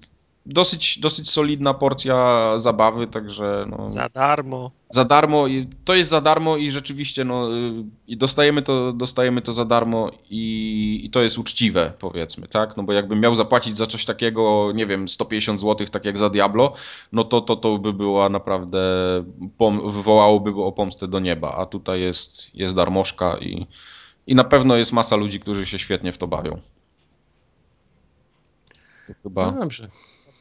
dosyć, 0.47 0.99
dosyć 0.99 1.31
solidna 1.31 1.75
porcja 1.75 2.53
zabawy, 2.59 3.07
także. 3.07 3.67
No, 3.71 3.87
za 3.87 4.09
darmo. 4.09 4.71
Za 4.91 5.05
darmo, 5.05 5.45
to 5.85 5.95
jest 5.95 6.11
za 6.11 6.21
darmo 6.21 6.57
i 6.57 6.71
rzeczywiście 6.71 7.25
no, 7.25 7.49
i 8.07 8.17
dostajemy, 8.17 8.63
to, 8.63 8.93
dostajemy 8.93 9.43
to 9.43 9.53
za 9.53 9.65
darmo 9.65 10.11
i, 10.31 11.01
i 11.05 11.11
to 11.11 11.23
jest 11.23 11.39
uczciwe, 11.39 11.93
powiedzmy, 11.99 12.49
tak? 12.49 12.77
No 12.77 12.83
bo 12.83 12.93
jakbym 12.93 13.21
miał 13.21 13.35
zapłacić 13.35 13.77
za 13.77 13.87
coś 13.87 14.05
takiego, 14.05 14.73
nie 14.75 14.87
wiem, 14.87 15.09
150 15.09 15.61
zł, 15.61 15.87
tak 15.87 16.05
jak 16.05 16.19
za 16.19 16.31
Diablo, 16.31 16.73
no 17.13 17.25
to 17.25 17.41
to, 17.41 17.57
to 17.57 17.79
by 17.79 17.93
była 17.93 18.29
naprawdę, 18.29 18.81
pom- 19.59 19.93
wywołałoby 19.93 20.51
o 20.65 20.73
pomstę 20.73 21.09
do 21.09 21.19
nieba, 21.19 21.55
a 21.55 21.67
tutaj 21.67 22.01
jest, 22.01 22.55
jest 22.55 22.75
darmożka 22.75 23.39
i, 23.39 23.67
i 24.27 24.35
na 24.35 24.45
pewno 24.45 24.77
jest 24.77 24.93
masa 24.93 25.17
ludzi, 25.17 25.41
którzy 25.41 25.67
się 25.67 25.79
świetnie 25.79 26.13
w 26.13 26.19
to 26.19 26.27
bawią. 26.27 26.61
To 29.07 29.15
chyba... 29.23 29.53
No 29.53 29.61
dobrze. 29.61 29.89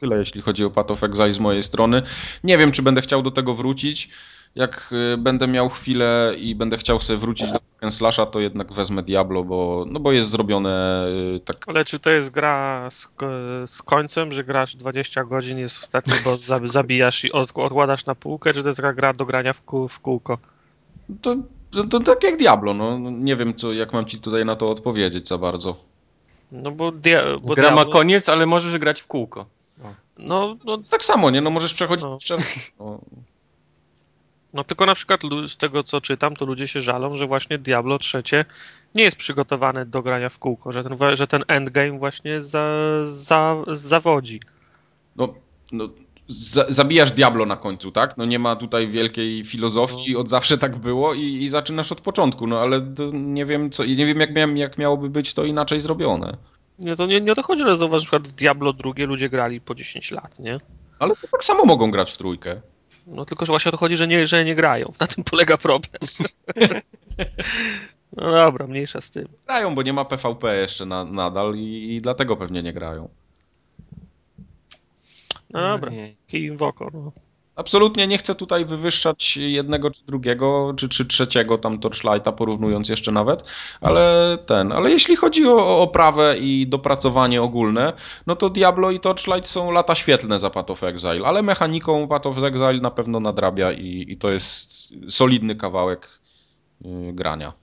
Tyle, 0.00 0.18
jeśli 0.18 0.40
chodzi 0.40 0.64
o 0.64 0.70
Path 0.70 0.90
of 0.90 1.04
Exile 1.04 1.32
z 1.32 1.38
mojej 1.38 1.62
strony. 1.62 2.02
Nie 2.44 2.58
wiem, 2.58 2.72
czy 2.72 2.82
będę 2.82 3.00
chciał 3.00 3.22
do 3.22 3.30
tego 3.30 3.54
wrócić. 3.54 4.10
Jak 4.54 4.90
y, 5.14 5.16
będę 5.16 5.48
miał 5.48 5.68
chwilę 5.68 6.34
i 6.38 6.54
będę 6.54 6.78
chciał 6.78 7.00
sobie 7.00 7.18
wrócić 7.18 7.48
do 7.52 7.90
Slasha, 7.90 8.26
to 8.26 8.40
jednak 8.40 8.72
wezmę 8.72 9.02
Diablo, 9.02 9.44
bo, 9.44 9.84
no 9.88 10.00
bo 10.00 10.12
jest 10.12 10.30
zrobione 10.30 11.06
y, 11.36 11.40
tak. 11.40 11.64
Ale 11.68 11.84
czy 11.84 11.98
to 11.98 12.10
jest 12.10 12.30
gra 12.30 12.88
z, 12.90 13.08
z 13.66 13.82
końcem, 13.82 14.32
że 14.32 14.44
grasz 14.44 14.76
20 14.76 15.24
godzin, 15.24 15.58
jest 15.58 15.78
ostatni 15.78 16.12
boss, 16.24 16.40
zabijasz 16.64 17.24
i 17.24 17.32
od, 17.32 17.50
odkładasz 17.54 18.06
na 18.06 18.14
półkę, 18.14 18.54
czy 18.54 18.62
to 18.62 18.68
jest 18.68 18.80
gra 18.80 19.12
do 19.12 19.26
grania 19.26 19.52
w, 19.52 19.62
kół, 19.62 19.88
w 19.88 20.00
kółko? 20.00 20.38
To, 21.22 21.36
to, 21.70 21.84
to, 21.84 22.00
tak 22.00 22.24
jak 22.24 22.36
Diablo, 22.36 22.74
no. 22.74 22.98
Nie 23.10 23.36
wiem, 23.36 23.54
co, 23.54 23.72
jak 23.72 23.92
mam 23.92 24.04
ci 24.04 24.18
tutaj 24.18 24.44
na 24.44 24.56
to 24.56 24.70
odpowiedzieć 24.70 25.28
za 25.28 25.38
bardzo. 25.38 25.76
No 26.52 26.70
bo, 26.70 26.92
dia, 26.92 27.22
bo 27.42 27.54
Gra 27.54 27.62
Diablo... 27.64 27.84
ma 27.84 27.92
koniec, 27.92 28.28
ale 28.28 28.46
możesz 28.46 28.78
grać 28.78 29.00
w 29.00 29.06
kółko. 29.06 29.46
No, 30.22 30.56
no 30.64 30.78
tak 30.90 31.04
samo, 31.04 31.30
nie? 31.30 31.40
No 31.40 31.50
możesz 31.50 31.74
przechodzić. 31.74 32.04
No. 32.04 32.18
No. 32.80 33.00
no 34.54 34.64
tylko 34.64 34.86
na 34.86 34.94
przykład 34.94 35.20
z 35.46 35.56
tego 35.56 35.82
co 35.82 36.00
czytam, 36.00 36.36
to 36.36 36.44
ludzie 36.44 36.68
się 36.68 36.80
żalą, 36.80 37.16
że 37.16 37.26
właśnie 37.26 37.58
Diablo 37.58 37.98
trzecie 37.98 38.44
nie 38.94 39.02
jest 39.02 39.16
przygotowane 39.16 39.86
do 39.86 40.02
grania 40.02 40.28
w 40.28 40.38
kółko, 40.38 40.72
że 40.72 40.84
ten, 40.84 41.16
że 41.16 41.26
ten 41.26 41.44
endgame 41.48 41.98
właśnie 41.98 42.42
za, 42.42 42.64
za, 43.02 43.56
zawodzi. 43.72 44.40
No, 45.16 45.34
no 45.72 45.88
zabijasz 46.68 47.12
Diablo 47.12 47.46
na 47.46 47.56
końcu, 47.56 47.92
tak? 47.92 48.16
No 48.16 48.24
nie 48.24 48.38
ma 48.38 48.56
tutaj 48.56 48.88
wielkiej 48.88 49.44
filozofii, 49.44 50.12
no. 50.12 50.20
od 50.20 50.30
zawsze 50.30 50.58
tak 50.58 50.76
było 50.76 51.14
i, 51.14 51.22
i 51.22 51.48
zaczynasz 51.48 51.92
od 51.92 52.00
początku, 52.00 52.46
no 52.46 52.60
ale 52.60 52.86
nie 53.12 53.46
wiem 53.46 53.70
co, 53.70 53.84
nie 53.84 54.06
wiem 54.06 54.20
jak, 54.20 54.34
miałem, 54.34 54.56
jak 54.56 54.78
miałoby 54.78 55.10
być 55.10 55.34
to 55.34 55.44
inaczej 55.44 55.80
zrobione. 55.80 56.36
Nie, 56.80 56.96
to 56.96 57.06
nie, 57.06 57.20
nie 57.20 57.32
o 57.32 57.34
to 57.34 57.42
chodzi, 57.42 57.62
że 57.62 57.76
zauważ, 57.76 58.02
na 58.02 58.06
przykład 58.06 58.28
Diablo 58.28 58.72
drugie 58.72 59.06
ludzie 59.06 59.28
grali 59.28 59.60
po 59.60 59.74
10 59.74 60.10
lat, 60.10 60.38
nie? 60.38 60.58
Ale 60.98 61.16
to 61.16 61.28
tak 61.32 61.44
samo 61.44 61.64
mogą 61.64 61.90
grać 61.90 62.12
w 62.12 62.18
trójkę. 62.18 62.60
No 63.06 63.24
tylko, 63.24 63.46
że 63.46 63.52
właśnie 63.52 63.68
o 63.68 63.72
to 63.72 63.78
chodzi, 63.78 63.96
że 63.96 64.08
nie, 64.08 64.26
że 64.26 64.44
nie 64.44 64.54
grają. 64.54 64.92
Na 65.00 65.06
tym 65.06 65.24
polega 65.24 65.56
problem. 65.56 66.02
no 68.16 68.30
dobra, 68.30 68.66
mniejsza 68.66 69.00
z 69.00 69.10
tym. 69.10 69.28
Grają, 69.46 69.74
bo 69.74 69.82
nie 69.82 69.92
ma 69.92 70.04
PvP 70.04 70.56
jeszcze 70.56 70.86
na, 70.86 71.04
nadal 71.04 71.54
i, 71.56 71.94
i, 71.94 72.00
dlatego 72.00 72.36
pewnie 72.36 72.62
nie 72.62 72.72
grają. 72.72 73.08
No 75.50 75.60
dobra, 75.60 75.92
kij 76.26 76.56
w 76.56 76.62
oko, 76.62 76.90
no. 76.92 77.12
Absolutnie 77.60 78.06
nie 78.06 78.18
chcę 78.18 78.34
tutaj 78.34 78.64
wywyższać 78.64 79.36
jednego 79.36 79.90
czy 79.90 80.04
drugiego, 80.06 80.74
czy, 80.76 80.88
czy 80.88 81.06
trzeciego 81.06 81.58
tam 81.58 81.78
Torchlighta, 81.78 82.32
porównując 82.32 82.88
jeszcze 82.88 83.12
nawet, 83.12 83.44
ale 83.80 84.38
ten, 84.46 84.72
ale 84.72 84.90
jeśli 84.90 85.16
chodzi 85.16 85.46
o 85.46 85.78
oprawę 85.80 86.38
i 86.38 86.66
dopracowanie 86.66 87.42
ogólne, 87.42 87.92
no 88.26 88.36
to 88.36 88.50
Diablo 88.50 88.90
i 88.90 89.00
Torchlight 89.00 89.48
są 89.48 89.70
lata 89.70 89.94
świetlne 89.94 90.38
za 90.38 90.50
Path 90.50 90.70
of 90.70 90.84
Exile, 90.84 91.26
ale 91.26 91.42
mechaniką 91.42 92.08
Path 92.08 92.26
of 92.26 92.42
Exile 92.42 92.80
na 92.80 92.90
pewno 92.90 93.20
nadrabia 93.20 93.72
i, 93.72 94.06
i 94.08 94.16
to 94.16 94.30
jest 94.30 94.88
solidny 95.08 95.56
kawałek 95.56 96.08
yy, 96.80 97.12
grania. 97.12 97.59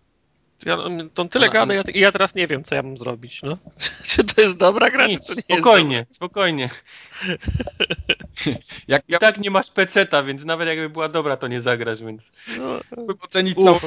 Ja, 0.66 0.78
to 1.14 1.26
tyle 1.26 1.50
gada, 1.50 1.74
ja, 1.74 1.84
ja 1.94 2.12
teraz 2.12 2.36
nie 2.36 2.48
wiem, 2.48 2.64
co 2.64 2.76
ja 2.76 2.84
mam 2.84 2.98
zrobić, 2.98 3.44
no. 3.44 3.58
czy 4.10 4.24
to 4.24 4.42
jest 4.42 4.58
dobra 4.58 4.90
gra, 4.90 5.08
Nic, 5.08 5.28
czy 5.28 5.36
to 5.36 5.42
nie 5.50 5.56
spokojnie, 5.56 5.96
jest 5.98 6.16
spokojnie. 6.16 6.70
jak, 8.88 9.04
jak... 9.08 9.22
I 9.22 9.26
tak 9.26 9.38
nie 9.38 9.52
masz 9.52 9.72
peceta, 9.72 10.24
więc 10.24 10.46
nawet 10.46 10.68
jakby 10.68 10.90
była 10.90 11.10
dobra, 11.10 11.38
to 11.38 11.48
nie 11.48 11.62
zagrasz, 11.62 12.04
więc... 12.04 12.32
No, 12.58 12.80
ocenić 13.22 13.58
cało... 13.64 13.80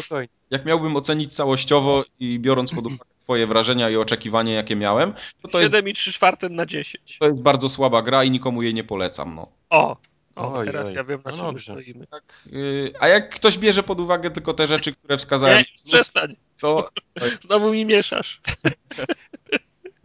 Jak 0.50 0.64
miałbym 0.64 0.96
ocenić 0.96 1.34
całościowo 1.34 2.04
i 2.20 2.38
biorąc 2.38 2.70
pod 2.70 2.86
uwagę 2.86 3.04
swoje 3.24 3.46
wrażenia 3.46 3.90
i 3.90 3.96
oczekiwania, 3.96 4.54
jakie 4.54 4.76
miałem, 4.76 5.12
to 5.42 5.48
to 5.48 5.62
7 5.62 5.86
jest... 5.86 5.98
i 5.98 6.00
3 6.02 6.12
czwarte 6.12 6.48
na 6.48 6.66
10. 6.66 7.18
To 7.18 7.26
jest 7.26 7.42
bardzo 7.42 7.68
słaba 7.68 8.02
gra 8.02 8.24
i 8.24 8.30
nikomu 8.30 8.62
jej 8.62 8.74
nie 8.74 8.84
polecam, 8.84 9.34
no. 9.34 9.48
O, 9.70 9.96
o, 10.36 10.52
oj, 10.52 10.66
teraz 10.66 10.88
oj. 10.88 10.94
ja 10.94 11.04
wiem, 11.04 11.20
na 11.24 11.30
no 11.30 11.36
czym 11.36 11.46
dobrze. 11.46 11.72
stoimy. 11.72 12.06
Tak, 12.06 12.22
yy, 12.46 12.92
a 13.00 13.08
jak 13.08 13.34
ktoś 13.34 13.58
bierze 13.58 13.82
pod 13.82 14.00
uwagę 14.00 14.30
tylko 14.30 14.54
te 14.54 14.66
rzeczy, 14.66 14.92
które 14.92 15.18
wskazałem... 15.18 15.58
Nie, 15.58 15.64
przestań. 15.84 16.36
To... 16.60 16.90
Znowu 17.46 17.72
mi 17.72 17.84
mieszasz. 17.84 18.40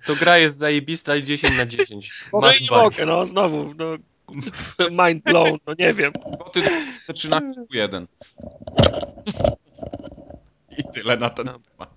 To 0.06 0.16
gra 0.16 0.38
jest 0.38 0.58
zajebista 0.58 1.16
i 1.16 1.24
10 1.24 1.58
na 1.58 1.66
10. 1.66 2.14
No 2.42 2.52
i 2.54 2.64
nie 2.64 2.70
mogę, 2.70 3.06
no 3.06 3.28
znowu, 3.28 3.74
no 3.74 3.86
mind 5.06 5.24
blown, 5.24 5.58
no 5.68 5.74
nie 5.80 5.94
wiem. 5.94 6.14
Bo 6.40 6.50
ty 6.50 6.62
13 7.14 7.66
1. 7.72 8.08
I 10.78 10.84
tyle 10.94 11.18
na 11.18 11.30
ten 11.30 11.46
temat. 11.46 11.96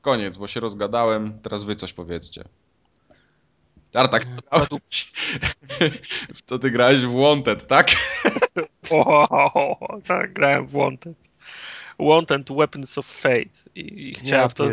Koniec, 0.00 0.36
bo 0.36 0.46
się 0.46 0.60
rozgadałem, 0.60 1.38
teraz 1.40 1.64
wy 1.64 1.76
coś 1.76 1.92
powiedzcie. 1.92 2.44
Tartak, 3.92 4.26
co 6.46 6.58
ty 6.58 6.70
grałeś 6.70 7.00
w 7.00 7.20
Wanted, 7.20 7.66
tak? 7.66 7.90
o, 8.90 10.00
tak, 10.06 10.32
grałem 10.32 10.66
w 10.66 10.72
Wanted. 10.72 11.28
Wanted 11.98 12.50
Weapons 12.50 12.98
of 12.98 13.06
Fate 13.06 13.70
i, 13.74 14.14
chciałem, 14.14 14.42
ja 14.42 14.48
to, 14.48 14.64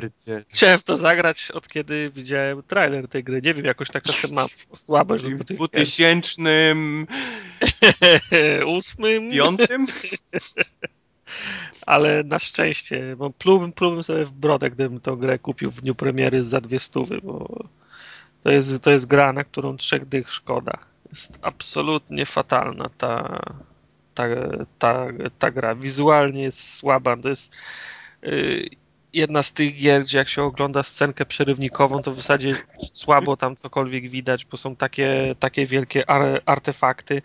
chciałem 0.49 0.79
w 0.79 0.83
to 0.83 0.97
zagrać 0.97 1.51
od 1.51 1.67
kiedy 1.67 2.11
widziałem 2.15 2.63
trailer 2.63 3.07
tej 3.07 3.23
gry. 3.23 3.41
Nie 3.41 3.53
wiem, 3.53 3.65
jakoś 3.65 3.89
tak 3.89 4.03
czasem 4.03 4.35
mam 4.35 4.47
żeby... 5.17 5.37
W 5.37 5.43
2000... 5.43 6.41
ósmym? 8.65 9.31
Piątym? 9.31 9.87
Ale 11.85 12.23
na 12.23 12.39
szczęście, 12.39 13.15
bo 13.15 13.29
plułbym, 13.29 13.71
plułbym 13.71 14.03
sobie 14.03 14.25
w 14.25 14.31
brodę, 14.31 14.69
gdybym 14.71 14.99
tą 14.99 15.15
grę 15.15 15.39
kupił 15.39 15.71
w 15.71 15.81
dniu 15.81 15.95
premiery 15.95 16.43
za 16.43 16.61
dwie 16.61 16.79
stówy, 16.79 17.21
bo 17.23 17.63
to 18.45 18.51
jest, 18.51 18.81
to 18.81 18.91
jest 18.91 19.07
gra, 19.07 19.33
na 19.33 19.43
którą 19.43 19.77
trzech 19.77 20.05
dych 20.05 20.31
szkoda. 20.31 20.77
Jest 21.09 21.39
absolutnie 21.41 22.25
fatalna 22.25 22.89
ta, 22.97 23.41
ta, 24.13 24.23
ta, 24.79 25.07
ta 25.39 25.51
gra. 25.51 25.75
Wizualnie 25.75 26.43
jest 26.43 26.73
słaba. 26.73 27.17
To 27.17 27.29
jest 27.29 27.53
yy, 28.21 28.69
jedna 29.13 29.43
z 29.43 29.53
tych 29.53 29.77
gier, 29.77 30.03
gdzie 30.03 30.17
jak 30.17 30.29
się 30.29 30.43
ogląda 30.43 30.83
scenkę 30.83 31.25
przerywnikową, 31.25 32.01
to 32.01 32.11
w 32.11 32.15
zasadzie 32.15 32.53
słabo 32.91 33.37
tam 33.37 33.55
cokolwiek 33.55 34.09
widać, 34.09 34.45
bo 34.45 34.57
są 34.57 34.75
takie, 34.75 35.35
takie 35.39 35.65
wielkie 35.65 36.09
ar 36.09 36.41
artefakty. 36.45 37.21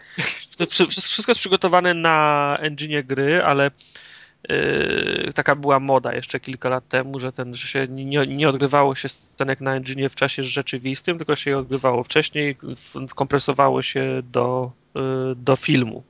Wszystko 0.90 1.30
jest 1.30 1.40
przygotowane 1.40 1.94
na 1.94 2.56
engine 2.60 3.02
gry, 3.04 3.44
ale 3.44 3.70
Yy, 4.48 5.32
taka 5.34 5.56
była 5.56 5.80
moda 5.80 6.14
jeszcze 6.14 6.40
kilka 6.40 6.68
lat 6.68 6.88
temu, 6.88 7.18
że 7.18 7.32
ten 7.32 7.54
że 7.54 7.68
się 7.68 7.86
nie, 7.88 8.26
nie 8.26 8.48
odgrywało 8.48 8.94
się 8.94 9.08
scenek 9.08 9.60
na 9.60 9.74
engine 9.74 10.08
w 10.08 10.14
czasie 10.14 10.42
rzeczywistym, 10.42 11.18
tylko 11.18 11.36
się 11.36 11.50
je 11.50 11.58
odgrywało 11.58 12.04
wcześniej, 12.04 12.56
kompresowało 13.14 13.82
się 13.82 14.22
do, 14.24 14.72
yy, 14.94 15.34
do 15.36 15.56
filmu. 15.56 16.04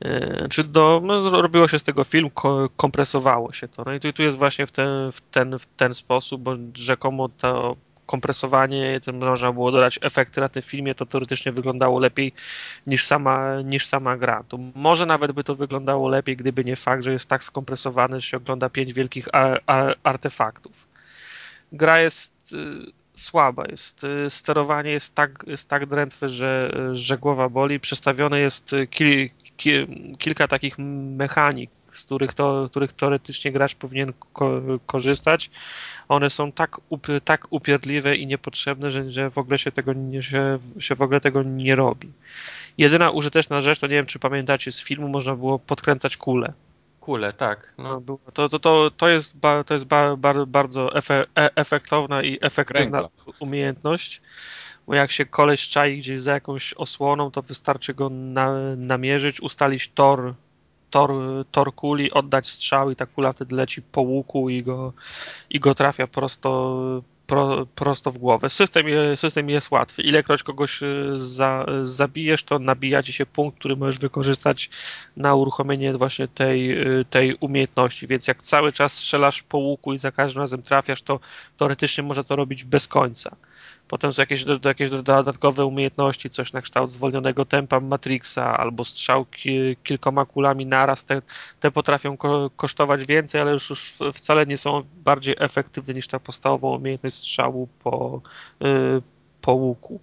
Yy, 0.00 0.46
czy 0.50 0.64
do, 0.64 1.00
no, 1.04 1.42
robiło 1.42 1.68
się 1.68 1.78
z 1.78 1.84
tego 1.84 2.04
film, 2.04 2.30
kompresowało 2.76 3.52
się 3.52 3.68
to. 3.68 3.82
No 3.86 3.94
i 3.94 4.00
tu, 4.00 4.12
tu 4.12 4.22
jest 4.22 4.38
właśnie 4.38 4.66
w 4.66 4.72
ten, 4.72 5.12
w, 5.12 5.20
ten, 5.20 5.58
w 5.58 5.66
ten 5.66 5.94
sposób, 5.94 6.42
bo 6.42 6.56
rzekomo 6.74 7.28
to 7.28 7.76
kompresowanie, 8.06 9.00
to 9.00 9.12
można 9.12 9.52
było 9.52 9.72
dodać 9.72 9.98
efekty 10.02 10.40
na 10.40 10.48
tym 10.48 10.62
filmie, 10.62 10.94
to 10.94 11.06
teoretycznie 11.06 11.52
wyglądało 11.52 11.98
lepiej 11.98 12.32
niż 12.86 13.04
sama, 13.04 13.60
niż 13.64 13.86
sama 13.86 14.16
gra. 14.16 14.44
To 14.48 14.58
może 14.74 15.06
nawet 15.06 15.32
by 15.32 15.44
to 15.44 15.54
wyglądało 15.54 16.08
lepiej, 16.08 16.36
gdyby 16.36 16.64
nie 16.64 16.76
fakt, 16.76 17.02
że 17.02 17.12
jest 17.12 17.28
tak 17.28 17.44
skompresowany, 17.44 18.20
że 18.20 18.26
się 18.26 18.36
ogląda 18.36 18.70
pięć 18.70 18.92
wielkich 18.92 19.28
artefaktów. 20.02 20.88
Gra 21.72 22.00
jest 22.00 22.52
y, 22.52 22.56
słaba, 23.14 23.64
jest, 23.70 24.04
y, 24.04 24.30
sterowanie 24.30 24.90
jest 24.90 25.14
tak, 25.14 25.44
jest 25.46 25.68
tak 25.68 25.86
drętwe, 25.86 26.28
że, 26.28 26.72
że 26.92 27.18
głowa 27.18 27.48
boli. 27.48 27.80
Przestawione 27.80 28.40
jest 28.40 28.70
kil, 28.90 29.30
kilka 30.18 30.48
takich 30.48 30.78
mechanik, 30.78 31.70
z 31.98 32.06
których, 32.06 32.34
to, 32.34 32.68
których 32.70 32.92
teoretycznie 32.92 33.52
gracz 33.52 33.74
powinien 33.74 34.12
ko 34.32 34.60
korzystać, 34.86 35.50
one 36.08 36.30
są 36.30 36.52
tak, 36.52 36.80
up, 36.88 37.20
tak 37.20 37.46
upierdliwe 37.50 38.16
i 38.16 38.26
niepotrzebne, 38.26 38.90
że, 38.90 39.10
że 39.10 39.30
w 39.30 39.38
ogóle 39.38 39.58
się 39.58 39.72
tego 39.72 39.92
nie, 39.92 40.22
się, 40.22 40.58
się 40.78 40.94
w 40.94 41.02
ogóle 41.02 41.20
tego 41.20 41.42
nie 41.42 41.74
robi. 41.74 42.12
Jedyna 42.78 43.10
użyteczna 43.10 43.60
rzecz, 43.60 43.78
to 43.78 43.86
nie 43.86 43.94
wiem, 43.94 44.06
czy 44.06 44.18
pamiętacie 44.18 44.72
z 44.72 44.82
filmu, 44.82 45.08
można 45.08 45.36
było 45.36 45.58
podkręcać 45.58 46.16
kulę. 46.16 46.52
Kulę, 47.00 47.32
tak. 47.32 47.72
No. 47.78 48.02
no 48.06 48.18
to, 48.32 48.48
to, 48.48 48.58
to, 48.58 48.90
to 48.96 49.08
jest, 49.08 49.38
ba, 49.38 49.64
to 49.64 49.74
jest 49.74 49.86
ba, 49.86 50.16
ba, 50.16 50.46
bardzo 50.46 50.94
efe, 50.94 51.24
e, 51.38 51.56
efektowna 51.56 52.22
i 52.22 52.38
efektywna 52.40 52.98
Kręgla. 52.98 53.34
umiejętność 53.40 54.22
bo 54.86 54.94
jak 54.94 55.12
się 55.12 55.26
koleś 55.26 55.68
czai 55.68 55.98
gdzieś 55.98 56.20
za 56.20 56.32
jakąś 56.32 56.74
osłoną, 56.74 57.30
to 57.30 57.42
wystarczy 57.42 57.94
go 57.94 58.08
na, 58.10 58.76
namierzyć, 58.76 59.40
ustalić 59.40 59.88
tor, 59.88 60.34
tor, 60.96 61.12
tor 61.50 61.74
kuli, 61.74 62.12
oddać 62.12 62.50
strzał 62.50 62.90
i 62.90 62.96
ta 62.96 63.06
kula 63.06 63.32
wtedy 63.32 63.56
leci 63.56 63.82
po 63.82 64.00
łuku 64.00 64.50
i 64.50 64.62
go, 64.62 64.92
i 65.50 65.60
go 65.60 65.74
trafia 65.74 66.06
prosto, 66.06 67.02
pro, 67.26 67.66
prosto 67.74 68.10
w 68.10 68.18
głowę. 68.18 68.50
System, 68.50 68.86
system 69.16 69.50
jest 69.50 69.70
łatwy. 69.70 70.02
Ilekroć 70.02 70.42
kogoś 70.42 70.82
y, 70.82 71.14
za, 71.16 71.66
zabijesz, 71.82 72.44
to 72.44 72.58
nabija 72.58 73.02
ci 73.02 73.12
się 73.12 73.26
punkt, 73.26 73.58
który 73.58 73.76
możesz 73.76 73.98
wykorzystać 73.98 74.70
na 75.16 75.34
uruchomienie 75.34 75.92
właśnie 75.92 76.28
tej, 76.28 76.88
y, 77.00 77.04
tej 77.04 77.34
umiejętności. 77.40 78.06
Więc 78.06 78.28
jak 78.28 78.42
cały 78.42 78.72
czas 78.72 78.92
strzelasz 78.92 79.42
po 79.42 79.58
łuku 79.58 79.92
i 79.92 79.98
za 79.98 80.12
każdym 80.12 80.42
razem 80.42 80.62
trafiasz, 80.62 81.02
to 81.02 81.20
teoretycznie 81.56 82.04
można 82.04 82.24
to 82.24 82.36
robić 82.36 82.64
bez 82.64 82.88
końca. 82.88 83.36
Potem 83.88 84.12
są 84.12 84.22
jakieś, 84.22 84.44
jakieś 84.64 84.90
dodatkowe 84.90 85.66
umiejętności, 85.66 86.30
coś 86.30 86.52
na 86.52 86.62
kształt 86.62 86.90
zwolnionego 86.90 87.44
tempa 87.44 87.80
Matrixa 87.80 88.58
albo 88.58 88.84
strzał 88.84 89.24
ki, 89.24 89.76
kilkoma 89.84 90.24
kulami 90.24 90.66
naraz. 90.66 91.04
Te, 91.04 91.22
te 91.60 91.70
potrafią 91.70 92.16
ko, 92.16 92.50
kosztować 92.56 93.06
więcej, 93.06 93.40
ale 93.40 93.52
już, 93.52 93.70
już 93.70 93.98
wcale 94.14 94.46
nie 94.46 94.58
są 94.58 94.82
bardziej 95.04 95.34
efektywne 95.38 95.94
niż 95.94 96.08
ta 96.08 96.20
podstawowa 96.20 96.76
umiejętność 96.76 97.16
strzału 97.16 97.68
po, 97.82 98.20
yy, 98.60 99.02
po 99.40 99.52
łuku. 99.52 100.00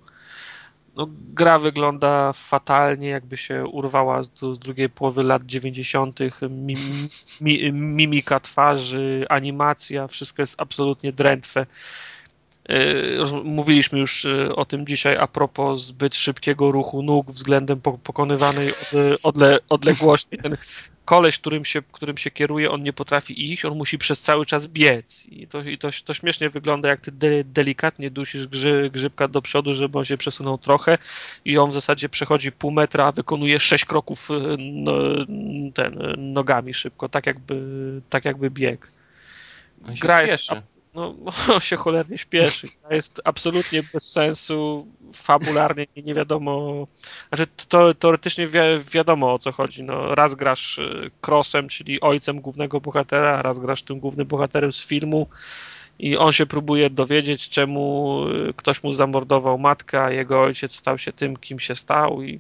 No, 0.95 1.07
gra 1.33 1.59
wygląda 1.59 2.33
fatalnie, 2.33 3.07
jakby 3.07 3.37
się 3.37 3.65
urwała 3.65 4.23
z, 4.23 4.31
z 4.53 4.59
drugiej 4.59 4.89
połowy 4.89 5.23
lat 5.23 5.45
90. 5.45 6.19
Mi, 6.49 6.75
mi, 7.41 7.73
mimika 7.73 8.39
twarzy, 8.39 9.25
animacja, 9.29 10.07
wszystko 10.07 10.41
jest 10.41 10.61
absolutnie 10.61 11.13
drętwe. 11.13 11.65
E, 12.69 13.43
mówiliśmy 13.43 13.99
już 13.99 14.25
e, 14.25 14.55
o 14.55 14.65
tym 14.65 14.87
dzisiaj 14.87 15.17
a 15.17 15.27
propos 15.27 15.81
zbyt 15.81 16.15
szybkiego 16.15 16.71
ruchu 16.71 17.03
nóg 17.03 17.31
względem 17.31 17.81
pokonywanej 17.81 18.73
odle, 19.23 19.59
odległości. 19.69 20.37
Ten 20.37 20.57
koleś, 21.05 21.39
którym 21.39 21.65
się, 21.65 21.81
którym 21.91 22.17
się 22.17 22.31
kieruje, 22.31 22.71
on 22.71 22.83
nie 22.83 22.93
potrafi 22.93 23.51
iść, 23.51 23.65
on 23.65 23.77
musi 23.77 23.97
przez 23.97 24.21
cały 24.21 24.45
czas 24.45 24.67
biec. 24.67 25.25
I 25.25 25.47
to, 25.47 25.61
i 25.61 25.77
to, 25.77 25.89
to 26.05 26.13
śmiesznie 26.13 26.49
wygląda, 26.49 26.89
jak 26.89 27.01
ty 27.01 27.11
de, 27.11 27.43
delikatnie 27.43 28.11
dusisz 28.11 28.47
grzy, 28.47 28.89
grzybka 28.93 29.27
do 29.27 29.41
przodu, 29.41 29.73
żeby 29.73 29.97
on 29.97 30.05
się 30.05 30.17
przesunął 30.17 30.57
trochę 30.57 30.97
i 31.45 31.57
on 31.57 31.71
w 31.71 31.73
zasadzie 31.73 32.09
przechodzi 32.09 32.51
pół 32.51 32.71
metra, 32.71 33.05
a 33.05 33.11
wykonuje 33.11 33.59
sześć 33.59 33.85
kroków 33.85 34.31
e, 34.31 34.57
no, 34.59 34.93
ten, 35.73 36.15
nogami 36.17 36.73
szybko, 36.73 37.09
tak 37.09 37.25
jakby, 37.25 37.61
tak 38.09 38.25
jakby 38.25 38.49
bieg. 38.49 38.87
Gra 40.01 40.21
jest, 40.21 40.49
no, 40.95 41.15
on 41.53 41.59
się 41.59 41.75
cholernie 41.75 42.17
śpieszy. 42.17 42.67
Jest 42.89 43.21
absolutnie 43.23 43.83
bez 43.93 44.11
sensu, 44.11 44.87
fabularnie 45.13 45.87
nie, 45.95 46.03
nie 46.03 46.13
wiadomo. 46.13 46.87
Znaczy, 47.29 47.47
to 47.67 47.93
teoretycznie 47.93 48.47
wi 48.47 48.59
wiadomo 48.91 49.33
o 49.33 49.39
co 49.39 49.51
chodzi. 49.51 49.83
No, 49.83 50.15
raz 50.15 50.35
grasz 50.35 50.77
y, 50.77 51.11
Crossem, 51.21 51.69
czyli 51.69 52.01
ojcem 52.01 52.41
głównego 52.41 52.81
bohatera, 52.81 53.41
raz 53.41 53.59
grasz 53.59 53.83
tym 53.83 53.99
głównym 53.99 54.27
bohaterem 54.27 54.71
z 54.71 54.85
filmu 54.85 55.27
i 55.99 56.17
on 56.17 56.31
się 56.31 56.45
próbuje 56.45 56.89
dowiedzieć, 56.89 57.49
czemu 57.49 58.19
y, 58.49 58.53
ktoś 58.53 58.83
mu 58.83 58.93
zamordował 58.93 59.57
matkę, 59.57 60.03
a 60.03 60.11
jego 60.11 60.41
ojciec 60.41 60.75
stał 60.75 60.97
się 60.97 61.11
tym, 61.11 61.37
kim 61.37 61.59
się 61.59 61.75
stał 61.75 62.23
i 62.23 62.39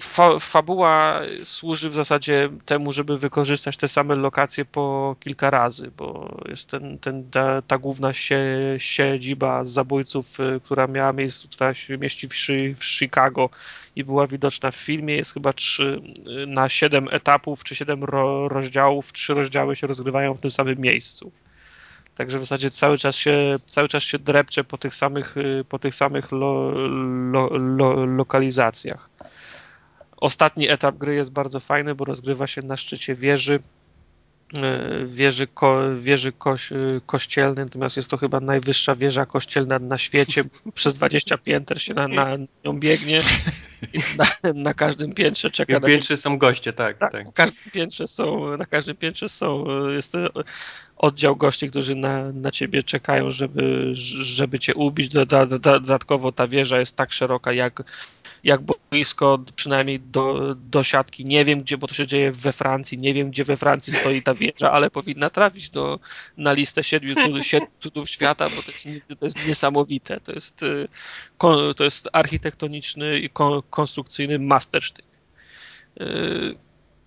fa 0.00 0.38
fabuła 0.38 1.20
służy 1.44 1.90
w 1.90 1.94
zasadzie 1.94 2.50
temu, 2.66 2.92
żeby 2.92 3.18
wykorzystać 3.18 3.76
te 3.76 3.88
same 3.88 4.14
lokacje 4.14 4.64
po 4.64 5.16
kilka 5.20 5.50
razy, 5.50 5.90
bo 5.96 6.36
jest 6.48 6.70
ten, 6.70 6.98
ten, 6.98 7.30
ta, 7.30 7.62
ta 7.62 7.78
główna 7.78 8.12
sie, 8.12 8.46
siedziba 8.78 9.64
zabójców, 9.64 10.40
y, 10.40 10.60
która 10.64 10.86
miała 10.86 11.12
miejsce, 11.12 11.48
która 11.48 11.74
się 11.74 11.98
mieści 11.98 12.28
w, 12.28 12.34
w 12.78 12.84
Chicago 12.84 13.50
i 13.96 14.04
była 14.04 14.26
widoczna 14.26 14.70
w 14.70 14.76
filmie, 14.76 15.16
jest 15.16 15.34
chyba 15.34 15.52
trzy, 15.52 16.00
y, 16.42 16.46
na 16.46 16.68
siedem 16.68 17.08
etapów 17.10 17.64
czy 17.64 17.74
siedem 17.74 18.04
ro, 18.04 18.48
rozdziałów, 18.48 19.12
trzy 19.12 19.34
rozdziały 19.34 19.76
się 19.76 19.86
rozgrywają 19.86 20.34
w 20.34 20.40
tym 20.40 20.50
samym 20.50 20.78
miejscu. 20.78 21.32
Także 22.14 22.38
w 22.38 22.42
zasadzie 22.42 22.70
cały 22.70 22.98
czas 22.98 23.16
się, 23.16 23.56
cały 23.66 23.88
czas 23.88 24.02
się 24.02 24.18
drepcze 24.18 24.64
po 24.64 24.78
tych 24.78 24.94
samych, 24.94 25.36
y, 25.36 25.64
po 25.68 25.78
tych 25.78 25.94
samych 25.94 26.32
lo, 26.32 26.70
lo, 27.32 27.48
lo, 27.58 28.06
lokalizacjach. 28.06 29.10
Ostatni 30.24 30.70
etap 30.70 30.96
gry 30.96 31.14
jest 31.14 31.32
bardzo 31.32 31.60
fajny, 31.60 31.94
bo 31.94 32.04
rozgrywa 32.04 32.46
się 32.46 32.62
na 32.62 32.76
szczycie 32.76 33.14
wieży, 33.14 33.60
e, 34.54 35.06
wieży, 35.06 35.46
ko, 35.46 35.80
wieży 35.96 36.32
koś, 36.32 36.72
e, 36.72 36.76
kościelnej, 37.06 37.64
natomiast 37.64 37.96
jest 37.96 38.10
to 38.10 38.16
chyba 38.16 38.40
najwyższa 38.40 38.94
wieża 38.94 39.26
kościelna 39.26 39.78
na 39.78 39.98
świecie. 39.98 40.44
Przez 40.74 40.98
20 40.98 41.38
pięter 41.38 41.82
się 41.82 41.94
na, 41.94 42.08
na 42.08 42.36
nią 42.64 42.78
biegnie 42.78 43.22
i 43.92 43.98
na, 44.18 44.52
na 44.54 44.74
każdym 44.74 45.14
piętrze 45.14 45.50
czeka. 45.50 45.72
Na 45.72 45.86
piętrze 45.86 46.16
są 46.16 46.38
goście, 46.38 46.72
tak, 46.72 46.98
tak. 46.98 47.12
tak. 47.12 47.26
Na 47.26 47.32
każdym 47.32 47.70
piętrze 47.72 48.06
są, 48.06 48.56
na 48.56 48.66
każdym 48.66 48.96
piętrze 48.96 49.28
są, 49.28 49.64
jest 49.90 50.12
oddział 50.96 51.36
gości, 51.36 51.70
którzy 51.70 51.94
na, 51.94 52.32
na 52.32 52.50
ciebie 52.50 52.82
czekają, 52.82 53.30
żeby, 53.30 53.90
żeby 53.94 54.58
cię 54.58 54.74
ubić. 54.74 55.08
Dodatkowo 55.08 56.32
ta 56.32 56.46
wieża 56.46 56.80
jest 56.80 56.96
tak 56.96 57.12
szeroka 57.12 57.52
jak 57.52 57.82
jak 58.44 58.60
blisko 58.90 59.38
przynajmniej 59.56 60.00
do, 60.00 60.54
do 60.54 60.82
siatki. 60.82 61.24
Nie 61.24 61.44
wiem 61.44 61.60
gdzie, 61.60 61.78
bo 61.78 61.86
to 61.86 61.94
się 61.94 62.06
dzieje 62.06 62.32
we 62.32 62.52
Francji, 62.52 62.98
nie 62.98 63.14
wiem 63.14 63.30
gdzie 63.30 63.44
we 63.44 63.56
Francji 63.56 63.92
stoi 63.92 64.22
ta 64.22 64.34
wieża, 64.34 64.72
ale 64.72 64.90
powinna 64.90 65.30
trafić 65.30 65.70
do, 65.70 65.98
na 66.36 66.52
listę 66.52 66.84
siedmiu 66.84 67.14
cudów, 67.14 67.46
siedmiu 67.46 67.68
cudów 67.78 68.10
świata, 68.10 68.48
bo 68.56 68.62
to 68.62 68.70
jest, 68.70 68.84
to 69.20 69.24
jest 69.24 69.48
niesamowite. 69.48 70.20
To 70.20 70.32
jest, 70.32 70.62
y, 70.62 70.88
to 71.76 71.84
jest 71.84 72.08
architektoniczny 72.12 73.18
i 73.18 73.30
konstrukcyjny 73.70 74.38
mastersztyk. 74.38 75.04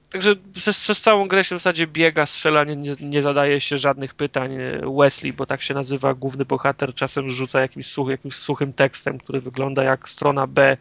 Także 0.10 0.36
przez, 0.54 0.82
przez, 0.84 1.02
całą 1.02 1.28
grę 1.28 1.44
się 1.44 1.56
w 1.56 1.60
zasadzie 1.60 1.88
biega, 1.88 2.26
strzela, 2.26 2.64
nie, 2.64 2.96
nie, 3.00 3.22
zadaje 3.22 3.62
się 3.62 3.78
żadnych 3.78 4.16
pytań. 4.16 4.58
Wesley, 4.98 5.34
bo 5.34 5.46
tak 5.46 5.62
się 5.62 5.74
nazywa 5.74 6.14
główny 6.14 6.46
bohater, 6.46 6.94
czasem 6.94 7.30
rzuca 7.30 7.62
jakimś, 7.62 7.88
such, 7.88 8.10
jakimś 8.10 8.36
suchym 8.36 8.74
tekstem, 8.74 9.18
który 9.18 9.42
wygląda 9.42 9.84
jak 9.84 10.10
strona 10.10 10.48
B 10.48 10.78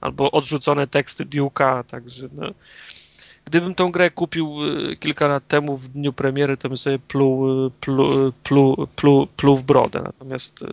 albo 0.00 0.30
odrzucone 0.30 0.86
teksty 0.86 1.24
Duke'a, 1.24 1.84
także 1.84 2.28
no. 2.32 2.50
Gdybym 3.44 3.74
tą 3.74 3.90
grę 3.92 4.10
kupił 4.10 4.64
y, 4.64 4.96
kilka 4.96 5.28
lat 5.28 5.48
temu 5.48 5.76
w 5.76 5.88
dniu 5.88 6.12
premiery, 6.12 6.56
to 6.56 6.68
bym 6.68 6.76
sobie 6.76 6.98
pluł, 6.98 7.70
pluł, 7.70 8.32
pluł, 8.44 8.86
pluł, 8.96 9.26
pluł 9.26 9.56
w 9.56 9.62
brodę. 9.62 10.02
Natomiast 10.04 10.64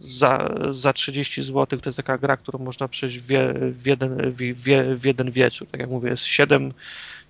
za, 0.00 0.54
za 0.70 0.92
30 0.92 1.42
zł 1.42 1.80
to 1.80 1.88
jest 1.88 1.96
taka 1.96 2.18
gra, 2.18 2.36
którą 2.36 2.58
można 2.58 2.88
przejść 2.88 3.18
w, 3.18 3.30
jeden, 3.86 4.32
w, 4.32 4.36
w 5.00 5.04
jeden 5.04 5.30
wieczór. 5.30 5.68
Tak 5.68 5.80
jak 5.80 5.90
mówię, 5.90 6.10
jest 6.10 6.24
7, 6.24 6.72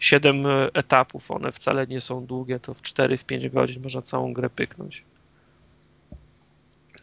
7 0.00 0.46
etapów, 0.74 1.30
one 1.30 1.52
wcale 1.52 1.86
nie 1.86 2.00
są 2.00 2.26
długie, 2.26 2.60
to 2.60 2.74
w 2.74 2.82
4-5 2.82 3.50
godzin 3.50 3.82
można 3.82 4.02
całą 4.02 4.32
grę 4.32 4.50
pyknąć. 4.50 5.04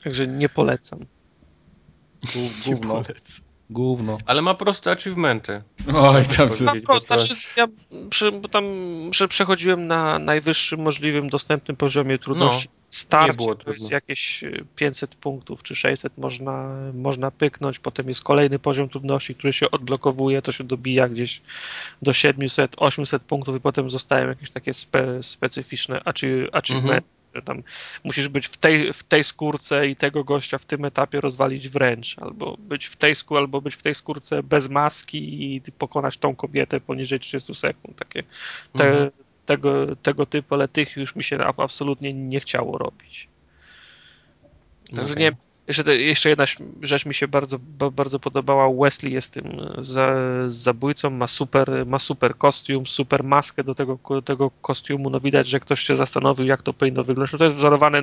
Także 0.03 0.27
nie 0.27 0.49
polecam. 0.49 0.99
Nie 2.67 2.77
polecam. 2.77 3.45
Gówno. 3.69 4.17
Ale 4.25 4.41
ma 4.41 4.53
proste 4.53 4.91
achievementy. 4.91 5.61
Oj, 5.95 6.25
tam 6.37 6.49
ma 6.61 6.73
proste, 6.85 7.19
znaczy, 7.19 7.35
ja 7.57 7.67
przy, 8.09 8.31
bo 8.31 8.49
tam 8.49 8.63
że 9.11 9.27
przechodziłem 9.27 9.87
na 9.87 10.19
najwyższym 10.19 10.81
możliwym 10.81 11.29
dostępnym 11.29 11.77
poziomie 11.77 12.19
trudności. 12.19 12.69
Starcie 12.89 13.55
to 13.55 13.73
jest 13.73 13.91
jakieś 13.91 14.43
500 14.75 15.15
punktów 15.15 15.63
czy 15.63 15.75
600 15.75 16.17
można, 16.17 16.75
można 16.93 17.31
pyknąć, 17.31 17.79
potem 17.79 18.07
jest 18.07 18.23
kolejny 18.23 18.59
poziom 18.59 18.89
trudności, 18.89 19.35
który 19.35 19.53
się 19.53 19.71
odblokowuje, 19.71 20.41
to 20.41 20.51
się 20.51 20.63
dobija 20.63 21.09
gdzieś 21.09 21.41
do 22.01 22.13
700, 22.13 22.75
800 22.77 23.23
punktów 23.23 23.55
i 23.55 23.59
potem 23.59 23.89
zostają 23.89 24.27
jakieś 24.27 24.51
takie 24.51 24.73
spe, 24.73 25.23
specyficzne 25.23 26.01
achievementy. 26.05 26.73
Mhm 26.75 27.01
tam 27.41 27.63
musisz 28.03 28.27
być 28.27 28.47
w 28.47 28.57
tej, 28.57 28.93
w 28.93 29.03
tej 29.03 29.23
skórce 29.23 29.87
i 29.87 29.95
tego 29.95 30.23
gościa 30.23 30.57
w 30.57 30.65
tym 30.65 30.85
etapie 30.85 31.21
rozwalić 31.21 31.69
wręcz, 31.69 32.19
albo 32.19 32.57
być 32.59 32.85
w 32.85 32.95
tej 32.95 33.15
skórce, 33.15 33.39
albo 33.39 33.61
być 33.61 33.75
w 33.75 33.83
tej 33.83 33.95
skórce 33.95 34.43
bez 34.43 34.69
maski 34.69 35.55
i 35.55 35.61
pokonać 35.77 36.17
tą 36.17 36.35
kobietę 36.35 36.79
poniżej 36.79 37.19
30 37.19 37.55
sekund. 37.55 37.97
Takie 37.97 38.23
te, 38.73 38.89
mhm. 38.91 39.11
Tego, 39.47 39.95
tego 39.95 40.25
typu, 40.25 40.55
ale 40.55 40.67
tych 40.67 40.97
już 40.97 41.15
mi 41.15 41.23
się 41.23 41.37
absolutnie 41.43 42.13
nie 42.13 42.39
chciało 42.39 42.77
robić. 42.77 43.27
Także 44.95 45.13
okay. 45.13 45.23
nie, 45.23 45.31
jeszcze, 45.67 45.97
jeszcze 45.97 46.29
jedna 46.29 46.45
rzecz 46.81 47.05
mi 47.05 47.13
się 47.13 47.27
bardzo, 47.27 47.59
bardzo 47.91 48.19
podobała. 48.19 48.83
Wesley 48.83 49.13
jest 49.13 49.33
tym 49.33 49.61
za, 49.77 50.15
zabójcą, 50.47 51.09
ma 51.09 51.27
super, 51.27 51.85
ma 51.85 51.99
super 51.99 52.37
kostium, 52.37 52.85
super 52.85 53.23
maskę 53.23 53.63
do 53.63 53.75
tego, 53.75 53.99
tego 54.25 54.51
kostiumu. 54.61 55.09
No 55.09 55.19
widać, 55.19 55.47
że 55.47 55.59
ktoś 55.59 55.81
się 55.81 55.95
zastanowił, 55.95 56.45
jak 56.45 56.61
to 56.61 56.73
powinno 56.73 57.03
wyglądać. 57.03 57.31
No 57.31 57.37
to 57.37 57.43
jest 57.43 57.55
wzorowane 57.55 58.01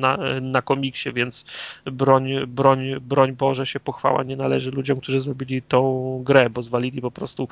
na, 0.00 0.18
na 0.40 0.62
komiksie, 0.62 1.12
więc 1.12 1.46
broń, 1.84 2.46
broń, 2.46 3.00
broń 3.00 3.32
Boże 3.32 3.66
się 3.66 3.80
pochwała 3.80 4.22
nie 4.22 4.36
należy 4.36 4.70
ludziom, 4.70 5.00
którzy 5.00 5.20
zrobili 5.20 5.62
tą 5.62 6.22
grę, 6.24 6.50
bo 6.50 6.62
zwalili 6.62 7.00
po 7.00 7.10
prostu 7.10 7.48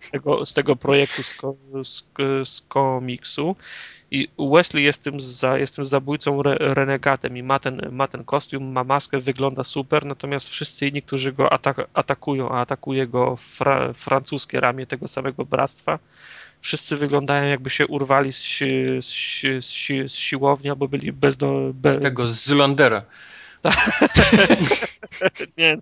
z 0.00 0.10
tego, 0.10 0.46
z 0.46 0.54
tego 0.54 0.76
projektu 0.76 1.22
z, 1.22 1.34
z, 1.84 2.04
z 2.48 2.60
komiksu. 2.60 3.56
I 4.14 4.28
Wesley 4.38 4.84
jest 4.84 5.02
tym, 5.02 5.20
za, 5.20 5.58
jest 5.58 5.76
tym 5.76 5.84
zabójcą 5.84 6.40
re, 6.40 6.56
renegatem 6.60 7.36
i 7.36 7.42
ma 7.42 7.58
ten, 7.58 7.80
ma 7.92 8.08
ten 8.08 8.24
kostium, 8.24 8.72
ma 8.72 8.84
maskę, 8.84 9.20
wygląda 9.20 9.64
super, 9.64 10.06
natomiast 10.06 10.48
wszyscy 10.48 10.88
inni, 10.88 11.02
którzy 11.02 11.32
go 11.32 11.52
atak, 11.52 11.76
atakują, 11.94 12.48
a 12.50 12.60
atakuje 12.60 13.06
go 13.06 13.36
fra, 13.36 13.92
francuskie 13.92 14.60
ramię 14.60 14.86
tego 14.86 15.08
samego 15.08 15.44
bractwa, 15.44 15.98
wszyscy 16.60 16.96
wyglądają 16.96 17.48
jakby 17.48 17.70
się 17.70 17.86
urwali 17.86 18.32
z, 18.32 18.42
z, 19.00 19.64
z, 19.64 20.12
z 20.12 20.14
siłowni 20.14 20.70
albo 20.70 20.88
byli 20.88 21.12
bez 21.12 21.36
do... 21.36 21.70
Be... 21.74 21.92
Z 21.92 22.00
tego, 22.00 22.28
z 22.28 22.46
Zulandera. 22.46 23.02
nie, 25.58 25.78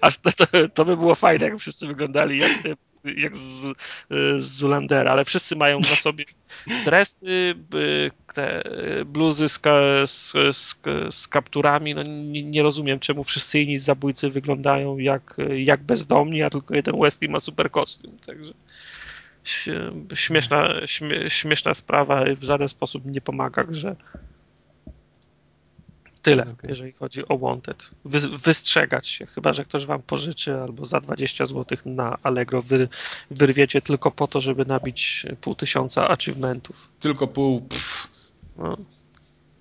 aż 0.00 0.18
to, 0.18 0.32
to, 0.32 0.46
to, 0.74 0.84
by 0.84 0.96
było 0.96 1.14
fajne, 1.14 1.44
jak 1.44 1.58
wszyscy 1.58 1.86
wyglądali 1.86 2.38
jak, 2.38 2.50
jak 3.04 3.36
z, 3.36 3.66
z 4.38 4.44
Zulandera, 4.44 5.12
ale 5.12 5.24
wszyscy 5.24 5.56
mają 5.56 5.78
na 5.78 5.96
sobie 5.96 6.24
dresy, 6.84 7.54
te 8.34 8.62
bluzy 9.06 9.48
z, 9.48 9.60
z, 10.06 10.32
z, 10.56 10.80
z 11.10 11.28
kapturami. 11.28 11.94
No, 11.94 12.02
nie, 12.02 12.42
nie, 12.42 12.62
rozumiem, 12.62 13.00
czemu 13.00 13.24
wszyscy 13.24 13.60
inni 13.60 13.78
zabójcy 13.78 14.30
wyglądają 14.30 14.98
jak, 14.98 15.36
jak 15.56 15.82
bezdomni, 15.82 16.42
a 16.42 16.50
tylko 16.50 16.74
jeden 16.74 17.00
Wesley 17.00 17.30
ma 17.30 17.40
super 17.40 17.70
kostium. 17.70 18.18
Także 18.26 18.52
śmieszna, 20.14 20.68
śmieszna 21.28 21.74
sprawa 21.74 22.24
w 22.36 22.42
żaden 22.42 22.68
sposób 22.68 23.04
nie 23.06 23.20
pomaga 23.20 23.64
grze. 23.64 23.96
Tyle, 26.22 26.42
okay. 26.42 26.70
jeżeli 26.70 26.92
chodzi 26.92 27.28
o 27.28 27.38
Wanted. 27.38 27.90
Wy, 28.04 28.38
wystrzegać 28.38 29.08
się, 29.08 29.26
chyba 29.26 29.52
że 29.52 29.64
ktoś 29.64 29.86
wam 29.86 30.02
pożyczy 30.02 30.60
albo 30.60 30.84
za 30.84 31.00
20 31.00 31.46
zł 31.46 31.78
na 31.86 32.16
Allegro 32.22 32.62
wy, 32.62 32.88
wyrwiecie 33.30 33.82
tylko 33.82 34.10
po 34.10 34.26
to, 34.26 34.40
żeby 34.40 34.64
nabić 34.64 35.26
pół 35.40 35.54
tysiąca 35.54 36.08
achievementów. 36.08 36.88
Tylko 37.00 37.26
pół. 37.26 37.68
No. 38.58 38.76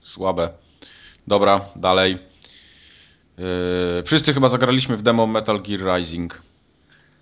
Słabe. 0.02 0.50
Dobra, 1.28 1.62
dalej. 1.76 2.18
Yy, 3.38 4.04
wszyscy 4.06 4.34
chyba 4.34 4.48
zagraliśmy 4.48 4.98
w 4.98 5.02
demo 5.02 5.28
Metal 5.28 5.62
Gear 5.62 5.98
Rising. 5.98 6.42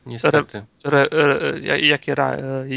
Niestety. 0.06 0.66
Re, 0.84 1.08
re, 1.12 1.40
re, 1.40 1.60
jakie, 1.60 2.16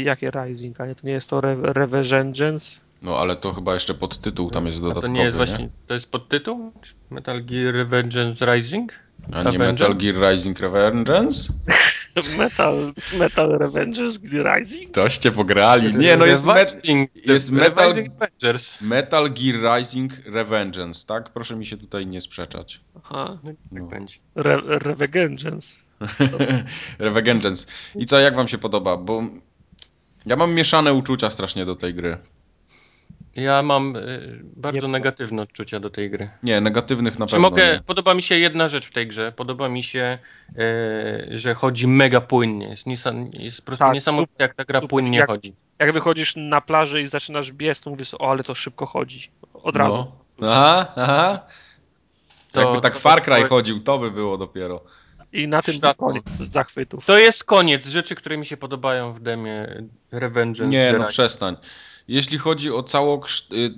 jakie 0.03 0.31
Rising? 0.31 0.81
A 0.81 0.85
nie, 0.85 0.95
to 0.95 1.07
nie 1.07 1.13
jest 1.13 1.29
to 1.29 1.37
Re, 1.39 1.57
Revengeance? 1.61 2.81
No 3.01 3.17
ale 3.17 3.35
to 3.35 3.53
chyba 3.53 3.73
jeszcze 3.73 3.93
podtytuł 3.93 4.51
tam 4.51 4.67
jest 4.67 4.81
dodatkowy. 4.81 5.07
A 5.07 5.09
to 5.09 5.13
nie 5.13 5.23
jest 5.23 5.37
właśnie, 5.37 5.69
to 5.87 5.93
jest 5.93 6.11
podtytuł? 6.11 6.71
Metal 7.09 7.43
Gear 7.43 7.73
Revengeance 7.73 8.55
Rising? 8.55 8.93
A 9.31 9.43
nie 9.43 9.59
Metal 9.59 9.95
Gear 9.97 10.31
Rising 10.31 10.59
Revengeance? 10.59 11.53
Metal, 12.37 12.93
Metal 13.19 13.57
Revengeance 13.57 14.19
Rising? 14.55 14.91
Toście 14.91 15.31
pograli. 15.31 15.97
Nie, 15.97 16.17
no 16.17 16.25
jest, 16.25 16.45
met, 16.45 16.81
jest 17.25 17.51
Metal, 17.51 17.95
Metal 18.81 19.29
Gear 19.33 19.77
Rising 19.77 20.13
Revengeance, 20.25 21.05
tak? 21.07 21.29
Proszę 21.29 21.55
mi 21.55 21.65
się 21.65 21.77
tutaj 21.77 22.07
nie 22.07 22.21
sprzeczać. 22.21 22.81
Aha. 22.97 23.37
No. 23.43 23.51
Tak 23.73 23.87
będzie. 23.87 24.15
Re 24.35 24.61
Revengeance. 24.65 25.83
Revengeance. 26.99 27.67
I 27.95 28.05
co, 28.05 28.19
jak 28.19 28.35
wam 28.35 28.47
się 28.47 28.57
podoba? 28.57 28.97
Bo 28.97 29.23
ja 30.25 30.35
mam 30.35 30.53
mieszane 30.53 30.93
uczucia 30.93 31.29
strasznie 31.29 31.65
do 31.65 31.75
tej 31.75 31.93
gry. 31.93 32.17
Ja 33.35 33.61
mam 33.61 33.95
y, 33.95 34.39
bardzo 34.43 34.87
nie, 34.87 34.93
negatywne 34.93 35.41
odczucia 35.41 35.79
do 35.79 35.89
tej 35.89 36.09
gry. 36.09 36.29
Nie, 36.43 36.61
negatywnych 36.61 37.19
na 37.19 37.25
Czy 37.25 37.31
pewno 37.31 37.49
mogę, 37.49 37.73
nie. 37.73 37.81
Podoba 37.85 38.13
mi 38.13 38.23
się 38.23 38.39
jedna 38.39 38.67
rzecz 38.67 38.85
w 38.85 38.91
tej 38.91 39.07
grze. 39.07 39.31
Podoba 39.31 39.69
mi 39.69 39.83
się, 39.83 40.17
y, 40.59 41.39
że 41.39 41.53
chodzi 41.53 41.87
mega 41.87 42.21
płynnie. 42.21 42.69
Jest, 42.69 43.05
jest 43.33 43.61
po 43.61 43.65
prostu 43.65 43.85
tak, 43.85 43.93
niesamowite, 43.93 44.33
jak 44.39 44.55
ta 44.55 44.65
gra 44.65 44.79
super. 44.79 44.89
płynnie 44.89 45.17
jak, 45.17 45.27
chodzi. 45.27 45.53
Jak 45.79 45.93
wychodzisz 45.93 46.35
na 46.35 46.61
plażę 46.61 47.01
i 47.01 47.07
zaczynasz 47.07 47.51
biec, 47.51 47.81
to 47.81 47.89
mówisz, 47.89 48.13
o, 48.13 48.31
ale 48.31 48.43
to 48.43 48.55
szybko 48.55 48.85
chodzi. 48.85 49.31
Od 49.53 49.75
no. 49.75 49.79
razu. 49.79 50.11
Aha, 50.41 50.93
aha. 50.95 51.39
To, 52.51 52.61
Jakby 52.61 52.81
tak 52.81 52.93
to, 52.93 52.99
Far 52.99 53.23
Cry 53.23 53.41
to... 53.41 53.47
chodził, 53.47 53.79
to 53.79 53.99
by 53.99 54.11
było 54.11 54.37
dopiero. 54.37 54.83
I 55.33 55.47
na 55.47 55.61
tym 55.61 55.75
koniec 55.97 56.29
zachwytów. 56.31 57.05
To 57.05 57.17
jest 57.17 57.43
koniec 57.43 57.87
rzeczy, 57.87 58.15
które 58.15 58.37
mi 58.37 58.45
się 58.45 58.57
podobają 58.57 59.13
w 59.13 59.19
demie 59.19 59.83
Revenge. 60.11 60.67
Nie, 60.67 60.95
no 60.99 61.07
przestań. 61.07 61.57
Jeśli 62.07 62.37
chodzi 62.37 62.71
o 62.71 62.83
całą 62.83 63.21
y, 63.53 63.71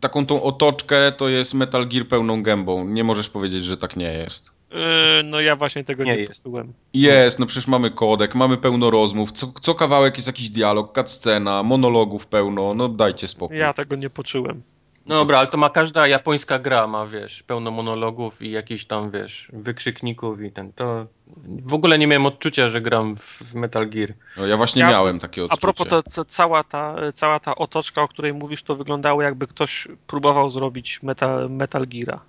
taką 0.00 0.26
tą 0.26 0.42
otoczkę, 0.42 1.12
to 1.12 1.28
jest 1.28 1.54
Metal 1.54 1.88
Gear 1.88 2.06
pełną 2.08 2.42
gębą. 2.42 2.84
Nie 2.88 3.04
możesz 3.04 3.28
powiedzieć, 3.28 3.64
że 3.64 3.76
tak 3.76 3.96
nie 3.96 4.12
jest. 4.12 4.50
Yy, 4.70 4.78
no 5.24 5.40
ja 5.40 5.56
właśnie 5.56 5.84
tego 5.84 6.04
nie, 6.04 6.10
nie 6.10 6.18
jest. 6.18 6.46
Jest, 6.94 7.38
no 7.38 7.46
przecież 7.46 7.66
mamy 7.66 7.90
kodek, 7.90 8.34
mamy 8.34 8.56
pełno 8.56 8.90
rozmów, 8.90 9.32
co, 9.32 9.52
co 9.60 9.74
kawałek 9.74 10.16
jest 10.16 10.26
jakiś 10.26 10.50
dialog, 10.50 10.94
cutscena, 10.94 11.62
monologów 11.62 12.26
pełno, 12.26 12.74
no 12.74 12.88
dajcie 12.88 13.28
spokój. 13.28 13.58
Ja 13.58 13.72
tego 13.72 13.96
nie 13.96 14.10
poczułem. 14.10 14.62
No 15.06 15.14
dobra, 15.14 15.38
ale 15.38 15.46
to 15.46 15.56
ma 15.56 15.70
każda 15.70 16.06
japońska 16.06 16.58
gra, 16.58 16.86
ma 16.86 17.06
wiesz, 17.06 17.42
pełno 17.42 17.70
monologów 17.70 18.42
i 18.42 18.50
jakichś 18.50 18.84
tam, 18.84 19.10
wiesz, 19.10 19.48
wykrzykników 19.52 20.42
i 20.42 20.52
ten, 20.52 20.72
to 20.72 21.06
w 21.46 21.74
ogóle 21.74 21.98
nie 21.98 22.06
miałem 22.06 22.26
odczucia, 22.26 22.70
że 22.70 22.80
gram 22.80 23.16
w 23.16 23.54
Metal 23.54 23.88
Gear. 23.88 24.14
No 24.36 24.46
ja 24.46 24.56
właśnie 24.56 24.82
ja, 24.82 24.90
miałem 24.90 25.20
takie 25.20 25.44
odczucie. 25.44 25.58
A 25.58 25.60
propos, 25.60 25.88
to, 25.88 26.02
to, 26.02 26.24
cała, 26.24 26.64
ta, 26.64 26.96
cała 27.14 27.40
ta 27.40 27.54
otoczka, 27.54 28.02
o 28.02 28.08
której 28.08 28.32
mówisz, 28.34 28.62
to 28.62 28.76
wyglądało 28.76 29.22
jakby 29.22 29.46
ktoś 29.46 29.88
próbował 30.06 30.50
zrobić 30.50 31.02
Metal, 31.02 31.50
Metal 31.50 31.86
Geara. 31.86 32.20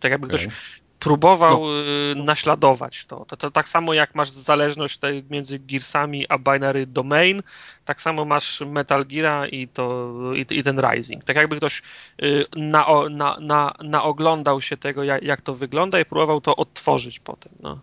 Tak 0.00 0.10
jakby 0.10 0.26
okay. 0.26 0.38
ktoś 0.38 0.54
próbował 1.06 1.60
no. 1.60 1.80
Y, 1.80 2.14
naśladować 2.14 3.06
to. 3.06 3.24
To, 3.24 3.36
to. 3.36 3.50
Tak 3.50 3.68
samo 3.68 3.94
jak 3.94 4.14
masz 4.14 4.30
zależność 4.30 5.00
między 5.30 5.58
Gearsami 5.58 6.26
a 6.28 6.38
Binary 6.38 6.86
Domain, 6.86 7.42
tak 7.84 8.02
samo 8.02 8.24
masz 8.24 8.60
Metal 8.60 9.06
Geara 9.06 9.46
i, 9.46 9.68
to, 9.68 10.12
i, 10.34 10.46
i 10.50 10.62
ten 10.62 10.80
Rising. 10.80 11.24
Tak 11.24 11.36
jakby 11.36 11.56
ktoś 11.56 11.82
y, 12.22 12.44
na, 12.56 12.86
na, 13.10 13.36
na, 13.40 13.74
naoglądał 13.82 14.62
się 14.62 14.76
tego, 14.76 15.04
jak, 15.04 15.22
jak 15.22 15.40
to 15.40 15.54
wygląda 15.54 16.00
i 16.00 16.04
próbował 16.04 16.40
to 16.40 16.56
odtworzyć 16.56 17.18
potem. 17.20 17.52
No. 17.60 17.78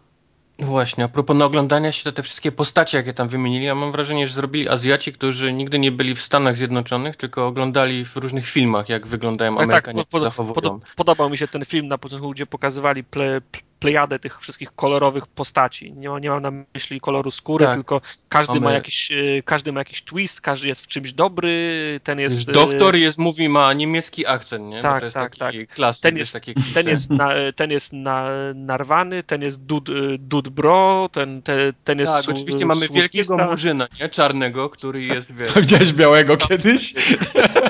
Właśnie, 0.60 1.04
a 1.04 1.08
propos 1.08 1.42
oglądania 1.42 1.92
się, 1.92 2.04
to 2.04 2.12
te 2.12 2.24
wszystkie 2.24 2.52
postacie, 2.52 2.98
jakie 2.98 3.14
tam 3.14 3.28
wymienili, 3.28 3.66
ja 3.66 3.76
mam 3.76 3.92
wrażenie, 3.92 4.28
że 4.28 4.34
zrobili 4.34 4.70
Azjaci, 4.70 5.14
którzy 5.14 5.54
nigdy 5.54 5.80
nie 5.80 5.92
byli 5.92 6.16
w 6.16 6.22
Stanach 6.22 6.58
Zjednoczonych, 6.58 7.16
tylko 7.16 7.48
oglądali 7.48 8.06
w 8.06 8.16
różnych 8.16 8.48
filmach, 8.48 8.90
jak 8.90 9.08
wyglądają 9.08 9.56
tak, 9.56 9.64
Amerykanie, 9.64 10.02
tak, 10.02 10.10
pod, 10.10 10.24
zachowują. 10.24 10.80
Pod, 10.80 10.96
podobał 10.96 11.30
mi 11.30 11.38
się 11.38 11.48
ten 11.48 11.66
film 11.66 11.88
na 11.88 11.98
początku, 11.98 12.32
gdzie 12.32 12.46
pokazywali 12.46 13.04
ple, 13.04 13.42
plejadę 13.80 14.20
tych 14.20 14.42
wszystkich 14.42 14.76
kolorowych 14.76 15.28
postaci. 15.28 15.94
Nie, 15.94 16.10
ma, 16.10 16.20
nie 16.20 16.30
mam 16.30 16.42
na 16.42 16.52
myśli 16.74 17.02
koloru 17.02 17.32
skóry, 17.32 17.66
tak. 17.66 17.76
tylko 17.76 18.02
każdy 18.30 18.60
ma, 18.60 18.72
jakiś, 18.72 19.12
e, 19.12 19.16
każdy 19.46 19.72
ma 19.72 19.80
jakiś 19.80 20.02
twist, 20.02 20.42
każdy 20.42 20.68
jest 20.68 20.82
w 20.82 20.88
czymś 20.88 21.14
dobry, 21.14 22.00
ten 22.04 22.20
jest... 22.20 22.36
Wiesz, 22.36 22.46
doktor 22.46 22.96
jest, 22.96 23.18
mówi, 23.18 23.50
ma 23.50 23.74
niemiecki 23.74 24.28
akcent, 24.28 24.66
nie? 24.66 24.82
Tak, 24.82 25.12
tak, 25.12 25.36
tak. 25.36 25.56
Klasyk, 25.68 26.02
ten 26.02 26.18
jest, 26.18 26.48
jest 26.48 26.74
ten 26.74 26.88
jest, 26.88 27.10
na, 27.10 27.30
ten 27.56 27.72
jest 27.72 27.94
na, 27.94 28.30
narwany, 28.56 29.24
ten 29.24 29.42
jest 29.42 29.64
dud, 29.64 29.90
dud 30.20 30.50
bro, 30.50 31.10
ten, 31.12 31.42
ten, 31.42 31.74
ten 31.84 32.00
jest 32.00 32.14
Tak, 32.14 32.24
su, 32.24 32.32
oczywiście 32.32 32.66
mamy 32.66 32.90
wielkiego 32.90 33.38
murzyna, 33.38 33.88
nie? 34.00 34.10
Czarnego, 34.10 34.70
który 34.76 35.04
jest, 35.04 35.34
wiesz... 35.34 35.54
Widziałeś 35.54 35.94
białego 35.94 36.38
kiedyś? 36.38 36.94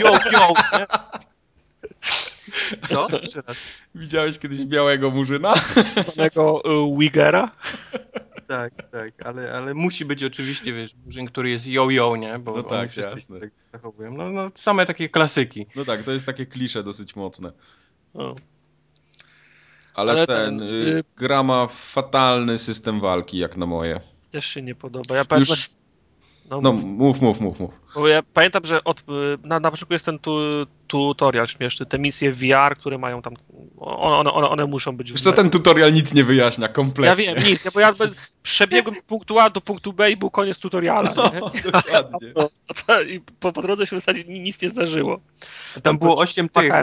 Jo, 0.01 0.11
nie? 0.11 0.85
Co? 2.89 3.07
Widziałeś 3.95 4.39
kiedyś 4.39 4.65
białego 4.65 5.11
murzyna? 5.11 5.53
Zwanego 6.07 6.61
Wigera? 6.97 7.51
Tak, 8.47 8.73
tak, 8.91 9.25
ale, 9.25 9.53
ale 9.53 9.73
musi 9.73 10.05
być 10.05 10.23
oczywiście, 10.23 10.73
wiesz, 10.73 10.95
murzyn, 11.05 11.25
który 11.25 11.49
jest 11.49 11.67
yo-yo, 11.67 12.15
nie? 12.15 12.39
Bo 12.39 12.55
no 12.57 12.63
tak, 12.63 12.97
jasne. 12.97 13.39
Tak 13.39 13.49
zachowują. 13.73 14.13
No, 14.13 14.29
no, 14.29 14.49
same 14.55 14.85
takie 14.85 15.09
klasyki. 15.09 15.65
No 15.75 15.85
tak, 15.85 16.03
to 16.03 16.11
jest 16.11 16.25
takie 16.25 16.45
klisze 16.45 16.83
dosyć 16.83 17.15
mocne. 17.15 17.51
O. 18.13 18.35
Ale, 19.93 20.11
ale, 20.11 20.27
ten, 20.27 20.59
ten 20.59 20.61
y, 20.61 20.71
y, 20.71 21.03
gra 21.17 21.43
ma 21.43 21.67
fatalny 21.67 22.57
system 22.57 22.99
walki, 22.99 23.37
jak 23.37 23.57
na 23.57 23.65
moje. 23.65 24.01
Też 24.31 24.45
się 24.45 24.61
nie 24.61 24.75
podoba. 24.75 25.15
Ja 25.15 25.25
pamiętam, 25.25 25.55
Już... 25.57 25.69
No, 26.49 26.61
no 26.61 26.73
mów, 26.73 27.21
mów, 27.21 27.41
mów, 27.41 27.59
mów. 27.59 27.82
Bo 27.95 28.07
ja 28.07 28.21
pamiętam, 28.33 28.65
że 28.65 28.83
od, 28.83 29.03
na, 29.43 29.59
na 29.59 29.71
początku 29.71 29.93
jest 29.93 30.05
ten 30.05 30.19
tu, 30.19 30.39
tutorial 30.87 31.47
śmieszny, 31.47 31.85
te 31.85 31.99
misje 31.99 32.31
VR, 32.31 32.75
które 32.75 32.97
mają 32.97 33.21
tam, 33.21 33.33
one, 33.79 34.33
one, 34.33 34.49
one 34.49 34.65
muszą 34.65 34.97
być... 34.97 35.11
Wiesz 35.11 35.21
co, 35.21 35.33
ten 35.33 35.49
tutorial 35.49 35.93
nic 35.93 36.13
nie 36.13 36.23
wyjaśnia, 36.23 36.67
kompletnie. 36.67 37.25
Ja 37.25 37.33
wiem, 37.35 37.45
nic, 37.47 37.63
bo 37.73 37.79
ja 37.79 37.93
przebiegłem 38.43 38.95
z 38.95 39.01
punktu 39.01 39.39
A 39.39 39.49
do 39.49 39.61
punktu 39.61 39.93
B 39.93 40.11
i 40.11 40.17
był 40.17 40.29
koniec 40.29 40.59
tutoriala. 40.59 41.13
No, 41.15 41.31
dokładnie. 41.71 42.33
I 43.13 43.19
po, 43.39 43.51
po 43.51 43.61
drodze 43.61 43.87
się 43.87 43.95
w 43.95 43.99
zasadzie 43.99 44.23
nic 44.23 44.61
nie 44.61 44.69
zdarzyło. 44.69 45.19
Tam 45.83 45.97
było 45.97 46.17
osiem 46.17 46.49
tych 46.49 46.73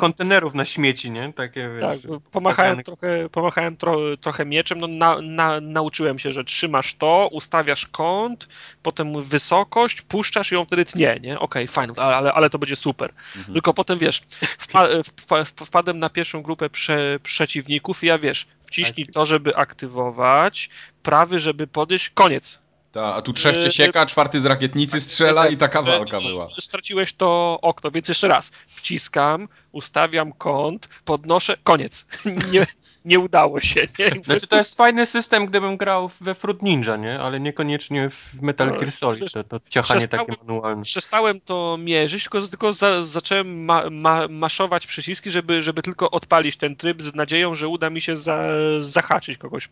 kontenerów 0.00 0.54
na 0.54 0.64
śmieci, 0.64 1.10
nie? 1.10 1.32
Takie, 1.32 1.70
wiesz, 1.74 2.02
tak, 2.02 2.20
pomachałem 2.32 2.82
trochę, 2.82 3.28
pomachałem 3.28 3.76
tro, 3.76 3.98
trochę 4.20 4.44
mieczem, 4.44 4.78
no 4.78 4.86
na, 4.86 5.20
na, 5.22 5.60
nauczyłem 5.60 6.18
się, 6.18 6.32
że 6.32 6.44
trzymasz 6.44 6.94
to, 6.94 7.28
ustawiasz 7.32 7.86
kąt, 7.86 8.48
potem 8.82 9.22
wysokość, 9.22 10.02
puszczasz 10.02 10.35
i 10.52 10.56
on 10.56 10.66
wtedy 10.66 10.84
tnie, 10.84 11.18
nie? 11.22 11.38
Okej, 11.38 11.64
okay, 11.64 11.74
fajnie, 11.74 11.94
ale, 11.96 12.32
ale 12.32 12.50
to 12.50 12.58
będzie 12.58 12.76
super. 12.76 13.12
Mhm. 13.36 13.54
Tylko 13.54 13.74
potem, 13.74 13.98
wiesz, 13.98 14.22
wpa 14.58 14.88
wpa 15.02 15.44
wpadłem 15.44 15.98
na 15.98 16.10
pierwszą 16.10 16.42
grupę 16.42 16.70
prze 16.70 17.18
przeciwników 17.22 18.04
i 18.04 18.06
ja, 18.06 18.18
wiesz, 18.18 18.46
wciśnij 18.64 19.06
tak. 19.06 19.14
to, 19.14 19.26
żeby 19.26 19.56
aktywować, 19.56 20.70
prawy, 21.02 21.40
żeby 21.40 21.66
podejść, 21.66 22.10
koniec. 22.10 22.62
Ta, 22.92 23.14
a 23.14 23.22
tu 23.22 23.32
trzech 23.32 23.56
cię 23.56 23.70
sieka, 23.70 24.02
e, 24.02 24.06
czwarty 24.06 24.40
z 24.40 24.46
rakietnicy 24.46 25.00
strzela 25.00 25.48
i 25.48 25.56
taka 25.56 25.82
walka 25.82 26.20
była. 26.20 26.48
Straciłeś 26.60 27.14
to 27.14 27.58
okno, 27.62 27.90
więc 27.90 28.08
jeszcze 28.08 28.28
raz. 28.28 28.52
Wciskam, 28.68 29.48
ustawiam 29.72 30.32
kąt, 30.32 30.88
podnoszę, 31.04 31.56
koniec. 31.64 32.06
Nie, 32.52 32.66
nie 33.06 33.18
udało 33.18 33.60
się. 33.60 33.88
Nie? 33.98 34.10
Znaczy 34.24 34.46
to 34.46 34.56
jest 34.56 34.76
fajny 34.76 35.06
system, 35.06 35.46
gdybym 35.46 35.76
grał 35.76 36.10
we 36.20 36.34
Fruit 36.34 36.62
Ninja, 36.62 36.96
nie? 36.96 37.20
Ale 37.20 37.40
niekoniecznie 37.40 38.10
w 38.10 38.42
Metal 38.42 38.70
Gear 38.70 38.92
Solid, 38.92 39.32
to, 39.32 39.44
to 39.44 39.60
ciachanie 39.68 40.08
takie 40.08 40.32
manualne. 40.42 40.82
Przestałem 40.82 41.40
to 41.40 41.76
mierzyć, 41.80 42.22
tylko, 42.22 42.42
tylko 42.42 42.72
za, 42.72 43.04
zacząłem 43.04 43.64
ma, 43.64 43.90
ma, 43.90 44.28
maszować 44.28 44.86
przyciski, 44.86 45.30
żeby, 45.30 45.62
żeby 45.62 45.82
tylko 45.82 46.10
odpalić 46.10 46.56
ten 46.56 46.76
tryb 46.76 47.02
z 47.02 47.14
nadzieją, 47.14 47.54
że 47.54 47.68
uda 47.68 47.90
mi 47.90 48.02
się 48.02 48.16
za, 48.16 48.48
zahaczyć 48.80 49.38
kogoś 49.38 49.68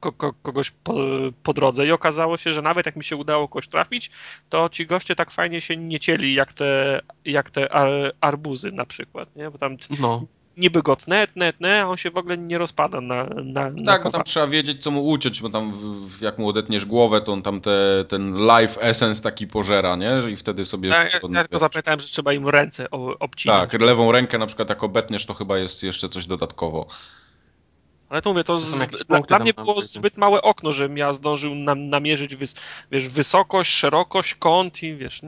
ko, 0.00 0.32
kogoś 0.32 0.70
po, 0.70 0.94
po, 1.42 1.52
drodze 1.54 1.86
i 1.86 1.92
okazało 1.92 2.36
się, 2.36 2.52
że 2.52 2.62
nawet 2.62 2.86
jak 2.86 2.96
mi 2.96 3.04
się 3.04 3.16
udało 3.16 3.48
kogoś 3.48 3.68
trafić, 3.68 4.10
to 4.48 4.68
ci 4.68 4.86
goście 4.86 5.16
tak 5.16 5.30
fajnie 5.30 5.60
się 5.60 5.76
nie 5.76 6.00
cieli 6.00 6.34
jak 6.34 6.52
te, 6.54 7.00
jak 7.24 7.50
te 7.50 7.72
ar, 7.72 7.88
arbuzy 8.20 8.72
na 8.72 8.86
przykład, 8.86 9.36
nie? 9.36 9.50
Bo 9.50 9.58
tam 9.58 9.76
no. 10.00 10.26
Niby 10.56 10.82
go 10.82 10.96
tnę, 10.96 11.26
tnę, 11.26 11.52
tnę, 11.52 11.82
a 11.82 11.86
on 11.86 11.96
się 11.96 12.10
w 12.10 12.16
ogóle 12.16 12.38
nie 12.38 12.58
rozpada 12.58 13.00
na, 13.00 13.24
na 13.44 13.70
Tak, 13.86 14.04
bo 14.04 14.10
tam 14.10 14.24
trzeba 14.24 14.46
wiedzieć, 14.46 14.82
co 14.82 14.90
mu 14.90 15.08
uciąć, 15.08 15.42
bo 15.42 15.50
tam 15.50 15.72
jak 16.20 16.38
mu 16.38 16.48
odetniesz 16.48 16.84
głowę, 16.84 17.20
to 17.20 17.32
on 17.32 17.42
tam 17.42 17.60
te, 17.60 18.04
ten 18.08 18.36
life 18.36 18.80
essence 18.80 19.22
taki 19.22 19.46
pożera, 19.46 19.96
nie? 19.96 20.12
I 20.32 20.36
wtedy 20.36 20.64
sobie... 20.64 20.88
Ja, 20.88 21.04
ja, 21.04 21.10
ja 21.30 21.40
tylko 21.40 21.58
zapytałem, 21.58 22.00
że 22.00 22.06
trzeba 22.06 22.32
im 22.32 22.48
ręce 22.48 22.90
obcinać. 23.20 23.70
Tak, 23.70 23.80
lewą 23.80 24.12
rękę 24.12 24.38
na 24.38 24.46
przykład 24.46 24.68
jak 24.68 24.84
obetniesz, 24.84 25.26
to 25.26 25.34
chyba 25.34 25.58
jest 25.58 25.82
jeszcze 25.82 26.08
coś 26.08 26.26
dodatkowo. 26.26 26.86
Ale 28.12 28.22
to 28.22 28.30
mówię, 28.30 28.44
to, 28.44 28.58
z, 28.58 28.78
dla, 29.08 29.20
dla 29.20 29.38
mnie 29.38 29.54
było 29.54 29.82
zbyt 29.82 30.18
małe 30.18 30.42
okno, 30.42 30.72
żebym 30.72 30.96
ja 30.96 31.12
zdążył 31.12 31.54
nam, 31.54 31.88
namierzyć 31.88 32.36
wys, 32.36 32.54
wiesz, 32.90 33.08
wysokość, 33.08 33.70
szerokość, 33.70 34.34
kąt 34.34 34.82
i 34.82 34.96
wiesz, 34.96 35.20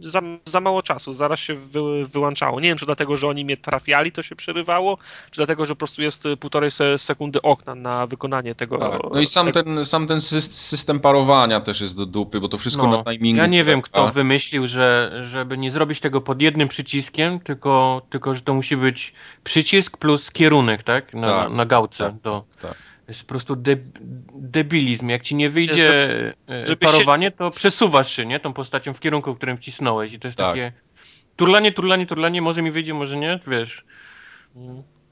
za, 0.00 0.22
za 0.44 0.60
mało 0.60 0.82
czasu, 0.82 1.12
zaraz 1.12 1.40
się 1.40 1.54
wy, 1.54 2.06
wyłączało. 2.06 2.60
Nie 2.60 2.68
wiem, 2.68 2.78
czy 2.78 2.86
dlatego, 2.86 3.16
że 3.16 3.28
oni 3.28 3.44
mnie 3.44 3.56
trafiali, 3.56 4.12
to 4.12 4.22
się 4.22 4.36
przerywało, 4.36 4.98
czy 5.30 5.36
dlatego, 5.36 5.66
że 5.66 5.74
po 5.74 5.78
prostu 5.78 6.02
jest 6.02 6.24
półtorej 6.40 6.70
sekundy 6.98 7.42
okna 7.42 7.74
na 7.74 8.06
wykonanie 8.06 8.54
tego. 8.54 8.78
Tak. 8.78 9.00
No 9.14 9.20
i 9.20 9.26
sam 9.26 9.52
ten, 9.52 9.84
sam 9.84 10.06
ten 10.06 10.20
system 10.20 11.00
parowania 11.00 11.60
też 11.60 11.80
jest 11.80 11.96
do 11.96 12.06
dupy, 12.06 12.40
bo 12.40 12.48
to 12.48 12.58
wszystko 12.58 12.86
no, 12.86 13.02
na 13.06 13.12
timingu. 13.12 13.38
Ja 13.38 13.46
nie 13.46 13.64
wiem, 13.64 13.82
kto 13.82 14.08
wymyślił, 14.08 14.66
że 14.66 15.20
żeby 15.22 15.58
nie 15.58 15.70
zrobić 15.70 16.00
tego 16.00 16.20
pod 16.20 16.42
jednym 16.42 16.68
przyciskiem, 16.68 17.40
tylko, 17.40 18.02
tylko 18.10 18.34
że 18.34 18.40
to 18.40 18.54
musi 18.54 18.76
być 18.76 19.12
przycisk 19.44 19.96
plus 19.96 20.30
kierunek, 20.30 20.82
tak? 20.82 21.14
Na, 21.14 21.28
tak, 21.28 21.52
na 21.52 21.66
gałce. 21.66 22.04
Tak. 22.04 22.20
Do 22.20 22.31
to 22.40 22.68
tak. 22.68 22.74
jest 23.08 23.20
po 23.20 23.28
prostu 23.28 23.56
de, 23.56 23.76
debilizm. 24.34 25.08
Jak 25.08 25.22
ci 25.22 25.34
nie 25.34 25.50
wyjdzie 25.50 26.12
e, 26.48 26.66
Żeby 26.66 26.76
parowanie, 26.76 27.26
się... 27.26 27.30
to 27.30 27.50
przesuwasz 27.50 28.12
się, 28.12 28.26
nie? 28.26 28.40
Tą 28.40 28.52
postacią 28.52 28.94
w 28.94 29.00
kierunku, 29.00 29.34
w 29.34 29.36
którym 29.36 29.56
wcisnąłeś 29.56 30.12
i 30.12 30.18
to 30.18 30.28
jest 30.28 30.38
tak. 30.38 30.46
takie 30.46 30.72
turlanie, 31.36 31.72
turlanie, 31.72 32.06
turlanie, 32.06 32.42
może 32.42 32.62
mi 32.62 32.70
wyjdzie, 32.70 32.94
może 32.94 33.16
nie, 33.16 33.40
wiesz. 33.46 33.84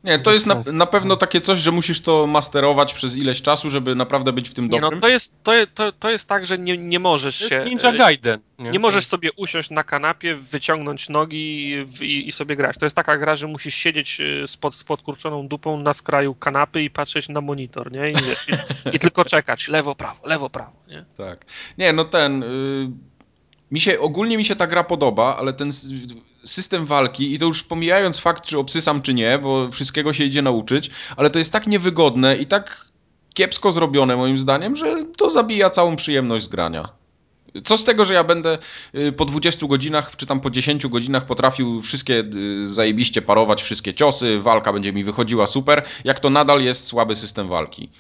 Nie, 0.05 0.19
to 0.19 0.33
jest 0.33 0.47
na, 0.47 0.63
na, 0.73 0.87
pewno 0.87 1.17
takie 1.17 1.41
coś, 1.41 1.59
że 1.59 1.71
musisz 1.71 2.01
to 2.01 2.27
masterować 2.27 2.95
przez 2.95 3.17
ileś 3.17 3.43
czasu, 3.43 3.71
żeby 3.71 3.95
naprawdę 3.95 4.33
być 4.33 4.49
w 4.49 4.55
tym 4.55 4.69
dobrym. 4.69 4.91
Nie, 4.91 4.95
no 4.97 5.01
to 5.01 5.09
jest, 5.09 5.43
to, 5.43 5.53
to, 5.75 5.93
to 5.93 6.11
jest 6.11 6.29
tak, 6.29 6.47
że 6.47 6.59
nie, 6.59 6.79
nie 6.79 6.99
możesz 6.99 7.39
to 7.39 7.49
się... 7.49 7.65
Ninja 7.65 7.93
Gaiden. 7.93 8.41
Nie? 8.59 8.71
nie 8.71 8.79
możesz 8.79 9.07
sobie 9.07 9.33
usiąść 9.33 9.71
na 9.71 9.85
kanapie, 9.85 10.37
wyciągnąć 10.37 11.09
nogi 11.09 11.73
i, 12.01 12.29
i, 12.29 12.33
sobie 12.33 12.57
grać. 12.57 12.79
To 12.79 12.87
jest 12.87 12.97
taka 12.97 13.19
gra, 13.19 13.37
że 13.37 13.47
musisz 13.47 13.75
siedzieć 13.75 14.21
z, 14.47 14.57
pod, 14.57 14.75
z 14.75 14.85
podkurczoną 14.85 15.49
dupą 15.49 15.81
na 15.81 15.95
skraju 15.95 16.35
kanapy 16.35 16.83
i 16.83 16.91
patrzeć 16.91 17.29
na 17.29 17.41
monitor, 17.41 17.93
nie? 17.93 18.11
I, 18.11 18.15
i, 18.15 18.97
i 18.97 18.99
tylko 18.99 19.25
czekać. 19.25 19.69
Lewo, 19.69 19.95
prawo, 19.95 20.29
lewo, 20.29 20.51
prawo, 20.51 20.73
nie? 20.89 21.05
Tak. 21.17 21.47
Nie, 21.79 21.93
no 21.93 22.05
ten... 22.05 22.43
Y, 22.43 23.10
mi 23.71 23.81
się, 23.81 24.01
ogólnie 24.01 24.39
mi 24.39 24.45
się 24.45 24.57
ta 24.57 24.67
gra 24.67 24.85
podoba, 24.85 25.37
ale 25.37 25.53
ten 25.53 25.71
system 26.45 26.87
walki, 26.87 27.35
i 27.35 27.39
to 27.39 27.47
już 27.47 27.63
pomijając 27.63 28.19
fakt, 28.19 28.45
czy 28.45 28.59
obsysam, 28.59 29.03
czy 29.03 29.15
nie, 29.15 29.39
bo 29.39 29.71
wszystkiego 29.71 30.13
się 30.13 30.25
idzie 30.25 30.43
nauczyć, 30.43 30.91
ale 31.17 31.31
to 31.31 31.39
jest 31.39 31.53
tak 31.53 31.67
niewygodne 31.67 32.37
i 32.37 32.47
tak 32.47 32.91
kiepsko 33.35 33.73
zrobione 33.73 34.17
moim 34.17 34.39
zdaniem, 34.39 34.77
że 34.77 35.05
to 35.17 35.31
zabija 35.31 35.71
całą 35.71 35.97
przyjemność 35.97 36.45
z 36.45 36.49
grania. 36.49 36.89
Co 37.65 37.77
z 37.77 37.85
tego, 37.85 38.05
że 38.05 38.15
ja 38.15 38.25
będę 38.25 38.59
y, 38.95 39.13
po 39.13 39.25
20 39.25 39.67
godzinach, 39.67 40.17
czy 40.17 40.27
tam 40.27 40.41
po 40.41 40.51
10 40.51 40.87
godzinach 40.87 41.27
potrafił 41.27 41.83
wszystkie 41.83 42.15
y, 42.15 42.69
zajebiście 42.69 43.23
parować, 43.23 43.63
wszystkie 43.63 43.95
ciosy, 43.95 44.41
walka 44.41 44.73
będzie 44.73 44.93
mi 44.93 45.05
wychodziła 45.05 45.47
super, 45.47 45.85
jak 46.05 46.21
to 46.21 46.31
nadal 46.31 46.63
jest 46.63 46.85
słaby 46.85 47.17
system 47.17 47.49
walki. 47.49 47.91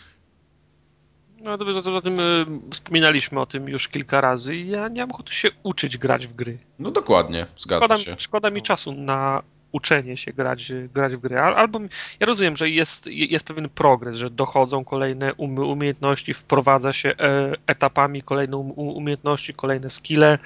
No 1.40 1.58
dobrze, 1.58 1.92
o 1.92 2.00
tym 2.00 2.20
y, 2.20 2.46
wspominaliśmy 2.70 3.40
o 3.40 3.46
tym 3.46 3.68
już 3.68 3.88
kilka 3.88 4.20
razy 4.20 4.56
i 4.56 4.68
ja 4.68 4.88
nie 4.88 5.00
mam 5.00 5.10
ochoty 5.10 5.34
się 5.34 5.48
uczyć 5.62 5.98
grać 5.98 6.26
w 6.26 6.34
gry. 6.34 6.58
No 6.78 6.90
dokładnie, 6.90 7.46
zgadzam 7.56 7.88
szkoda, 7.88 7.98
się. 7.98 8.16
Szkoda 8.18 8.50
mi 8.50 8.62
czasu 8.62 8.92
na 8.92 9.42
uczenie 9.72 10.16
się 10.16 10.32
grać, 10.32 10.72
grać 10.94 11.16
w 11.16 11.20
gry. 11.20 11.38
Albo 11.38 11.80
ja 12.20 12.26
rozumiem, 12.26 12.56
że 12.56 12.70
jest, 12.70 13.06
jest 13.06 13.46
pewien 13.46 13.68
progres, 13.68 14.16
że 14.16 14.30
dochodzą 14.30 14.84
kolejne 14.84 15.34
umiejętności, 15.34 16.34
wprowadza 16.34 16.92
się 16.92 17.08
e, 17.08 17.52
etapami 17.66 18.22
kolejne 18.22 18.56
umiejętności, 18.76 19.54
kolejne 19.54 19.90
skille, 19.90 20.38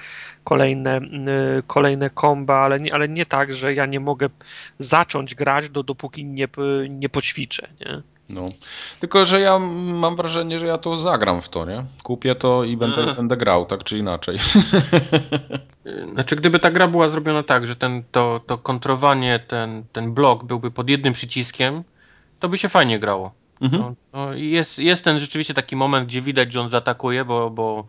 kolejne, 0.43 1.01
kolejne 1.67 2.09
komba, 2.09 2.55
ale 2.55 2.79
nie, 2.79 2.93
ale 2.93 3.09
nie 3.09 3.25
tak, 3.25 3.53
że 3.53 3.73
ja 3.73 3.85
nie 3.85 3.99
mogę 3.99 4.29
zacząć 4.77 5.35
grać, 5.35 5.69
do, 5.69 5.83
dopóki 5.83 6.25
nie, 6.25 6.47
nie 6.89 7.09
poćwiczę. 7.09 7.67
Nie? 7.79 8.14
No. 8.29 8.49
Tylko, 8.99 9.25
że 9.25 9.41
ja 9.41 9.59
mam 9.59 10.15
wrażenie, 10.15 10.59
że 10.59 10.65
ja 10.65 10.77
to 10.77 10.97
zagram 10.97 11.41
w 11.41 11.49
to, 11.49 11.65
nie? 11.65 11.85
Kupię 12.03 12.35
to 12.35 12.63
i 12.63 12.77
będę, 12.77 13.13
będę 13.15 13.37
grał, 13.37 13.65
tak 13.65 13.83
czy 13.83 13.97
inaczej. 13.97 14.37
Znaczy, 16.13 16.35
gdyby 16.35 16.59
ta 16.59 16.71
gra 16.71 16.87
była 16.87 17.09
zrobiona 17.09 17.43
tak, 17.43 17.67
że 17.67 17.75
ten, 17.75 18.03
to, 18.11 18.41
to 18.47 18.57
kontrowanie, 18.57 19.39
ten, 19.47 19.83
ten 19.91 20.13
blok 20.13 20.43
byłby 20.43 20.71
pod 20.71 20.89
jednym 20.89 21.13
przyciskiem, 21.13 21.83
to 22.39 22.49
by 22.49 22.57
się 22.57 22.69
fajnie 22.69 22.99
grało. 22.99 23.31
Mhm. 23.61 23.81
No, 23.81 23.95
no 24.13 24.33
jest, 24.33 24.79
jest 24.79 25.03
ten 25.03 25.19
rzeczywiście 25.19 25.53
taki 25.53 25.75
moment, 25.75 26.07
gdzie 26.07 26.21
widać, 26.21 26.53
że 26.53 26.61
on 26.61 26.69
zaatakuje, 26.69 27.25
bo, 27.25 27.49
bo 27.49 27.87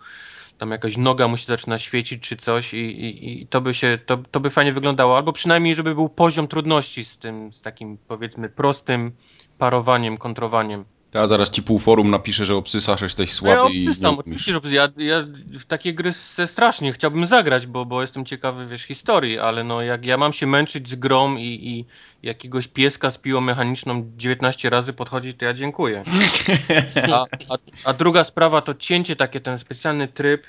tam 0.59 0.71
jakaś 0.71 0.97
noga 0.97 1.29
musi 1.29 1.47
zaczyna 1.47 1.79
świecić 1.79 2.23
czy 2.23 2.37
coś 2.37 2.75
i, 2.75 2.77
i, 2.77 3.43
i, 3.43 3.47
to 3.47 3.61
by 3.61 3.75
się, 3.75 3.99
to, 4.07 4.19
to 4.31 4.41
by 4.41 4.51
fajnie 4.51 4.73
wyglądało. 4.73 5.17
Albo 5.17 5.33
przynajmniej, 5.33 5.75
żeby 5.75 5.95
był 5.95 6.09
poziom 6.09 6.49
trudności 6.49 7.05
z 7.05 7.19
tym, 7.19 7.53
z 7.53 7.61
takim 7.61 7.99
powiedzmy 8.09 8.49
prostym 8.49 9.13
parowaniem, 9.59 10.19
kontrowaniem. 10.19 10.85
Ja 11.15 11.27
zaraz 11.27 11.51
ci 11.51 11.63
pół 11.63 11.79
forum 11.79 12.11
napiszę, 12.11 12.47
że 12.47 12.57
obsysasz, 12.57 13.01
jesteś 13.01 13.33
słaby 13.33 13.57
no, 13.57 13.69
ja 13.69 13.89
obsysam, 13.89 14.15
i... 14.15 14.19
oczywiście, 14.19 14.53
że 14.53 14.75
ja, 14.75 14.89
ja 14.97 15.25
w 15.59 15.65
takie 15.65 15.95
gry 15.95 16.13
strasznie 16.47 16.93
chciałbym 16.93 17.27
zagrać, 17.27 17.67
bo, 17.67 17.87
bo 17.87 18.03
jestem 18.03 18.25
ciekawy, 18.25 18.67
wiesz, 18.67 18.83
historii, 18.83 19.39
ale 19.39 19.65
no 19.65 19.83
jak 19.83 20.05
ja 20.07 20.17
mam 20.17 20.33
się 20.33 20.47
męczyć 20.47 20.89
z 20.89 20.95
grą 20.95 21.37
i, 21.37 21.45
i 21.45 21.85
jakiegoś 22.23 22.69
pieska 22.69 23.11
z 23.11 23.19
piłą 23.19 23.41
mechaniczną 23.41 24.11
19 24.17 24.71
razy 24.71 24.93
podchodzić, 24.93 25.39
to 25.39 25.45
ja 25.45 25.55
dziękuję. 25.55 26.03
A, 27.13 27.25
a, 27.49 27.59
a 27.85 27.93
druga 27.93 28.25
sprawa 28.25 28.61
to 28.61 28.75
cięcie 28.75 29.17
takie, 29.17 29.41
ten 29.41 29.59
specjalny 29.59 30.09
tryb, 30.09 30.47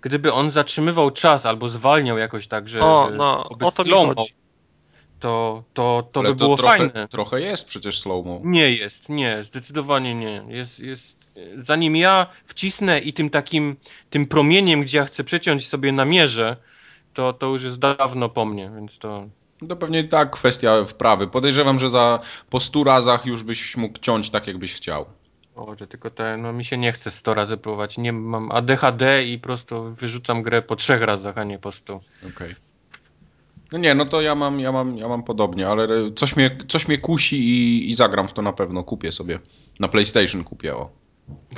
gdyby 0.00 0.32
on 0.32 0.50
zatrzymywał 0.50 1.10
czas 1.10 1.46
albo 1.46 1.68
zwalniał 1.68 2.18
jakoś 2.18 2.46
tak, 2.46 2.68
że, 2.68 2.80
o, 2.80 3.10
no, 3.16 3.48
o 3.48 3.54
to 3.54 3.70
slow 3.70 4.16
to, 5.20 5.64
to, 5.74 6.08
to 6.12 6.22
by 6.22 6.28
to 6.28 6.34
było 6.34 6.56
trochę, 6.56 6.78
fajne. 6.78 7.08
Trochę 7.08 7.40
jest 7.40 7.64
przecież 7.64 8.00
slow-mo. 8.00 8.40
Nie 8.44 8.72
jest, 8.72 9.08
nie, 9.08 9.44
zdecydowanie 9.44 10.14
nie. 10.14 10.42
Jest, 10.48 10.80
jest, 10.80 11.16
zanim 11.56 11.96
ja 11.96 12.26
wcisnę 12.46 12.98
i 12.98 13.12
tym 13.12 13.30
takim, 13.30 13.76
tym 14.10 14.26
promieniem, 14.26 14.82
gdzie 14.82 14.98
ja 14.98 15.04
chcę 15.04 15.24
przeciąć 15.24 15.68
sobie 15.68 15.92
namierzę, 15.92 16.56
to, 17.14 17.32
to 17.32 17.46
już 17.46 17.62
jest 17.62 17.78
dawno 17.78 18.28
po 18.28 18.44
mnie, 18.44 18.70
więc 18.76 18.98
to... 18.98 19.28
To 19.68 19.76
pewnie 19.76 20.04
tak 20.04 20.30
kwestia 20.30 20.84
wprawy. 20.84 21.26
Podejrzewam, 21.26 21.78
że 21.78 21.88
za 21.88 22.20
po 22.50 22.60
stu 22.60 22.84
razach 22.84 23.26
już 23.26 23.42
byś 23.42 23.76
mógł 23.76 23.98
ciąć 23.98 24.30
tak, 24.30 24.46
jakbyś 24.46 24.74
chciał. 24.74 25.06
O, 25.54 25.74
że 25.78 25.86
tylko 25.86 26.10
te, 26.10 26.36
no 26.36 26.52
mi 26.52 26.64
się 26.64 26.78
nie 26.78 26.92
chce 26.92 27.10
100 27.10 27.34
razy 27.34 27.56
próbować. 27.56 27.98
Nie 27.98 28.12
mam 28.12 28.52
ADHD 28.52 29.24
i 29.24 29.38
po 29.38 29.42
prostu 29.42 29.94
wyrzucam 29.94 30.42
grę 30.42 30.62
po 30.62 30.76
trzech 30.76 31.02
razach, 31.02 31.38
a 31.38 31.44
nie 31.44 31.58
po 31.58 31.72
100. 31.72 31.94
Okej. 31.94 32.30
Okay. 32.30 32.65
No 33.72 33.78
nie, 33.78 33.94
no 33.94 34.06
to 34.06 34.20
ja 34.20 34.34
mam, 34.34 34.60
ja 34.60 34.72
mam, 34.72 34.98
ja 34.98 35.08
mam 35.08 35.22
podobnie, 35.22 35.68
ale 35.68 35.88
coś 36.12 36.36
mnie, 36.36 36.58
coś 36.68 36.88
mnie 36.88 36.98
kusi 36.98 37.36
i, 37.36 37.90
i 37.90 37.94
zagram 37.94 38.28
w 38.28 38.32
to 38.32 38.42
na 38.42 38.52
pewno. 38.52 38.84
Kupię 38.84 39.12
sobie. 39.12 39.38
Na 39.80 39.88
PlayStation 39.88 40.44
kupię, 40.44 40.76
o. 40.76 40.90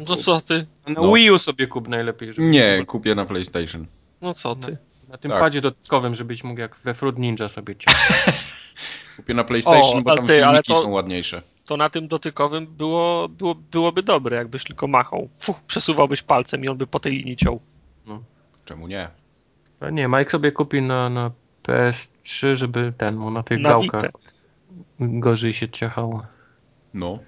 No 0.08 0.16
co 0.16 0.40
ty? 0.40 0.66
Na 0.86 1.02
no. 1.02 1.12
Wii 1.12 1.30
U 1.30 1.38
sobie 1.38 1.66
kup 1.66 1.88
najlepiej. 1.88 2.34
Żeby 2.34 2.48
nie, 2.48 2.84
kupię 2.86 3.14
na 3.14 3.24
PlayStation. 3.24 3.86
No 4.20 4.34
co 4.34 4.56
ty? 4.56 4.72
Na, 4.72 4.78
na 5.08 5.18
tym 5.18 5.30
tak. 5.30 5.40
padzie 5.40 5.60
dodatkowym, 5.60 6.14
żebyś 6.14 6.44
mógł 6.44 6.60
jak 6.60 6.78
we 6.78 6.94
Fruit 6.94 7.18
Ninja 7.18 7.48
sobie 7.48 7.74
kupię 9.16 9.34
na 9.34 9.44
PlayStation, 9.44 9.98
o, 9.98 10.02
bo 10.02 10.16
tam 10.16 10.26
ty, 10.26 10.40
filmiki 10.40 10.72
to, 10.72 10.82
są 10.82 10.90
ładniejsze. 10.90 11.42
To 11.64 11.76
na 11.76 11.90
tym 11.90 12.08
dotykowym 12.08 12.66
było, 12.66 13.28
było, 13.28 13.54
byłoby 13.54 14.02
dobre, 14.02 14.36
jakbyś 14.36 14.64
tylko 14.64 14.86
machał. 14.86 15.28
Fuh, 15.40 15.56
przesuwałbyś 15.66 16.22
palcem 16.22 16.64
i 16.64 16.68
on 16.68 16.76
by 16.76 16.86
po 16.86 17.00
tej 17.00 17.12
linii 17.12 17.36
ciął. 17.36 17.60
No. 18.06 18.22
Czemu 18.64 18.88
nie? 18.88 19.08
A 19.80 19.90
nie, 19.90 20.08
Mike 20.08 20.30
sobie 20.30 20.52
kupi 20.52 20.82
na, 20.82 21.08
na 21.08 21.30
PS3, 21.68 22.56
żeby 22.56 22.92
ten 22.98 23.16
mu 23.16 23.30
na 23.30 23.42
tych 23.42 23.58
na 23.58 23.68
gałkach 23.68 24.10
gorzej 25.00 25.52
się 25.52 25.68
ciachało. 25.68 26.26
No. 26.94 27.18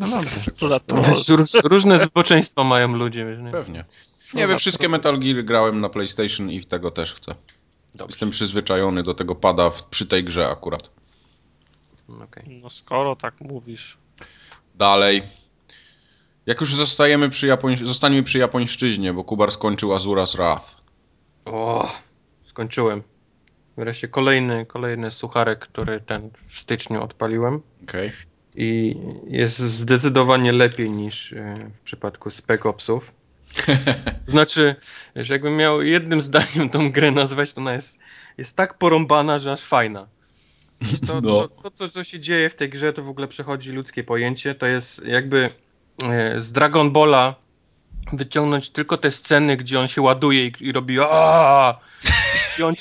No 0.00 0.08
dobrze. 0.08 0.50
To? 0.86 1.68
różne 1.68 1.98
zboczeństwa 1.98 2.64
mają 2.64 2.96
ludzie. 2.96 3.36
Pewnie. 3.52 3.84
Co 4.20 4.38
nie 4.38 4.46
wiem, 4.46 4.58
wszystkie 4.58 4.88
Metal 4.88 5.18
Gear 5.18 5.44
grałem 5.44 5.80
na 5.80 5.88
PlayStation 5.88 6.50
i 6.50 6.64
tego 6.64 6.90
też 6.90 7.14
chcę. 7.14 7.34
Dobrze. 7.94 8.12
Jestem 8.12 8.30
przyzwyczajony 8.30 9.02
do 9.02 9.14
tego 9.14 9.34
pada 9.34 9.70
w, 9.70 9.86
przy 9.86 10.06
tej 10.06 10.24
grze 10.24 10.48
akurat. 10.48 10.90
Okay. 12.24 12.44
No 12.62 12.70
skoro 12.70 13.16
tak 13.16 13.40
mówisz. 13.40 13.98
Dalej. 14.74 15.22
Jak 16.46 16.60
już 16.60 16.74
zostajemy 16.74 17.30
przy 17.30 17.46
Japoń... 17.46 17.76
zostaniemy 17.76 18.22
przy 18.22 18.38
japońszczyźnie, 18.38 19.12
bo 19.12 19.24
Kubar 19.24 19.52
skończył 19.52 19.90
Azura's 19.90 20.36
Wrath. 20.36 20.76
O, 21.44 21.92
skończyłem. 22.44 23.02
Wreszcie 23.76 24.08
kolejny, 24.08 24.66
kolejny 24.66 25.10
sucharek, 25.10 25.58
który 25.58 26.00
ten 26.00 26.30
w 26.48 26.58
styczniu 26.58 27.02
odpaliłem. 27.02 27.60
Okay. 27.82 28.12
I 28.56 28.96
jest 29.26 29.58
zdecydowanie 29.58 30.52
lepiej 30.52 30.90
niż 30.90 31.32
e, 31.32 31.54
w 31.74 31.80
przypadku 31.80 32.30
Spec 32.30 32.66
Opsów. 32.66 33.12
Znaczy, 34.26 34.76
że 35.16 35.34
jakbym 35.34 35.56
miał 35.56 35.82
jednym 35.82 36.20
zdaniem 36.20 36.70
tą 36.70 36.90
grę 36.90 37.10
nazwać, 37.10 37.52
to 37.52 37.60
ona 37.60 37.72
jest, 37.72 37.98
jest 38.38 38.56
tak 38.56 38.78
porąbana, 38.78 39.38
że 39.38 39.52
aż 39.52 39.60
fajna. 39.60 40.06
To, 41.06 41.20
no. 41.20 41.48
to, 41.48 41.48
to, 41.48 41.70
to, 41.70 41.88
co 41.88 42.04
się 42.04 42.20
dzieje 42.20 42.50
w 42.50 42.54
tej 42.54 42.68
grze, 42.68 42.92
to 42.92 43.02
w 43.02 43.08
ogóle 43.08 43.28
przechodzi 43.28 43.72
ludzkie 43.72 44.04
pojęcie. 44.04 44.54
To 44.54 44.66
jest 44.66 45.06
jakby 45.06 45.50
e, 46.02 46.40
z 46.40 46.52
Dragon 46.52 46.90
Balla 46.90 47.34
wyciągnąć 48.12 48.70
tylko 48.70 48.96
te 48.96 49.10
sceny, 49.10 49.56
gdzie 49.56 49.80
on 49.80 49.88
się 49.88 50.02
ładuje 50.02 50.46
i, 50.46 50.52
i 50.60 50.72
robi 50.72 51.00
aaa, 51.00 51.80
spiąć, 52.54 52.78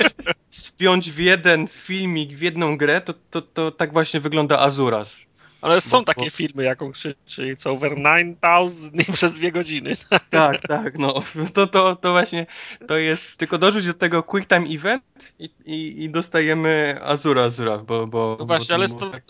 spiąć 0.51 1.11
w 1.11 1.19
jeden 1.19 1.67
filmik, 1.67 2.33
w 2.33 2.41
jedną 2.41 2.77
grę, 2.77 3.01
to, 3.01 3.13
to, 3.31 3.41
to 3.41 3.71
tak 3.71 3.93
właśnie 3.93 4.19
wygląda 4.19 4.59
Azurasz. 4.59 5.27
Ale 5.63 5.81
są 5.81 5.97
bo, 5.97 6.05
takie 6.05 6.23
bo... 6.23 6.29
filmy, 6.29 6.63
jaką 6.63 6.91
krzyczy 6.91 7.55
It's 7.55 7.69
over 7.69 7.95
9000 7.95 9.13
przez 9.13 9.31
dwie 9.31 9.51
godziny. 9.51 9.93
Tak, 10.29 10.61
tak, 10.61 10.97
no. 10.97 11.21
To, 11.53 11.67
to, 11.67 11.95
to 11.95 12.11
właśnie, 12.11 12.45
to 12.87 12.97
jest, 12.97 13.37
tylko 13.37 13.57
dorzuć 13.57 13.87
do 13.87 13.93
tego 13.93 14.23
Quick 14.23 14.47
Time 14.49 14.67
Event 14.69 15.03
i, 15.39 15.49
i, 15.65 16.03
i 16.03 16.09
dostajemy 16.09 16.99
Azura 17.01 17.43
Azura, 17.43 17.77
bo... 17.77 18.07
bo 18.07 18.35
no 18.39 18.45
właśnie, 18.45 18.67
bo, 18.67 18.75
ale 18.75 18.87
stąd, 18.87 19.11
tak... 19.11 19.23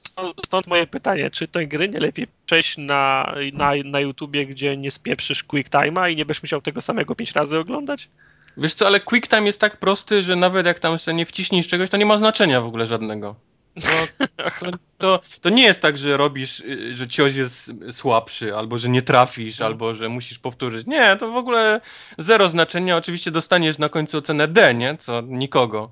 stąd, 0.46 0.68
moje 0.68 0.88
pytanie, 0.88 1.32
czy 1.32 1.48
tej 1.48 1.68
gry 1.68 1.90
nie 1.90 2.00
lepiej 2.00 2.28
przejść 2.46 2.78
na, 2.78 3.34
na, 3.54 3.72
na 3.86 4.00
YouTubie, 4.00 4.46
gdzie 4.46 4.78
nie 4.78 4.92
spieprzysz 4.92 5.44
Quick 5.44 5.70
Time'a 5.70 6.12
i 6.12 6.16
nie 6.16 6.26
będziesz 6.26 6.44
musiał 6.44 6.62
tego 6.62 6.82
samego 6.82 7.16
pięć 7.16 7.32
razy 7.32 7.60
oglądać? 7.60 8.10
Wiesz 8.58 8.74
co, 8.74 8.88
ale 8.88 9.00
Quick 9.00 9.28
Time 9.28 9.46
jest 9.46 9.60
tak 9.60 9.78
prosty, 9.78 10.24
że 10.24 10.36
nawet 10.36 10.66
jak 10.66 10.80
tam 10.80 11.00
się 11.00 11.14
nie 11.14 11.26
wciśniesz 11.26 11.68
czegoś, 11.68 11.90
to 11.90 11.98
nie 11.98 12.06
ma 12.06 12.18
znaczenia 12.18 12.62
w 12.62 12.66
ogóle 12.66 12.88
żadnego. 12.88 13.36
To, 13.82 14.72
to, 14.98 15.22
to, 15.42 15.50
nie 15.50 15.64
jest 15.64 15.82
tak, 15.82 15.98
że 15.98 16.18
robisz, 16.18 16.60
y, 16.60 16.96
że 16.96 17.08
cios 17.08 17.36
jest 17.36 17.72
słabszy, 17.92 18.56
albo 18.56 18.80
że 18.80 18.90
nie 18.90 19.02
trafisz, 19.02 19.60
no. 19.60 19.66
albo 19.66 19.96
że 19.96 20.10
musisz 20.10 20.40
powtórzyć. 20.40 20.88
Nie, 20.88 21.16
to 21.16 21.32
w 21.32 21.36
ogóle 21.36 21.82
zero 22.18 22.50
znaczenia. 22.50 22.98
Oczywiście 22.98 23.32
dostaniesz 23.32 23.78
na 23.78 23.90
końcu 23.90 24.18
ocenę 24.18 24.48
D, 24.48 24.74
nie? 24.74 24.98
Co 24.98 25.22
nikogo. 25.22 25.92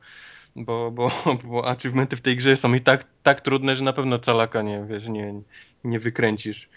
Bo, 0.55 0.91
bo, 0.91 1.11
bo 1.43 1.67
achievementy 1.67 2.15
w 2.15 2.21
tej 2.21 2.35
grze 2.35 2.57
są 2.57 2.73
i 2.73 2.81
tak, 2.81 3.05
tak 3.23 3.41
trudne, 3.41 3.75
że 3.75 3.83
na 3.83 3.93
pewno 3.93 4.19
calaka 4.19 4.61
nie, 4.61 4.85
wiesz, 4.89 5.07
nie, 5.07 5.33
nie 5.83 5.99
wykręcisz. 5.99 6.69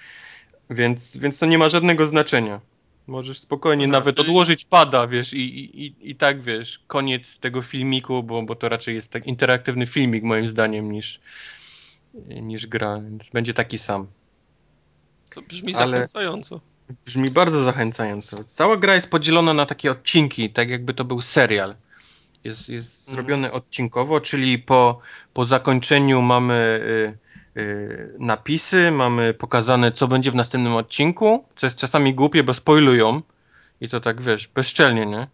Więc, 0.71 1.17
więc 1.17 1.39
to 1.39 1.47
nie 1.47 1.59
ma 1.59 1.69
żadnego 1.69 2.07
znaczenia. 2.07 2.61
Możesz 3.07 3.39
spokojnie 3.39 3.89
nawet 3.89 4.21
odłożyć 4.21 4.65
pada, 4.65 5.07
wiesz, 5.07 5.35
i, 5.35 5.39
i, 5.85 6.11
i 6.11 6.17
tak, 6.17 6.43
wiesz, 6.43 6.81
koniec 6.87 7.39
tego 7.39 7.63
filmiku, 7.63 8.23
bo, 8.23 8.43
bo 8.43 8.55
to 8.55 8.69
raczej 8.69 8.95
jest 8.95 9.09
tak 9.09 9.27
interaktywny 9.27 9.87
filmik 9.87 10.25
moim 10.25 10.49
zdaniem 10.49 10.93
niż, 10.93 11.21
niż 12.29 12.67
gra, 12.67 13.01
więc 13.01 13.31
będzie 13.31 13.55
taki 13.55 13.79
sam. 13.79 14.07
To 15.35 15.43
brzmi 15.43 15.75
Ale 15.75 15.97
zachęcająco. 15.97 16.61
Brzmi 17.07 17.31
bardzo 17.31 17.65
zachęcająco. 17.65 18.45
Cała 18.45 18.77
gra 18.77 18.95
jest 18.95 19.11
podzielona 19.11 19.55
na 19.55 19.67
takie 19.67 19.91
odcinki, 19.91 20.51
tak 20.51 20.71
jakby 20.71 20.95
to 20.95 21.05
był 21.05 21.21
serial. 21.21 21.75
Jest, 22.45 22.69
jest 22.69 23.09
mm. 23.09 23.15
zrobiony 23.15 23.53
odcinkowo, 23.53 24.21
czyli 24.21 24.59
po, 24.59 25.01
po 25.33 25.45
zakończeniu 25.45 26.23
mamy... 26.23 26.81
Y, 27.57 28.15
napisy, 28.19 28.91
mamy 28.91 29.35
pokazane, 29.35 29.93
co 29.93 30.09
będzie 30.09 30.31
w 30.31 30.35
następnym 30.35 30.75
odcinku, 30.75 31.45
co 31.57 31.67
jest 31.67 31.79
czasami 31.79 32.15
głupie, 32.15 32.43
bo 32.43 32.55
spoilują 32.55 33.23
i 33.81 33.89
to 33.89 34.01
tak, 34.01 34.23
wiesz, 34.23 34.49
bezczelnie, 34.49 35.07
nie? 35.07 35.29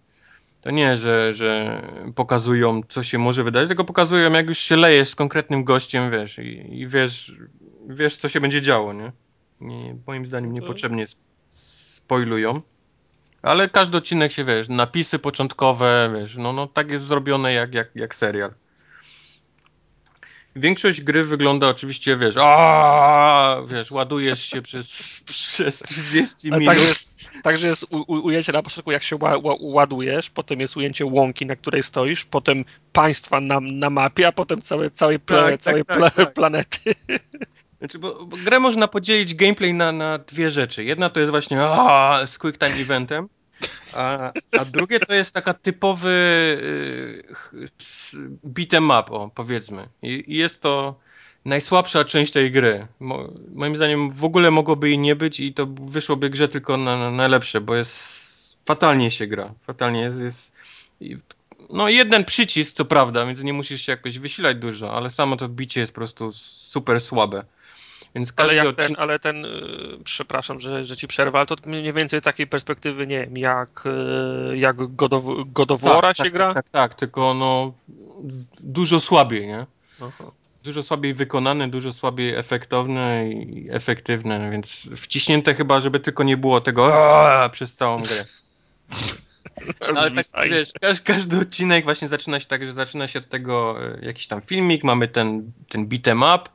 To 0.61 0.71
nie, 0.71 0.97
że, 0.97 1.35
że 1.35 1.83
pokazują, 2.15 2.81
co 2.89 3.03
się 3.03 3.19
może 3.19 3.45
wydarzyć, 3.45 3.69
tylko 3.69 3.85
pokazują, 3.85 4.33
jak 4.33 4.47
już 4.47 4.59
się 4.59 4.77
lejesz 4.77 5.09
z 5.09 5.15
konkretnym 5.15 5.65
gościem, 5.65 6.11
wiesz, 6.11 6.39
i, 6.39 6.81
i 6.81 6.89
wiesz, 6.89 7.35
wiesz, 7.89 8.17
co 8.17 8.29
się 8.29 8.41
będzie 8.41 8.63
działo, 8.63 8.93
nie? 8.93 9.13
nie 9.61 9.97
moim 10.07 10.27
zdaniem 10.27 10.53
niepotrzebnie 10.53 11.07
spoilują. 11.51 12.63
Ale 13.43 13.69
każdy 13.69 13.97
odcinek 13.97 14.33
się, 14.33 14.45
wiesz, 14.45 14.69
napisy 14.69 15.19
początkowe, 15.19 16.11
wiesz, 16.15 16.37
no, 16.37 16.53
no 16.53 16.67
tak 16.67 16.91
jest 16.91 17.05
zrobione 17.05 17.53
jak, 17.53 17.75
jak, 17.75 17.91
jak 17.95 18.15
serial. 18.15 18.55
Większość 20.57 21.01
gry 21.01 21.25
wygląda 21.25 21.69
oczywiście, 21.69 22.17
wiesz, 22.17 22.35
a 22.39 23.57
wiesz, 23.69 23.91
ładujesz 23.91 24.43
się 24.43 24.63
przez, 24.63 25.21
przez 25.27 25.79
30 25.79 26.51
minut. 26.51 26.67
Także, 26.67 26.95
także 27.43 27.69
jest 27.69 27.83
u, 27.91 27.97
u, 27.97 28.27
ujęcie 28.27 28.53
na 28.53 28.63
początku, 28.63 28.91
jak 28.91 29.03
się 29.03 29.17
ła, 29.17 29.39
ła, 29.39 29.55
ładujesz, 29.61 30.31
potem 30.31 30.61
jest 30.61 30.77
ujęcie 30.77 31.07
łąki, 31.07 31.47
na 31.47 31.57
której 31.57 31.83
stoisz, 31.83 32.25
potem 32.25 32.65
państwa 32.93 33.41
na, 33.41 33.61
na 33.61 33.91
mapie, 33.91 34.27
a 34.27 34.33
potem 34.33 34.63
całe, 34.63 34.91
całej, 34.91 35.21
tak, 35.21 35.51
tak, 35.51 35.61
całej 35.61 35.85
tak, 35.85 35.99
pla, 35.99 36.11
tak. 36.11 36.35
planety. 36.35 36.95
Znaczy, 37.79 37.99
bo, 37.99 38.27
bo, 38.27 38.37
grę 38.37 38.61
można 38.61 38.89
podzielić 38.89 39.35
gameplay 39.35 39.75
na, 39.75 39.93
na 39.93 40.19
dwie 40.19 40.51
rzeczy. 40.51 40.85
Jedna 40.85 41.11
to 41.11 41.21
jest 41.21 41.31
właśnie 41.31 41.63
a, 41.63 42.21
z 42.27 42.39
quick 42.39 42.59
time 42.59 42.75
eventem, 42.75 43.29
a, 43.95 44.33
a 44.59 44.65
drugie 44.65 45.01
to 45.01 45.15
jest 45.15 45.35
taka 45.35 45.55
typowy 45.55 46.09
y, 47.55 47.69
beat'em 48.45 49.01
up, 49.01 49.13
o, 49.13 49.31
powiedzmy. 49.35 49.89
I, 50.03 50.25
I, 50.27 50.37
jest 50.37 50.61
to 50.61 50.95
najsłabsza 51.45 52.05
część 52.05 52.33
tej 52.33 52.53
gry. 52.53 52.87
Mo, 53.01 53.29
moim 53.55 53.77
zdaniem 53.77 54.13
w 54.13 54.25
ogóle 54.25 54.51
mogłoby 54.51 54.89
jej 54.89 54.99
nie 54.99 55.17
być 55.17 55.41
i 55.41 55.55
to 55.55 55.67
wyszłoby 55.67 56.31
grze 56.31 56.49
tylko 56.49 56.77
na, 56.77 56.99
na 56.99 57.11
najlepsze, 57.11 57.61
bo 57.61 57.77
jest 57.77 58.65
fatalnie 58.65 59.11
się 59.11 59.27
gra. 59.27 59.55
Fatalnie 59.67 60.01
jest, 60.01 60.21
jest 60.21 60.53
no 61.71 61.89
jeden 61.89 62.25
przycisk, 62.25 62.73
co 62.73 62.85
prawda, 62.85 63.27
więc 63.27 63.43
nie 63.43 63.53
musisz 63.53 63.87
się 63.87 63.93
jakoś 63.93 64.19
wysilać 64.19 64.57
dużo, 64.57 64.93
ale 64.93 65.11
samo 65.11 65.37
to 65.37 65.49
bicie 65.49 65.81
jest 65.81 65.93
po 65.93 65.97
prostu 65.97 66.33
super 66.33 67.01
słabe. 67.01 67.45
Więc 68.15 68.33
ale, 68.37 68.55
jak 68.55 68.67
odcinek... 68.67 68.89
ten, 68.89 68.97
ale 69.03 69.19
ten, 69.19 69.43
yy, 69.43 69.99
przepraszam, 70.05 70.61
że, 70.61 70.85
że 70.85 70.97
ci 70.97 71.09
przerwę, 71.09 71.39
ale 71.39 71.47
to 71.47 71.57
mniej 71.67 71.93
więcej 71.93 72.23
takiej 72.23 72.47
perspektywy, 72.47 73.07
nie 73.07 73.21
wiem, 73.21 73.37
jak, 73.37 73.83
yy, 74.49 74.59
jak 74.59 74.95
God 74.95 75.13
of, 75.13 75.25
God 75.47 75.71
of 75.71 75.81
tak, 75.83 76.17
się 76.17 76.23
tak, 76.23 76.33
gra? 76.33 76.55
Tak, 76.55 76.69
tak, 76.69 76.95
tylko 76.95 77.35
no 77.35 77.73
dużo 78.61 79.01
słabiej, 79.01 79.47
nie? 79.47 79.67
Aha. 80.03 80.25
Dużo 80.65 80.83
słabiej 80.83 81.15
wykonane, 81.15 81.71
dużo 81.71 81.93
słabiej 81.93 82.35
efektowne 82.35 83.29
i 83.31 83.69
efektywne, 83.71 84.51
więc 84.51 84.89
wciśnięte 84.97 85.55
chyba, 85.55 85.81
żeby 85.81 86.01
tylko 86.01 86.23
nie 86.23 86.37
było 86.37 86.61
tego 86.61 86.93
przez 87.53 87.77
całą 87.77 88.03
grę. 88.03 88.25
No, 89.95 90.01
ale 90.01 90.11
tak, 90.11 90.27
wiesz, 90.51 90.73
każdy, 90.81 91.05
każdy, 91.05 91.39
odcinek 91.39 91.85
właśnie 91.85 92.09
zaczyna 92.09 92.41
się 92.41 92.47
tak, 92.47 92.67
że 92.67 92.73
zaczyna 92.73 93.09
się 93.09 93.19
od 93.19 93.29
tego 93.29 93.85
e, 93.85 94.05
jakiś 94.07 94.27
tam 94.27 94.43
filmik, 94.43 94.85
mamy 94.85 95.09
ten, 95.09 95.53
ten 95.69 95.87
beat'em 95.89 96.37
up, 96.37 96.51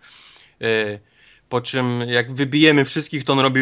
yy, 0.60 1.00
po 1.50 1.62
czym 1.62 2.02
jak 2.08 2.34
wybijemy 2.34 2.86
wszystkich, 2.86 3.24
to 3.24 3.34
on 3.34 3.40
robi 3.40 3.62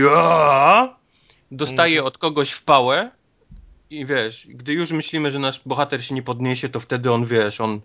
dostaje 1.51 1.97
mhm. 1.97 2.07
od 2.07 2.17
kogoś 2.17 2.51
w 2.51 2.63
pałę 2.63 3.11
i 3.89 4.05
wiesz, 4.05 4.47
gdy 4.49 4.73
już 4.73 4.91
myślimy, 4.91 5.31
że 5.31 5.39
nasz 5.39 5.61
bohater 5.65 6.05
się 6.05 6.15
nie 6.15 6.23
podniesie, 6.23 6.69
to 6.69 6.79
wtedy 6.79 7.11
on, 7.11 7.25
wiesz, 7.25 7.61
on 7.61 7.81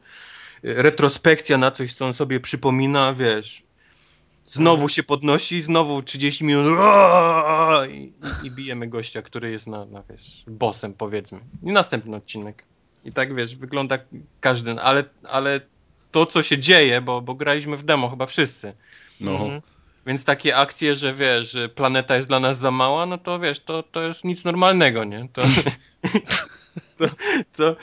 retrospekcja 0.63 1.59
na 1.59 1.71
coś, 1.71 1.93
co 1.93 2.07
on 2.07 2.13
sobie 2.13 2.41
przypomina, 2.41 3.15
wiesz, 3.15 3.63
znowu 4.47 4.83
mhm. 4.83 4.89
się 4.89 5.03
podnosi, 5.03 5.63
znowu 5.63 6.03
30 6.03 6.45
minut 6.45 6.79
i, 7.91 8.13
i, 8.43 8.51
bijemy 8.51 8.89
gościa, 8.89 9.23
który 9.23 9.51
jest 9.51 9.67
na, 9.67 9.85
na 9.85 10.03
wiesz, 10.11 10.45
bossem 10.47 10.95
powiedzmy. 10.95 11.41
I 11.63 11.73
następny 11.73 12.17
odcinek. 12.17 12.65
I 13.05 13.13
tak, 13.13 13.35
wiesz, 13.35 13.57
wygląda 13.57 13.99
każdy, 14.41 14.81
ale, 14.81 15.05
ale 15.23 15.61
to, 16.11 16.27
co 16.27 16.43
się 16.43 16.59
dzieje, 16.59 17.01
bo, 17.01 17.21
bo 17.21 17.35
graliśmy 17.35 17.77
w 17.77 17.83
demo 17.83 18.11
chyba 18.11 18.27
wszyscy. 18.27 18.75
No. 19.21 19.33
Mhm. 19.33 19.63
Więc 20.09 20.25
takie 20.25 20.57
akcje, 20.57 20.97
że 20.97 21.15
wiesz, 21.15 21.51
że 21.51 21.69
planeta 21.69 22.17
jest 22.17 22.29
dla 22.29 22.41
nas 22.41 22.59
za 22.59 22.71
mała, 22.71 23.07
no 23.07 23.19
to 23.19 23.39
wiesz, 23.39 23.61
to, 23.61 23.83
to 23.83 24.03
jest 24.03 24.25
nic 24.25 24.45
normalnego, 24.45 25.05
nie? 25.05 25.29
To, 25.33 25.43
to, 26.99 27.07
to, 27.57 27.77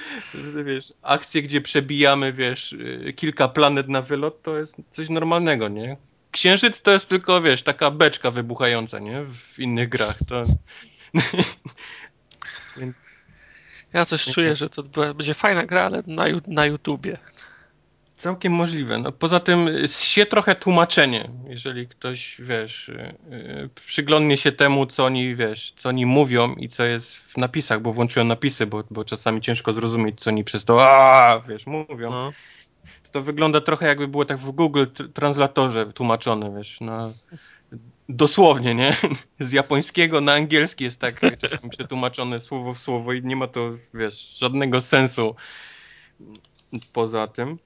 wiesz, 0.64 0.93
akcje, 1.02 1.41
gdzie 1.41 1.61
przebijamy, 1.61 2.34
wiesz, 2.34 2.76
kilka 3.15 3.47
planet 3.47 3.89
na 3.89 4.02
wylot, 4.02 4.41
to 4.41 4.57
jest 4.57 4.76
coś 4.91 5.10
normalnego, 5.10 5.68
nie? 5.68 5.97
Księżyc 6.31 6.81
to 6.81 6.91
jest 6.91 7.10
tylko, 7.10 7.41
wiesz, 7.41 7.64
taka 7.64 7.91
beczka 7.91 8.31
wybuchająca, 8.31 8.99
nie? 8.99 9.22
W 9.22 9.60
innych 9.60 9.89
grach, 9.89 10.18
to... 10.27 10.43
Więc... 12.77 12.95
Ja 13.93 14.06
coś 14.06 14.26
czuję, 14.26 14.56
że 14.56 14.69
to 14.69 14.84
będzie 15.14 15.34
fajna 15.34 15.64
gra, 15.65 15.81
ale 15.81 16.03
na, 16.07 16.26
na 16.47 16.65
YouTubie. 16.65 17.18
Całkiem 18.16 18.54
możliwe. 18.54 18.98
No, 18.98 19.12
poza 19.12 19.40
tym 19.40 19.70
się 19.88 20.26
trochę 20.26 20.56
tłumaczenie, 20.56 21.30
jeżeli 21.48 21.88
ktoś, 21.88 22.38
wiesz, 22.40 22.92
yy, 23.30 23.70
przyglądnie 23.86 24.38
się 24.38 24.52
temu, 24.52 24.86
co 24.86 25.06
oni, 25.06 25.36
wiesz, 25.36 25.74
co 25.78 25.90
oni 25.90 26.06
mówią 26.06 26.56
i 26.56 26.70
co 26.70 26.84
jest 26.84 27.16
w 27.16 27.38
napisach, 27.38 27.82
bo 27.82 27.94
włączyłem 27.94 28.28
napisy, 28.28 28.66
bo, 28.66 28.84
bo 28.92 29.06
czasami 29.06 29.42
ciężko 29.42 29.74
zrozumieć, 29.74 30.22
co 30.22 30.30
oni 30.30 30.44
przez 30.44 30.66
to, 30.66 30.90
a 30.90 31.40
wiesz, 31.48 31.66
mówią. 31.68 32.12
No. 32.12 32.32
To 33.12 33.22
wygląda 33.22 33.62
trochę 33.62 33.88
jakby 33.88 34.08
było 34.08 34.26
tak 34.26 34.38
w 34.38 34.52
Google 34.52 34.86
Translatorze 35.14 35.94
tłumaczone, 35.94 36.56
wiesz, 36.58 36.82
na, 36.82 37.14
dosłownie, 38.10 38.76
nie? 38.76 38.96
Z 39.40 39.52
japońskiego 39.52 40.22
na 40.22 40.34
angielski 40.34 40.84
jest 40.84 41.00
tak 41.00 41.22
czasami 41.38 41.70
przetłumaczone 41.70 42.40
słowo 42.40 42.74
w 42.74 42.80
słowo 42.80 43.14
i 43.14 43.24
nie 43.24 43.36
ma 43.36 43.48
to, 43.48 43.72
wiesz, 43.94 44.38
żadnego 44.38 44.82
sensu 44.82 45.36
poza 46.94 47.28
tym. 47.28 47.58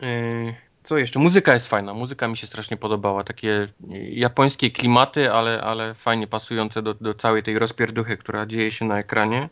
Yy, 0.00 0.54
co 0.82 0.98
jeszcze? 0.98 1.18
Muzyka 1.18 1.54
jest 1.54 1.68
fajna. 1.68 1.94
Muzyka 1.94 2.28
mi 2.28 2.36
się 2.36 2.46
strasznie 2.46 2.76
podobała. 2.76 3.24
Takie 3.24 3.68
japońskie 4.10 4.70
klimaty, 4.70 5.32
ale, 5.32 5.60
ale 5.60 5.94
fajnie 5.94 6.26
pasujące 6.26 6.82
do, 6.82 6.94
do 6.94 7.14
całej 7.14 7.42
tej 7.42 7.58
rozpierduchy, 7.58 8.16
która 8.16 8.46
dzieje 8.46 8.70
się 8.70 8.84
na 8.84 8.98
ekranie. 8.98 9.48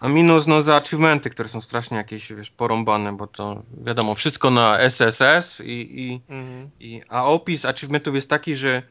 A 0.00 0.08
minus 0.08 0.46
no 0.46 0.62
za 0.62 0.76
achievementy, 0.76 1.30
które 1.30 1.48
są 1.48 1.60
strasznie 1.60 1.96
jakieś 1.96 2.32
wiesz, 2.32 2.50
porąbane, 2.50 3.16
bo 3.16 3.26
to 3.26 3.62
wiadomo, 3.78 4.14
wszystko 4.14 4.50
na 4.50 4.78
SSS 4.78 5.60
i, 5.60 6.00
i, 6.02 6.20
mhm. 6.28 6.70
i 6.80 7.02
a 7.08 7.26
opis 7.26 7.64
achievementów 7.64 8.14
jest 8.14 8.28
taki, 8.28 8.54
że 8.54 8.82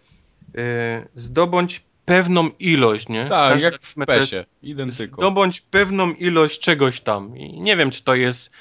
y, 0.57 1.07
zdobądź 1.15 1.83
pewną 2.05 2.49
ilość, 2.59 3.07
nie? 3.09 3.25
Tak, 3.25 3.51
Każdy 3.51 3.65
jak 3.65 3.81
w 3.81 3.95
PESie, 4.05 4.45
identyko. 4.63 5.15
Zdobądź 5.15 5.61
pewną 5.61 6.11
ilość 6.11 6.59
czegoś 6.59 7.01
tam. 7.01 7.37
I 7.37 7.61
nie 7.61 7.77
wiem, 7.77 7.91
czy 7.91 8.03
to 8.03 8.15
jest 8.15 8.51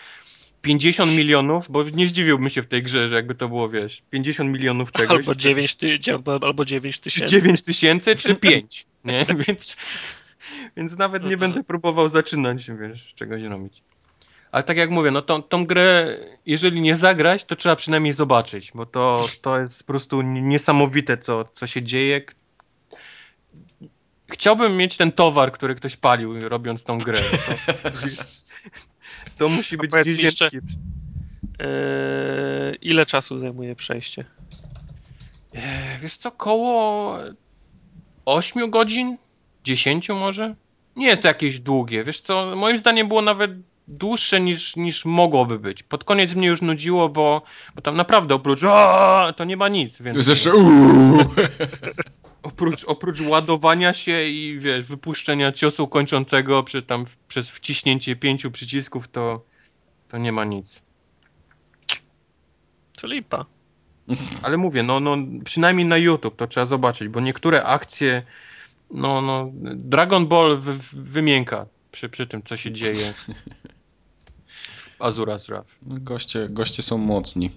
50 0.65 1.13
milionów, 1.13 1.71
bo 1.71 1.83
nie 1.83 2.09
zdziwiłbym 2.09 2.51
się 2.51 2.63
w 2.63 2.67
tej 2.67 2.83
grze, 2.83 3.09
że 3.09 3.15
jakby 3.15 3.35
to 3.35 3.49
było, 3.49 3.69
wiesz, 3.69 4.03
50 4.11 4.51
milionów 4.51 4.93
czegoś. 4.93 5.11
Albo 5.11 5.35
9, 5.35 5.77
ty, 5.77 5.99
albo 6.43 6.65
9 6.65 7.01
tysięcy. 7.01 7.35
Czy 7.35 7.43
9 7.43 7.63
tysięcy, 7.63 8.17
czy 8.17 8.35
5, 8.35 8.87
nie? 9.05 9.27
Więc, 9.47 9.77
więc 10.77 10.97
nawet 10.97 11.23
nie 11.23 11.33
mhm. 11.33 11.41
będę 11.41 11.65
próbował 11.65 12.09
zaczynać, 12.09 12.71
wiesz, 12.71 13.15
czegoś 13.15 13.43
robić. 13.43 13.83
Ale 14.53 14.63
tak 14.63 14.77
jak 14.77 14.91
mówię, 14.91 15.11
no 15.11 15.23
tą, 15.23 15.43
tą 15.43 15.67
grę, 15.67 16.19
jeżeli 16.47 16.81
nie 16.81 16.97
zagrać, 16.97 17.45
to 17.45 17.57
trzeba 17.57 17.77
przynajmniej 17.77 18.13
zobaczyć, 18.13 18.73
bo 18.75 18.87
to, 18.87 19.27
to 19.43 19.61
jest 19.61 19.83
po 19.83 19.87
prostu 19.87 20.23
niesamowite, 20.23 21.19
co, 21.19 21.45
co 21.45 21.67
się 21.67 21.83
dzieje. 21.83 22.23
Chciałbym 24.29 24.77
mieć 24.77 24.97
ten 24.97 25.13
towar, 25.13 25.53
który 25.53 25.75
ktoś 25.75 25.97
palił, 25.97 26.49
robiąc 26.49 26.85
tą 26.85 26.99
grę. 26.99 27.19
To, 27.47 27.91
To 29.39 29.49
musi 29.49 29.77
być 29.77 29.91
gdzieś 29.91 30.19
jeszcze, 30.19 30.49
yy, 30.53 30.61
Ile 32.83 33.07
czasu 33.07 33.39
zajmuje 33.39 33.77
przejście? 33.77 34.25
Yy, 35.55 35.61
wiesz 36.01 36.17
co, 36.17 36.31
koło 36.31 37.19
8 38.25 38.71
godzin? 38.71 39.17
10 39.65 40.09
może? 40.09 40.55
Nie 40.97 41.07
jest 41.07 41.23
to 41.23 41.29
jakieś 41.29 41.61
długie. 41.61 42.05
Wiesz 42.05 42.21
co, 42.21 42.57
moim 42.57 42.79
zdaniem 42.79 43.09
było 43.09 43.23
nawet 43.23 43.51
dłuższe 43.89 44.41
niż, 44.41 44.77
niż 44.77 45.05
mogłoby 45.05 45.59
być. 45.59 45.83
Pod 45.83 46.05
koniec 46.05 46.35
mnie 46.35 46.47
już 46.47 46.63
nudziło, 46.63 47.09
bo, 47.09 47.43
bo 47.75 47.83
tam 47.83 47.97
naprawdę 47.97 48.35
oprócz 48.35 48.61
to 49.37 49.45
nie 49.45 49.57
ma 49.57 49.69
nic. 49.69 50.01
Więc... 50.01 50.29
Jeszcze 50.29 50.53
oprócz, 52.45 52.85
oprócz 52.85 53.21
ładowania 53.21 53.93
się 53.93 54.25
i 54.25 54.59
wiesz, 54.59 54.87
wypuszczenia 54.87 55.53
ciosu 55.53 55.89
kończącego 55.89 56.63
przy, 56.63 56.83
tam, 56.83 57.05
przez 57.29 57.51
wciśnięcie 57.51 58.17
pięciu 58.17 58.51
przycisków, 58.51 59.09
to, 59.09 59.45
to 60.09 60.19
nie 60.19 60.33
ma 60.33 60.45
nic. 60.45 60.83
To 63.01 63.07
lipa. 63.07 63.47
Ale 64.43 64.57
mówię, 64.57 64.83
no, 64.83 65.01
no 65.01 65.17
przynajmniej 65.45 65.87
na 65.87 65.97
YouTube 65.97 66.37
to 66.37 66.47
trzeba 66.47 66.67
zobaczyć, 66.67 67.09
bo 67.09 67.21
niektóre 67.21 67.65
akcje, 67.65 68.23
no, 68.91 69.21
no 69.21 69.51
Dragon 69.75 70.27
Ball 70.27 70.59
wy, 70.59 70.75
wymięka 70.93 71.67
przy, 71.93 72.09
przy 72.09 72.27
tym, 72.27 72.43
co 72.43 72.57
się 72.57 72.73
dzieje 72.73 73.13
w 74.77 74.99
Azura's 74.99 75.47
Wrath. 75.47 75.75
Goście, 75.83 76.47
goście 76.51 76.83
są 76.83 76.99
mocni. 76.99 77.51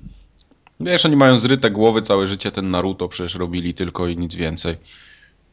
Wiesz, 0.79 1.05
oni 1.05 1.15
mają 1.15 1.37
zryte 1.37 1.71
głowy 1.71 2.01
całe 2.01 2.27
życie, 2.27 2.51
ten 2.51 2.71
Naruto 2.71 3.07
przecież 3.07 3.35
robili 3.35 3.73
tylko 3.73 4.07
i 4.07 4.17
nic 4.17 4.35
więcej. 4.35 4.77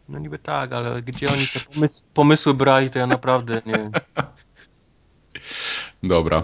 No 0.09 0.19
niby 0.19 0.39
tak, 0.39 0.73
ale 0.73 1.03
gdzie 1.03 1.29
oni 1.29 1.47
te 1.55 1.75
pomysły, 1.75 2.07
pomysły 2.15 2.55
brali, 2.55 2.91
to 2.91 2.99
ja 2.99 3.07
naprawdę 3.07 3.63
nie 3.67 3.91
Dobra. 6.15 6.43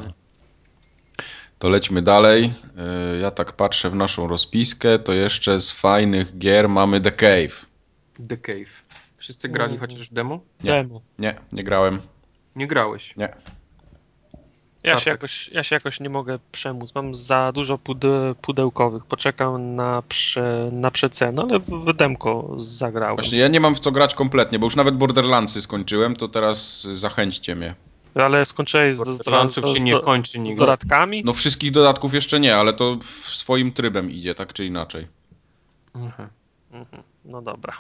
To 1.58 1.68
lećmy 1.68 2.02
dalej. 2.02 2.54
E, 2.76 3.18
ja 3.18 3.30
tak 3.30 3.52
patrzę 3.52 3.90
w 3.90 3.94
naszą 3.94 4.28
rozpiskę, 4.28 4.98
to 4.98 5.12
jeszcze 5.12 5.60
z 5.60 5.70
fajnych 5.70 6.38
gier 6.38 6.68
mamy 6.68 7.00
The 7.00 7.12
Cave. 7.12 7.66
The 8.28 8.36
Cave. 8.36 8.82
Wszyscy 9.16 9.48
grali 9.48 9.72
mm. 9.72 9.80
chociaż 9.80 10.10
w 10.10 10.12
demo? 10.12 10.40
Nie. 10.64 10.70
Demo. 10.70 11.00
Nie, 11.18 11.34
nie 11.52 11.64
grałem. 11.64 12.00
Nie 12.56 12.66
grałeś? 12.66 13.16
Nie. 13.16 13.34
Ja 14.82 14.98
się, 14.98 15.10
jakoś, 15.10 15.48
ja 15.48 15.64
się 15.64 15.76
jakoś 15.76 16.00
nie 16.00 16.10
mogę 16.10 16.38
przemóc. 16.52 16.94
Mam 16.94 17.14
za 17.14 17.52
dużo 17.52 17.78
pude, 17.78 18.34
pudełkowych. 18.42 19.04
Poczekam 19.04 19.74
na, 19.74 20.02
prze, 20.08 20.68
na 20.72 20.90
przecenę, 20.90 21.42
ale 21.42 21.58
w 21.58 21.92
demko 21.92 22.54
zagrałem. 22.58 23.16
Właśnie, 23.16 23.38
ja 23.38 23.48
nie 23.48 23.60
mam 23.60 23.74
w 23.74 23.80
co 23.80 23.92
grać 23.92 24.14
kompletnie, 24.14 24.58
bo 24.58 24.66
już 24.66 24.76
nawet 24.76 24.96
Borderlandsy 24.96 25.62
skończyłem, 25.62 26.16
to 26.16 26.28
teraz 26.28 26.86
zachęćcie 26.94 27.56
mnie. 27.56 27.74
Ale 28.14 28.44
skończyłeś 28.44 28.96
z, 28.96 29.00
z, 29.00 29.54
z, 29.54 29.74
się 29.74 29.80
nie 29.80 30.00
kończy 30.00 30.38
z 30.50 30.56
dodatkami? 30.56 31.22
No 31.24 31.32
wszystkich 31.32 31.72
dodatków 31.72 32.14
jeszcze 32.14 32.40
nie, 32.40 32.56
ale 32.56 32.72
to 32.72 32.98
swoim 33.32 33.72
trybem 33.72 34.10
idzie, 34.10 34.34
tak 34.34 34.52
czy 34.52 34.66
inaczej. 34.66 35.06
Mhm. 35.94 36.28
Mhm. 36.72 37.02
No 37.24 37.42
dobra. 37.42 37.72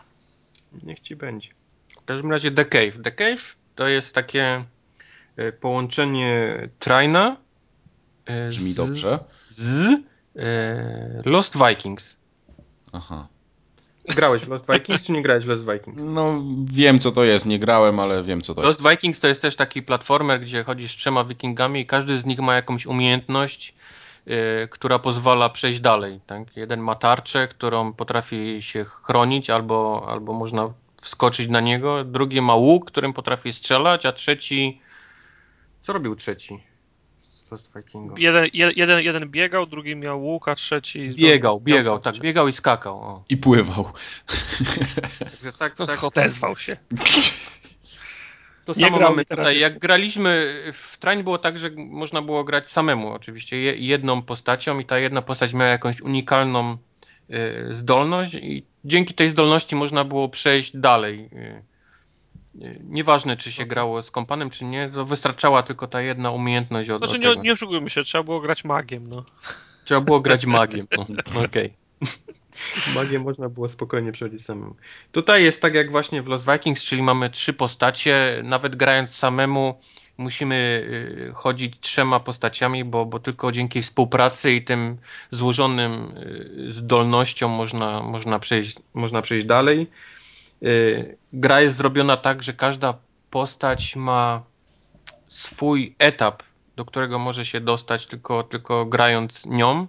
Niech 0.82 1.00
ci 1.00 1.16
będzie. 1.16 1.48
W 2.02 2.04
każdym 2.04 2.30
razie 2.30 2.50
The 2.50 2.64
Cave. 2.64 3.02
The 3.02 3.12
Cave 3.12 3.56
to 3.74 3.88
jest 3.88 4.14
takie 4.14 4.64
połączenie 5.60 6.58
Traina 6.78 7.36
e, 8.24 8.48
Brzmi 8.48 8.72
z, 8.72 8.74
dobrze. 8.74 9.18
z 9.50 9.92
e, 10.36 11.22
Lost 11.24 11.56
Vikings. 11.68 12.16
Aha. 12.92 13.28
Grałeś 14.08 14.42
w 14.42 14.48
Lost 14.48 14.64
Vikings, 14.72 15.04
czy 15.04 15.12
nie 15.12 15.22
grałeś 15.22 15.44
w 15.44 15.48
Lost 15.48 15.62
Vikings? 15.62 15.98
No, 16.02 16.42
wiem 16.64 16.98
co 16.98 17.12
to 17.12 17.24
jest, 17.24 17.46
nie 17.46 17.58
grałem, 17.58 18.00
ale 18.00 18.22
wiem 18.22 18.40
co 18.40 18.54
to 18.54 18.62
Lost 18.62 18.78
jest. 18.78 18.84
Lost 18.84 18.96
Vikings 18.96 19.20
to 19.20 19.28
jest 19.28 19.42
też 19.42 19.56
taki 19.56 19.82
platformer, 19.82 20.40
gdzie 20.40 20.64
chodzisz 20.64 20.92
z 20.92 20.96
trzema 20.96 21.24
wikingami 21.24 21.80
i 21.80 21.86
każdy 21.86 22.18
z 22.18 22.24
nich 22.24 22.38
ma 22.38 22.54
jakąś 22.54 22.86
umiejętność, 22.86 23.74
która 24.70 24.98
pozwala 24.98 25.48
przejść 25.48 25.80
dalej. 25.80 26.20
Tak? 26.26 26.56
Jeden 26.56 26.80
ma 26.80 26.94
tarczę, 26.94 27.48
którą 27.48 27.92
potrafi 27.92 28.62
się 28.62 28.84
chronić, 28.84 29.50
albo, 29.50 30.06
albo 30.08 30.32
można 30.32 30.72
wskoczyć 31.02 31.48
na 31.48 31.60
niego. 31.60 32.04
Drugi 32.04 32.40
ma 32.40 32.54
łuk, 32.54 32.84
którym 32.84 33.12
potrafi 33.12 33.52
strzelać, 33.52 34.06
a 34.06 34.12
trzeci 34.12 34.80
co 35.82 35.92
robił 35.92 36.16
trzeci? 36.16 36.62
Z 37.22 37.44
Jeden, 38.18 38.46
jeden, 38.52 39.00
jeden 39.00 39.28
biegał, 39.28 39.66
drugi 39.66 39.96
miał 39.96 40.24
łuk, 40.24 40.48
a 40.48 40.54
trzeci... 40.54 41.10
Biegał, 41.10 41.60
biegał, 41.60 41.98
tak, 41.98 42.18
biegał 42.18 42.48
i 42.48 42.52
skakał. 42.52 43.00
O. 43.00 43.24
I 43.28 43.36
pływał. 43.36 43.92
tak, 45.58 45.76
tak, 45.76 46.04
odezwał 46.04 46.58
się. 46.58 46.76
To 48.64 48.74
samo 48.74 48.98
mamy 48.98 49.24
tutaj. 49.24 49.60
Jak 49.60 49.78
graliśmy 49.78 50.62
w 50.72 50.98
Train 50.98 51.24
było 51.24 51.38
tak, 51.38 51.58
że 51.58 51.70
można 51.76 52.22
było 52.22 52.44
grać 52.44 52.70
samemu 52.70 53.12
oczywiście 53.12 53.56
jedną 53.76 54.22
postacią 54.22 54.78
i 54.78 54.84
ta 54.84 54.98
jedna 54.98 55.22
postać 55.22 55.52
miała 55.52 55.70
jakąś 55.70 56.00
unikalną 56.00 56.76
y, 57.30 57.74
zdolność 57.74 58.34
i 58.34 58.66
dzięki 58.84 59.14
tej 59.14 59.30
zdolności 59.30 59.76
można 59.76 60.04
było 60.04 60.28
przejść 60.28 60.76
dalej. 60.76 61.30
Y, 62.60 62.80
Nieważne, 62.84 63.36
czy 63.36 63.52
się 63.52 63.66
grało 63.66 64.02
z 64.02 64.10
kompanem, 64.10 64.50
czy 64.50 64.64
nie, 64.64 64.90
to 64.94 65.04
wystarczała 65.04 65.62
tylko 65.62 65.86
ta 65.86 66.00
jedna 66.00 66.30
umiejętność 66.30 66.90
od 66.90 66.98
Znaczy, 66.98 67.18
nie, 67.18 67.36
nie 67.36 67.52
oszukujmy 67.52 67.90
się, 67.90 68.04
trzeba 68.04 68.24
było 68.24 68.40
grać 68.40 68.64
magiem, 68.64 69.06
no. 69.08 69.24
Trzeba 69.84 70.00
było 70.00 70.20
grać 70.20 70.46
magiem, 70.46 70.86
no. 70.96 71.06
okej. 71.44 71.72
Okay. 72.84 72.94
Magię 72.94 73.18
można 73.18 73.48
było 73.48 73.68
spokojnie 73.68 74.12
przechodzić 74.12 74.44
samemu. 74.44 74.74
Tutaj 75.12 75.44
jest 75.44 75.62
tak 75.62 75.74
jak 75.74 75.90
właśnie 75.90 76.22
w 76.22 76.28
Lost 76.28 76.46
Vikings, 76.52 76.84
czyli 76.84 77.02
mamy 77.02 77.30
trzy 77.30 77.52
postacie, 77.52 78.40
nawet 78.44 78.76
grając 78.76 79.10
samemu 79.10 79.80
musimy 80.18 80.86
y, 81.28 81.32
chodzić 81.34 81.74
trzema 81.80 82.20
postaciami, 82.20 82.84
bo, 82.84 83.06
bo 83.06 83.18
tylko 83.18 83.52
dzięki 83.52 83.82
współpracy 83.82 84.52
i 84.52 84.64
tym 84.64 84.96
złożonym 85.30 85.92
y, 86.16 86.72
zdolnościom 86.72 87.50
można, 87.50 88.02
można, 88.02 88.38
przejść, 88.38 88.76
można 88.94 89.22
przejść 89.22 89.46
dalej. 89.46 89.86
Gra 91.32 91.60
jest 91.60 91.76
zrobiona 91.76 92.16
tak, 92.16 92.42
że 92.42 92.52
każda 92.52 92.94
postać 93.30 93.96
ma 93.96 94.42
swój 95.28 95.94
etap, 95.98 96.42
do 96.76 96.84
którego 96.84 97.18
może 97.18 97.46
się 97.46 97.60
dostać 97.60 98.06
tylko, 98.06 98.42
tylko 98.42 98.86
grając 98.86 99.46
nią. 99.46 99.86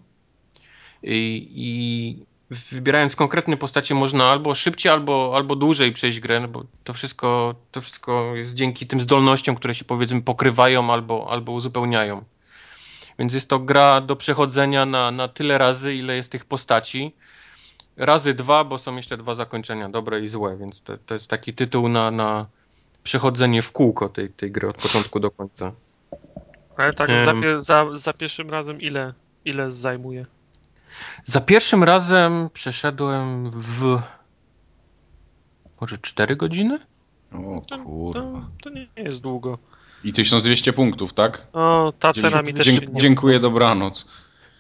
I, 1.04 1.48
i 1.56 2.26
wybierając 2.50 3.16
konkretne 3.16 3.58
postacie 3.58 3.96
można 3.96 4.26
albo 4.26 4.56
szybciej, 4.56 4.92
albo, 4.92 5.32
albo 5.36 5.56
dłużej 5.56 5.92
przejść 5.92 6.20
grę, 6.20 6.40
no 6.40 6.48
bo 6.48 6.64
to 6.84 6.94
wszystko, 6.94 7.56
to 7.72 7.82
wszystko 7.82 8.36
jest 8.36 8.54
dzięki 8.54 8.88
tym 8.88 9.00
zdolnościom, 9.00 9.56
które 9.56 9.76
się 9.76 9.86
powiedzmy 9.86 10.22
pokrywają 10.22 10.94
albo, 10.94 11.28
albo 11.30 11.52
uzupełniają. 11.52 12.24
Więc 13.20 13.34
jest 13.34 13.50
to 13.50 13.60
gra 13.60 14.02
do 14.02 14.16
przechodzenia 14.16 14.86
na, 14.86 15.12
na 15.12 15.28
tyle 15.28 15.58
razy, 15.58 15.96
ile 15.96 16.16
jest 16.16 16.32
tych 16.32 16.46
postaci. 16.46 17.16
Razy 17.98 18.34
dwa, 18.34 18.64
bo 18.64 18.78
są 18.78 18.96
jeszcze 18.96 19.18
dwa 19.18 19.36
zakończenia, 19.36 19.90
dobre 19.90 20.20
i 20.20 20.28
złe, 20.28 20.58
więc 20.58 20.82
to, 20.82 20.98
to 20.98 21.14
jest 21.14 21.28
taki 21.28 21.54
tytuł 21.54 21.90
na, 21.90 22.12
na 22.12 22.46
przechodzenie 23.04 23.62
w 23.62 23.72
kółko 23.72 24.10
tej, 24.10 24.30
tej 24.30 24.52
gry 24.52 24.70
od 24.70 24.78
początku 24.78 25.20
do 25.20 25.32
końca. 25.32 25.72
Ale 26.78 26.94
tak 26.94 27.10
um, 27.10 27.60
za, 27.60 27.86
za, 27.86 27.98
za, 27.98 28.14
pierwszym 28.14 28.50
razem 28.50 28.82
ile, 28.82 29.14
ile 29.46 29.72
zajmuje? 29.72 30.26
Za 31.26 31.42
pierwszym 31.42 31.84
razem 31.84 32.50
przeszedłem 32.54 33.50
w 33.50 34.00
może 35.82 35.98
4 35.98 36.36
godziny? 36.36 36.80
O 37.34 37.62
kurwa. 37.84 38.22
To, 38.22 38.48
to, 38.64 38.70
nie 38.70 38.88
jest 38.96 39.22
długo. 39.22 39.58
I 40.04 40.14
1200 40.14 40.74
punktów, 40.74 41.14
tak? 41.14 41.48
O, 41.54 41.94
ta 42.00 42.14
cena 42.14 42.42
mi 42.42 42.54
też 42.54 42.66
Dzie 42.66 42.80
Dziękuję, 42.94 43.40
dobranoc. 43.40 44.08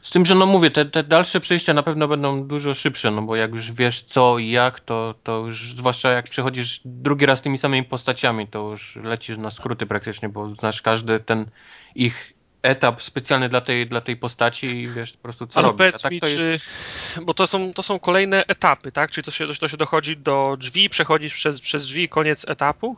Z 0.01 0.09
tym, 0.09 0.25
że 0.25 0.35
no 0.35 0.45
mówię, 0.45 0.71
te, 0.71 0.85
te 0.85 1.03
dalsze 1.03 1.39
przejścia 1.39 1.73
na 1.73 1.83
pewno 1.83 2.07
będą 2.07 2.47
dużo 2.47 2.73
szybsze, 2.73 3.11
no 3.11 3.21
bo 3.21 3.35
jak 3.35 3.51
już 3.51 3.71
wiesz 3.71 4.01
co 4.01 4.37
i 4.37 4.49
jak, 4.49 4.79
to, 4.79 5.15
to 5.23 5.37
już 5.45 5.73
zwłaszcza 5.73 6.11
jak 6.11 6.29
przechodzisz 6.29 6.81
drugi 6.85 7.25
raz 7.25 7.41
tymi 7.41 7.57
samymi 7.57 7.83
postaciami, 7.83 8.47
to 8.47 8.69
już 8.69 8.95
lecisz 8.95 9.37
na 9.37 9.51
skróty 9.51 9.85
praktycznie, 9.85 10.29
bo 10.29 10.55
znasz 10.55 10.81
każdy 10.81 11.19
ten 11.19 11.45
ich 11.95 12.33
etap 12.61 13.01
specjalny 13.01 13.49
dla 13.49 13.61
tej, 13.61 13.85
dla 13.85 14.01
tej 14.01 14.17
postaci 14.17 14.67
i 14.67 14.91
wiesz 14.91 15.13
po 15.13 15.23
prostu 15.23 15.47
co 15.47 15.59
Ale 15.59 15.67
robić. 15.67 15.77
powiedz 15.77 16.01
tak 16.01 16.11
mi, 16.11 16.19
to 16.19 16.27
czy... 16.27 16.51
jest... 16.51 16.65
Bo 17.25 17.33
to 17.33 17.47
są, 17.47 17.73
to 17.73 17.83
są 17.83 17.99
kolejne 17.99 18.45
etapy, 18.45 18.91
tak? 18.91 19.11
Czy 19.11 19.23
to 19.23 19.31
się, 19.31 19.47
to 19.59 19.67
się 19.67 19.77
dochodzi 19.77 20.17
do 20.17 20.57
drzwi, 20.59 20.89
przechodzisz 20.89 21.33
przez, 21.33 21.61
przez 21.61 21.85
drzwi 21.85 22.09
koniec 22.09 22.49
etapu? 22.49 22.97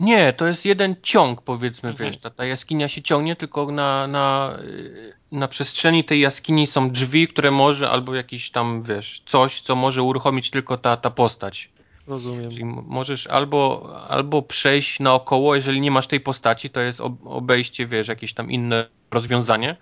Nie, 0.00 0.32
to 0.32 0.46
jest 0.46 0.64
jeden 0.64 0.96
ciąg, 1.02 1.42
powiedzmy, 1.42 1.90
mhm. 1.90 2.10
wiesz, 2.10 2.20
ta, 2.20 2.30
ta 2.30 2.44
jaskinia 2.44 2.88
się 2.88 3.02
ciągnie, 3.02 3.36
tylko 3.36 3.72
na, 3.72 4.06
na, 4.06 4.58
y, 4.64 5.14
na 5.32 5.48
przestrzeni 5.48 6.04
tej 6.04 6.20
jaskini 6.20 6.66
są 6.66 6.90
drzwi, 6.90 7.28
które 7.28 7.50
może, 7.50 7.90
albo 7.90 8.14
jakiś 8.14 8.50
tam, 8.50 8.82
wiesz, 8.82 9.22
coś, 9.26 9.60
co 9.60 9.76
może 9.76 10.02
uruchomić 10.02 10.50
tylko 10.50 10.76
ta, 10.76 10.96
ta 10.96 11.10
postać. 11.10 11.70
Rozumiem. 12.06 12.50
Czyli 12.50 12.64
możesz 12.64 13.26
albo, 13.26 13.92
albo 14.08 14.42
przejść 14.42 15.00
naokoło, 15.00 15.54
jeżeli 15.54 15.80
nie 15.80 15.90
masz 15.90 16.06
tej 16.06 16.20
postaci, 16.20 16.70
to 16.70 16.80
jest 16.80 17.00
obejście, 17.24 17.86
wiesz, 17.86 18.08
jakieś 18.08 18.34
tam 18.34 18.50
inne 18.50 18.86
rozwiązanie, 19.10 19.76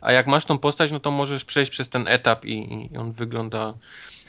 a 0.00 0.12
jak 0.12 0.26
masz 0.26 0.44
tą 0.44 0.58
postać, 0.58 0.90
no 0.90 1.00
to 1.00 1.10
możesz 1.10 1.44
przejść 1.44 1.70
przez 1.70 1.88
ten 1.88 2.08
etap 2.08 2.44
i, 2.44 2.88
i 2.92 2.96
on 2.96 3.12
wygląda. 3.12 3.74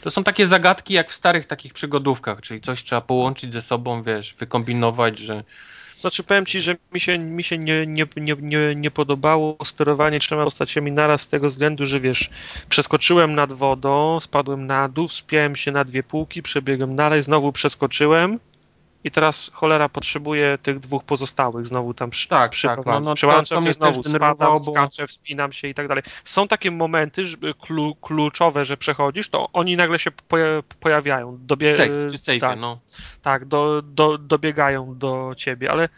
To 0.02 0.12
są 0.12 0.24
takie 0.24 0.48
zagadki 0.48 0.94
jak 0.94 1.12
w 1.12 1.14
starych 1.14 1.46
takich 1.46 1.74
przygodówkach, 1.74 2.42
czyli 2.42 2.62
coś 2.62 2.84
trzeba 2.84 3.02
połączyć 3.02 3.54
ze 3.54 3.62
sobą, 3.62 4.04
wiesz, 4.04 4.34
wykombinować, 4.34 5.18
że... 5.18 5.44
Znaczy 5.96 6.24
powiem 6.24 6.46
ci, 6.46 6.62
że 6.62 6.76
mi 6.94 7.00
się, 7.00 7.18
mi 7.18 7.44
się 7.44 7.58
nie, 7.58 7.88
nie, 7.88 8.06
nie, 8.18 8.36
nie, 8.42 8.76
nie 8.76 8.92
podobało 8.92 9.58
sterowanie 9.64 10.20
trzema 10.20 10.44
postaciami 10.44 10.92
naraz 10.92 11.22
z 11.22 11.28
tego 11.28 11.48
względu, 11.48 11.86
że 11.86 12.00
wiesz, 12.00 12.30
przeskoczyłem 12.70 13.36
nad 13.36 13.54
wodą, 13.54 14.20
spadłem 14.20 14.68
na 14.68 14.90
dół, 14.90 15.08
wspiąłem 15.08 15.56
się 15.56 15.72
na 15.72 15.84
dwie 15.84 16.04
półki, 16.04 16.42
przebiegłem 16.42 16.96
dalej, 16.96 17.24
znowu 17.24 17.52
przeskoczyłem 17.52 18.40
i 19.04 19.12
teraz 19.12 19.52
cholera 19.54 19.90
potrzebuje 19.90 20.58
tych 20.58 20.80
dwóch 20.80 21.04
pozostałych 21.04 21.68
znowu 21.68 21.94
tam 21.94 22.10
przy, 22.10 22.28
tak, 22.28 22.52
tak, 22.62 22.86
no, 22.86 23.00
no, 23.00 23.16
Przełączam 23.16 23.66
się 23.66 23.74
znowu, 23.74 24.04
spadam, 24.04 24.56
bo... 24.66 24.72
skaczę, 24.72 25.08
wspinam 25.08 25.52
się 25.52 25.68
i 25.68 25.74
tak 25.74 25.88
dalej. 25.88 26.04
Są 26.24 26.48
takie 26.48 26.72
momenty 26.72 27.24
klu, 27.62 27.96
kluczowe, 27.96 28.66
że 28.66 28.78
przechodzisz, 28.78 29.30
to 29.30 29.50
oni 29.54 29.78
nagle 29.78 30.00
się 30.00 30.12
pojawiają. 30.80 31.38
Dobie... 31.42 31.74
Safe, 31.74 32.10
safe, 32.10 32.40
tak, 32.40 32.60
no. 32.60 32.80
Tak, 33.22 33.46
do, 33.46 33.82
do, 33.82 34.18
dobiegają 34.18 34.98
do 34.98 35.34
ciebie, 35.38 35.72
ale 35.72 35.90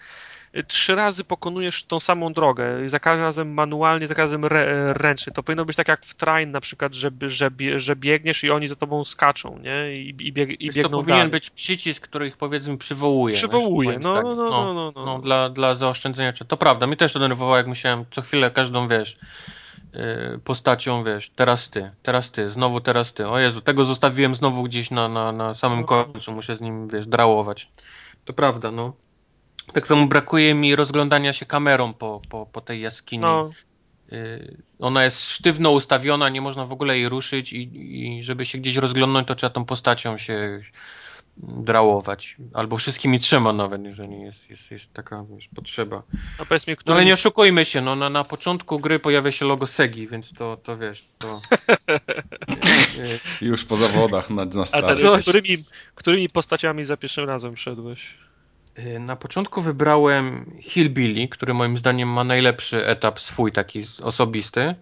trzy 0.67 0.95
razy 0.95 1.23
pokonujesz 1.23 1.83
tą 1.83 1.99
samą 1.99 2.33
drogę, 2.33 2.89
za 2.89 2.99
każdym 2.99 3.23
razem 3.23 3.53
manualnie, 3.53 4.07
za 4.07 4.15
każdym 4.15 4.45
re, 4.45 4.93
ręcznie. 4.93 5.33
To 5.33 5.43
powinno 5.43 5.65
być 5.65 5.77
tak 5.77 5.87
jak 5.87 6.05
w 6.05 6.15
train 6.15 6.51
na 6.51 6.61
przykład, 6.61 6.93
że, 6.93 7.11
że, 7.27 7.49
że 7.77 7.95
biegniesz 7.95 8.43
i 8.43 8.51
oni 8.51 8.67
za 8.67 8.75
tobą 8.75 9.05
skaczą, 9.05 9.59
nie? 9.59 9.95
I, 9.95 10.09
i, 10.09 10.33
bieg, 10.33 10.61
i 10.61 10.69
biegną 10.69 10.83
to 10.83 10.89
powinien 10.89 11.17
dalej. 11.17 11.31
być 11.31 11.49
przycisk, 11.49 12.03
który 12.03 12.27
ich 12.27 12.37
powiedzmy 12.37 12.77
przywołuje. 12.77 13.35
Przywołuje, 13.35 13.99
no, 13.99 14.21
no, 14.21 14.35
no, 14.35 14.73
no, 14.73 14.91
no, 14.95 15.05
no, 15.05 15.19
dla, 15.19 15.49
dla 15.49 15.75
zaoszczędzenia 15.75 16.33
czasu. 16.33 16.45
To 16.45 16.57
prawda, 16.57 16.87
mi 16.87 16.97
też 16.97 17.13
to 17.13 17.19
denerwowało, 17.19 17.57
jak 17.57 17.67
musiałem 17.67 18.05
co 18.11 18.21
chwilę 18.21 18.51
każdą, 18.51 18.87
wiesz, 18.87 19.17
postacią, 20.43 21.03
wiesz, 21.03 21.29
teraz 21.29 21.69
ty, 21.69 21.91
teraz 22.03 22.31
ty, 22.31 22.49
znowu 22.49 22.81
teraz 22.81 23.13
ty. 23.13 23.27
O 23.27 23.39
Jezu, 23.39 23.61
tego 23.61 23.83
zostawiłem 23.83 24.35
znowu 24.35 24.63
gdzieś 24.63 24.91
na, 24.91 25.07
na, 25.07 25.31
na 25.31 25.55
samym 25.55 25.83
końcu, 25.83 26.31
muszę 26.31 26.55
z 26.55 26.61
nim, 26.61 26.87
wiesz, 26.87 27.07
drałować. 27.07 27.69
To 28.25 28.33
prawda, 28.33 28.71
no. 28.71 28.93
Tak 29.73 29.87
samo 29.87 30.07
brakuje 30.07 30.53
mi 30.53 30.75
rozglądania 30.75 31.33
się 31.33 31.45
kamerą 31.45 31.93
po, 31.93 32.21
po, 32.29 32.45
po 32.45 32.61
tej 32.61 32.81
jaskini. 32.81 33.21
No. 33.21 33.49
Y, 34.13 34.57
ona 34.79 35.03
jest 35.03 35.29
sztywno 35.29 35.71
ustawiona, 35.71 36.29
nie 36.29 36.41
można 36.41 36.65
w 36.65 36.71
ogóle 36.71 36.97
jej 36.97 37.09
ruszyć 37.09 37.53
i, 37.53 37.69
i 38.17 38.23
żeby 38.23 38.45
się 38.45 38.57
gdzieś 38.57 38.75
rozglądnąć, 38.75 39.27
to 39.27 39.35
trzeba 39.35 39.49
tą 39.49 39.65
postacią 39.65 40.17
się 40.17 40.61
drałować. 41.37 42.37
Albo 42.53 42.77
wszystkimi 42.77 43.19
trzema 43.19 43.53
nawet, 43.53 43.83
jeżeli 43.83 44.21
jest, 44.21 44.49
jest, 44.49 44.71
jest 44.71 44.93
taka 44.93 45.25
wiesz, 45.29 45.49
potrzeba. 45.55 46.03
A 46.37 46.45
powiedz 46.45 46.67
mi, 46.67 46.75
który... 46.75 46.91
no, 46.91 46.95
ale 46.95 47.05
nie 47.05 47.13
oszukujmy 47.13 47.65
się, 47.65 47.81
no, 47.81 47.95
na, 47.95 48.09
na 48.09 48.23
początku 48.23 48.79
gry 48.79 48.99
pojawia 48.99 49.31
się 49.31 49.45
logo 49.45 49.67
Segi, 49.67 50.07
więc 50.07 50.33
to, 50.33 50.57
to 50.57 50.77
wiesz, 50.77 51.05
to... 51.17 51.41
Już 53.41 53.65
po 53.65 53.77
zawodach 53.77 54.29
na, 54.29 54.45
na 54.45 54.63
A 54.71 54.81
teraz, 54.81 55.21
którymi, 55.21 55.57
którymi 55.95 56.29
postaciami 56.29 56.85
za 56.85 56.97
pierwszym 56.97 57.25
razem 57.25 57.57
szedłeś? 57.57 58.17
Y, 58.79 58.99
na 58.99 59.15
początku 59.15 59.61
wybrałem 59.61 60.51
Hillbilly, 60.59 61.27
który 61.27 61.53
moim 61.53 61.77
zdaniem 61.77 62.09
ma 62.09 62.23
najlepszy 62.23 62.85
etap 62.85 63.19
swój, 63.19 63.51
taki 63.51 63.83
osobisty. 64.03 64.75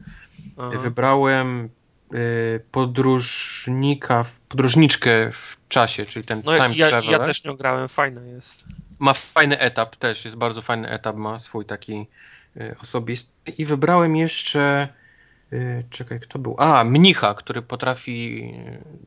Aha. 0.58 0.78
Wybrałem 0.80 1.70
y, 2.14 2.62
podróżnika, 2.72 4.24
podróżniczkę 4.50 5.32
w 5.32 5.58
czasie, 5.68 6.06
czyli 6.06 6.26
ten 6.26 6.42
no, 6.46 6.56
time 6.56 6.76
ja, 6.76 6.88
traveler. 6.88 7.22
Ja 7.22 7.28
też 7.28 7.44
nią 7.44 7.56
grałem, 7.56 7.90
fajny 7.90 8.30
jest. 8.30 8.64
Ma 9.00 9.14
fajny 9.14 9.60
etap 9.60 9.96
też, 9.96 10.26
jest 10.26 10.38
bardzo 10.38 10.62
fajny 10.62 10.90
etap, 10.90 11.16
ma 11.16 11.40
swój 11.40 11.66
taki 11.66 12.08
y, 12.58 12.76
osobisty. 12.82 13.52
I 13.58 13.66
wybrałem 13.66 14.16
jeszcze, 14.16 14.88
czekaj, 15.90 16.20
kto 16.20 16.40
był? 16.40 16.56
A, 16.58 16.84
mnicha, 16.84 17.34
który 17.34 17.62
potrafi 17.62 18.54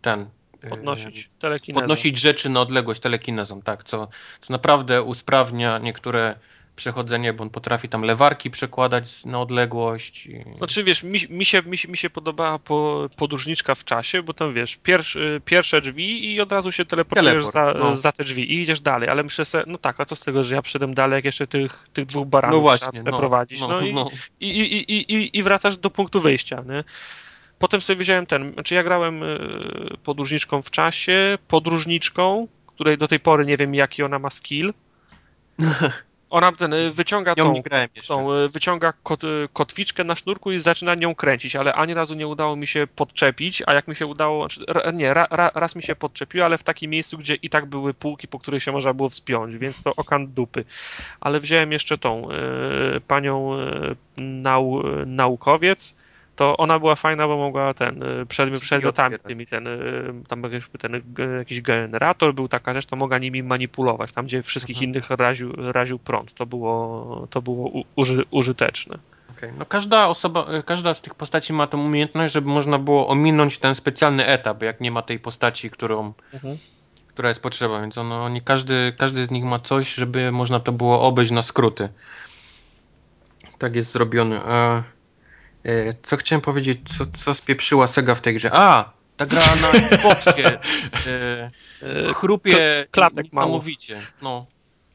ten 0.00 0.26
Podnosić 0.70 1.28
telekinezą. 1.38 1.80
Podnosić 1.80 2.20
rzeczy 2.20 2.48
na 2.48 2.60
odległość 2.60 3.00
telekinezą, 3.00 3.62
tak, 3.62 3.84
co, 3.84 4.08
co 4.40 4.52
naprawdę 4.52 5.02
usprawnia 5.02 5.78
niektóre 5.78 6.34
przechodzenie, 6.76 7.32
bo 7.32 7.42
on 7.42 7.50
potrafi 7.50 7.88
tam 7.88 8.02
lewarki 8.02 8.50
przekładać 8.50 9.24
na 9.24 9.40
odległość. 9.40 10.28
Znaczy, 10.54 10.84
wiesz, 10.84 11.02
mi, 11.02 11.20
mi, 11.30 11.44
się, 11.44 11.62
mi, 11.62 11.78
mi 11.88 11.96
się 11.96 12.10
podobała 12.10 12.58
po, 12.58 13.08
podróżniczka 13.16 13.74
w 13.74 13.84
czasie, 13.84 14.22
bo 14.22 14.34
tam, 14.34 14.54
wiesz, 14.54 14.76
pierwszy, 14.82 15.40
pierwsze 15.44 15.80
drzwi 15.80 16.32
i 16.32 16.40
od 16.40 16.52
razu 16.52 16.72
się 16.72 16.84
teleportujesz 16.84 17.32
Teleport, 17.32 17.52
za, 17.52 17.74
no. 17.78 17.96
za 17.96 18.12
te 18.12 18.24
drzwi 18.24 18.52
i 18.52 18.62
idziesz 18.62 18.80
dalej, 18.80 19.08
ale 19.08 19.22
myślę 19.22 19.44
sobie, 19.44 19.64
no 19.66 19.78
tak, 19.78 20.00
a 20.00 20.04
co 20.04 20.16
z 20.16 20.20
tego, 20.20 20.44
że 20.44 20.54
ja 20.54 20.62
przyszedłem 20.62 20.94
dalej, 20.94 21.16
jak 21.16 21.24
jeszcze 21.24 21.46
tych, 21.46 21.88
tych 21.92 22.06
dwóch 22.06 22.28
baranów 22.28 22.56
no 22.56 22.60
właśnie, 22.60 23.02
no, 23.02 23.18
prowadzić, 23.18 23.60
no, 23.60 23.68
no, 23.68 23.80
i, 23.80 23.94
no. 23.94 24.10
I, 24.40 24.48
i, 24.48 24.92
i, 24.92 25.14
i, 25.14 25.38
i 25.38 25.42
wracasz 25.42 25.76
do 25.76 25.90
punktu 25.90 26.20
wyjścia, 26.20 26.62
nie? 26.68 26.84
Potem 27.62 27.80
sobie 27.80 27.96
wziąłem 27.96 28.26
ten, 28.26 28.52
znaczy 28.52 28.74
ja 28.74 28.82
grałem 28.82 29.22
y, 29.22 29.96
podróżniczką 30.04 30.62
w 30.62 30.70
czasie, 30.70 31.38
podróżniczką, 31.48 32.48
której 32.66 32.98
do 32.98 33.08
tej 33.08 33.20
pory 33.20 33.46
nie 33.46 33.56
wiem 33.56 33.74
jaki 33.74 34.02
ona 34.02 34.18
ma 34.18 34.30
skill. 34.30 34.74
Ona 36.30 36.52
ten 36.52 36.72
y, 36.72 36.90
wyciąga 36.90 37.34
tą, 37.34 37.54
tą 38.08 38.32
y, 38.32 38.48
wyciąga 38.48 38.92
kot, 39.02 39.20
kotwiczkę 39.52 40.04
na 40.04 40.14
sznurku 40.14 40.52
i 40.52 40.58
zaczyna 40.58 40.94
nią 40.94 41.14
kręcić, 41.14 41.56
ale 41.56 41.74
ani 41.74 41.94
razu 41.94 42.14
nie 42.14 42.26
udało 42.26 42.56
mi 42.56 42.66
się 42.66 42.86
podczepić, 42.96 43.62
a 43.66 43.74
jak 43.74 43.88
mi 43.88 43.96
się 43.96 44.06
udało, 44.06 44.48
znaczy, 44.48 44.92
nie, 44.92 45.14
ra, 45.14 45.26
ra, 45.30 45.50
raz 45.54 45.76
mi 45.76 45.82
się 45.82 45.96
podczepiło, 45.96 46.44
ale 46.44 46.58
w 46.58 46.62
takim 46.62 46.90
miejscu, 46.90 47.18
gdzie 47.18 47.34
i 47.34 47.50
tak 47.50 47.66
były 47.66 47.94
półki, 47.94 48.28
po 48.28 48.38
których 48.38 48.62
się 48.62 48.72
można 48.72 48.94
było 48.94 49.08
wspiąć, 49.08 49.56
więc 49.56 49.82
to 49.82 49.96
okan 49.96 50.26
dupy. 50.26 50.64
Ale 51.20 51.40
wziąłem 51.40 51.72
jeszcze 51.72 51.98
tą 51.98 52.28
y, 52.30 53.00
panią 53.00 53.60
y, 53.60 53.96
nau, 54.16 54.82
naukowiec, 55.06 56.01
to 56.36 56.56
ona 56.56 56.78
była 56.78 56.96
fajna, 56.96 57.26
bo 57.26 57.36
mogła 57.36 57.74
ten, 57.74 58.02
y, 58.02 58.26
przed 58.26 58.60
przedmiotami 58.60 59.18
tymi, 59.18 59.46
ten, 59.46 59.66
y, 59.66 60.12
tam 60.28 60.42
ten, 60.78 61.02
jakiś 61.38 61.62
generator 61.62 62.34
był 62.34 62.48
taka 62.48 62.74
rzecz, 62.74 62.86
to 62.86 62.96
mogła 62.96 63.18
nimi 63.18 63.42
manipulować, 63.42 64.12
tam 64.12 64.26
gdzie 64.26 64.42
wszystkich 64.42 64.76
mhm. 64.76 64.90
innych 64.90 65.10
raził, 65.10 65.52
raził 65.56 65.98
prąd. 65.98 66.34
To 66.34 66.46
było, 66.46 67.26
to 67.30 67.42
było 67.42 67.70
uży, 67.96 68.24
użyteczne. 68.30 68.98
Okay. 69.36 69.52
No 69.58 69.66
każda 69.66 70.08
osoba, 70.08 70.46
y, 70.58 70.62
każda 70.62 70.94
z 70.94 71.02
tych 71.02 71.14
postaci 71.14 71.52
ma 71.52 71.66
tą 71.66 71.84
umiejętność, 71.84 72.34
żeby 72.34 72.48
można 72.48 72.78
było 72.78 73.08
ominąć 73.08 73.58
ten 73.58 73.74
specjalny 73.74 74.26
etap, 74.26 74.62
jak 74.62 74.80
nie 74.80 74.90
ma 74.90 75.02
tej 75.02 75.18
postaci, 75.18 75.70
którą, 75.70 76.12
mhm. 76.32 76.58
która 77.08 77.28
jest 77.28 77.40
potrzeba, 77.40 77.80
więc 77.80 77.98
ono, 77.98 78.24
oni, 78.24 78.42
każdy, 78.42 78.92
każdy 78.98 79.26
z 79.26 79.30
nich 79.30 79.44
ma 79.44 79.58
coś, 79.58 79.94
żeby 79.94 80.32
można 80.32 80.60
to 80.60 80.72
było 80.72 81.02
obejść 81.02 81.32
na 81.32 81.42
skróty. 81.42 81.88
Tak 83.58 83.76
jest 83.76 83.92
zrobione. 83.92 84.40
A... 84.44 84.82
E, 85.64 85.94
co 86.02 86.16
chciałem 86.16 86.40
powiedzieć, 86.40 86.78
co, 86.98 87.06
co 87.24 87.34
spieprzyła 87.34 87.86
Sega 87.86 88.14
w 88.14 88.20
tej 88.20 88.34
grze? 88.34 88.50
A! 88.52 88.92
Ta 89.16 89.26
gra 89.26 89.40
na 89.60 89.70
Xboxie 89.70 90.46
e, 91.06 91.50
e, 91.82 92.12
chrupie 92.14 92.86
Klatek 92.90 93.24
niesamowicie. 93.24 94.00
No. 94.22 94.46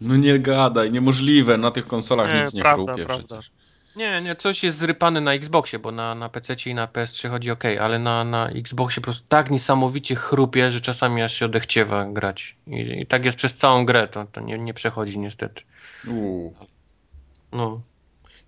no 0.02 0.16
nie 0.16 0.40
gadaj, 0.40 0.92
niemożliwe, 0.92 1.58
na 1.58 1.72
tych 1.72 1.88
konsolach 1.88 2.34
nie, 2.34 2.40
nic 2.40 2.54
nie 2.54 2.62
prawda, 2.62 2.86
chrupie 2.86 3.06
prawda. 3.06 3.28
przecież. 3.28 3.52
Nie, 3.96 4.22
nie, 4.22 4.36
coś 4.36 4.64
jest 4.64 4.78
zrypane 4.78 5.22
na 5.22 5.34
Xboxie, 5.34 5.80
bo 5.80 5.92
na, 5.92 6.16
na 6.16 6.30
PC 6.30 6.56
i 6.66 6.74
na 6.74 6.88
PS3 6.88 7.30
chodzi 7.30 7.52
ok, 7.52 7.64
ale 7.82 8.00
na, 8.00 8.24
na 8.24 8.50
Xboxie 8.50 9.02
po 9.02 9.04
prostu 9.04 9.26
tak 9.28 9.52
niesamowicie 9.52 10.16
chrupie, 10.16 10.72
że 10.72 10.82
czasami 10.82 11.22
aż 11.22 11.34
się 11.34 11.46
odechciewa 11.46 12.06
grać. 12.06 12.56
I, 12.68 13.02
i 13.02 13.06
tak 13.06 13.26
jest 13.26 13.38
przez 13.38 13.56
całą 13.56 13.86
grę, 13.86 14.08
to, 14.08 14.26
to 14.26 14.42
nie, 14.42 14.58
nie 14.58 14.74
przechodzi 14.74 15.20
niestety. 15.20 15.62
Uuu. 16.08 16.54
No. 17.52 17.82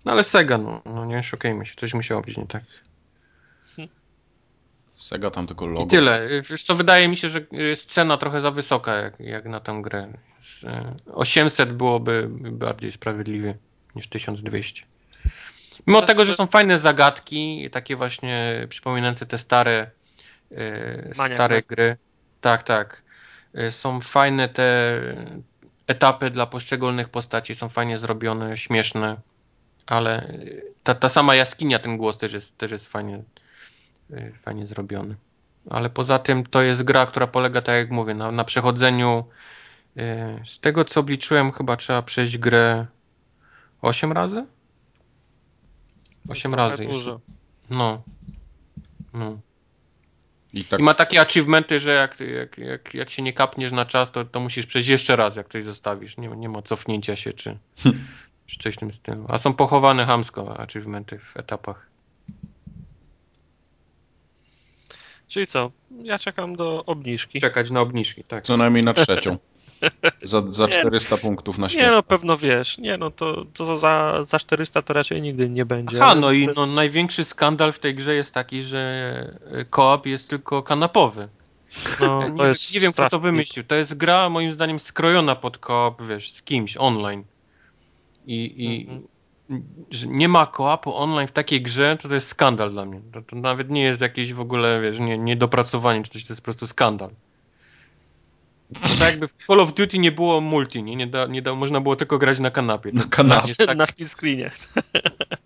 No 0.04 0.12
ale 0.12 0.24
Sega, 0.24 0.58
no, 0.58 0.82
no 0.84 1.04
nie 1.04 1.22
szukajmy 1.22 1.66
się, 1.66 1.74
coś 1.76 1.94
musiało 1.94 2.20
być 2.20 2.36
nie 2.36 2.46
tak. 2.46 2.62
Sega 5.00 5.30
tam 5.30 5.46
tylko 5.46 5.66
logo. 5.66 5.82
I 5.82 5.86
tyle. 5.86 6.28
Wiesz 6.50 6.62
co, 6.62 6.74
wydaje 6.74 7.08
mi 7.08 7.16
się, 7.16 7.28
że 7.28 7.40
jest 7.52 7.90
cena 7.90 8.16
trochę 8.16 8.40
za 8.40 8.50
wysoka 8.50 8.94
jak, 8.94 9.20
jak 9.20 9.44
na 9.44 9.60
tę 9.60 9.78
grę. 9.82 10.12
800 11.12 11.72
byłoby 11.72 12.28
bardziej 12.30 12.92
sprawiedliwie 12.92 13.54
niż 13.94 14.08
1200. 14.08 14.82
Mimo 15.86 16.02
tego, 16.02 16.24
że 16.24 16.34
są 16.34 16.46
fajne 16.46 16.78
zagadki, 16.78 17.68
takie 17.72 17.96
właśnie 17.96 18.66
przypominające 18.68 19.26
te 19.26 19.38
stare 19.38 19.90
Maniak, 21.16 21.34
stare 21.34 21.56
tak? 21.56 21.66
gry. 21.66 21.96
Tak, 22.40 22.62
tak. 22.62 23.02
Są 23.70 24.00
fajne 24.00 24.48
te 24.48 25.00
etapy 25.86 26.30
dla 26.30 26.46
poszczególnych 26.46 27.08
postaci, 27.08 27.54
są 27.54 27.68
fajnie 27.68 27.98
zrobione, 27.98 28.58
śmieszne, 28.58 29.16
ale 29.90 30.38
ta, 30.82 30.94
ta 30.94 31.08
sama 31.08 31.34
jaskinia, 31.34 31.78
ten 31.78 31.96
głos 31.96 32.18
też 32.18 32.32
jest, 32.32 32.58
też 32.58 32.70
jest 32.72 32.86
fajnie, 32.86 33.22
fajnie 34.42 34.66
zrobiony. 34.66 35.16
Ale 35.70 35.90
poza 35.90 36.18
tym 36.18 36.46
to 36.46 36.62
jest 36.62 36.82
gra, 36.82 37.06
która 37.06 37.26
polega, 37.26 37.62
tak 37.62 37.76
jak 37.76 37.90
mówię, 37.90 38.14
na, 38.14 38.32
na 38.32 38.44
przechodzeniu. 38.44 39.24
Z 40.46 40.58
tego 40.60 40.84
co 40.84 41.00
obliczyłem, 41.00 41.52
chyba 41.52 41.76
trzeba 41.76 42.02
przejść 42.02 42.38
grę 42.38 42.86
8 43.82 44.12
razy? 44.12 44.46
8 46.28 46.54
razy. 46.54 46.86
Dużo. 46.86 47.20
No. 47.70 48.02
no. 49.14 49.38
I, 50.52 50.64
tak... 50.64 50.80
I, 50.80 50.82
ma 50.82 50.94
takie 50.94 51.20
achievementy, 51.20 51.80
że 51.80 51.90
jak, 51.90 52.20
jak, 52.20 52.58
jak, 52.58 52.94
jak 52.94 53.10
się 53.10 53.22
nie 53.22 53.32
kapniesz 53.32 53.72
na 53.72 53.86
czas, 53.86 54.10
to, 54.10 54.24
to 54.24 54.40
musisz 54.40 54.66
przejść 54.66 54.88
jeszcze 54.88 55.16
raz, 55.16 55.36
jak 55.36 55.48
coś 55.48 55.64
zostawisz. 55.64 56.16
Nie, 56.16 56.28
nie 56.28 56.48
ma 56.48 56.62
cofnięcia 56.62 57.16
się, 57.16 57.32
czy, 57.32 57.58
czy 58.50 58.58
coś 58.58 58.74
w 58.74 58.78
tym 58.78 58.90
stylu. 58.90 59.24
A 59.28 59.38
są 59.38 59.52
pochowane 59.52 60.06
hamsko 60.06 60.60
achievementy 60.60 61.18
w 61.18 61.36
etapach. 61.36 61.86
Czyli 65.28 65.46
co? 65.46 65.70
Ja 66.02 66.18
czekam 66.18 66.56
do 66.56 66.84
obniżki. 66.84 67.40
Czekać 67.40 67.70
na 67.70 67.80
obniżki, 67.80 68.24
tak. 68.24 68.44
Co 68.44 68.56
najmniej 68.56 68.84
na 68.84 68.94
trzecią. 68.94 69.38
Za, 70.22 70.42
za 70.48 70.68
400 70.68 71.16
nie, 71.16 71.22
punktów 71.22 71.58
na 71.58 71.68
świecie. 71.68 71.84
Nie 71.84 71.90
no, 71.90 72.02
pewno 72.02 72.38
wiesz. 72.38 72.78
Nie 72.78 72.96
no, 72.96 73.10
to, 73.10 73.44
to 73.54 73.76
za, 73.76 74.18
za 74.24 74.38
400 74.38 74.82
to 74.82 74.92
raczej 74.92 75.22
nigdy 75.22 75.50
nie 75.50 75.64
będzie. 75.64 75.98
Aha, 76.02 76.14
no 76.14 76.32
i 76.32 76.48
no, 76.56 76.66
największy 76.66 77.24
skandal 77.24 77.72
w 77.72 77.78
tej 77.78 77.94
grze 77.94 78.14
jest 78.14 78.34
taki, 78.34 78.62
że 78.62 79.38
koop 79.70 80.06
jest 80.06 80.28
tylko 80.28 80.62
kanapowy. 80.62 81.28
No, 82.00 82.28
nie, 82.28 82.44
jest 82.44 82.74
nie 82.74 82.80
wiem, 82.80 82.92
kto 82.92 83.08
to 83.08 83.20
wymyślił. 83.20 83.64
To 83.64 83.74
jest 83.74 83.94
gra, 83.94 84.28
moim 84.28 84.52
zdaniem, 84.52 84.80
skrojona 84.80 85.36
pod 85.36 85.58
koop, 85.58 86.02
wiesz, 86.02 86.32
z 86.32 86.42
kimś 86.42 86.76
online. 86.76 87.24
I, 88.26 88.64
i 88.64 88.88
mhm. 88.88 89.08
że 89.90 90.06
nie 90.06 90.28
ma 90.28 90.46
koapu 90.46 90.96
online 90.96 91.28
w 91.28 91.32
takiej 91.32 91.62
grze, 91.62 91.96
to 92.02 92.08
to 92.08 92.14
jest 92.14 92.28
skandal 92.28 92.70
dla 92.70 92.84
mnie. 92.84 93.00
To, 93.12 93.22
to 93.22 93.36
nawet 93.36 93.70
nie 93.70 93.82
jest 93.82 94.00
jakieś 94.00 94.32
w 94.32 94.40
ogóle, 94.40 94.80
wiesz, 94.80 94.98
nie, 94.98 95.18
niedopracowanie 95.18 96.02
czy 96.02 96.10
coś, 96.10 96.24
to 96.24 96.32
jest 96.32 96.40
po 96.40 96.44
prostu 96.44 96.66
skandal. 96.66 97.10
To 98.74 98.88
tak 98.98 99.08
jakby 99.10 99.28
w 99.28 99.34
Call 99.46 99.60
of 99.60 99.74
Duty 99.74 99.98
nie 99.98 100.12
było 100.12 100.40
multi, 100.40 100.82
nie, 100.82 100.96
nie, 100.96 101.06
da, 101.06 101.26
nie 101.26 101.42
da, 101.42 101.54
można 101.54 101.80
było 101.80 101.96
tylko 101.96 102.18
grać 102.18 102.38
na 102.38 102.50
kanapie. 102.50 102.92
Na 102.92 103.04
kanapie, 103.04 103.54
tak, 103.54 103.76
na 103.76 103.86
split 103.86 104.10
screenie. 104.10 104.50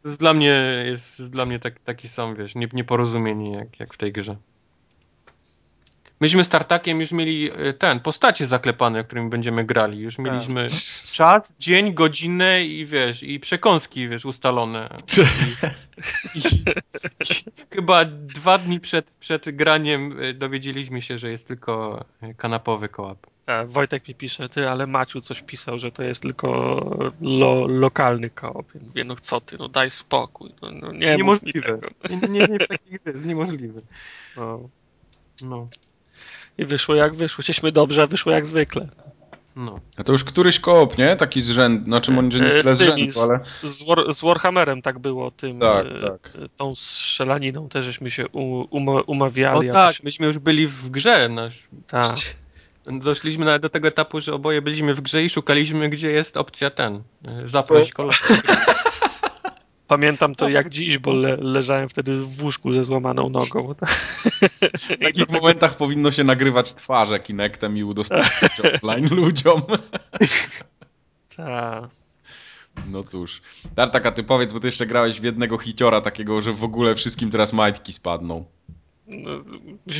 To 0.03 0.09
jest 0.09 0.21
dla 0.21 0.35
mnie, 0.35 0.85
jest 0.87 1.31
dla 1.31 1.47
mnie 1.47 1.59
tak, 1.59 1.79
taki 1.79 2.09
sam, 2.09 2.37
wiesz, 2.37 2.55
nie, 2.55 2.69
nieporozumienie 2.73 3.53
jak, 3.53 3.81
jak 3.81 3.95
w 3.95 3.97
tej 3.97 4.13
grze. 4.13 4.37
Myśmy 6.25 6.45
z 6.45 6.49
Tartakiem 6.49 7.01
już 7.01 7.13
mieli 7.13 7.51
e, 7.51 7.73
ten, 7.73 8.01
postacie 8.01 8.47
zaklepane, 8.47 9.05
którymi 9.05 9.31
będziemy 9.31 9.65
grali. 9.65 9.99
Już 9.99 10.17
tak. 10.17 10.27
mieliśmy 10.27 10.67
czas, 11.17 11.55
dzień, 11.59 11.95
godzinę 11.95 12.65
i 12.65 12.87
wiesz, 12.87 13.23
i 13.23 13.41
przekąski, 13.41 14.09
wiesz, 14.09 14.25
ustalone. 14.25 14.89
I, 16.35 16.39
i, 16.39 16.43
chyba 17.75 18.05
dwa 18.05 18.59
dni 18.59 18.81
przed, 18.81 19.17
przed 19.17 19.57
graniem 19.57 20.17
e, 20.21 20.35
dowiedzieliśmy 20.35 21.03
się, 21.03 21.19
że 21.19 21.31
jest 21.31 21.49
tylko 21.49 22.05
kanapowy 22.37 22.89
kołap. 22.89 23.27
A, 23.47 23.65
Wojtek 23.65 24.09
mi 24.09 24.15
pisze, 24.15 24.49
ty, 24.49 24.69
ale 24.69 24.87
Maciu 24.87 25.21
coś 25.21 25.43
pisał, 25.43 25.79
że 25.79 25.93
to 25.93 26.03
jest 26.03 26.23
tylko 26.23 26.49
lo, 27.21 27.67
lokalny 27.67 28.31
koop. 28.31 28.75
Ja 28.75 28.81
mówię, 28.87 29.03
no 29.07 29.17
co 29.17 29.41
ty, 29.41 29.57
no 29.59 29.69
daj 29.69 29.91
spokój. 29.91 30.51
No, 30.63 30.71
no 30.71 30.93
nie 30.93 31.17
niemożliwe. 31.17 31.79
Nie, 32.11 32.29
nie, 32.29 32.47
nie 32.47 32.59
takich 32.59 33.01
jest 33.07 33.25
niemożliwe. 33.25 33.81
No. 34.37 34.69
no. 35.43 35.69
I 36.59 36.65
wyszło 36.65 36.95
jak 36.95 37.15
wyszło. 37.15 37.43
Chcieliśmy 37.43 37.73
dobrze, 37.73 38.03
a 38.03 38.07
wyszło 38.07 38.33
jak 38.33 38.47
zwykle. 38.47 38.89
No. 39.57 39.81
A 39.97 40.05
to 40.05 40.13
już 40.13 40.25
któryś 40.25 40.61
koop, 40.61 40.99
nie? 40.99 41.17
Taki 41.17 41.43
z 41.43 41.51
rzędu, 41.51 41.85
znaczy 41.85 42.11
może 42.11 42.41
nie 42.41 42.49
tyle 42.49 42.63
z, 42.63 42.79
z 42.79 42.81
rzędu, 42.81 43.21
ale... 43.23 43.41
Z, 43.63 43.83
War, 43.83 44.15
z, 44.15 44.23
Warhammerem 44.23 44.83
tak 44.83 44.99
było, 44.99 45.31
tym, 45.31 45.59
tak, 45.59 45.87
e, 45.87 46.01
tak. 46.01 46.33
tą 46.57 46.75
strzelaniną 46.75 47.69
też 47.69 47.85
żeśmy 47.85 48.11
się 48.11 48.29
um, 48.29 48.89
umawiali. 49.07 49.71
O 49.71 49.73
tak, 49.73 50.03
myśmy 50.03 50.27
już 50.27 50.39
byli 50.39 50.67
w 50.67 50.91
grze. 50.91 51.29
Nasz... 51.29 51.69
Tak. 51.87 52.07
Doszliśmy 52.87 53.45
nawet 53.45 53.63
do 53.63 53.69
tego 53.69 53.89
etapu, 53.89 54.21
że 54.21 54.35
oboje 54.35 54.63
byliśmy 54.63 54.95
w 54.95 55.01
grze 55.01 55.23
i 55.23 55.31
szukaliśmy, 55.31 55.89
gdzie 55.89 56.11
jest 56.11 56.37
opcja 56.37 56.71
ten, 56.71 57.03
e, 57.25 57.49
zaproś 57.49 57.93
kolegę. 57.93 58.17
Pamiętam 59.89 60.35
to 60.35 60.49
jak 60.49 60.69
dziś, 60.69 60.99
bo 60.99 61.15
le, 61.15 61.37
leżałem 61.37 61.89
wtedy 61.89 62.19
w 62.19 62.43
łóżku 62.43 62.73
ze 62.73 62.85
złamaną 62.85 63.29
nogą. 63.29 63.75
W 64.79 65.03
takich 65.03 65.29
momentach 65.29 65.77
powinno 65.77 66.11
się 66.11 66.25
nagrywać 66.25 66.75
twarze 66.75 67.21
Kinectem 67.21 67.77
i 67.77 67.85
udostępniać 67.85 68.53
online 68.83 69.09
ludziom. 69.15 69.63
Tak. 71.37 71.91
No 72.87 73.03
cóż. 73.03 73.43
Tartak, 73.75 74.07
a 74.07 74.13
ty 74.13 74.23
powiedz, 74.23 74.53
bo 74.53 74.61
ty 74.61 74.69
jeszcze 74.69 74.87
grałeś 74.87 75.21
w 75.21 75.25
jednego 75.25 75.59
hiciora 75.59 76.01
takiego, 76.01 76.43
że 76.43 76.53
w 76.53 76.65
ogóle 76.65 76.95
wszystkim 76.95 77.31
teraz 77.31 77.53
majtki 77.53 77.93
spadną. 77.93 78.45
No, 79.09 79.31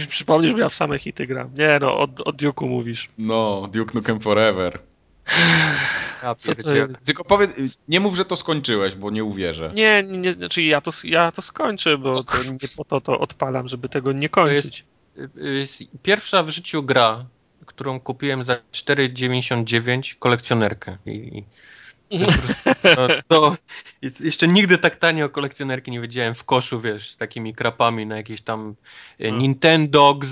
przypomnisz, 0.09 0.53
że 0.53 0.59
ja 0.59 0.69
w 0.69 0.75
same 0.75 0.99
hity 0.99 1.27
gram. 1.27 1.51
Nie 1.59 1.79
no, 1.81 1.99
o, 1.99 2.03
o 2.03 2.33
Duke'u 2.33 2.69
mówisz. 2.69 3.09
No, 3.19 3.69
Duke 3.73 3.95
Nukem 3.95 4.21
Forever. 4.21 4.79
Ja 6.23 6.35
Tylko 7.05 7.25
powiedz, 7.25 7.83
nie 7.89 8.01
mów, 8.01 8.17
że 8.17 8.25
to 8.25 8.37
skończyłeś, 8.37 8.95
bo 8.95 9.11
nie 9.11 9.25
uwierzę. 9.25 9.73
Nie, 9.75 10.03
nie 10.03 10.33
znaczy 10.33 10.63
ja 10.63 10.81
to, 10.81 10.91
ja 11.05 11.33
to 11.33 11.43
skończę, 11.43 11.99
bo 11.99 12.25
to 12.25 12.37
nie 12.45 12.69
po 12.77 12.85
to 12.85 13.01
to 13.01 13.21
odpalam, 13.21 13.69
żeby 13.69 13.89
tego 13.89 14.13
nie 14.13 14.29
kończyć. 14.29 14.85
Jest, 15.17 15.37
jest 15.37 15.83
pierwsza 16.03 16.43
w 16.43 16.49
życiu 16.49 16.83
gra, 16.83 17.27
którą 17.67 18.01
kupiłem 18.01 18.45
za 18.45 18.55
4,99 18.73 20.19
kolekcjonerkę. 20.19 20.99
I, 21.07 21.45
to, 22.97 23.09
to 23.29 23.57
jeszcze 24.21 24.49
nigdy 24.49 24.79
tak 24.79 24.97
tanio 24.97 25.29
kolekcjonerki 25.29 25.91
nie 25.91 26.01
widziałem 26.01 26.35
w 26.35 26.45
koszu, 26.45 26.81
wiesz, 26.81 27.11
z 27.11 27.17
takimi 27.17 27.55
krapami 27.55 28.07
na 28.07 28.17
jakieś 28.17 28.41
tam 28.41 28.75
e, 29.19 29.31
no. 29.31 29.37
Nintendogs, 29.37 30.29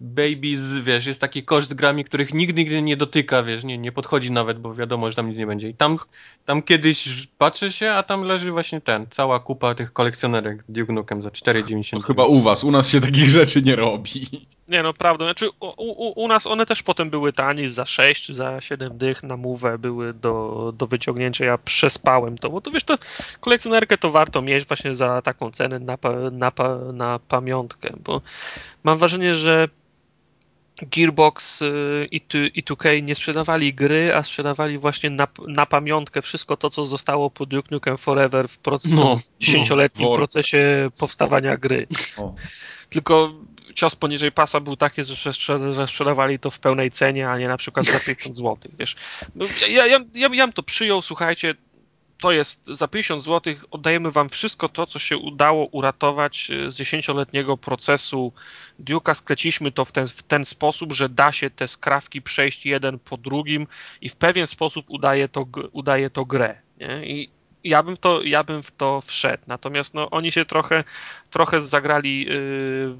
Babies, 0.00 0.78
wiesz, 0.78 1.06
jest 1.06 1.20
taki 1.20 1.42
koszt 1.42 1.74
grami, 1.74 2.04
których 2.04 2.34
nikt 2.34 2.56
nigdy 2.56 2.82
nie 2.82 2.96
dotyka, 2.96 3.42
wiesz, 3.42 3.64
nie, 3.64 3.78
nie 3.78 3.92
podchodzi 3.92 4.30
nawet, 4.30 4.58
bo 4.58 4.74
wiadomo, 4.74 5.10
że 5.10 5.16
tam 5.16 5.28
nic 5.28 5.38
nie 5.38 5.46
będzie. 5.46 5.68
I 5.68 5.74
tam, 5.74 5.98
tam 6.44 6.62
kiedyś 6.62 7.26
patrzy 7.38 7.72
się, 7.72 7.90
a 7.90 8.02
tam 8.02 8.22
leży 8.22 8.52
właśnie 8.52 8.80
ten, 8.80 9.06
cała 9.10 9.40
kupa 9.40 9.74
tych 9.74 9.92
kolekcjonerek 9.92 10.64
Duke 10.68 10.92
Nukem 10.92 11.22
za 11.22 11.28
4,90. 11.28 12.06
Chyba 12.06 12.24
u 12.24 12.40
was, 12.40 12.64
u 12.64 12.70
nas 12.70 12.88
się 12.88 13.00
takich 13.00 13.28
rzeczy 13.28 13.62
nie 13.62 13.76
robi. 13.76 14.46
Nie 14.68 14.82
no, 14.82 14.92
prawda, 14.92 15.24
znaczy 15.24 15.50
u, 15.60 15.66
u, 15.76 16.24
u 16.24 16.28
nas 16.28 16.46
one 16.46 16.66
też 16.66 16.82
potem 16.82 17.10
były 17.10 17.32
tanie, 17.32 17.68
za 17.68 17.86
6 17.86 18.24
czy 18.24 18.34
za 18.34 18.60
7 18.60 18.98
dych 18.98 19.22
na 19.22 19.36
mówę 19.36 19.78
były 19.78 20.14
do, 20.14 20.72
do 20.76 20.86
wyciągnięcia, 20.86 21.44
ja 21.44 21.58
przespałem 21.58 22.38
to, 22.38 22.50
bo 22.50 22.60
to 22.60 22.70
wiesz, 22.70 22.84
to 22.84 22.98
kolekcjonerkę 23.40 23.98
to 23.98 24.10
warto 24.10 24.42
mieć 24.42 24.66
właśnie 24.66 24.94
za 24.94 25.22
taką 25.22 25.50
cenę 25.50 25.78
na, 25.78 25.98
na, 26.32 26.52
na 26.92 27.18
pamiątkę, 27.18 27.92
bo 28.04 28.20
mam 28.84 28.98
wrażenie, 28.98 29.34
że 29.34 29.68
Gearbox 30.82 31.62
y, 31.62 32.08
i 32.54 32.62
2K 32.62 33.02
nie 33.02 33.14
sprzedawali 33.14 33.74
gry, 33.74 34.14
a 34.14 34.22
sprzedawali 34.22 34.78
właśnie 34.78 35.10
na, 35.10 35.28
na 35.48 35.66
pamiątkę 35.66 36.22
wszystko 36.22 36.56
to, 36.56 36.70
co 36.70 36.84
zostało 36.84 37.30
po 37.30 37.46
Duke 37.46 37.68
Nukem 37.70 37.98
Forever 37.98 38.48
w 38.48 38.58
proces, 38.58 38.92
no, 38.92 39.20
dziesięcioletnim 39.40 40.08
no, 40.08 40.16
procesie 40.16 40.88
powstawania 41.00 41.56
gry. 41.56 41.86
O. 42.16 42.34
Tylko 42.90 43.34
cios 43.74 43.96
poniżej 43.96 44.32
pasa 44.32 44.60
był 44.60 44.76
taki, 44.76 45.02
że, 45.04 45.32
że 45.72 45.86
sprzedawali 45.86 46.38
to 46.38 46.50
w 46.50 46.58
pełnej 46.58 46.90
cenie, 46.90 47.30
a 47.30 47.38
nie 47.38 47.48
na 47.48 47.56
przykład 47.56 47.86
za 47.86 48.00
50 48.00 48.36
zł, 48.36 48.56
wiesz. 48.78 48.96
No, 49.34 49.44
ja, 49.68 49.86
ja, 49.86 49.98
ja, 50.14 50.28
ja 50.32 50.46
bym 50.46 50.52
to 50.52 50.62
przyjął, 50.62 51.02
słuchajcie, 51.02 51.54
to 52.18 52.32
jest 52.32 52.66
za 52.66 52.88
50 52.88 53.22
zł 53.22 53.54
oddajemy 53.70 54.10
wam 54.10 54.28
wszystko 54.28 54.68
to, 54.68 54.86
co 54.86 54.98
się 54.98 55.16
udało 55.16 55.66
uratować 55.66 56.50
e, 56.50 56.70
z 56.70 56.76
dziesięcioletniego 56.76 57.56
procesu 57.56 58.32
Duke'a. 58.80 59.14
Skleciliśmy 59.14 59.72
to 59.72 59.84
w 59.84 59.92
ten, 59.92 60.06
w 60.06 60.22
ten 60.22 60.44
sposób, 60.44 60.92
że 60.92 61.08
da 61.08 61.32
się 61.32 61.50
te 61.50 61.68
skrawki 61.68 62.22
przejść 62.22 62.66
jeden 62.66 62.98
po 62.98 63.16
drugim 63.16 63.66
i 64.00 64.08
w 64.08 64.16
pewien 64.16 64.46
sposób 64.46 64.86
udaje 64.88 65.28
to, 65.28 65.46
udaje 65.72 66.10
to 66.10 66.24
grę. 66.24 66.58
Nie? 66.80 67.06
I 67.06 67.30
ja 67.64 67.82
bym 67.82 67.96
to, 67.96 68.22
ja 68.22 68.44
bym 68.44 68.62
w 68.62 68.72
to 68.72 69.00
wszedł. 69.00 69.42
Natomiast 69.46 69.94
no, 69.94 70.10
oni 70.10 70.32
się 70.32 70.44
trochę, 70.44 70.84
trochę 71.30 71.60
zagrali, 71.60 72.26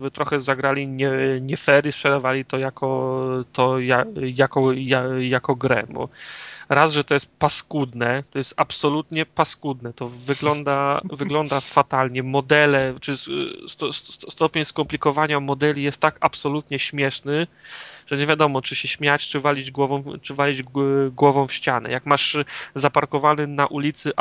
yy, 0.01 0.11
trochę 0.11 0.41
zagrali 0.41 0.89
nie, 0.89 1.11
nie 1.41 1.57
fair 1.57 1.87
i 1.87 1.93
sprzedawali 1.93 2.45
to 2.45 2.59
jako, 2.59 3.25
to 3.53 3.79
ja, 3.79 4.05
jako, 4.35 4.73
ja, 4.73 5.03
jako 5.19 5.55
grę, 5.55 5.85
bo 5.89 6.09
raz, 6.69 6.93
że 6.93 7.05
to 7.05 7.15
jest 7.15 7.39
paskudne, 7.39 8.23
to 8.31 8.39
jest 8.39 8.55
absolutnie 8.57 9.27
paskudne, 9.27 9.93
to 9.93 10.09
wygląda, 10.09 11.01
wygląda 11.23 11.61
fatalnie, 11.61 12.23
modele, 12.23 12.95
czy 13.01 13.17
sto, 13.69 13.93
sto, 13.93 14.31
stopień 14.31 14.65
skomplikowania 14.65 15.41
modeli 15.41 15.83
jest 15.83 16.01
tak 16.01 16.19
absolutnie 16.21 16.79
śmieszny, 16.79 17.47
że 18.07 18.17
nie 18.17 18.27
wiadomo, 18.27 18.63
czy 18.63 18.77
się 18.77 18.89
śmiać, 18.89 19.29
czy 19.29 19.41
walić 19.41 19.71
głową, 19.71 20.05
czy 20.23 20.35
walić 20.35 20.63
głową 21.11 21.47
w 21.47 21.53
ścianę. 21.53 21.91
Jak 21.91 22.07
masz 22.07 22.37
zaparkowany 22.75 23.47
na 23.47 23.67
ulicy 23.67 24.13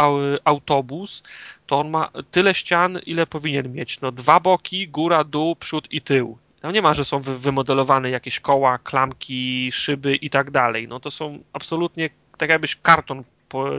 autobus, 0.44 1.24
to 1.68 1.80
on 1.80 1.90
ma 1.90 2.10
tyle 2.32 2.54
ścian, 2.54 3.00
ile 3.06 3.28
powinien 3.28 3.74
mieć. 3.74 4.02
No, 4.02 4.12
dwa 4.12 4.40
boki, 4.40 4.88
góra, 4.88 5.24
dół, 5.24 5.56
przód 5.56 5.88
i 5.92 6.02
tył. 6.02 6.38
Tam 6.62 6.74
nie 6.74 6.82
ma, 6.82 6.94
że 6.94 7.06
są 7.06 7.20
wymodelowane 7.20 8.10
jakieś 8.10 8.40
koła, 8.40 8.78
klamki, 8.78 9.72
szyby 9.72 10.16
i 10.16 10.30
tak 10.30 10.52
dalej. 10.52 10.88
No 10.88 11.00
to 11.00 11.12
są 11.12 11.40
absolutnie 11.54 12.10
tak 12.38 12.50
jakbyś 12.50 12.76
karton, 12.76 13.24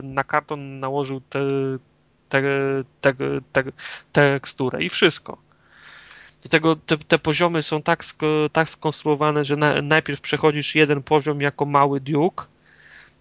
na 0.03 0.23
karton 0.23 0.79
nałożył 0.79 1.21
te, 1.29 1.39
te, 2.29 2.41
te, 3.01 3.13
te, 3.51 3.63
teksturę 4.11 4.83
i 4.83 4.89
wszystko. 4.89 5.37
Do 6.43 6.49
tego 6.49 6.75
te, 6.75 6.97
te 6.97 7.19
poziomy 7.19 7.63
są 7.63 7.81
tak, 7.81 8.03
tak 8.51 8.69
skonstruowane, 8.69 9.45
że 9.45 9.55
na, 9.55 9.81
najpierw 9.81 10.21
przechodzisz 10.21 10.75
jeden 10.75 11.03
poziom 11.03 11.41
jako 11.41 11.65
mały 11.65 11.99
Duke, 11.99 12.45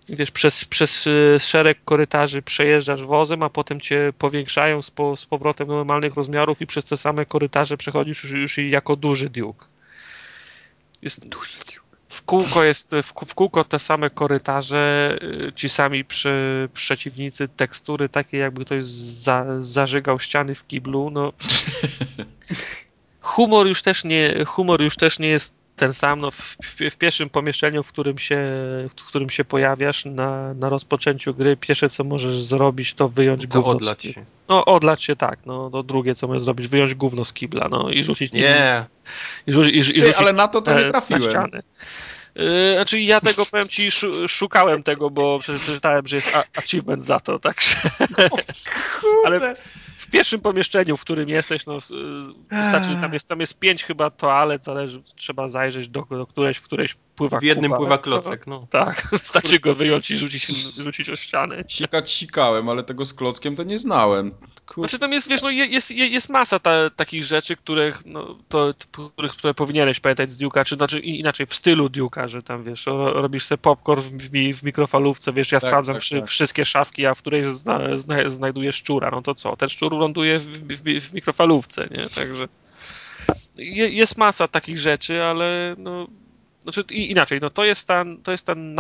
wiesz, 0.08 0.30
przez, 0.30 0.64
przez 0.64 1.06
y, 1.06 1.36
szereg 1.40 1.78
korytarzy 1.84 2.42
przejeżdżasz 2.42 3.04
wozem, 3.04 3.42
a 3.42 3.50
potem 3.50 3.80
cię 3.80 4.12
powiększają 4.18 4.82
z, 4.82 4.90
po, 4.90 5.16
z 5.16 5.26
powrotem 5.26 5.68
do 5.68 5.74
normalnych 5.74 6.14
rozmiarów 6.14 6.60
i 6.60 6.66
przez 6.66 6.84
te 6.84 6.96
same 6.96 7.26
korytarze 7.26 7.76
przechodzisz 7.76 8.24
już, 8.24 8.32
już 8.32 8.58
jako 8.58 8.96
duży 8.96 9.30
Duke. 9.30 9.66
Jest, 11.02 11.28
duży 11.28 11.58
Duke 11.58 11.83
w 12.14 12.22
kółko 12.22 12.64
jest, 12.64 12.92
w, 13.02 13.34
kółko 13.34 13.64
te 13.64 13.78
same 13.78 14.10
korytarze, 14.10 15.12
y, 15.48 15.52
ci 15.52 15.68
sami 15.68 16.04
przy, 16.04 16.68
przeciwnicy, 16.74 17.48
tekstury 17.48 18.08
takie 18.08 18.38
jakby 18.38 18.64
ktoś 18.64 18.84
za, 18.84 19.44
zażygał 19.58 20.20
ściany 20.20 20.54
w 20.54 20.66
kiblu, 20.66 21.10
no. 21.10 21.32
Humor 23.20 23.66
już 23.66 23.82
też 23.82 24.04
nie, 24.04 24.44
humor 24.44 24.82
już 24.82 24.96
też 24.96 25.18
nie 25.18 25.28
jest 25.28 25.63
ten 25.84 25.94
sam, 25.94 26.20
no, 26.20 26.30
w, 26.30 26.56
w, 26.62 26.76
w, 26.90 26.96
pierwszym 26.96 27.30
pomieszczeniu, 27.30 27.82
w 27.82 27.88
którym 27.88 28.18
się, 28.18 28.36
w 28.88 29.04
którym 29.06 29.30
się 29.30 29.44
pojawiasz 29.44 30.04
na, 30.04 30.54
na 30.54 30.68
rozpoczęciu 30.68 31.34
gry, 31.34 31.56
pierwsze 31.56 31.88
co 31.88 32.04
możesz 32.04 32.42
zrobić, 32.42 32.94
to 32.94 33.08
wyjąć 33.08 33.42
to 33.42 33.48
gówno 33.48 33.70
odlać 33.70 34.02
się. 34.02 34.24
No 34.48 34.64
odlać 34.64 35.04
się 35.04 35.16
tak, 35.16 35.38
no 35.46 35.70
to 35.70 35.82
drugie 35.82 36.14
co 36.14 36.26
możesz 36.26 36.42
zrobić, 36.42 36.68
wyjąć 36.68 36.94
gówno 36.94 37.24
z 37.24 37.32
kibla, 37.32 37.68
no 37.70 37.90
i 37.90 38.04
rzucić 38.04 38.32
Nie. 38.32 38.86
I, 39.46 39.50
i, 39.50 39.54
i, 39.54 39.78
i 39.78 39.84
rzucić 39.84 40.04
Ty, 40.04 40.16
ale 40.16 40.32
na 40.32 40.48
to 40.48 40.62
to 40.62 40.80
nie 40.80 40.90
trafiłem. 40.90 41.22
Na 41.22 41.28
ściany. 41.28 41.62
Yy, 42.34 42.74
znaczy 42.74 43.00
ja 43.00 43.20
tego 43.20 43.46
powiem 43.46 43.68
ci, 43.68 43.88
szukałem 44.28 44.82
tego, 44.82 45.10
bo 45.10 45.38
przeczytałem, 45.38 46.06
że 46.06 46.16
jest 46.16 46.32
achievement 46.56 47.04
za 47.04 47.20
to, 47.20 47.38
także. 47.38 47.76
Ale 49.26 49.54
w 50.04 50.10
pierwszym 50.10 50.40
pomieszczeniu, 50.40 50.96
w 50.96 51.00
którym 51.00 51.28
jesteś, 51.28 51.66
no 51.66 51.78
wystarczy, 52.50 52.96
tam 53.00 53.14
jest, 53.14 53.28
tam 53.28 53.40
jest 53.40 53.58
pięć 53.58 53.84
chyba 53.84 54.10
toalet, 54.10 54.64
zależy, 54.64 55.02
trzeba 55.16 55.48
zajrzeć 55.48 55.88
do, 55.88 56.06
do 56.10 56.26
którejś, 56.26 56.56
w 56.56 56.62
którejś 56.62 56.96
pływa 57.16 57.38
W 57.38 57.42
jednym 57.42 57.70
kupa, 57.70 57.78
pływa 57.78 57.98
klocek, 57.98 58.46
no. 58.46 58.66
Tak, 58.70 59.08
wystarczy 59.12 59.60
go 59.60 59.74
wyjąć 59.74 60.10
i 60.10 60.18
rzucić, 60.18 60.46
rzucić 60.76 61.10
o 61.10 61.16
ścianę. 61.16 61.64
Sikać 61.68 62.12
sikałem, 62.12 62.68
ale 62.68 62.82
tego 62.82 63.06
z 63.06 63.14
klockiem 63.14 63.56
to 63.56 63.62
nie 63.62 63.78
znałem. 63.78 64.34
Kur... 64.66 64.84
Znaczy 64.84 64.98
tam 64.98 65.12
jest, 65.12 65.28
wiesz, 65.28 65.42
no 65.42 65.50
jest, 65.50 65.90
jest 65.90 66.28
masa 66.28 66.58
ta, 66.58 66.90
takich 66.90 67.24
rzeczy, 67.24 67.56
których, 67.56 68.06
no, 68.06 68.34
to, 68.48 68.74
których, 69.12 69.32
które 69.32 69.54
powinieneś 69.54 70.00
pamiętać 70.00 70.32
z 70.32 70.38
Duke'a, 70.38 70.64
czy 70.64 70.76
znaczy 70.76 71.00
inaczej 71.00 71.46
w 71.46 71.54
stylu 71.54 71.86
Duke'a, 71.86 72.28
że 72.28 72.42
tam, 72.42 72.64
wiesz, 72.64 72.86
robisz 72.86 73.44
sobie 73.44 73.58
popcorn 73.58 74.02
w, 74.02 74.12
w, 74.12 74.60
w 74.60 74.62
mikrofalówce, 74.62 75.32
wiesz, 75.32 75.52
ja 75.52 75.60
tak, 75.60 75.70
sprawdzam 75.70 75.94
tak, 75.94 76.02
wszy, 76.02 76.20
tak. 76.20 76.28
wszystkie 76.28 76.64
szafki, 76.64 77.06
a 77.06 77.14
w 77.14 77.18
której 77.18 77.44
zna, 77.44 77.96
zna, 77.96 78.30
znajduję 78.30 78.72
szczura, 78.72 79.10
no 79.10 79.22
to 79.22 79.34
co? 79.34 79.56
Ten 79.56 79.68
szczur 79.68 79.93
ląduje 79.98 80.38
w, 80.38 80.46
w, 80.46 81.08
w 81.08 81.12
mikrofalówce, 81.12 81.88
nie? 81.90 82.06
Także 82.14 82.48
jest 83.56 84.18
masa 84.18 84.48
takich 84.48 84.78
rzeczy, 84.78 85.22
ale 85.22 85.74
no 85.78 86.06
znaczy 86.64 86.94
inaczej, 86.94 87.38
no 87.42 87.50
to 87.50 87.64
jest 87.64 87.88
ten, 87.88 88.22
to 88.22 88.32
jest 88.32 88.46
ten, 88.46 88.76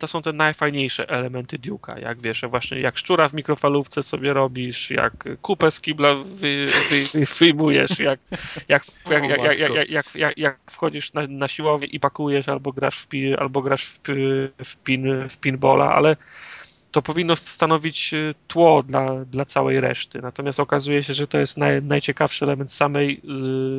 to 0.00 0.06
są 0.06 0.22
te 0.22 0.32
najfajniejsze 0.32 1.08
elementy 1.08 1.58
Duke'a, 1.58 2.02
jak 2.02 2.22
wiesz, 2.22 2.42
właśnie 2.48 2.80
jak 2.80 2.98
szczura 2.98 3.28
w 3.28 3.34
mikrofalówce 3.34 4.02
sobie 4.02 4.32
robisz, 4.32 4.90
jak 4.90 5.28
kupę 5.42 5.70
z 5.70 5.80
kibla 5.80 6.14
wy, 6.14 6.66
wy, 6.90 7.20
wyjmujesz, 7.38 7.98
jak, 7.98 8.20
jak, 8.68 8.84
jak, 9.10 9.24
jak, 9.28 9.58
jak, 9.58 9.90
jak, 9.90 10.14
jak, 10.14 10.38
jak 10.38 10.58
wchodzisz 10.70 11.12
na, 11.12 11.26
na 11.26 11.48
siłownię 11.48 11.86
i 11.86 12.00
pakujesz, 12.00 12.48
albo 12.48 12.72
grasz 12.72 12.98
w, 12.98 13.06
pi, 13.06 13.34
albo 13.34 13.62
grasz 13.62 13.84
w, 13.84 14.00
w, 14.64 14.76
pin, 14.76 15.28
w 15.28 15.36
pinbola, 15.36 15.94
ale 15.94 16.16
to 16.94 17.02
powinno 17.02 17.36
stanowić 17.36 18.14
y, 18.14 18.34
tło 18.48 18.82
dla, 18.82 19.24
dla 19.24 19.44
całej 19.44 19.80
reszty. 19.80 20.22
Natomiast 20.22 20.60
okazuje 20.60 21.02
się, 21.02 21.14
że 21.14 21.26
to 21.26 21.38
jest 21.38 21.56
naj, 21.56 21.82
najciekawszy 21.82 22.44
element 22.44 22.72
samej, 22.72 23.20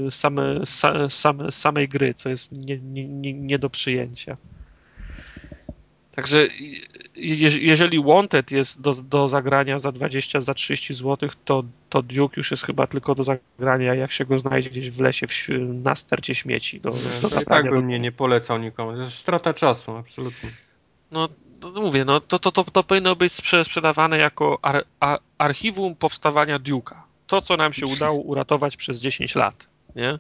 y, 0.08 0.12
same, 0.12 0.62
same, 1.10 1.52
samej 1.52 1.90
gry, 1.90 2.14
co 2.14 2.30
jest 2.30 2.52
nie, 2.52 2.78
nie, 2.78 3.34
nie 3.34 3.60
do 3.60 3.70
przyjęcia. 3.70 4.38
Także 6.12 6.48
jeżeli 7.16 8.04
Wanted 8.04 8.52
jest 8.52 8.82
do, 8.82 8.94
do 8.94 9.28
zagrania 9.28 9.80
za 9.80 9.92
20, 9.92 10.42
za 10.42 10.54
30 10.54 10.94
zł, 10.94 11.30
to, 11.46 11.64
to 11.90 12.02
Duke 12.02 12.34
już 12.38 12.52
jest 12.52 12.64
chyba 12.64 12.88
tylko 12.88 13.16
do 13.16 13.24
zagrania, 13.24 13.94
jak 13.94 14.12
się 14.12 14.26
go 14.26 14.40
znajdzie 14.40 14.70
gdzieś 14.70 14.92
w 14.92 15.00
lesie 15.00 15.28
w, 15.28 15.48
na 15.84 15.96
stercie 15.96 16.36
śmieci. 16.36 16.82
Do, 16.82 16.90
do 16.90 16.98
no, 17.24 17.30
tak 17.30 17.70
bym 17.70 17.88
nie, 17.88 18.00
nie 18.00 18.12
polecał 18.12 18.58
nikomu. 18.58 18.92
To 18.92 19.04
jest 19.04 19.18
strata 19.18 19.54
czasu, 19.54 19.96
absolutnie. 19.96 20.50
No 21.12 21.30
no 21.62 21.82
mówię, 21.82 22.06
no 22.06 22.20
to, 22.20 22.40
to, 22.40 22.52
to, 22.52 22.64
to 22.64 22.84
powinno 22.84 23.16
być 23.16 23.34
sprzedawane 23.34 24.18
jako 24.18 24.60
ar, 24.62 24.86
ar, 25.00 25.20
archiwum 25.38 25.96
powstawania 25.96 26.60
Duke'a. 26.60 26.96
To, 27.28 27.42
co 27.42 27.58
nam 27.58 27.74
się 27.74 27.86
udało 27.86 28.20
uratować 28.20 28.78
przez 28.78 29.00
10 29.00 29.36
lat, 29.36 29.68
nie? 29.96 30.20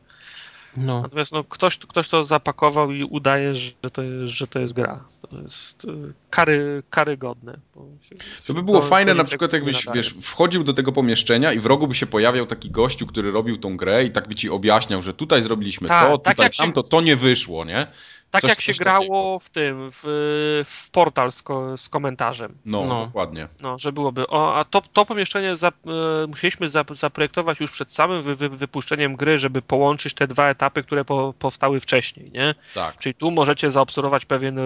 No. 0.77 1.01
Natomiast 1.01 1.31
no, 1.31 1.43
ktoś, 1.43 1.77
ktoś 1.77 2.07
to 2.07 2.23
zapakował 2.23 2.91
i 2.91 3.03
udaje, 3.03 3.55
że 3.55 3.71
to, 3.93 4.01
jest, 4.01 4.33
że 4.33 4.47
to 4.47 4.59
jest 4.59 4.73
gra. 4.73 5.03
To 5.29 5.41
jest 5.41 5.85
y, 5.85 6.13
kary, 6.29 6.83
karygodne. 6.89 7.57
Się, 8.01 8.15
to 8.47 8.53
by 8.53 8.63
było 8.63 8.81
to, 8.81 8.87
fajne 8.87 9.11
to 9.11 9.17
na 9.17 9.23
przykład 9.23 9.53
jakbyś 9.53 9.85
wiesz, 9.93 10.15
wchodził 10.21 10.63
do 10.63 10.73
tego 10.73 10.91
pomieszczenia 10.91 11.53
i 11.53 11.59
w 11.59 11.65
rogu 11.65 11.87
by 11.87 11.95
się 11.95 12.05
pojawiał 12.05 12.45
taki 12.45 12.71
gościu, 12.71 13.07
który 13.07 13.31
robił 13.31 13.57
tą 13.57 13.77
grę 13.77 14.03
i 14.03 14.11
tak 14.11 14.27
by 14.27 14.35
ci 14.35 14.49
objaśniał, 14.49 15.01
że 15.01 15.13
tutaj 15.13 15.41
zrobiliśmy 15.41 15.87
Ta, 15.87 16.05
to, 16.05 16.17
tak 16.17 16.35
tutaj 16.35 16.51
tamto, 16.57 16.81
się... 16.81 16.87
to 16.87 17.01
nie 17.01 17.15
wyszło, 17.15 17.65
nie? 17.65 17.87
Tak 18.35 18.41
coś, 18.41 18.49
jak 18.49 18.61
się 18.61 18.73
grało 18.73 18.99
takiego. 19.05 19.39
w 19.39 19.49
tym, 19.49 19.91
w, 19.91 20.01
w 20.65 20.89
portal 20.91 21.31
z, 21.31 21.43
ko, 21.43 21.77
z 21.77 21.89
komentarzem. 21.89 22.57
No, 22.65 22.85
no, 22.85 23.05
dokładnie. 23.05 23.47
No, 23.61 23.79
że 23.79 23.91
byłoby. 23.91 24.27
O, 24.27 24.55
a 24.55 24.65
to, 24.65 24.81
to 24.81 25.05
pomieszczenie 25.05 25.55
za, 25.55 25.67
e, 25.67 25.71
musieliśmy 26.27 26.69
za, 26.69 26.85
zaprojektować 26.89 27.59
już 27.59 27.71
przed 27.71 27.91
samym 27.91 28.21
wy, 28.21 28.35
wy, 28.35 28.49
wypuszczeniem 28.49 29.15
gry, 29.15 29.37
żeby 29.37 29.61
połączyć 29.61 30.13
te 30.13 30.27
dwa 30.27 30.49
etapy, 30.49 30.83
które 30.83 31.05
po, 31.05 31.33
powstały 31.39 31.79
wcześniej, 31.79 32.31
nie? 32.31 32.55
Tak. 32.73 32.97
Czyli 32.97 33.15
tu 33.15 33.31
możecie 33.31 33.71
zaobserwować 33.71 34.25
pewien 34.25 34.59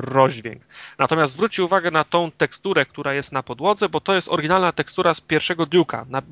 rozdźwięk. 0.00 0.62
Natomiast 0.98 1.32
zwróćcie 1.32 1.64
uwagę 1.64 1.90
na 1.90 2.04
tą 2.04 2.30
teksturę, 2.30 2.86
która 2.86 3.14
jest 3.14 3.32
na 3.32 3.42
podłodze, 3.42 3.88
bo 3.88 4.00
to 4.00 4.14
jest 4.14 4.32
oryginalna 4.32 4.72
tekstura 4.72 5.14
z 5.14 5.20
pierwszego 5.20 5.64
Duke'a. 5.64 6.22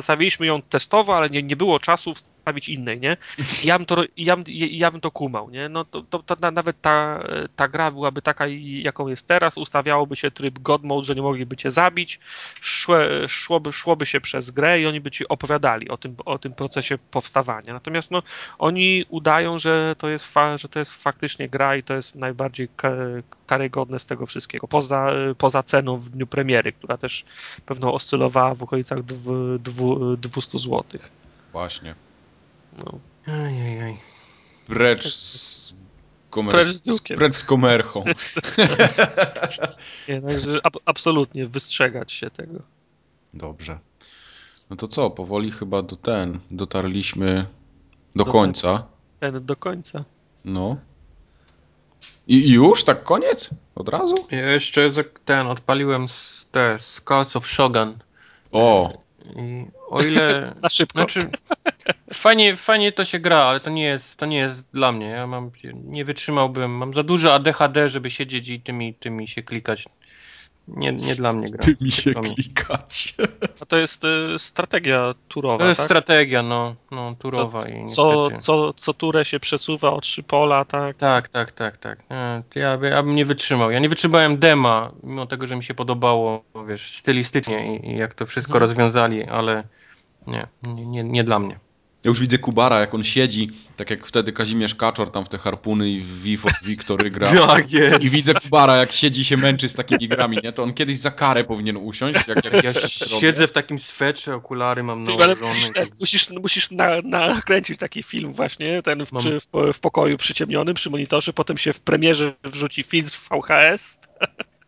Wstawiliśmy 0.00 0.46
ją 0.46 0.62
testowo, 0.62 1.16
ale 1.16 1.30
nie, 1.30 1.42
nie 1.42 1.56
było 1.56 1.80
czasu 1.80 2.14
przedstawić 2.48 2.68
innej, 2.68 3.00
nie? 3.00 3.16
Ja 3.64 3.78
bym 3.78 3.86
to, 3.86 4.04
ja 4.16 4.36
ja 4.46 4.90
bym 4.90 5.00
to 5.00 5.10
kumał, 5.10 5.50
nie? 5.50 5.68
No 5.68 5.84
to, 5.84 6.02
to, 6.02 6.22
to 6.22 6.50
nawet 6.50 6.80
ta, 6.80 7.22
ta 7.56 7.68
gra 7.68 7.90
byłaby 7.90 8.22
taka, 8.22 8.46
jaką 8.82 9.08
jest 9.08 9.28
teraz, 9.28 9.58
ustawiałoby 9.58 10.16
się 10.16 10.30
tryb 10.30 10.58
God 10.58 10.82
Mode, 10.82 11.04
że 11.04 11.14
nie 11.14 11.22
mogliby 11.22 11.56
cię 11.56 11.70
zabić, 11.70 12.20
szło, 12.60 12.96
szłoby, 13.28 13.72
szłoby 13.72 14.06
się 14.06 14.20
przez 14.20 14.50
grę 14.50 14.80
i 14.80 14.86
oni 14.86 15.00
by 15.00 15.10
ci 15.10 15.28
opowiadali 15.28 15.88
o 15.88 15.96
tym, 15.96 16.16
o 16.24 16.38
tym 16.38 16.52
procesie 16.52 16.98
powstawania. 17.10 17.72
Natomiast 17.72 18.10
no, 18.10 18.22
oni 18.58 19.04
udają, 19.08 19.58
że 19.58 19.94
to 19.98 20.08
jest, 20.08 20.26
fa, 20.26 20.58
że 20.58 20.68
to 20.68 20.78
jest 20.78 20.92
faktycznie 21.02 21.48
gra 21.48 21.76
i 21.76 21.82
to 21.82 21.94
jest 21.94 22.16
najbardziej 22.16 22.68
karygodne 23.46 23.98
z 23.98 24.06
tego 24.06 24.26
wszystkiego. 24.26 24.68
Poza, 24.68 25.12
poza 25.38 25.62
ceną 25.62 25.96
w 25.96 26.08
dniu 26.08 26.26
premiery, 26.26 26.72
która 26.72 26.96
też 26.96 27.24
pewno 27.66 27.94
oscylowała 27.94 28.54
w 28.54 28.62
okolicach 28.62 28.98
200 30.18 30.58
zł. 30.58 30.84
Właśnie. 31.52 32.07
No. 32.84 32.98
Ajajaj. 33.34 33.96
Precz 34.66 35.02
tak. 35.02 35.12
z, 35.12 35.74
komer... 36.30 36.52
Precz 36.52 36.70
z, 36.70 37.00
Precz 37.02 37.34
z 37.34 37.44
komerchą. 37.44 38.04
Nie, 40.08 40.22
także 40.22 40.60
ab 40.62 40.76
absolutnie 40.86 41.46
wystrzegać 41.46 42.12
się 42.12 42.30
tego. 42.30 42.60
Dobrze. 43.34 43.78
No 44.70 44.76
to 44.76 44.88
co, 44.88 45.10
powoli 45.10 45.50
chyba 45.50 45.82
do 45.82 45.96
ten, 45.96 46.40
dotarliśmy 46.50 47.46
do, 48.16 48.24
do 48.24 48.32
końca. 48.32 48.86
Ten, 49.20 49.46
do 49.46 49.56
końca. 49.56 50.04
No. 50.44 50.76
I 52.26 52.50
już? 52.50 52.84
Tak 52.84 53.04
koniec? 53.04 53.50
Od 53.74 53.88
razu? 53.88 54.16
Ja 54.30 54.52
jeszcze 54.52 54.90
ten, 55.24 55.46
odpaliłem 55.46 56.08
z, 56.08 56.48
te, 56.50 56.78
z 56.78 57.00
Calls 57.08 57.36
of 57.36 57.46
Shogun 57.46 57.98
O! 58.52 58.92
I 59.36 59.66
o 59.88 60.02
ile... 60.02 60.54
Na 60.62 60.68
szybko. 60.68 60.98
Znaczy, 60.98 61.30
fajnie, 62.12 62.56
fajnie 62.56 62.92
to 62.92 63.04
się 63.04 63.18
gra, 63.18 63.38
ale 63.38 63.60
to 63.60 63.70
nie 63.70 63.84
jest, 63.84 64.16
to 64.16 64.26
nie 64.26 64.36
jest 64.36 64.68
dla 64.72 64.92
mnie. 64.92 65.06
Ja 65.06 65.26
mam, 65.26 65.50
nie 65.74 66.04
wytrzymałbym, 66.04 66.70
mam 66.70 66.94
za 66.94 67.02
dużo 67.02 67.34
ADHD, 67.34 67.88
żeby 67.88 68.10
siedzieć 68.10 68.48
i 68.48 68.60
tymi, 68.60 68.94
tymi 68.94 69.28
się 69.28 69.42
klikać. 69.42 69.84
Nie, 70.68 70.92
nie 70.92 71.14
dla 71.14 71.32
mnie 71.32 71.48
gra. 71.48 71.64
Ty 71.64 71.76
mi 71.80 71.92
się 71.92 72.14
klikać. 72.14 73.14
A 73.62 73.66
to 73.66 73.76
jest 73.76 74.04
y, 74.04 74.38
strategia 74.38 75.14
turowa, 75.28 75.58
To 75.58 75.68
jest 75.68 75.78
tak? 75.80 75.86
strategia, 75.86 76.42
no, 76.42 76.74
no 76.90 77.14
turowa 77.18 77.62
co, 77.62 77.68
i 77.68 77.86
co, 77.86 78.30
co, 78.30 78.72
co 78.72 78.94
turę 78.94 79.24
się 79.24 79.40
przesuwa 79.40 79.92
o 79.92 80.00
trzy 80.00 80.22
pola, 80.22 80.64
tak? 80.64 80.96
Tak, 80.96 81.28
tak, 81.28 81.52
tak, 81.52 81.76
tak. 81.76 81.98
Ja, 82.54 82.78
ja 82.82 83.02
bym 83.02 83.14
nie 83.14 83.26
wytrzymał. 83.26 83.70
Ja 83.70 83.78
nie 83.78 83.88
wytrzymałem 83.88 84.38
dema, 84.38 84.92
mimo 85.02 85.26
tego, 85.26 85.46
że 85.46 85.56
mi 85.56 85.64
się 85.64 85.74
podobało, 85.74 86.44
wiesz, 86.68 86.96
stylistycznie 86.96 87.76
i, 87.76 87.90
i 87.90 87.96
jak 87.96 88.14
to 88.14 88.26
wszystko 88.26 88.54
Mhm. 88.54 88.70
rozwiązali, 88.70 89.24
ale 89.24 89.64
nie, 90.26 90.46
nie, 90.62 90.86
nie, 90.86 91.04
nie 91.04 91.24
dla 91.24 91.38
mnie. 91.38 91.58
Ja 92.04 92.08
już 92.08 92.20
widzę 92.20 92.38
Kubara, 92.38 92.80
jak 92.80 92.94
on 92.94 93.04
siedzi, 93.04 93.50
tak 93.76 93.90
jak 93.90 94.06
wtedy 94.06 94.32
Kazimierz 94.32 94.74
Kaczor 94.74 95.10
tam 95.10 95.24
w 95.24 95.28
te 95.28 95.38
harpuny 95.38 95.90
i 95.90 96.00
w 96.00 96.22
Vivo 96.22 96.48
Victory 96.64 97.10
gra. 97.14 97.46
Tak 97.46 97.72
jest. 97.72 98.02
I 98.02 98.10
widzę 98.10 98.34
Kubara, 98.34 98.76
jak 98.76 98.92
siedzi 98.92 99.24
się 99.24 99.36
męczy 99.36 99.68
z 99.68 99.74
takimi 99.74 100.08
grami, 100.08 100.38
nie? 100.44 100.52
To 100.52 100.62
on 100.62 100.72
kiedyś 100.72 100.98
za 100.98 101.10
karę 101.10 101.44
powinien 101.44 101.76
usiąść. 101.76 102.28
Jak, 102.28 102.44
jak 102.44 102.64
Ja 102.64 102.72
siedzę 103.20 103.48
w 103.48 103.52
takim 103.52 103.78
swetrze, 103.78 104.34
okulary 104.34 104.82
mam 104.82 105.04
nałożone. 105.04 105.34
musisz, 105.34 105.70
ten, 105.70 105.86
musisz, 106.00 106.30
musisz 106.30 106.70
na, 106.70 107.02
nakręcić 107.02 107.78
taki 107.78 108.02
film 108.02 108.32
właśnie, 108.32 108.82
ten 108.82 109.06
w, 109.06 109.10
przy, 109.18 109.40
w, 109.40 109.72
w 109.72 109.80
pokoju 109.80 110.16
przyciemnionym, 110.18 110.74
przy 110.74 110.90
monitorze, 110.90 111.32
potem 111.32 111.58
się 111.58 111.72
w 111.72 111.80
premierze 111.80 112.34
wrzuci 112.44 112.82
film 112.82 113.08
w 113.08 113.28
VHS. 113.28 114.00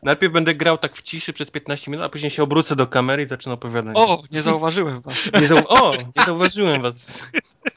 Najpierw 0.02 0.32
będę 0.32 0.54
grał 0.54 0.78
tak 0.78 0.96
w 0.96 1.02
ciszy 1.02 1.32
przez 1.32 1.50
15 1.50 1.90
minut, 1.90 2.06
a 2.06 2.08
później 2.08 2.30
się 2.30 2.42
obrócę 2.42 2.76
do 2.76 2.86
kamery 2.86 3.22
i 3.22 3.28
zacznę 3.28 3.52
opowiadać. 3.52 3.96
O, 3.96 4.22
nie 4.30 4.42
zauważyłem 4.42 5.00
was. 5.00 5.14
Nie 5.34 5.48
zau- 5.48 5.64
o, 5.68 5.92
nie 6.16 6.24
zauważyłem 6.26 6.82
was. 6.82 7.22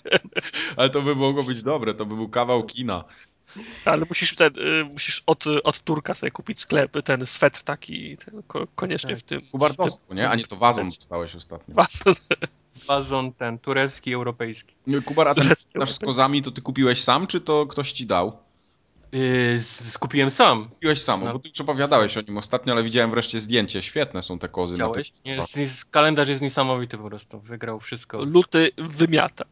Ale 0.78 0.90
to 0.90 1.02
by 1.02 1.16
mogło 1.16 1.44
być 1.44 1.64
dobre, 1.64 1.94
to 1.94 2.06
by 2.06 2.16
był 2.16 2.30
kawał 2.30 2.64
kina. 2.64 3.04
Ale 3.86 4.06
musisz, 4.10 4.36
ten, 4.36 4.54
y, 4.60 4.86
musisz 4.86 5.24
od, 5.26 5.44
od 5.64 5.80
Turka 5.80 6.16
sobie 6.16 6.32
kupić 6.32 6.60
sklep, 6.60 6.92
ten 7.04 7.26
swetr 7.26 7.64
taki, 7.64 8.18
ten, 8.18 8.44
ko, 8.48 8.68
koniecznie 8.76 9.10
Tak. 9.16 9.20
w 9.20 9.24
tym. 9.24 9.42
Kubar 9.52 9.74
w 9.74 9.76
tym- 9.76 9.86
dostał, 9.86 10.16
nie? 10.16 10.30
A 10.30 10.36
nie, 10.36 10.48
to 10.48 10.56
wazon 10.56 10.90
dostałeś 10.90 11.36
ostatnio. 11.36 11.76
Wazon. 11.76 12.14
Wazon 12.88 13.34
ten, 13.34 13.60
turecki, 13.60 14.14
europejski. 14.14 14.74
Kubar, 15.06 15.28
a 15.28 15.36
ten 15.36 15.52
nasz 15.76 15.92
z 15.92 16.00
kozami, 16.00 16.44
to 16.44 16.52
ty 16.52 16.62
kupiłeś 16.62 17.04
sam, 17.04 17.28
czy 17.28 17.42
to 17.42 17.66
ktoś 17.68 17.92
ci 17.92 18.06
dał? 18.06 18.38
Yy, 19.14 19.60
z- 19.60 19.92
skupiłem 19.92 20.30
sam. 20.30 20.70
Kupiłeś 20.70 21.02
sam, 21.02 21.24
No. 21.24 21.34
bo 21.34 21.40
ty 21.40 21.50
już 21.50 21.62
opowiadałeś 21.62 22.18
o 22.18 22.22
nim 22.22 22.38
ostatnio, 22.38 22.74
ale 22.74 22.84
widziałem 22.84 23.12
wreszcie 23.12 23.40
zdjęcie. 23.40 23.82
Świetne 23.82 24.22
są 24.22 24.40
te 24.40 24.50
kozy. 24.50 24.78
na 24.78 24.88
Widziałeś? 24.88 25.12
tych- 25.12 25.26
Jest, 25.26 25.58
jest, 25.58 25.86
kalendarz 25.86 26.30
jest 26.30 26.42
niesamowity 26.42 26.98
po 26.98 27.10
prostu. 27.10 27.40
Wygrał 27.40 27.80
wszystko. 27.80 28.24
Luty 28.26 28.72
wymiata. 28.78 29.46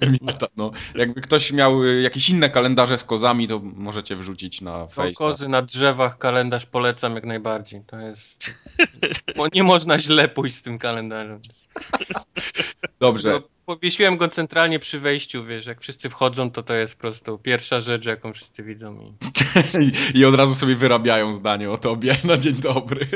Wymiata, 0.00 0.46
no. 0.56 0.70
Jakby 0.94 1.20
ktoś 1.20 1.52
miał 1.52 1.84
y, 1.84 2.02
jakieś 2.02 2.30
inne 2.30 2.50
kalendarze 2.50 2.98
z 2.98 3.04
kozami, 3.04 3.48
to 3.48 3.58
możecie 3.62 4.16
wrzucić 4.16 4.60
na 4.60 4.72
To 4.72 4.88
Face. 4.88 5.12
kozy 5.12 5.48
na 5.48 5.62
drzewach, 5.62 6.18
kalendarz 6.18 6.66
polecam 6.66 7.14
jak 7.14 7.24
najbardziej. 7.24 7.82
To 7.86 7.98
jest... 8.00 8.50
Bo 9.36 9.46
nie 9.52 9.62
można 9.64 9.98
źle 9.98 10.28
pójść 10.28 10.56
z 10.56 10.62
tym 10.62 10.78
kalendarzem. 10.78 11.40
Dobrze. 13.00 13.40
Powiesiłem 13.66 14.16
go 14.16 14.28
centralnie 14.28 14.78
przy 14.78 15.00
wejściu, 15.00 15.44
wiesz, 15.44 15.66
jak 15.66 15.80
wszyscy 15.80 16.10
wchodzą, 16.10 16.50
to 16.50 16.62
to 16.62 16.74
jest 16.74 16.94
po 16.94 17.00
prostu 17.00 17.38
pierwsza 17.38 17.80
rzecz, 17.80 18.04
jaką 18.04 18.32
wszyscy 18.32 18.62
widzą. 18.62 19.14
I... 19.76 19.84
I, 19.84 19.92
I 20.18 20.24
od 20.24 20.34
razu 20.34 20.54
sobie 20.54 20.76
wyrabiają 20.76 21.32
zdanie 21.32 21.70
o 21.70 21.76
tobie 21.78 22.16
na 22.24 22.36
dzień 22.36 22.54
dobry. 22.54 23.08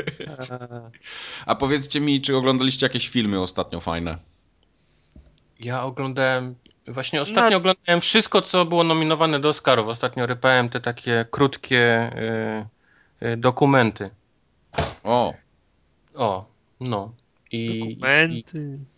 A 1.45 1.55
powiedzcie 1.55 1.99
mi, 2.01 2.21
czy 2.21 2.35
oglądaliście 2.37 2.85
jakieś 2.85 3.09
filmy 3.09 3.41
ostatnio 3.41 3.81
fajne? 3.81 4.17
Ja 5.59 5.83
oglądałem, 5.83 6.55
właśnie 6.87 7.21
ostatnio 7.21 7.51
No. 7.51 7.57
oglądałem 7.57 8.01
wszystko, 8.01 8.41
co 8.41 8.65
było 8.65 8.83
nominowane 8.83 9.39
do 9.39 9.49
Oscarów. 9.49 9.87
Ostatnio 9.87 10.25
rypałem 10.25 10.69
te 10.69 10.79
takie 10.79 11.25
krótkie 11.31 12.09
y, 13.21 13.27
y, 13.27 13.37
dokumenty. 13.37 14.09
O, 15.03 15.33
O, 16.15 16.45
no. 16.79 17.13
I, 17.51 17.79
Dokumenty. 17.79 18.59
I, 18.59 18.96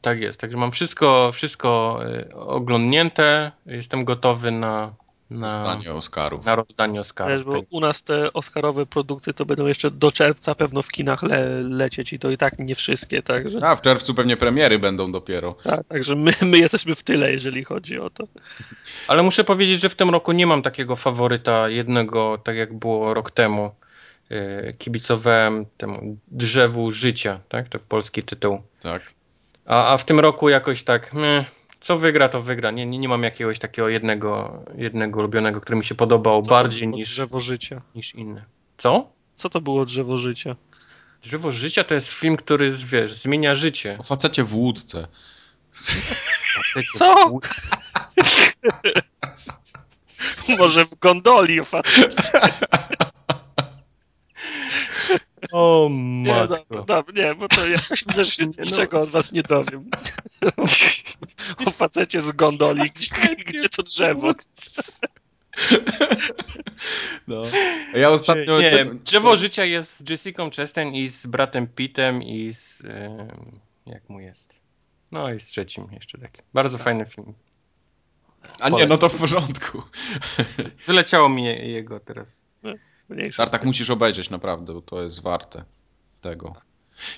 tak 0.00 0.20
jest, 0.20 0.40
także 0.40 0.56
mam 0.56 0.72
wszystko, 0.72 1.30
wszystko 1.32 2.00
y, 2.30 2.34
oglądnięte. 2.34 3.52
Jestem 3.66 4.04
gotowy 4.04 4.50
na, 4.50 4.94
na, 5.30 5.46
dostanie 5.46 5.92
Oscarów. 5.94 6.44
na 6.44 6.54
rozdanie 6.54 7.00
Oscarów. 7.00 7.32
Wiesz, 7.32 7.44
bo 7.44 7.62
u 7.70 7.80
nas 7.80 8.02
te 8.02 8.32
Oscarowe 8.32 8.86
produkcje 8.86 9.32
to 9.32 9.46
będą 9.46 9.66
jeszcze 9.66 9.90
do 9.90 10.12
czerwca 10.12 10.54
pewno 10.54 10.82
w 10.82 10.88
kinach 10.88 11.22
le, 11.22 11.62
lecieć 11.62 12.12
i 12.12 12.18
to 12.18 12.30
i 12.30 12.38
tak 12.38 12.58
nie 12.58 12.74
wszystkie, 12.74 13.22
także, 13.22 13.58
A, 13.62 13.76
w 13.76 13.82
czerwcu 13.82 14.14
pewnie 14.14 14.36
premiery 14.36 14.78
będą 14.78 15.12
dopiero. 15.12 15.56
tak, 15.64 15.86
także 15.88 16.16
my, 16.16 16.32
my 16.42 16.58
jesteśmy 16.58 16.94
w 16.94 17.02
tyle, 17.02 17.32
jeżeli 17.32 17.64
chodzi 17.64 17.98
o 17.98 18.10
to. 18.10 18.24
Ale 19.08 19.22
muszę 19.22 19.44
powiedzieć, 19.44 19.80
że 19.80 19.88
w 19.88 19.94
tym 19.94 20.10
roku 20.10 20.32
nie 20.32 20.46
mam 20.46 20.62
takiego 20.62 20.96
faworyta 20.96 21.68
jednego, 21.68 22.38
tak 22.44 22.56
jak 22.56 22.78
było 22.78 23.14
rok 23.14 23.30
temu. 23.30 23.70
Y, 24.32 24.74
Kibicowałem 24.78 25.66
temu 25.76 26.16
Drzewu 26.28 26.90
Życia, 26.90 27.40
tak? 27.48 27.68
To 27.68 27.78
polski 27.78 28.22
tytuł. 28.22 28.62
Tak. 28.80 29.02
A, 29.66 29.92
a 29.92 29.96
w 29.96 30.04
tym 30.04 30.20
roku 30.20 30.48
jakoś 30.48 30.84
tak, 30.84 31.12
meh, 31.12 31.46
co 31.80 31.98
wygra, 31.98 32.28
to 32.28 32.42
wygra. 32.42 32.70
Nie, 32.70 32.86
nie, 32.86 32.98
nie 32.98 33.08
mam 33.08 33.22
jakiegoś 33.22 33.58
takiego 33.58 33.88
jednego, 33.88 34.62
jednego 34.74 35.18
ulubionego, 35.18 35.60
który 35.60 35.78
mi 35.78 35.84
się 35.84 35.94
podobał 35.94 36.42
Co 36.42 36.50
bardziej 36.50 36.88
niż, 36.88 37.08
Drzewo 37.08 37.40
Życia. 37.40 37.82
niż 37.94 38.14
inne. 38.14 38.44
Co? 38.78 39.10
Co 39.34 39.50
to 39.50 39.60
było 39.60 39.84
Drzewo 39.84 40.18
Życia? 40.18 40.56
Drzewo 41.22 41.52
Życia 41.52 41.84
to 41.84 41.94
jest 41.94 42.08
film, 42.08 42.36
który, 42.36 42.72
wiesz, 42.72 43.14
zmienia 43.14 43.54
życie. 43.54 43.96
O 44.00 44.02
facecie 44.02 44.44
w 44.44 44.54
łódce. 44.54 45.06
Co? 46.94 47.30
Może 50.58 50.84
w 50.84 50.94
gondoli 50.94 51.64
faktycznie. 51.64 52.24
O 55.52 55.88
Nie, 55.92 56.32
matko. 56.34 56.64
no, 56.70 56.84
no, 56.88 57.04
nie, 57.22 57.34
bo 57.34 57.48
to 57.48 57.56
widzę, 58.08 58.24
że 58.24 58.30
się 58.30 58.46
niczego 58.64 59.00
od 59.00 59.10
was 59.10 59.32
nie 59.32 59.42
dowiem. 59.42 59.90
O 61.66 61.70
facecie 61.70 62.22
z 62.22 62.32
gondoli, 62.32 62.90
gdzie, 63.46 63.68
to 63.68 63.82
drzewo? 63.82 64.32
No. 67.28 67.42
A 67.94 67.98
Ja 67.98 68.10
ostatnio... 68.10 68.60
Nie, 68.60 68.84
Drzewo 68.94 69.36
Życia 69.36 69.64
jest 69.64 69.96
z 70.06 70.10
Jessica 70.10 70.50
Chastain 70.56 70.94
i 70.94 71.08
z 71.08 71.26
bratem 71.26 71.66
Pittem 71.66 72.22
i 72.22 72.52
z... 72.54 72.82
jak 73.86 74.08
mu 74.08 74.20
jest? 74.20 74.54
No 75.12 75.32
i 75.32 75.40
z 75.40 75.46
trzecim 75.46 75.86
jeszcze 75.92 76.18
taki. 76.18 76.42
Bardzo 76.54 76.78
fajny 76.78 77.06
film. 77.06 77.34
A 78.60 78.68
nie, 78.68 78.86
no 78.86 78.98
to 78.98 79.08
w 79.08 79.14
porządku. 79.18 79.82
Wyleciało 80.86 81.28
mi 81.28 81.44
je- 81.44 81.68
jego 81.70 82.00
teraz. 82.00 82.41
Mniejsza 83.12 83.42
Tartak 83.42 83.60
tym. 83.60 83.66
musisz 83.68 83.90
obejrzeć 83.90 84.30
naprawdę, 84.30 84.74
bo 84.74 84.82
to 84.82 85.02
jest 85.02 85.22
warte 85.22 85.64
tego. 86.20 86.54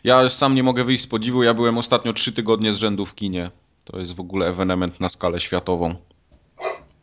Ja 0.04 0.28
sam 0.28 0.54
nie 0.54 0.62
mogę 0.62 0.84
wyjść 0.84 1.04
z 1.04 1.06
podziwu, 1.06 1.42
ja 1.42 1.54
byłem 1.54 1.78
ostatnio 1.78 2.12
trzy 2.12 2.32
tygodnie 2.32 2.72
z 2.72 2.76
rzędu 2.76 3.06
w 3.06 3.14
kinie. 3.14 3.50
To 3.84 3.98
jest 3.98 4.14
w 4.14 4.20
ogóle 4.20 4.46
ewenement 4.48 5.00
na 5.00 5.08
skalę 5.08 5.40
światową. 5.40 5.94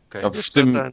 Okej. 0.09 0.21
Ja 0.23 0.29
w 0.29 0.49
tym, 0.49 0.91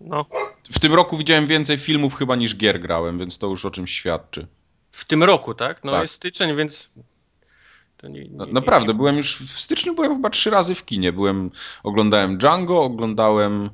No, 0.00 0.24
w 0.72 0.78
tym 0.78 0.94
roku 0.94 1.16
widziałem 1.16 1.46
więcej 1.46 1.78
filmów 1.78 2.14
chyba 2.14 2.36
niż 2.36 2.56
gier 2.56 2.80
grałem, 2.80 3.18
więc 3.18 3.38
to 3.38 3.46
już 3.46 3.64
o 3.64 3.70
czymś 3.70 3.92
świadczy. 3.92 4.46
W 4.92 5.04
tym 5.04 5.22
roku, 5.24 5.54
tak? 5.54 5.84
No 5.84 5.92
Tak. 5.92 6.02
jest 6.02 6.14
styczeń, 6.14 6.56
więc... 6.56 6.90
To 7.96 8.08
nie, 8.08 8.24
nie, 8.24 8.30
Na, 8.36 8.44
nie, 8.44 8.52
naprawdę, 8.52 8.94
byłem 8.94 9.16
już 9.16 9.36
w 9.42 9.60
styczniu 9.60 9.94
byłem 9.94 10.14
chyba 10.16 10.30
trzy 10.30 10.50
razy 10.50 10.74
w 10.74 10.84
kinie. 10.84 11.12
Byłem, 11.12 11.50
oglądałem 11.82 12.38
Django, 12.38 12.82
oglądałem. 12.82 13.70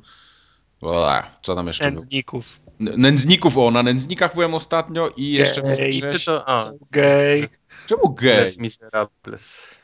Co 1.42 1.54
tam 1.54 1.66
jeszcze? 1.66 1.84
nędzników. 1.84 2.60
Nędzników, 2.78 3.58
o, 3.58 3.70
na 3.70 3.82
Nędznikach 3.82 4.34
byłem 4.34 4.54
ostatnio 4.54 5.10
i 5.16 5.32
jeszcze. 5.32 5.62
Gej. 5.62 6.02
Nicy 6.02 6.24
to... 6.24 6.48
A, 6.48 6.72
Gej. 6.90 7.48
Czemu 7.86 8.14
gej? 8.14 8.44
Les 8.44 8.58
Miserables. 8.58 9.76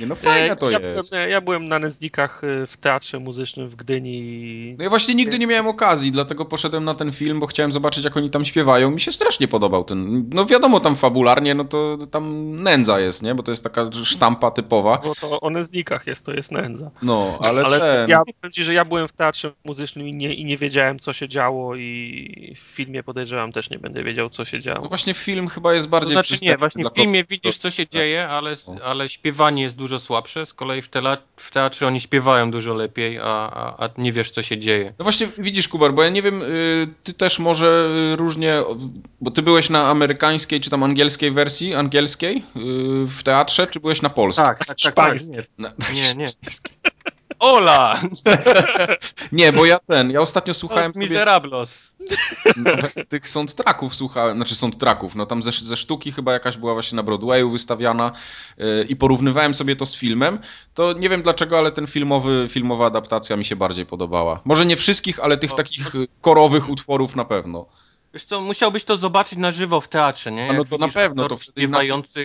Nie, 0.00 0.06
no 0.06 0.14
fajne 0.14 0.56
to 0.56 0.70
ja, 0.70 0.78
jest. 0.78 1.12
Ja, 1.12 1.26
ja 1.28 1.40
byłem 1.40 1.68
na 1.68 1.78
nędznikach 1.78 2.44
y, 2.44 2.66
w 2.66 2.76
teatrze 2.76 3.18
muzycznym 3.18 3.68
w 3.68 3.76
Gdyni 3.76 4.18
i 4.18 4.74
No 4.78 4.84
ja 4.84 4.90
właśnie 4.90 5.14
nigdy 5.14 5.38
nie 5.38 5.46
miałem 5.46 5.66
okazji, 5.66 6.12
dlatego 6.12 6.44
poszedłem 6.44 6.84
na 6.84 6.94
ten 6.94 7.12
film, 7.12 7.40
bo 7.40 7.46
chciałem 7.46 7.72
zobaczyć, 7.72 8.04
jak 8.04 8.16
oni 8.16 8.30
tam 8.30 8.44
śpiewają. 8.44 8.90
Mi 8.90 9.00
się 9.00 9.12
strasznie 9.12 9.48
podobał 9.48 9.84
ten. 9.84 10.28
No 10.34 10.46
wiadomo, 10.46 10.80
tam 10.80 10.96
fabularnie, 10.96 11.54
no 11.54 11.64
to 11.64 11.98
tam 12.10 12.54
nędza 12.62 13.00
jest, 13.00 13.22
nie? 13.22 13.34
Bo 13.34 13.42
to 13.42 13.50
jest 13.50 13.64
taka 13.64 13.90
sztampa 14.04 14.50
typowa. 14.50 15.00
bo 15.04 15.14
to 15.14 15.40
o 15.40 15.50
nędznikach 15.50 16.06
jest, 16.06 16.24
to 16.26 16.32
jest 16.32 16.52
nędza. 16.52 16.90
No, 17.02 17.38
ale, 17.42 17.62
Ale 17.64 17.80
ten. 17.80 18.08
ja 18.08 18.22
powiem 18.24 18.52
ci, 18.52 18.64
że 18.64 18.74
ja 18.74 18.84
byłem 18.84 19.08
w 19.08 19.12
teatrze 19.12 19.52
muzycznym 19.64 20.08
i 20.08 20.14
nie, 20.14 20.34
i 20.34 20.44
nie 20.44 20.56
wiedziałem, 20.56 20.98
co 20.98 21.12
się 21.12 21.28
działo 21.28 21.76
i 21.76 22.54
w 22.56 22.58
filmie 22.76 23.02
podejrzewam 23.02 23.52
też 23.52 23.70
nie 23.70 23.78
będę 23.78 24.04
wiedział, 24.04 24.30
co 24.30 24.44
się 24.44 24.56
No 24.56 24.62
działo. 24.62 24.88
właśnie 24.88 25.14
film 25.14 25.48
chyba 25.48 25.74
jest 25.74 25.86
To 25.86 25.90
bardziej 25.90 26.12
znaczy 26.12 26.36
nie, 26.42 26.56
właśnie 26.56 26.84
w 26.84 26.94
filmie 26.94 27.24
widzisz, 27.24 27.56
co 27.58 27.70
się 27.70 27.86
dzieje, 27.88 28.28
ale, 28.28 28.56
No. 28.68 28.74
ale 28.84 29.08
śpiewanie 29.08 29.62
jest 29.62 29.76
dużo 29.76 29.89
słabsze, 29.98 30.46
z 30.46 30.54
kolei 30.54 30.82
w, 30.82 30.88
tela, 30.88 31.16
w 31.36 31.50
teatrze 31.50 31.86
oni 31.86 32.00
śpiewają 32.00 32.50
dużo 32.50 32.74
lepiej, 32.74 33.18
a, 33.18 33.24
a, 33.24 33.84
a, 33.84 33.88
nie 33.98 34.12
wiesz, 34.12 34.30
co 34.30 34.42
się 34.42 34.58
dzieje. 34.58 34.94
No 34.98 35.02
właśnie, 35.02 35.28
widzisz, 35.38 35.68
Kubar, 35.68 35.94
bo 35.94 36.02
ja 36.02 36.10
nie 36.10 36.22
wiem, 36.22 36.42
y, 36.42 36.88
ty 37.04 37.14
też 37.14 37.38
może 37.38 37.88
y, 38.12 38.16
różnie, 38.16 38.62
bo 39.20 39.30
ty 39.30 39.42
byłeś 39.42 39.70
na 39.70 39.88
amerykańskiej 39.88 40.60
czy 40.60 40.70
tam 40.70 40.82
angielskiej 40.82 41.30
wersji, 41.30 41.74
angielskiej 41.74 42.36
y, 42.36 42.42
w 43.06 43.22
teatrze, 43.22 43.66
czy 43.66 43.80
byłeś 43.80 44.02
na 44.02 44.10
polskiej? 44.10 44.44
Tak, 44.44 44.58
tak, 44.58 44.76
tak. 44.80 44.94
tak 44.94 45.18
nie, 45.94 46.14
nie. 46.16 46.24
nie. 46.24 46.32
Ola! 47.40 48.00
nie, 49.32 49.52
bo 49.52 49.66
ja 49.66 49.78
ten, 49.78 50.10
ja 50.10 50.20
ostatnio 50.20 50.54
słuchałem 50.54 50.92
sobie... 50.92 51.06
Miserablos. 51.06 51.90
No, 52.56 52.70
tych 53.08 53.28
soundtracków 53.28 53.96
słuchałem, 53.96 54.36
znaczy 54.36 54.54
soundtracków, 54.54 55.14
no 55.14 55.26
tam 55.26 55.42
ze, 55.42 55.52
ze 55.52 55.76
sztuki 55.76 56.12
chyba 56.12 56.32
jakaś 56.32 56.56
była 56.56 56.72
właśnie 56.74 56.96
na 56.96 57.02
Broadwayu 57.02 57.50
wystawiana 57.50 58.12
yy, 58.58 58.86
i 58.88 58.96
porównywałem 58.96 59.54
sobie 59.54 59.76
to 59.76 59.86
z 59.86 59.96
filmem, 59.96 60.38
to 60.74 60.92
nie 60.92 61.08
wiem 61.08 61.22
dlaczego, 61.22 61.58
ale 61.58 61.72
ten 61.72 61.86
filmowy, 61.86 62.46
filmowa 62.50 62.86
adaptacja 62.86 63.36
mi 63.36 63.44
się 63.44 63.56
bardziej 63.56 63.86
podobała. 63.86 64.40
Może 64.44 64.66
nie 64.66 64.76
wszystkich, 64.76 65.20
ale 65.20 65.36
tych 65.36 65.54
takich 65.54 65.92
korowych 66.20 66.68
utworów 66.68 67.16
na 67.16 67.24
pewno. 67.24 67.66
Wiesz 68.14 68.24
co, 68.24 68.40
musiałbyś 68.40 68.84
to 68.84 68.96
zobaczyć 68.96 69.38
na 69.38 69.52
żywo 69.52 69.80
w 69.80 69.88
teatrze, 69.88 70.32
nie? 70.32 70.46
Jak 70.46 70.56
no 70.56 70.64
to 70.64 70.78
na 70.78 70.88
pewno, 70.88 71.28
to 71.28 71.36
wtedy 71.36 71.68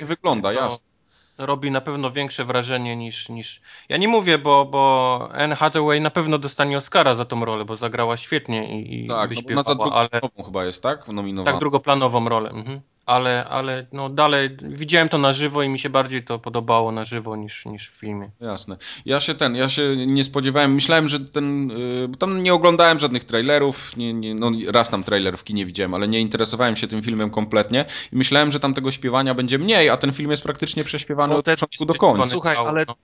wygląda, 0.05 0.53
to... 0.53 0.59
jasne 0.59 0.94
robi 1.37 1.71
na 1.71 1.81
pewno 1.81 2.11
większe 2.11 2.45
wrażenie 2.45 2.95
niż, 2.95 3.29
niż... 3.29 3.61
Ja 3.89 3.97
nie 3.97 4.07
mówię, 4.07 4.37
bo, 4.37 4.65
bo 4.65 5.29
Anne 5.33 5.55
Hathaway 5.55 6.01
na 6.01 6.09
pewno 6.09 6.37
dostanie 6.37 6.77
Oscara 6.77 7.15
za 7.15 7.25
tą 7.25 7.45
rolę, 7.45 7.65
bo 7.65 7.75
zagrała 7.75 8.17
świetnie 8.17 8.81
i, 8.81 9.05
i 9.05 9.07
tak, 9.07 9.29
wyśpiewała, 9.29 9.63
no 9.67 9.75
bo 9.75 9.85
na 9.85 9.91
za 9.91 9.97
ale... 9.97 10.45
chyba 10.45 10.65
jest, 10.65 10.83
tak? 10.83 11.07
Nominowana. 11.07 11.51
Tak, 11.51 11.59
drugoplanową 11.59 12.29
rolę. 12.29 12.49
Mhm 12.49 12.81
ale, 13.05 13.45
ale 13.49 13.85
no 13.91 14.09
dalej 14.09 14.49
widziałem 14.61 15.09
to 15.09 15.17
na 15.17 15.33
żywo 15.33 15.63
i 15.63 15.69
mi 15.69 15.79
się 15.79 15.89
bardziej 15.89 16.23
to 16.23 16.39
podobało 16.39 16.91
na 16.91 17.03
żywo 17.03 17.35
niż, 17.35 17.65
niż 17.65 17.89
w 17.89 17.93
filmie. 17.93 18.29
Jasne. 18.39 18.77
Ja 19.05 19.19
się 19.19 19.35
ten, 19.35 19.55
ja 19.55 19.69
się 19.69 19.95
nie 20.07 20.23
spodziewałem, 20.23 20.73
myślałem, 20.73 21.09
że 21.09 21.19
ten, 21.19 21.69
yy, 21.69 22.17
tam 22.19 22.43
nie 22.43 22.53
oglądałem 22.53 22.99
żadnych 22.99 23.23
trailerów, 23.23 23.97
nie, 23.97 24.13
nie, 24.13 24.35
no 24.35 24.51
raz 24.67 24.89
tam 24.89 25.03
trailer 25.03 25.37
w 25.37 25.43
kinie 25.43 25.65
widziałem, 25.65 25.93
ale 25.93 26.07
nie 26.07 26.19
interesowałem 26.19 26.77
się 26.77 26.87
tym 26.87 27.01
filmem 27.01 27.29
kompletnie 27.29 27.85
i 28.13 28.15
myślałem, 28.15 28.51
że 28.51 28.59
tam 28.59 28.73
tego 28.73 28.91
śpiewania 28.91 29.33
będzie 29.33 29.59
mniej, 29.59 29.89
a 29.89 29.97
ten 29.97 30.13
film 30.13 30.31
jest 30.31 30.43
praktycznie 30.43 30.83
prześpiewany 30.83 31.33
no, 31.33 31.39
od 31.39 31.45
początku 31.45 31.85
do 31.85 31.93
końca. 31.93 32.25
Słuchaj, 32.25 32.57
ale 32.57 32.85
no 32.87 32.95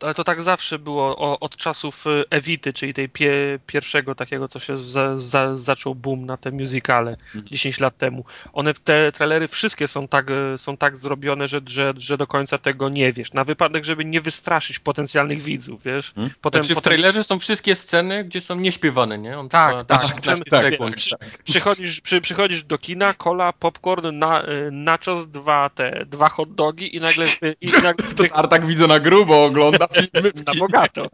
ale 0.00 0.14
to 0.14 0.24
tak 0.24 0.42
zawsze 0.42 0.78
było 0.78 1.16
o, 1.16 1.40
od 1.40 1.56
czasów 1.56 2.06
y, 2.06 2.24
Ewity, 2.30 2.72
czyli 2.72 2.94
tej 2.94 3.08
pie, 3.08 3.58
pierwszego 3.66 4.14
takiego, 4.14 4.48
co 4.48 4.58
się 4.58 4.78
za, 4.78 5.16
za, 5.16 5.56
zaczął 5.56 5.94
boom 5.94 6.26
na 6.26 6.36
te 6.36 6.50
musicale 6.50 7.10
mhm. 7.10 7.46
10 7.46 7.80
lat 7.80 7.96
temu. 7.96 8.24
One, 8.52 8.74
te 8.74 9.12
trailery 9.12 9.48
wszystkie 9.48 9.88
są 9.88 10.08
tak, 10.08 10.30
y, 10.30 10.58
są 10.58 10.76
tak 10.76 10.96
zrobione, 10.96 11.48
że, 11.48 11.60
że, 11.66 11.94
że 11.96 12.16
do 12.16 12.26
końca 12.26 12.58
tego 12.58 12.88
nie 12.88 13.12
wiesz. 13.12 13.32
Na 13.32 13.44
wypadek, 13.44 13.84
żeby 13.84 14.04
nie 14.04 14.20
wystraszyć 14.20 14.78
potencjalnych 14.78 15.42
widzów, 15.42 15.82
wiesz. 15.82 16.12
Hmm? 16.14 16.34
Potem, 16.40 16.62
znaczy, 16.62 16.74
potem... 16.74 16.80
w 16.80 16.84
trailerze 16.84 17.24
są 17.24 17.38
wszystkie 17.38 17.74
sceny, 17.76 18.24
gdzie 18.24 18.40
są 18.40 18.56
nieśpiewane, 18.56 19.18
nie? 19.18 19.38
On 19.38 19.48
tak, 19.48 19.84
tak. 19.84 20.00
tak, 20.00 20.20
tak, 20.20 20.38
tak, 20.50 20.78
tak, 20.78 20.94
przy, 20.94 21.16
przychodzisz, 21.44 22.00
przy, 22.00 22.20
przychodzisz 22.20 22.64
do 22.64 22.78
kina, 22.78 23.14
cola, 23.14 23.52
popcorn, 23.52 24.18
na, 24.18 24.42
y, 24.42 24.70
nachos, 24.72 25.28
dwa 25.28 25.70
te, 25.74 26.06
dwa 26.06 26.28
hot 26.28 26.54
dogi 26.54 26.96
i 26.96 27.00
nagle... 27.00 27.26
I 27.60 27.66
nagle 27.82 28.06
to 28.14 28.48
tak 28.48 28.66
widzę 28.66 28.86
na 28.86 29.00
grubo 29.00 29.44
ogląda 29.44 29.79
na 29.80 29.86
filmy. 29.88 30.32
Na 30.46 30.54
bogato. 30.54 31.10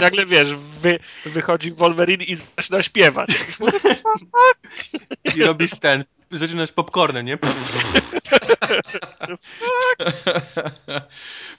Nagle 0.00 0.26
wiesz, 0.26 0.48
wy, 0.80 0.98
wychodzi 1.26 1.72
Wolverine 1.72 2.24
i 2.24 2.36
zaczyna 2.36 2.82
śpiewać. 2.82 3.30
I 5.36 5.42
robisz 5.42 5.78
ten, 5.80 6.04
zaczynasz 6.30 6.72
popcornem, 6.72 7.26
nie? 7.26 7.38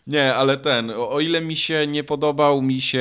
nie, 0.07 0.35
ale 0.35 0.57
ten, 0.57 0.91
o, 0.91 1.11
o, 1.11 1.19
ile 1.19 1.41
mi 1.41 1.57
się 1.57 1.87
nie 1.87 2.03
podobał, 2.03 2.61
mi 2.61 2.81
się 2.81 2.99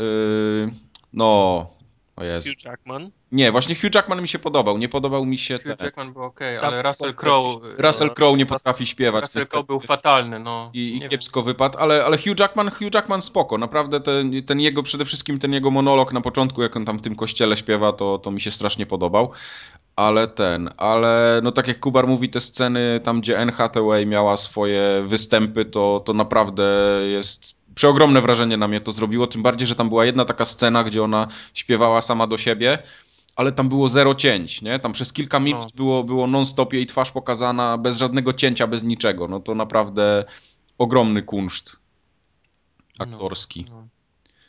yy, 0.00 0.72
no 1.12 1.73
o 2.16 2.24
Jezu. 2.24 2.50
Hugh 2.50 2.64
Jackman? 2.64 3.10
Nie, 3.32 3.52
właśnie 3.52 3.74
Hugh 3.74 3.94
Jackman 3.94 4.22
mi 4.22 4.28
się 4.28 4.38
podobał. 4.38 4.78
Nie 4.78 4.88
podobał 4.88 5.24
mi 5.26 5.38
się. 5.38 5.58
Hugh 5.58 5.76
ten... 5.76 5.86
Jackman 5.86 6.12
był 6.12 6.22
ok, 6.22 6.40
ale 6.62 6.82
Russell 6.82 7.14
Crowe. 7.14 7.68
Russell 7.78 8.10
Crowe 8.10 8.38
nie 8.38 8.46
potrafi 8.46 8.86
śpiewać. 8.86 9.22
Russell 9.24 9.46
Crowe 9.46 9.66
był 9.66 9.80
fatalny, 9.80 10.38
no. 10.38 10.70
I, 10.74 10.96
i 10.96 11.08
kiepsko 11.08 11.40
wiem. 11.40 11.46
wypadł, 11.46 11.78
ale, 11.78 12.04
ale 12.04 12.18
Hugh 12.18 12.40
Jackman, 12.40 12.70
Hugh 12.70 12.94
Jackman 12.94 13.22
spoko. 13.22 13.58
Naprawdę 13.58 14.00
ten, 14.00 14.42
ten 14.46 14.60
jego, 14.60 14.82
przede 14.82 15.04
wszystkim 15.04 15.38
ten 15.38 15.52
jego 15.52 15.70
monolog 15.70 16.12
na 16.12 16.20
początku, 16.20 16.62
jak 16.62 16.76
on 16.76 16.84
tam 16.84 16.98
w 16.98 17.02
tym 17.02 17.16
kościele 17.16 17.56
śpiewa, 17.56 17.92
to, 17.92 18.18
to 18.18 18.30
mi 18.30 18.40
się 18.40 18.50
strasznie 18.50 18.86
podobał. 18.86 19.30
Ale 19.96 20.28
ten, 20.28 20.70
ale 20.76 21.40
no 21.42 21.52
tak 21.52 21.68
jak 21.68 21.80
Kubar 21.80 22.06
mówi, 22.06 22.28
te 22.28 22.40
sceny 22.40 23.00
tam, 23.04 23.20
gdzie 23.20 23.38
Anne 23.38 23.52
Hathaway 23.52 24.06
miała 24.06 24.36
swoje 24.36 25.04
występy, 25.06 25.64
to, 25.64 26.02
to 26.06 26.12
naprawdę 26.12 26.64
jest 27.06 27.63
przeogromne 27.74 28.20
wrażenie 28.20 28.56
na 28.56 28.68
mnie 28.68 28.80
to 28.80 28.92
zrobiło, 28.92 29.26
tym 29.26 29.42
bardziej, 29.42 29.68
że 29.68 29.74
tam 29.74 29.88
była 29.88 30.04
jedna 30.04 30.24
taka 30.24 30.44
scena, 30.44 30.84
gdzie 30.84 31.02
ona 31.02 31.28
śpiewała 31.54 32.02
sama 32.02 32.26
do 32.26 32.38
siebie, 32.38 32.78
ale 33.36 33.52
tam 33.52 33.68
było 33.68 33.88
zero 33.88 34.14
cięć, 34.14 34.62
nie? 34.62 34.78
Tam 34.78 34.92
przez 34.92 35.12
kilka 35.12 35.40
minut 35.40 35.62
no. 35.62 35.76
było, 35.76 36.04
było 36.04 36.26
non-stop 36.26 36.72
jej 36.72 36.86
twarz 36.86 37.10
pokazana 37.10 37.78
bez 37.78 37.96
żadnego 37.96 38.32
cięcia, 38.32 38.66
bez 38.66 38.82
niczego. 38.82 39.28
No 39.28 39.40
to 39.40 39.54
naprawdę 39.54 40.24
ogromny 40.78 41.22
kunszt 41.22 41.76
aktorski. 42.98 43.64
No, 43.70 43.76
no. 43.76 43.88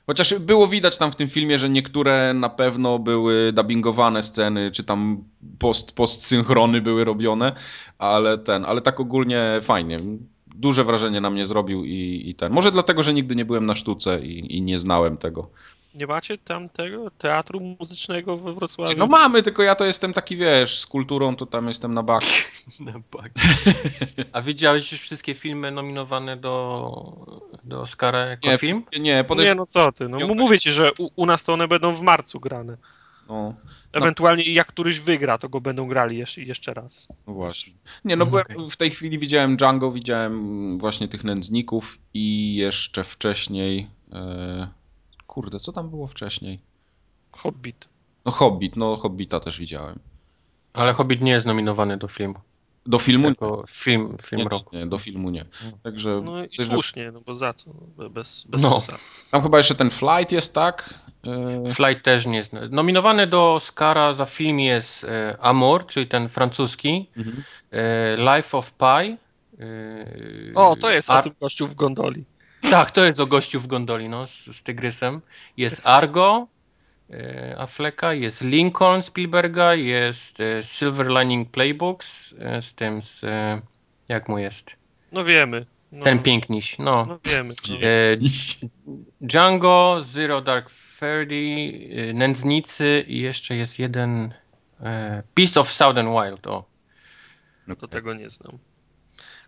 Chociaż 0.07 0.33
było 0.33 0.67
widać 0.67 0.97
tam 0.97 1.11
w 1.11 1.15
tym 1.15 1.29
filmie, 1.29 1.59
że 1.59 1.69
niektóre 1.69 2.33
na 2.33 2.49
pewno 2.49 2.99
były 2.99 3.53
dubbingowane 3.53 4.23
sceny, 4.23 4.71
czy 4.71 4.83
tam 4.83 5.23
post, 5.59 5.91
postsynchrony 5.91 6.81
były 6.81 7.03
robione, 7.03 7.55
ale 7.97 8.37
ten, 8.37 8.65
ale 8.65 8.81
tak 8.81 8.99
ogólnie 8.99 9.59
fajnie 9.61 9.99
duże 10.59 10.83
wrażenie 10.83 11.21
na 11.21 11.29
mnie 11.29 11.45
zrobił 11.45 11.85
i, 11.85 12.23
i 12.25 12.35
ten. 12.35 12.53
Może 12.53 12.71
dlatego, 12.71 13.03
że 13.03 13.13
nigdy 13.13 13.35
nie 13.35 13.45
byłem 13.45 13.65
na 13.65 13.75
sztuce 13.75 14.19
i, 14.21 14.57
i 14.57 14.61
nie 14.61 14.79
znałem 14.79 15.17
tego. 15.17 15.49
Nie 15.95 16.07
macie 16.07 16.37
tam 16.37 16.69
tego 16.69 17.11
teatru 17.11 17.59
muzycznego 17.79 18.37
we 18.37 18.53
Wrocławiu? 18.53 18.97
No 18.97 19.07
mamy, 19.07 19.43
tylko 19.43 19.63
ja 19.63 19.75
to 19.75 19.85
jestem 19.85 20.13
taki, 20.13 20.37
wiesz, 20.37 20.79
z 20.79 20.85
kulturą 20.85 21.35
to 21.35 21.45
tam 21.45 21.67
jestem 21.67 21.93
na 21.93 22.03
bak. 22.03 22.23
na 22.85 22.93
bak. 23.11 23.31
A 24.31 24.41
widziałeś 24.41 24.91
już 24.91 25.01
wszystkie 25.01 25.35
filmy 25.35 25.71
nominowane 25.71 26.37
do, 26.37 26.91
do 27.63 27.81
Oscara 27.81 28.19
jako 28.19 28.47
nie, 28.47 28.57
film? 28.57 28.83
Nie, 28.99 29.23
podejrz... 29.23 29.49
nie, 29.49 29.55
no 29.55 29.67
co 29.69 29.91
ty, 29.91 30.09
no 30.09 30.27
mówię 30.27 30.59
ci, 30.59 30.71
że 30.71 30.91
u, 30.99 31.09
u 31.15 31.25
nas 31.25 31.43
to 31.43 31.53
one 31.53 31.67
będą 31.67 31.93
w 31.93 32.01
marcu 32.01 32.39
grane. 32.39 32.77
No. 33.29 33.53
Ewentualnie 33.93 34.43
jak 34.43 34.67
któryś 34.67 34.99
wygra, 34.99 35.37
to 35.37 35.49
go 35.49 35.61
będą 35.61 35.87
grali 35.87 36.17
jeszcze, 36.17 36.41
jeszcze 36.41 36.73
raz. 36.73 37.07
No 37.27 37.33
właśnie. 37.33 37.73
Nie, 38.05 38.15
no 38.15 38.25
byłem, 38.25 38.45
okay. 38.55 38.69
w 38.69 38.77
tej 38.77 38.89
chwili 38.89 39.19
widziałem 39.19 39.57
Django, 39.57 39.91
widziałem 39.91 40.77
właśnie 40.77 41.07
tych 41.07 41.23
nędzników 41.23 41.97
i 42.13 42.55
jeszcze 42.55 43.03
wcześniej... 43.03 43.89
E... 44.13 44.67
Kurde, 45.27 45.59
co 45.59 45.71
tam 45.73 45.89
było 45.89 46.07
wcześniej? 46.07 46.59
Hobbit. 47.31 47.87
No 48.25 48.31
Hobbit, 48.31 48.75
no 48.75 48.97
Hobbita 48.97 49.39
też 49.39 49.59
widziałem. 49.59 49.99
Ale 50.73 50.93
Hobbit 50.93 51.21
nie 51.21 51.31
jest 51.31 51.45
nominowany 51.45 51.97
do 51.97 52.07
filmu. 52.07 52.39
Do 52.85 52.99
filmu? 52.99 53.29
Jako 53.29 53.63
film, 53.67 54.17
film 54.23 54.41
nie, 54.41 54.49
roku. 54.49 54.75
Nie, 54.75 54.85
do 54.87 54.97
filmu 54.97 55.29
nie. 55.29 55.45
Hmm. 55.51 55.79
Także, 55.83 56.21
no 56.25 56.45
i 56.45 56.65
słusznie, 56.65 57.11
no 57.11 57.21
bo 57.21 57.35
za 57.35 57.53
co? 57.53 57.71
Bez, 58.09 58.45
bez 58.49 58.61
no. 58.61 58.79
Tam 59.31 59.41
chyba 59.41 59.57
jeszcze 59.57 59.75
ten 59.75 59.89
Flight 59.89 60.31
jest, 60.31 60.53
tak? 60.53 60.93
E, 61.27 61.73
Flight 61.73 62.03
też 62.03 62.25
nie 62.25 62.37
jest. 62.37 62.53
Nominowany 62.71 63.27
do 63.27 63.53
Oscara 63.53 64.13
za 64.13 64.25
film 64.25 64.59
jest 64.59 65.03
e, 65.03 65.37
Amor, 65.39 65.85
czyli 65.85 66.07
ten 66.07 66.29
francuski. 66.29 67.09
Mhm. 67.17 67.43
E, 67.71 68.17
Life 68.17 68.57
of 68.57 68.73
Pi. 68.73 69.17
O, 70.55 70.75
to 70.75 70.89
jest 70.89 71.09
Ar... 71.09 71.19
o 71.19 71.23
tym 71.23 71.33
gościu 71.41 71.67
w 71.67 71.75
gondoli. 71.75 72.23
Tak, 72.71 72.91
to 72.91 73.05
jest 73.05 73.19
o 73.19 73.25
gościu 73.25 73.59
w 73.59 73.67
gondoli, 73.67 74.09
no, 74.09 74.27
z, 74.27 74.45
z 74.45 74.63
tygrysem. 74.63 75.21
Jest 75.57 75.81
Argo 75.83 76.47
Afflecka, 77.57 78.13
jest 78.13 78.41
Lincoln 78.41 79.03
Spielberga, 79.03 79.75
jest 79.75 80.37
Silver 80.61 81.07
Lining 81.07 81.51
Playbooks 81.51 82.35
z 82.61 82.73
tym, 82.73 83.01
z, 83.01 83.21
jak 84.07 84.29
mu 84.29 84.37
jest? 84.37 84.71
No 85.11 85.23
wiemy. 85.23 85.65
No, 85.91 86.03
ten 86.03 86.19
piękniś, 86.19 86.77
no. 86.77 87.05
No 87.05 87.19
wiemy. 87.31 87.53
No. 87.69 87.75
Django, 89.21 90.01
Zero 90.03 90.41
Dark 90.41 90.69
Thirty, 90.99 91.35
y, 92.09 92.13
Nędznicy 92.13 93.03
i 93.07 93.19
jeszcze 93.19 93.55
jest 93.55 93.79
jeden 93.79 94.33
e, 94.81 95.23
Beast 95.35 95.57
of 95.57 95.71
Southern 95.71 96.07
Wild, 96.07 96.47
o. 96.47 96.65
No 97.67 97.75
to 97.75 97.87
tego 97.87 98.13
nie 98.13 98.29
znam. 98.29 98.59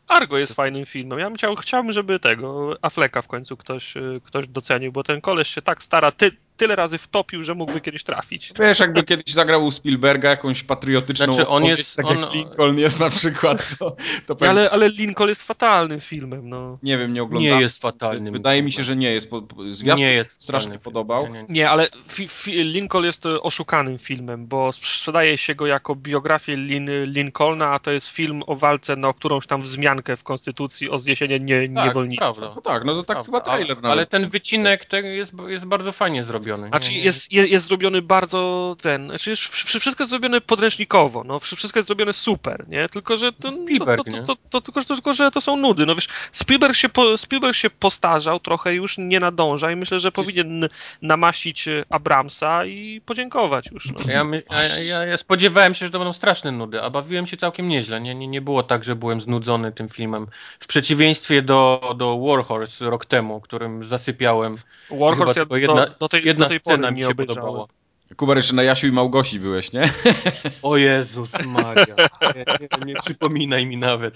Argo 0.07 0.37
jest 0.37 0.53
fajnym 0.53 0.85
filmem. 0.85 1.19
Ja 1.19 1.25
bym 1.25 1.37
chciał, 1.37 1.55
chciałbym, 1.55 1.93
żeby 1.93 2.19
tego 2.19 2.77
Afleka 2.81 3.21
w 3.21 3.27
końcu 3.27 3.57
ktoś, 3.57 3.97
y, 3.97 4.21
ktoś 4.23 4.47
docenił, 4.47 4.91
bo 4.91 5.03
ten 5.03 5.21
koleś 5.21 5.47
się 5.47 5.61
tak 5.61 5.83
stara. 5.83 6.11
Ty, 6.11 6.31
tyle 6.57 6.75
razy 6.75 6.97
wtopił, 6.97 7.43
że 7.43 7.55
mógłby 7.55 7.81
kiedyś 7.81 8.03
trafić. 8.03 8.53
Wiesz, 8.59 8.79
jakby 8.79 9.03
kiedyś 9.03 9.33
zagrał 9.33 9.65
u 9.65 9.71
Spielberga 9.71 10.29
jakąś 10.29 10.63
patriotyczną 10.63 11.33
znaczy, 11.33 11.47
on 11.47 11.63
jest, 11.63 11.95
tak 11.95 12.05
on... 12.05 12.19
jak 12.19 12.33
Lincoln 12.33 12.77
jest 12.77 12.99
na 12.99 13.09
przykład, 13.09 13.77
to, 13.79 13.95
to 14.25 14.35
pewnie... 14.35 14.49
ale, 14.49 14.69
ale 14.69 14.89
Lincoln 14.89 15.29
jest 15.29 15.43
fatalnym 15.43 15.99
filmem, 15.99 16.49
no. 16.49 16.77
Nie 16.83 16.97
wiem, 16.97 17.13
nie 17.13 17.23
oglądałem. 17.23 17.57
Nie 17.57 17.63
jest 17.63 17.81
fatalnym. 17.81 18.33
Wydaje 18.33 18.63
mi 18.63 18.71
się, 18.71 18.83
że 18.83 18.95
nie 18.95 19.11
jest. 19.11 19.29
Zwiastun 19.69 20.05
nie 20.05 20.13
jest 20.13 20.43
strasznie 20.43 20.79
podobał. 20.79 21.27
Nie, 21.27 21.45
nie 21.49 21.69
ale 21.69 21.87
fi, 22.11 22.27
fi, 22.27 22.51
Lincoln 22.63 23.05
jest 23.05 23.25
oszukanym 23.25 23.97
filmem, 23.97 24.47
bo 24.47 24.73
sprzedaje 24.73 25.37
się 25.37 25.55
go 25.55 25.67
jako 25.67 25.95
biografię 25.95 26.55
Lin, 26.55 26.89
Lincolna, 27.03 27.67
a 27.73 27.79
to 27.79 27.91
jest 27.91 28.07
film 28.07 28.43
o 28.47 28.55
walce 28.55 28.95
na 28.95 29.13
którąś 29.13 29.47
tam 29.47 29.61
wzmiankę 29.61 30.17
w 30.17 30.23
Konstytucji 30.23 30.89
o 30.89 30.99
zniesienie 30.99 31.39
nie, 31.39 31.69
tak, 31.75 31.85
niewolnictwa. 31.85 32.33
Prawda. 32.33 32.53
No 32.55 32.61
tak, 32.61 32.83
no 32.85 32.93
to 32.93 33.03
tak 33.03 33.05
prawda. 33.05 33.25
chyba 33.25 33.41
trailer 33.41 33.77
ale, 33.81 33.91
ale 33.91 34.05
ten 34.05 34.29
wycinek 34.29 34.87
jest, 35.03 35.33
jest 35.47 35.65
bardzo 35.65 35.91
fajnie 35.91 36.23
zrobiony. 36.23 36.46
Znaczy 36.55 36.93
jest, 36.93 37.31
jest, 37.31 37.49
jest 37.49 37.67
zrobiony 37.67 38.01
bardzo 38.01 38.75
ten, 38.81 39.07
znaczy 39.07 39.35
wszystko 39.79 40.03
jest 40.03 40.09
zrobione 40.09 40.41
podręcznikowo, 40.41 41.23
no, 41.23 41.39
wszystko 41.39 41.79
jest 41.79 41.87
zrobione 41.87 42.13
super, 42.13 42.65
nie? 42.67 42.89
Tylko, 42.89 43.17
że 43.17 43.33
to, 43.33 43.51
Spielberg, 43.51 44.03
to, 44.03 44.11
to, 44.11 44.23
to, 44.25 44.35
to, 44.49 44.61
tylko, 44.61 44.81
że, 44.81 44.87
tylko, 44.87 45.13
że 45.13 45.31
to 45.31 45.41
są 45.41 45.57
nudy, 45.57 45.85
no 45.85 45.95
wiesz, 45.95 46.07
Spielberg 46.31 46.75
się, 46.75 46.89
po, 46.89 47.17
Spielberg 47.17 47.55
się 47.55 47.69
postarzał 47.69 48.39
trochę, 48.39 48.75
już 48.75 48.97
nie 48.97 49.19
nadąża 49.19 49.71
i 49.71 49.75
myślę, 49.75 49.99
że 49.99 50.11
powinien 50.11 50.69
namaścić 51.01 51.67
e, 51.67 51.85
Abramsa 51.89 52.65
i 52.65 53.01
podziękować 53.05 53.71
już. 53.71 53.91
No. 53.91 54.13
Ja, 54.13 54.23
my, 54.23 54.43
ja, 54.51 54.57
ja, 54.89 55.05
ja, 55.05 55.17
spodziewałem 55.17 55.73
się, 55.73 55.85
że 55.85 55.91
to 55.91 55.99
będą 55.99 56.13
straszne 56.13 56.51
nudy, 56.51 56.81
a 56.81 56.89
bawiłem 56.89 57.27
się 57.27 57.37
całkiem 57.37 57.67
nieźle, 57.67 58.01
nie, 58.01 58.15
nie, 58.15 58.27
nie 58.27 58.41
było 58.41 58.63
tak, 58.63 58.83
że 58.83 58.95
byłem 58.95 59.21
znudzony 59.21 59.71
tym 59.71 59.89
filmem. 59.89 60.27
W 60.59 60.67
przeciwieństwie 60.67 61.41
do, 61.41 61.93
do 61.97 62.19
Warhorse 62.19 62.85
rok 62.85 63.05
temu, 63.05 63.41
którym 63.41 63.85
zasypiałem. 63.85 64.57
Warhorse 64.91 65.39
ja 65.39 65.45
do, 65.45 65.57
jedna, 65.57 65.85
do 65.99 66.09
tej, 66.09 66.25
jedna 66.37 66.45
do 66.45 66.49
tej 66.49 66.59
scena 66.59 66.91
mi 66.91 67.03
się 67.03 67.15
podobała. 67.15 67.67
Kubar, 68.15 68.37
jeszcze 68.37 68.53
na 68.53 68.63
Jasiu 68.63 68.87
i 68.87 68.91
Małgosi 68.91 69.39
byłeś, 69.39 69.73
nie? 69.73 69.89
O 70.61 70.77
Jezus 70.77 71.31
Maria. 71.45 71.95
Nie, 72.35 72.45
nie, 72.59 72.85
nie 72.85 72.95
przypominaj 72.95 73.65
mi 73.65 73.77
nawet. 73.77 74.13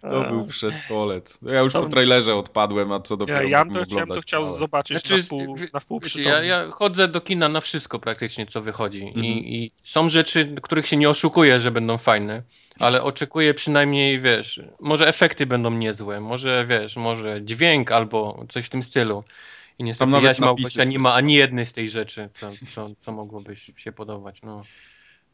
To 0.00 0.20
był 0.20 0.46
przestolec. 0.46 1.38
No 1.42 1.52
ja 1.52 1.60
już 1.60 1.72
po 1.72 1.88
trailerze 1.88 2.34
odpadłem, 2.34 2.92
a 2.92 3.00
co 3.00 3.16
dopiero 3.16 3.42
Ja, 3.42 3.48
ja 3.48 3.64
to, 3.64 3.84
chciałem, 3.84 4.08
to 4.08 4.20
chciał 4.20 4.46
całe. 4.46 4.58
zobaczyć 4.58 4.98
znaczy, 4.98 5.22
na 5.22 5.28
pół, 5.28 5.56
na 5.72 5.80
pół 5.80 6.00
wiecie, 6.00 6.22
ja, 6.22 6.42
ja, 6.42 6.70
chodzę 6.70 7.08
do 7.08 7.20
kina 7.20 7.48
na 7.48 7.60
wszystko 7.60 7.98
praktycznie, 7.98 8.46
co 8.46 8.62
wychodzi. 8.62 9.02
Mhm. 9.02 9.24
I, 9.24 9.56
I, 9.56 9.72
są 9.84 10.08
rzeczy, 10.08 10.54
których 10.62 10.86
się 10.86 10.96
nie 10.96 11.10
oszukuję, 11.10 11.60
że 11.60 11.70
będą 11.70 11.98
fajne, 11.98 12.42
ale 12.78 13.02
oczekuję 13.02 13.54
przynajmniej, 13.54 14.20
wiesz, 14.20 14.60
może 14.80 15.08
efekty 15.08 15.46
będą 15.46 15.70
niezłe, 15.70 16.20
może, 16.20 16.66
wiesz, 16.66 16.96
może 16.96 17.44
dźwięk 17.44 17.92
albo 17.92 18.46
coś 18.48 18.66
w 18.66 18.70
tym 18.70 18.82
stylu. 18.82 19.24
I 19.80 19.84
niestety 19.84 20.12
Tam 20.12 20.24
Jaś 20.24 20.38
Małgosia 20.38 20.84
nie 20.84 20.98
ma 20.98 21.14
ani 21.14 21.34
jednej 21.34 21.66
z 21.66 21.72
tej 21.72 21.90
rzeczy, 21.90 22.28
co, 22.34 22.50
co, 22.66 22.86
co 22.98 23.12
mogłoby 23.12 23.56
się 23.56 23.92
podobać. 23.92 24.42
No. 24.42 24.62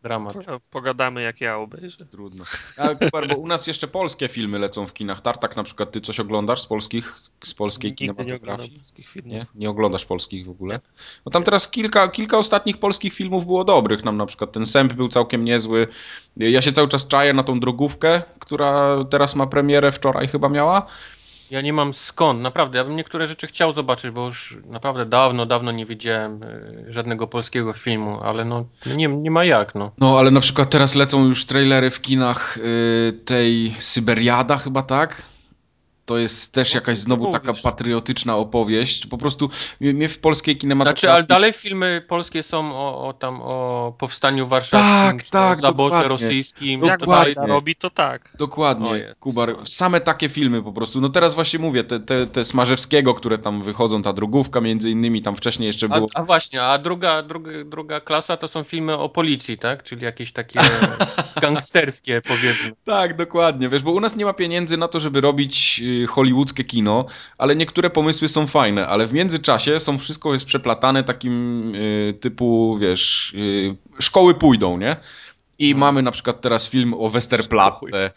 Dramat. 0.03 0.37
Pogadamy 0.71 1.23
jak 1.23 1.41
ja 1.41 1.57
obejrzę. 1.57 2.07
Trudno. 2.07 2.45
Ale 2.77 2.97
Kubar, 2.97 3.29
bo 3.29 3.37
u 3.37 3.47
nas 3.47 3.67
jeszcze 3.67 3.89
polskie 3.89 4.29
filmy 4.29 4.59
lecą 4.59 4.87
w 4.87 4.93
kinach. 4.93 5.21
Tartak 5.21 5.57
na 5.57 5.63
przykład, 5.63 5.91
ty 5.91 6.01
coś 6.01 6.21
oglądasz 6.21 6.63
z 6.63 6.67
polskich, 6.67 7.23
z 7.45 7.55
polskiej 7.55 7.91
Nigdy 7.91 7.99
kinematografii? 7.99 8.71
Nie 8.71 8.77
polskich 8.77 9.09
filmów. 9.09 9.33
Nie? 9.33 9.47
Nie 9.55 9.71
oglądasz 9.71 10.05
polskich 10.05 10.47
w 10.47 10.51
ogóle? 10.51 10.79
Bo 11.25 11.31
tam 11.31 11.45
teraz 11.45 11.69
kilka, 11.69 12.09
kilka 12.09 12.39
ostatnich 12.39 12.79
polskich 12.79 13.15
filmów 13.15 13.47
było 13.47 13.65
dobrych. 13.65 14.05
Nam 14.05 14.17
na 14.17 14.27
przykład 14.27 14.53
ten 14.53 14.67
Sęp 14.67 14.93
był 14.93 15.09
całkiem 15.09 15.45
niezły. 15.45 15.89
Ja 16.37 16.63
się 16.63 16.73
cały 16.73 16.89
czas 16.89 17.09
czaję 17.09 17.33
na 17.33 17.43
tą 17.43 17.61
drogówkę, 17.61 18.23
która 18.39 18.97
teraz 19.11 19.37
ma 19.37 19.47
premierę, 19.47 19.93
wczoraj 19.93 20.29
chyba 20.29 20.49
miała. 20.49 20.87
Ja 21.51 21.61
nie 21.61 21.73
mam 21.73 21.95
skąd, 21.95 22.41
naprawdę. 22.41 22.79
Ja 22.79 22.85
bym 22.85 22.97
niektóre 22.97 23.27
rzeczy 23.27 23.47
chciał 23.47 23.73
zobaczyć, 23.75 24.11
bo 24.11 24.27
już 24.27 24.59
naprawdę 24.67 25.07
dawno, 25.07 25.47
dawno 25.47 25.73
nie 25.73 25.87
widziałem 25.87 26.43
e, 26.43 26.93
żadnego 26.93 27.27
polskiego 27.27 27.73
filmu, 27.73 28.19
ale 28.23 28.45
no 28.45 28.65
nie, 28.87 29.09
nie 29.09 29.31
ma 29.31 29.45
jak, 29.45 29.75
no. 29.75 29.93
No, 29.99 30.19
ale 30.19 30.31
na 30.31 30.41
przykład 30.41 30.71
teraz 30.71 30.95
lecą 30.95 31.29
już 31.29 31.45
trailery 31.45 31.91
w 31.91 32.01
kinach 32.01 32.59
y, 32.59 33.13
tej 33.25 33.75
Syberiada 33.79 34.57
chyba, 34.57 34.83
tak? 34.83 35.23
To 36.07 36.19
jest 36.19 36.53
też 36.53 36.75
no, 36.75 36.79
jakaś 36.79 36.99
znowu 36.99 37.33
taka 37.33 37.53
patriotyczna 37.63 38.37
opowieść. 38.37 39.07
Po 39.07 39.19
prostu 39.19 39.51
mnie 39.81 40.09
w 40.09 40.19
polskiej 40.19 40.57
kinematografii... 40.57 41.01
Znaczy, 41.01 41.13
ale 41.13 41.25
dalej 41.25 41.53
filmy 41.53 42.03
polskie 42.09 42.43
są 42.43 42.77
o, 42.77 43.09
o 43.09 43.13
tam 43.13 43.41
o 43.43 43.95
powstaniu 43.99 44.47
warszawskim, 44.47 45.21
tak, 45.21 45.29
tak, 45.29 45.59
o 45.59 45.61
zaborze 45.61 46.09
rosyjskim. 46.09 46.85
Jak 46.85 47.07
dalej 47.07 47.35
robi, 47.37 47.75
to 47.75 47.91
tak. 47.91 48.33
Dokładnie, 48.39 49.15
Kubar. 49.21 49.57
Same 49.65 50.01
takie 50.01 50.29
filmy 50.29 50.63
po 50.63 50.73
prostu. 50.73 51.01
No 51.01 51.09
teraz 51.09 51.35
właśnie 51.35 51.59
mówię, 51.59 51.85
te, 51.85 52.01
te, 52.01 52.27
te 52.27 52.45
Smarzewskiego, 52.45 53.15
które 53.15 53.39
tam 53.39 53.63
wychodzą, 53.63 54.03
ta 54.03 54.13
drugówka 54.13 54.61
między 54.61 54.91
innymi, 54.91 55.23
tam 55.23 55.37
wcześniej 55.37 55.67
jeszcze 55.67 55.89
było... 55.89 56.07
A, 56.15 56.21
a 56.21 56.23
właśnie, 56.23 56.63
a 56.63 56.79
druga, 56.79 57.23
druga, 57.23 57.51
druga 57.65 58.01
klasa 58.01 58.37
to 58.37 58.49
są 58.49 58.63
filmy 58.63 58.99
o 58.99 59.09
policji, 59.09 59.59
tak? 59.59 59.83
Czyli 59.83 60.05
jakieś 60.05 60.33
takie 60.33 60.61
gangsterskie, 61.43 62.23
powiedzmy. 62.29 62.73
Tak, 62.85 63.17
dokładnie. 63.17 63.69
Wiesz, 63.69 63.83
bo 63.83 63.93
u 63.93 64.01
nas 64.01 64.17
nie 64.17 64.25
ma 64.25 64.33
pieniędzy 64.33 64.77
na 64.77 64.89
to, 64.89 65.01
żeby 65.01 65.21
robić 65.21 65.81
y, 65.85 65.96
hollywoodzkie 66.09 66.65
kino, 66.65 67.07
ale 67.39 67.57
niektóre 67.57 67.91
pomysły 67.91 68.29
są 68.29 68.47
fajne, 68.47 68.87
ale 68.87 69.07
w 69.07 69.13
międzyczasie 69.13 69.81
są 69.81 69.99
wszystko 69.99 70.33
jest 70.33 70.47
przeplatane 70.47 71.05
takim 71.05 71.75
y, 71.75 72.15
typu, 72.21 72.79
wiesz, 72.81 73.35
y, 73.35 73.77
szkoły 73.99 74.35
pójdą, 74.35 74.79
nie? 74.79 74.97
I 75.59 75.65
hmm. 75.65 75.81
mamy 75.81 76.03
na 76.03 76.11
przykład 76.11 76.41
teraz 76.41 76.69
film 76.69 76.95
o 76.95 77.11
Westerplatte. 77.11 78.11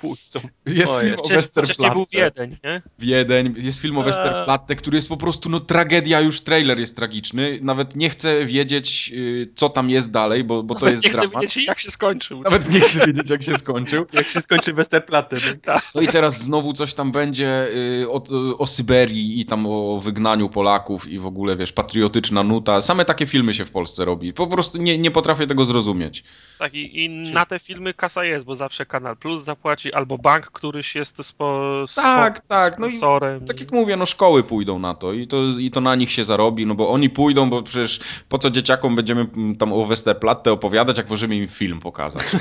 Jest 0.65 0.99
film 1.01 1.15
o 1.23 1.27
Westerplatte. 1.27 1.93
był 1.93 2.05
Wiedeń, 2.11 2.57
nie? 2.63 2.81
Wiedeń. 2.99 3.53
Jest 3.57 3.81
film 3.81 3.97
o 3.97 4.03
Westerplatte, 4.03 4.75
który 4.75 4.97
jest 4.97 5.09
po 5.09 5.17
prostu, 5.17 5.49
no 5.49 5.59
tragedia, 5.59 6.21
już 6.21 6.41
trailer 6.41 6.79
jest 6.79 6.95
tragiczny. 6.95 7.59
Nawet 7.61 7.95
nie 7.95 8.09
chcę 8.09 8.45
wiedzieć, 8.45 9.11
y, 9.13 9.49
co 9.55 9.69
tam 9.69 9.89
jest 9.89 10.11
dalej, 10.11 10.43
bo, 10.43 10.63
bo 10.63 10.75
to 10.75 10.89
jest 10.89 11.03
nie 11.03 11.11
dramat. 11.11 11.33
Nie 11.33 11.37
chcę 11.37 11.41
wiedzieć, 11.41 11.67
jak 11.67 11.79
się 11.79 11.91
skończył. 11.91 12.41
Nawet 12.41 12.73
nie 12.73 12.79
chcę 12.79 13.07
wiedzieć, 13.07 13.29
jak 13.29 13.43
się 13.43 13.57
skończył. 13.57 14.05
jak 14.13 14.27
się 14.27 14.41
skończy 14.41 14.73
Westerplatte. 14.73 15.37
Tak? 15.61 15.83
No 15.95 16.01
i 16.01 16.07
teraz 16.07 16.43
znowu 16.43 16.73
coś 16.73 16.93
tam 16.93 17.11
będzie 17.11 17.67
y, 18.01 18.09
o, 18.09 18.23
o 18.57 18.67
Syberii 18.67 19.39
i 19.39 19.45
tam 19.45 19.65
o 19.65 20.01
wygnaniu 20.03 20.49
Polaków 20.49 21.07
i 21.07 21.19
w 21.19 21.25
ogóle, 21.25 21.57
wiesz, 21.57 21.71
patriotyczna 21.71 22.43
nuta. 22.43 22.81
Same 22.81 23.05
takie 23.05 23.27
filmy 23.27 23.53
się 23.53 23.65
w 23.65 23.71
Polsce 23.71 24.05
robi. 24.05 24.33
Po 24.33 24.47
prostu 24.47 24.77
nie, 24.77 24.97
nie 24.97 25.11
potrafię 25.11 25.47
tego 25.47 25.65
zrozumieć. 25.65 26.23
Tak, 26.59 26.73
i, 26.73 27.09
i 27.29 27.33
na 27.33 27.45
te 27.45 27.59
filmy 27.59 27.93
kasa 27.93 28.23
jest, 28.23 28.45
bo 28.45 28.55
zawsze 28.55 28.85
Kanal 28.85 29.17
Plus 29.17 29.43
zapłaci, 29.43 29.93
albo 29.93 30.17
bank, 30.17 30.45
któryś 30.45 30.95
jest 30.95 31.25
spo, 31.25 31.85
tak, 31.95 32.37
spo, 32.37 32.47
tak, 32.47 32.79
no 32.79 32.87
i 32.87 32.99
tak 33.47 33.59
jak 33.59 33.71
mówię, 33.71 33.97
no 33.97 34.05
szkoły 34.05 34.43
pójdą 34.43 34.79
na 34.79 34.95
to 34.95 35.13
i, 35.13 35.27
to 35.27 35.43
i 35.59 35.71
to 35.71 35.81
na 35.81 35.95
nich 35.95 36.11
się 36.11 36.25
zarobi, 36.25 36.65
no 36.65 36.75
bo 36.75 36.89
oni 36.89 37.09
pójdą, 37.09 37.49
bo 37.49 37.63
przecież 37.63 37.99
po 38.29 38.37
co 38.37 38.49
dzieciakom 38.49 38.95
będziemy 38.95 39.27
tam 39.59 39.73
o 39.73 39.85
Westerplatte 39.85 40.51
opowiadać, 40.51 40.97
jak 40.97 41.09
możemy 41.09 41.35
im 41.35 41.47
film 41.47 41.79
pokazać. 41.79 42.23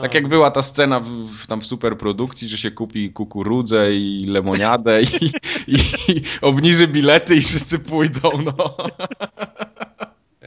Tak 0.00 0.14
jak 0.14 0.28
była 0.28 0.50
ta 0.50 0.62
scena 0.62 1.00
w, 1.00 1.46
tam 1.46 1.60
w 1.60 1.66
superprodukcji, 1.66 2.48
że 2.48 2.58
się 2.58 2.70
kupi 2.70 3.10
kukurudzę 3.10 3.94
i 3.94 4.24
lemoniadę 4.24 5.02
i, 5.02 5.06
i, 5.66 5.76
i 6.08 6.22
obniży 6.40 6.88
bilety 6.88 7.36
i 7.36 7.40
wszyscy 7.40 7.78
pójdą, 7.78 8.30
no. 8.44 8.76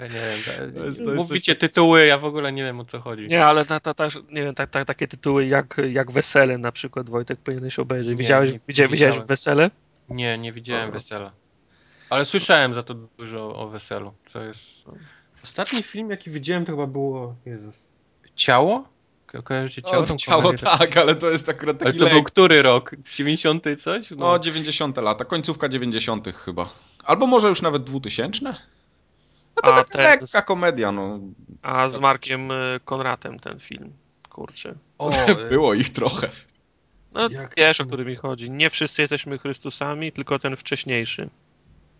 Nie 0.10 0.20
wiem. 0.60 0.74
To 0.74 0.86
jest, 0.86 1.06
to 1.06 1.14
Mówicie 1.14 1.56
coś... 1.56 1.60
tytuły, 1.60 2.06
ja 2.06 2.18
w 2.18 2.26
ogóle 2.26 2.54
nie 2.54 2.64
wiem 2.64 2.80
o 2.80 2.86
co 2.86 3.00
chodzi. 3.00 3.28
Nie, 3.28 3.46
ale 3.46 3.66
ta, 3.66 3.80
ta, 3.80 3.94
ta, 3.94 4.08
nie 4.32 4.44
wiem, 4.44 4.56
ta, 4.56 4.68
ta, 4.68 4.86
takie 4.86 5.08
tytuły 5.08 5.46
jak, 5.46 5.82
jak 5.92 6.12
Wesele 6.12 6.58
na 6.58 6.72
przykład, 6.72 7.10
Wojtek, 7.10 7.40
powinieneś 7.40 7.80
obejrzeć. 7.80 8.10
Nie, 8.10 8.16
widziałeś, 8.16 8.52
nie, 8.52 8.60
widziałeś, 8.68 8.92
widziałeś 8.92 9.20
Wesele? 9.20 9.72
Nie, 10.10 10.38
nie 10.38 10.52
widziałem 10.52 10.90
o. 10.90 10.92
Wesela. 10.92 11.32
Ale 12.10 12.26
słyszałem 12.26 12.74
za 12.74 12.84
to 12.84 12.94
dużo 12.94 13.56
o 13.56 13.68
Weselu, 13.70 14.14
co 14.28 14.44
jest... 14.44 14.62
Ostatni 15.44 15.84
film, 15.84 16.10
jaki 16.10 16.30
widziałem, 16.30 16.66
to 16.66 16.72
chyba 16.72 16.88
było... 16.88 17.36
Jezus. 17.46 17.76
Ciało? 18.36 18.96
Kojarzycie 19.44 19.82
ciało? 19.82 20.04
O, 20.04 20.16
ciało 20.16 20.54
tak, 20.54 20.98
ale 20.98 21.16
to 21.16 21.32
jest 21.32 21.50
akurat 21.50 21.78
taki 21.78 21.92
Ale 21.92 22.00
to 22.00 22.10
był 22.10 22.24
który 22.24 22.62
rok? 22.62 22.92
90 23.16 23.64
coś? 23.78 24.12
No. 24.12 24.18
no, 24.18 24.40
90 24.40 24.98
lata, 24.98 25.26
końcówka 25.26 25.70
90 25.70 26.28
chyba. 26.28 26.70
Albo 27.04 27.28
może 27.28 27.48
już 27.48 27.62
nawet 27.62 27.84
2000? 27.84 28.56
No 29.56 29.62
to 29.62 29.74
a 29.74 29.84
taka 29.84 29.98
ten, 29.98 30.20
lekka 30.20 30.42
komedia, 30.42 30.92
no. 30.92 31.20
A 31.62 31.90
z 31.90 32.00
Markiem 32.00 32.52
y, 32.52 32.80
Konratem 32.86 33.40
ten 33.40 33.60
film, 33.60 33.94
kurczę. 34.30 34.76
O, 34.98 35.10
Było 35.50 35.74
ich 35.74 35.90
trochę. 35.90 36.30
No 37.14 37.30
Jak... 37.30 37.54
wiesz, 37.58 37.82
o 37.82 37.86
który 37.86 38.06
mi 38.06 38.16
chodzi. 38.16 38.52
Nie 38.52 38.70
wszyscy 38.70 39.02
jesteśmy 39.02 39.38
Chrystusami, 39.38 40.12
tylko 40.12 40.40
ten 40.40 40.56
wcześniejszy. 40.56 41.30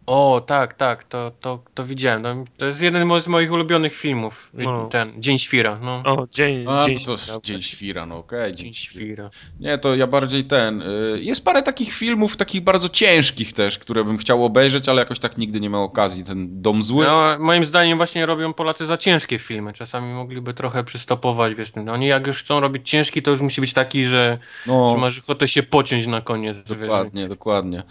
O, 0.06 0.42
tak, 0.42 0.74
tak, 0.74 1.04
to, 1.04 1.32
to, 1.42 1.60
to 1.74 1.86
widziałem. 1.86 2.24
To, 2.24 2.52
to 2.58 2.66
jest 2.66 2.82
jeden 2.82 3.22
z 3.22 3.28
moich 3.28 3.52
ulubionych 3.52 3.96
filmów. 3.96 4.50
No. 4.54 4.88
Ten, 4.92 5.22
Dzień 5.22 5.40
Świra. 5.40 5.80
No. 5.82 6.04
O, 6.06 6.28
Dzień, 6.32 6.66
A, 6.70 6.86
dzień, 6.86 7.00
to 7.00 7.18
Świra. 7.18 7.40
Dzień 7.44 7.62
Świra, 7.62 8.06
no 8.06 8.18
okej. 8.18 8.40
Okay, 8.40 8.56
dzień, 8.56 8.74
Świra. 8.74 9.30
Nie, 9.60 9.78
to 9.78 9.96
ja 9.96 10.08
bardziej 10.08 10.44
ten. 10.44 10.82
Y, 10.82 11.20
jest 11.22 11.46
parę 11.46 11.64
takich 11.64 11.94
filmów, 11.94 12.38
takich 12.38 12.62
bardzo 12.62 12.90
ciężkich 12.90 13.54
też, 13.54 13.80
które 13.80 14.04
bym 14.04 14.18
chciał 14.18 14.46
obejrzeć, 14.46 14.90
ale 14.90 15.00
jakoś 15.00 15.20
tak 15.20 15.38
nigdy 15.38 15.60
nie 15.60 15.70
miał 15.70 15.84
okazji. 15.84 16.24
Ten 16.24 16.62
Dom 16.62 16.84
Zły. 16.84 17.06
No, 17.06 17.40
moim 17.40 17.66
zdaniem 17.66 17.98
właśnie 17.98 18.26
robią 18.26 18.54
Polacy 18.54 18.86
za 18.86 18.98
ciężkie 18.98 19.40
filmy. 19.40 19.74
Czasami 19.74 20.14
mogliby 20.14 20.54
trochę 20.54 20.84
przystopować, 20.84 21.56
wiesz. 21.56 21.72
Oni 21.92 22.08
jak 22.08 22.28
już 22.28 22.44
chcą 22.44 22.60
robić 22.60 22.90
ciężki, 22.90 23.22
to 23.22 23.32
już 23.32 23.42
musi 23.42 23.62
być 23.62 23.74
taki, 23.74 24.06
że, 24.06 24.38
no. 24.68 24.90
że 24.90 24.98
masz 24.98 25.20
ochotę 25.20 25.48
się 25.48 25.64
pociąć 25.64 26.08
na 26.08 26.22
koniec. 26.22 26.58
Dokładnie, 26.68 27.22
wiesz. 27.22 27.30
dokładnie. 27.30 27.84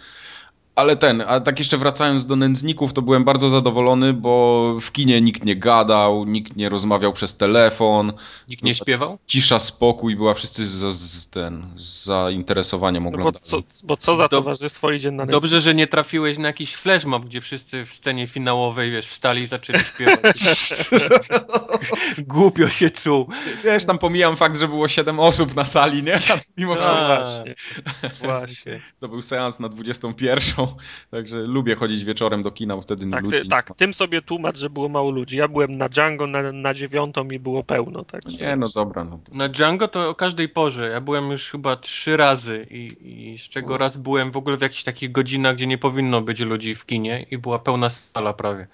Ale 0.76 0.96
ten, 0.96 1.20
a 1.26 1.40
tak 1.40 1.58
jeszcze 1.58 1.78
wracając 1.78 2.26
do 2.26 2.36
nędzników, 2.36 2.92
to 2.92 3.02
byłem 3.02 3.24
bardzo 3.24 3.48
zadowolony, 3.48 4.12
bo 4.12 4.76
w 4.80 4.92
kinie 4.92 5.20
nikt 5.20 5.44
nie 5.44 5.56
gadał, 5.56 6.24
nikt 6.24 6.56
nie 6.56 6.68
rozmawiał 6.68 7.12
przez 7.12 7.36
telefon. 7.36 8.12
Nikt 8.48 8.62
nie 8.62 8.74
śpiewał? 8.74 9.18
Cisza, 9.26 9.58
spokój, 9.58 10.16
była 10.16 10.34
wszyscy 10.34 10.66
z, 10.66 10.94
z 10.96 11.28
ten, 11.28 11.66
z 11.74 12.04
zainteresowaniem 12.04 13.06
oglądali. 13.06 13.34
No 13.52 13.58
bo, 13.58 13.64
co, 13.72 13.86
bo 13.86 13.96
co 13.96 14.16
za 14.16 14.22
Dob 14.22 14.30
towarzystwo 14.30 14.90
idzie 14.92 15.10
na? 15.10 15.26
Dobrze, 15.26 15.60
że 15.60 15.74
nie 15.74 15.86
trafiłeś 15.86 16.38
na 16.38 16.46
jakiś 16.46 16.74
flashmob, 16.74 17.24
gdzie 17.24 17.40
wszyscy 17.40 17.86
w 17.86 17.94
scenie 17.94 18.26
finałowej, 18.26 18.90
wiesz, 18.90 19.06
wstali 19.06 19.42
i 19.42 19.46
zaczęli 19.46 19.78
śpiewać. 19.78 20.36
Głupio 22.18 22.68
się 22.68 22.90
czuł. 22.90 23.28
Wiesz, 23.64 23.84
tam 23.84 23.98
pomijam 23.98 24.36
fakt, 24.36 24.58
że 24.58 24.68
było 24.68 24.88
7 24.88 25.20
osób 25.20 25.54
na 25.54 25.64
sali, 25.64 26.02
nie? 26.02 26.18
Mimo 26.56 26.74
wszystko. 26.74 27.06
Właśnie. 27.06 27.54
Właśnie. 28.22 28.80
To 29.00 29.08
był 29.08 29.22
seans 29.22 29.60
na 29.60 29.68
21 29.68 30.63
także 31.10 31.36
lubię 31.36 31.74
chodzić 31.74 32.04
wieczorem 32.04 32.42
do 32.42 32.50
kina, 32.50 32.76
bo 32.76 32.82
wtedy 32.82 33.10
tak, 33.10 33.24
ludzi... 33.24 33.36
Ty, 33.42 33.48
tak, 33.48 33.76
tym 33.76 33.94
sobie 33.94 34.22
tłumacz, 34.22 34.58
że 34.58 34.70
było 34.70 34.88
mało 34.88 35.10
ludzi. 35.10 35.36
Ja 35.36 35.48
byłem 35.48 35.76
na 35.76 35.88
Django 35.88 36.26
na, 36.26 36.52
na 36.52 36.74
dziewiątą 36.74 37.28
i 37.28 37.38
było 37.38 37.64
pełno. 37.64 38.04
Tak, 38.04 38.26
nie, 38.26 38.56
no 38.56 38.68
dobra. 38.68 39.04
No. 39.04 39.18
Na 39.32 39.48
Django 39.48 39.88
to 39.88 40.10
o 40.10 40.14
każdej 40.14 40.48
porze. 40.48 40.88
Ja 40.88 41.00
byłem 41.00 41.30
już 41.30 41.50
chyba 41.50 41.76
trzy 41.76 42.16
razy 42.16 42.66
i, 42.70 42.88
i 43.32 43.38
z 43.38 43.42
czego 43.42 43.70
no. 43.70 43.78
raz 43.78 43.96
byłem 43.96 44.30
w 44.30 44.36
ogóle 44.36 44.56
w 44.56 44.62
jakichś 44.62 44.84
takich 44.84 45.12
godzinach, 45.12 45.56
gdzie 45.56 45.66
nie 45.66 45.78
powinno 45.78 46.20
być 46.20 46.40
ludzi 46.40 46.74
w 46.74 46.86
kinie 46.86 47.26
i 47.30 47.38
była 47.38 47.58
pełna 47.58 47.90
sala 47.90 48.32
prawie. 48.32 48.66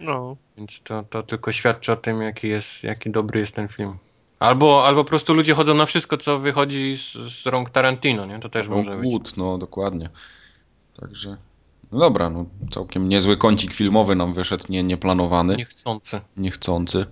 No. 0.00 0.36
Więc 0.56 0.80
to, 0.84 1.02
to 1.02 1.22
tylko 1.22 1.52
świadczy 1.52 1.92
o 1.92 1.96
tym, 1.96 2.22
jaki, 2.22 2.48
jest, 2.48 2.82
jaki 2.82 3.10
dobry 3.10 3.40
jest 3.40 3.54
ten 3.54 3.68
film. 3.68 3.98
Albo, 4.40 4.86
albo 4.86 5.04
po 5.04 5.08
prostu 5.08 5.34
ludzie 5.34 5.54
chodzą 5.54 5.74
na 5.74 5.86
wszystko, 5.86 6.16
co 6.16 6.38
wychodzi 6.38 6.96
z, 6.96 7.12
z 7.32 7.46
rąk 7.46 7.70
Tarantino, 7.70 8.26
nie? 8.26 8.38
To 8.38 8.48
też 8.48 8.68
no, 8.68 8.76
może 8.76 8.96
być. 8.96 9.36
no 9.36 9.58
dokładnie. 9.58 10.10
Także 11.00 11.36
no 11.92 11.98
dobra, 11.98 12.30
no 12.30 12.46
całkiem 12.70 13.08
niezły 13.08 13.36
kącik 13.36 13.74
filmowy 13.74 14.14
nam 14.16 14.34
wyszedł, 14.34 14.64
nie, 14.68 14.82
nieplanowany. 14.82 15.56
Niechcący. 15.56 16.20
Niechcący. 16.36 17.06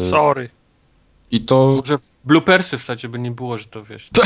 Y, 0.00 0.02
Sorry. 0.02 0.50
I 1.30 1.40
to... 1.40 1.74
Może 1.76 1.98
w 1.98 2.22
bloopersy 2.24 2.78
wsadzie 2.78 3.08
by 3.08 3.18
nie 3.18 3.30
było, 3.30 3.58
że 3.58 3.64
to 3.64 3.84
wiesz... 3.84 4.10
To... 4.12 4.22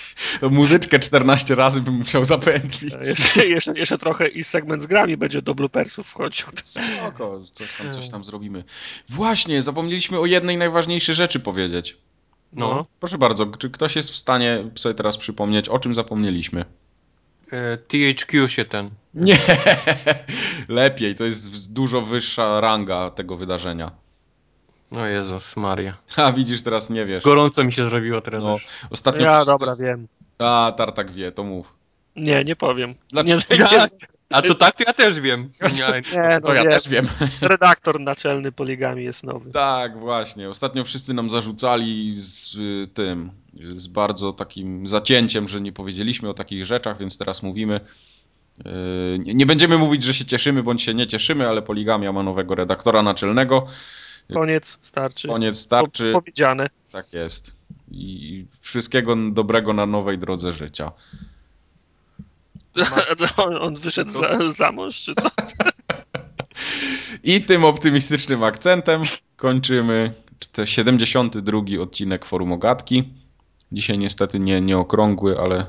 Muzyczkę 0.50 0.98
14 0.98 1.54
razy 1.54 1.80
bym 1.80 1.94
musiał 1.94 2.24
zapętlić. 2.24 2.94
Jeszcze, 3.06 3.46
jeszcze, 3.46 3.72
jeszcze 3.72 3.98
trochę 3.98 4.28
i 4.28 4.44
segment 4.44 4.82
z 4.82 4.86
grami 4.86 5.16
będzie 5.16 5.42
do 5.42 5.54
bloopersów 5.54 6.06
wchodził. 6.06 6.46
Spoko, 6.64 7.40
coś 7.52 7.76
tam, 7.76 7.94
coś 7.94 8.08
tam 8.08 8.24
zrobimy. 8.24 8.64
Właśnie, 9.08 9.62
zapomnieliśmy 9.62 10.18
o 10.18 10.26
jednej 10.26 10.56
najważniejszej 10.56 11.14
rzeczy 11.14 11.40
powiedzieć. 11.40 11.96
No. 12.52 12.74
no. 12.74 12.86
Proszę 13.00 13.18
bardzo, 13.18 13.46
czy 13.46 13.70
ktoś 13.70 13.96
jest 13.96 14.10
w 14.10 14.16
stanie 14.16 14.70
sobie 14.74 14.94
teraz 14.94 15.16
przypomnieć, 15.16 15.68
o 15.68 15.78
czym 15.78 15.94
zapomnieliśmy? 15.94 16.64
THQ 17.88 18.48
się 18.48 18.64
ten. 18.64 18.90
Nie, 19.14 19.38
lepiej, 20.68 21.14
to 21.14 21.24
jest 21.24 21.72
dużo 21.72 22.02
wyższa 22.02 22.60
ranga 22.60 23.10
tego 23.10 23.36
wydarzenia. 23.36 23.90
No 24.90 25.06
Jezus 25.06 25.56
Maria. 25.56 25.96
A 26.16 26.32
widzisz, 26.32 26.62
teraz 26.62 26.90
nie 26.90 27.06
wiesz. 27.06 27.24
Gorąco 27.24 27.64
mi 27.64 27.72
się 27.72 27.88
zrobiło 27.88 28.20
teraz. 28.20 28.42
No, 28.42 28.56
ostatnio 28.90 29.22
ja 29.22 29.30
wszyscy... 29.30 29.52
dobra, 29.52 29.76
wiem. 29.76 30.08
A, 30.38 30.72
Tartak 30.76 31.12
wie, 31.12 31.32
to 31.32 31.44
mów. 31.44 31.74
Nie, 32.16 32.44
nie 32.44 32.56
powiem. 32.56 32.94
Nie, 33.24 33.34
ja, 33.58 33.86
a 34.30 34.42
to 34.42 34.54
tak, 34.54 34.74
to 34.76 34.84
ja 34.86 34.92
też 34.92 35.20
wiem. 35.20 35.52
Nie, 35.78 36.40
no 36.40 36.46
to 36.46 36.54
ja 36.54 36.62
wiem. 36.62 36.72
też 36.72 36.88
wiem. 36.88 37.08
Redaktor 37.40 38.00
naczelny 38.00 38.52
Poligami 38.52 39.04
jest 39.04 39.24
nowy. 39.24 39.50
Tak, 39.50 39.98
właśnie. 39.98 40.48
Ostatnio 40.48 40.84
wszyscy 40.84 41.14
nam 41.14 41.30
zarzucali 41.30 42.14
z 42.16 42.54
y, 42.54 42.88
tym, 42.94 43.30
z 43.54 43.86
bardzo 43.86 44.32
takim 44.32 44.88
zacięciem, 44.88 45.48
że 45.48 45.60
nie 45.60 45.72
powiedzieliśmy 45.72 46.28
o 46.28 46.34
takich 46.34 46.66
rzeczach, 46.66 46.98
więc 46.98 47.18
teraz 47.18 47.42
mówimy. 47.42 47.80
Y, 48.60 49.18
nie 49.18 49.46
będziemy 49.46 49.78
mówić, 49.78 50.04
że 50.04 50.14
się 50.14 50.24
cieszymy, 50.24 50.62
bądź 50.62 50.82
się 50.82 50.94
nie 50.94 51.06
cieszymy, 51.06 51.48
ale 51.48 51.62
Poligamia 51.62 52.12
ma 52.12 52.22
nowego 52.22 52.54
redaktora 52.54 53.02
naczelnego. 53.02 53.66
Koniec, 54.32 54.78
starczy. 54.80 55.28
Koniec, 55.28 55.58
starczy. 55.58 56.12
Po, 56.12 56.20
powiedziane. 56.20 56.70
Tak 56.92 57.12
jest. 57.12 57.54
I 57.90 58.44
wszystkiego 58.60 59.16
dobrego 59.32 59.72
na 59.72 59.86
nowej 59.86 60.18
drodze 60.18 60.52
życia. 60.52 60.92
On, 63.36 63.56
on 63.56 63.76
wyszedł 63.76 64.10
za, 64.10 64.50
za 64.50 64.72
mąż, 64.72 65.02
czy 65.02 65.14
co? 65.14 65.28
I 67.24 67.44
tym 67.44 67.64
optymistycznym 67.64 68.42
akcentem 68.42 69.02
kończymy 69.36 70.14
72 70.64 71.60
odcinek 71.80 72.24
Forum 72.24 72.52
Ogatki. 72.52 73.04
Dzisiaj 73.72 73.98
niestety 73.98 74.40
nie, 74.40 74.60
nie 74.60 74.78
okrągły, 74.78 75.38
ale 75.38 75.66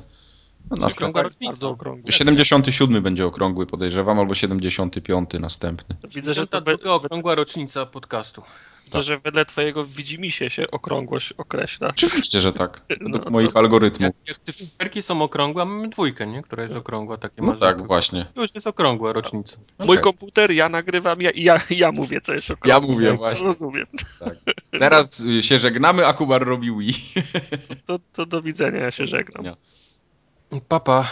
no, 0.69 0.77
następny. 0.77 1.23
Bardzo 1.45 1.69
okrągły. 1.69 2.11
77 2.11 3.03
będzie 3.03 3.25
okrągły, 3.25 3.65
podejrzewam, 3.65 4.19
albo 4.19 4.35
75 4.35 5.29
następny. 5.39 5.95
Widzę, 6.15 6.33
że 6.33 6.47
to 6.47 6.61
będzie 6.61 6.91
okrągła 6.91 7.35
rocznica 7.35 7.85
podcastu. 7.85 8.41
Widzę, 8.85 8.97
tak. 8.97 9.03
że 9.03 9.19
wedle 9.19 9.45
twojego 9.45 9.85
widzimisię 9.85 10.49
się 10.49 10.71
okrągłość 10.71 11.33
określa. 11.33 11.87
Oczywiście, 11.87 12.41
że 12.41 12.53
tak. 12.53 12.81
Według 12.89 13.25
no, 13.25 13.31
moich 13.31 13.55
algorytmów. 13.55 14.01
Jak, 14.01 14.15
jak 14.27 14.39
cyferki 14.39 15.01
są 15.01 15.21
okrągłe, 15.21 15.65
mamy 15.65 15.89
dwójkę, 15.89 16.27
nie? 16.27 16.41
która 16.41 16.63
jest 16.63 16.75
okrągła. 16.75 17.17
Takie 17.17 17.41
no 17.41 17.55
tak, 17.55 17.87
właśnie. 17.87 18.25
Już 18.35 18.55
jest 18.55 18.67
okrągła 18.67 19.13
rocznica. 19.13 19.57
Mój 19.79 19.87
okay. 19.87 20.03
komputer, 20.03 20.51
ja 20.51 20.69
nagrywam, 20.69 21.21
ja, 21.21 21.31
ja, 21.35 21.61
ja 21.69 21.91
mówię, 21.91 22.21
co 22.21 22.33
jest 22.33 22.51
okrągłe. 22.51 22.87
Ja 22.87 22.93
mówię, 22.93 23.13
właśnie. 23.13 23.47
Rozumiem. 23.47 23.87
Tak. 24.19 24.35
Teraz 24.79 25.23
się 25.41 25.59
żegnamy, 25.59 26.07
a 26.07 26.13
Kubar 26.13 26.45
robi 26.45 26.71
Wii. 26.77 26.93
To, 27.85 27.99
to, 27.99 28.05
to 28.13 28.25
do 28.25 28.41
widzenia, 28.41 28.79
ja 28.79 28.91
się 28.91 29.05
żegnam. 29.05 29.55
Papa. 30.59 31.07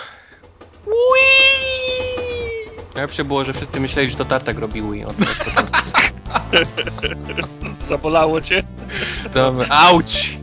Wii! 0.85 2.29
Najlepsze 2.95 3.25
było, 3.25 3.45
że 3.45 3.53
wszyscy 3.53 3.79
myśleli, 3.79 4.09
że 4.09 4.17
to 4.17 4.25
Tartak 4.25 4.59
robi 4.59 4.81
Wii. 4.81 5.05
Zabolało 7.67 8.41
cię? 8.41 8.63
Dobra, 9.33 9.67
auć! 9.69 10.37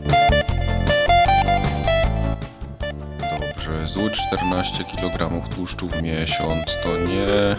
Dobrze, 3.19 3.87
zły 3.87 4.11
14 4.11 4.83
kg 4.83 5.49
tłuszczu 5.55 5.89
w 5.89 6.01
miesiąc, 6.01 6.77
to 6.83 6.97
nie... 6.97 7.55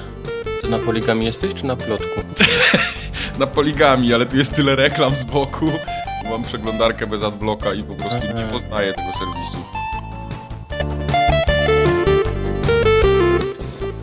To 0.63 0.69
na 0.69 0.79
poligami 0.79 1.27
jesteś, 1.27 1.55
czy 1.55 1.67
na 1.67 1.77
plotku? 1.77 2.21
na 3.39 3.47
poligami, 3.47 4.15
ale 4.15 4.27
tu 4.27 4.37
jest 4.37 4.55
tyle 4.55 4.77
reklam 4.77 5.17
z 5.17 5.25
boku. 5.25 5.67
Mam 6.31 6.43
przeglądarkę 6.43 7.07
bez 7.07 7.23
adblocka 7.23 7.75
i 7.75 7.83
po 7.83 7.95
prostu 7.95 8.21
Aha. 8.31 8.43
nie 8.43 8.53
poznaję 8.53 8.95
tego 8.95 9.13
serwisu. 9.13 9.78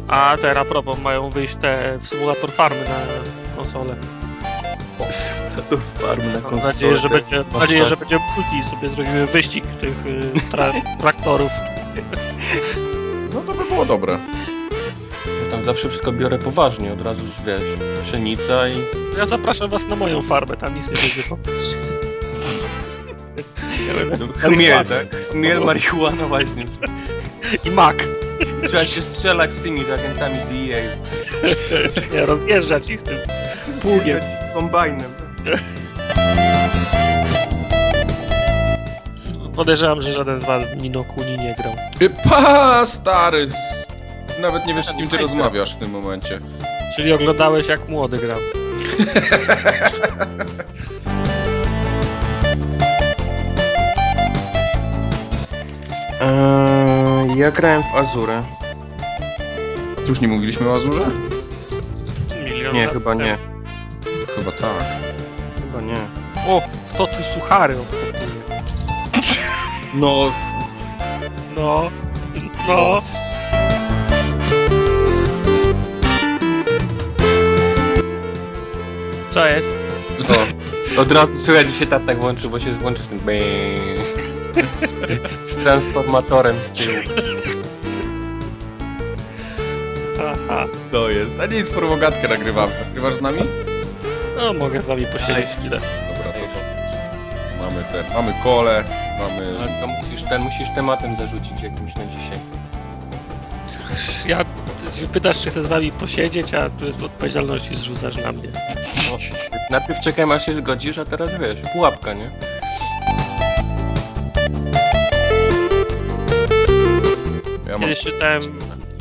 A 0.07 0.37
teraz 0.41 0.67
propos, 0.67 0.99
mają 0.99 1.29
wyjść 1.29 1.55
te 1.55 1.99
symulator 2.03 2.51
farmy 2.51 2.83
na 2.83 3.55
konsolę. 3.55 3.95
Symulator 5.11 5.79
farmy 5.79 6.33
na 6.33 6.41
konsolę. 6.41 6.61
Mam 6.61 6.73
nadzieję, 6.73 6.97
że 6.97 7.09
będzie, 7.09 7.43
mam 7.51 7.61
nadzieję, 7.61 7.85
że 7.85 7.97
będzie 7.97 8.19
multi 8.35 8.57
i 8.59 8.63
sobie 8.63 8.89
zrobimy 8.89 9.25
wyścig 9.25 9.65
tych 9.65 10.05
y, 10.05 10.51
tra 10.51 10.71
traktorów. 11.01 11.51
No 13.33 13.41
to 13.41 13.53
by 13.53 13.65
było 13.65 13.85
dobre. 13.85 14.19
Ja 15.45 15.51
tam 15.51 15.63
zawsze 15.63 15.89
wszystko 15.89 16.11
biorę 16.11 16.37
poważnie, 16.37 16.93
od 16.93 17.01
razu 17.01 17.23
wiesz, 17.45 17.61
pszenica 18.03 18.67
i... 18.67 18.73
Ja 19.17 19.25
zapraszam 19.25 19.69
was 19.69 19.85
na 19.85 19.95
moją 19.95 20.21
farmę, 20.21 20.57
tam 20.57 20.75
nic 20.75 20.87
nie 20.87 20.93
będzie 20.93 21.23
po... 21.29 21.37
Chmiel, 24.39 24.85
tak? 24.85 25.15
Chmiel, 25.31 25.61
marihuana 25.61 26.27
właśnie. 26.27 26.65
I 27.65 27.71
mak. 27.71 28.24
Trzeba 28.67 28.85
się 28.85 29.01
strzelać 29.01 29.53
z 29.53 29.61
tymi 29.61 29.81
agentami 29.91 30.35
DEA. 30.35 30.97
Nie, 32.13 32.25
rozjeżdżać 32.25 32.89
ich 32.89 33.01
tym 33.01 33.17
pługiem. 33.81 34.19
Kombajnem. 34.53 35.13
Podejrzewam, 39.55 40.01
że 40.01 40.13
żaden 40.13 40.39
z 40.39 40.43
was 40.43 40.63
w 40.63 40.77
Nino 40.77 41.03
Kuni 41.03 41.37
nie 41.37 41.55
grał. 41.55 41.75
Pa, 42.23 42.85
stary! 42.85 43.47
Nawet 44.41 44.65
nie 44.65 44.73
wiesz, 44.73 44.85
z 44.85 44.91
kim 44.91 45.07
ty 45.07 45.17
rozmawiasz 45.17 45.73
w 45.73 45.77
tym 45.77 45.91
momencie. 45.91 46.39
Czyli 46.95 47.13
oglądałeś, 47.13 47.67
jak 47.67 47.89
młody 47.89 48.17
grał. 48.17 48.39
Eee, 56.25 57.37
ja 57.37 57.51
grałem 57.51 57.83
w 57.83 57.95
Azurę. 57.95 58.43
Tu 59.95 60.07
już 60.07 60.21
nie 60.21 60.27
mówiliśmy 60.27 60.69
o 60.69 60.75
Azurze? 60.75 61.11
Milion 62.45 62.75
Nie, 62.75 62.87
chyba 62.87 63.13
nie. 63.13 63.37
Chyba 64.35 64.51
tak. 64.51 64.85
Chyba 65.55 65.81
nie. 65.81 65.97
O, 66.47 66.61
kto 66.93 67.07
tu 67.07 67.23
suchary 67.33 67.75
obkopuje? 67.79 68.13
No. 69.93 70.31
No. 71.55 71.89
No. 72.67 73.01
Co 79.29 79.47
jest? 79.47 79.67
No. 80.29 81.01
Od 81.01 81.11
razu 81.11 81.33
słychać, 81.33 81.67
że 81.67 81.73
się 81.73 81.85
tak 81.85 82.19
włączył, 82.19 82.49
bo 82.49 82.59
się 82.59 82.71
włączy 82.71 83.01
ten 83.09 83.19
z, 84.87 85.47
z 85.49 85.55
transformatorem 85.55 86.55
z 86.61 86.71
tyłu. 86.71 86.97
Aha. 90.19 90.65
To 90.91 91.09
jest. 91.09 91.39
A 91.39 91.45
nic, 91.45 91.71
prowogatkę 91.71 92.27
nagrywamy. 92.27 92.73
Nagrywasz 92.85 93.15
z 93.15 93.21
nami? 93.21 93.39
No, 94.37 94.53
mogę 94.53 94.81
z 94.81 94.85
wami 94.85 95.05
posiedzieć 95.05 95.45
chwilę. 95.59 95.79
Dobra, 96.07 96.31
to 96.33 96.65
mamy 97.63 97.83
ten, 97.91 98.13
mamy 98.13 98.33
kole, 98.43 98.83
mamy... 99.19 99.59
Ale 99.59 99.81
to 99.81 99.87
musisz, 99.87 100.23
ten, 100.23 100.41
musisz 100.41 100.69
tematem 100.75 101.15
zarzucić 101.15 101.61
jakimś 101.63 101.95
na 101.95 102.03
dzisiaj. 102.05 102.39
Ja, 104.27 104.45
ty 104.99 105.07
pytasz, 105.07 105.41
czy 105.41 105.51
chcę 105.51 105.63
z 105.63 105.67
wami 105.67 105.91
posiedzieć, 105.91 106.53
a 106.53 106.69
tu 106.69 106.85
jest 106.85 107.03
odpowiedzialności 107.03 107.75
zrzucasz 107.75 108.17
na 108.17 108.31
mnie. 108.31 108.49
No, 109.11 109.17
najpierw 109.69 109.99
czekaj, 109.99 110.31
aż 110.31 110.45
się 110.45 110.53
zgodzisz, 110.53 110.97
a 110.97 111.05
teraz 111.05 111.29
wiesz, 111.39 111.71
pułapka, 111.73 112.13
nie? 112.13 112.31
Ja. 117.67 117.79
Kiedyś 117.79 117.99
czytałem 117.99 118.41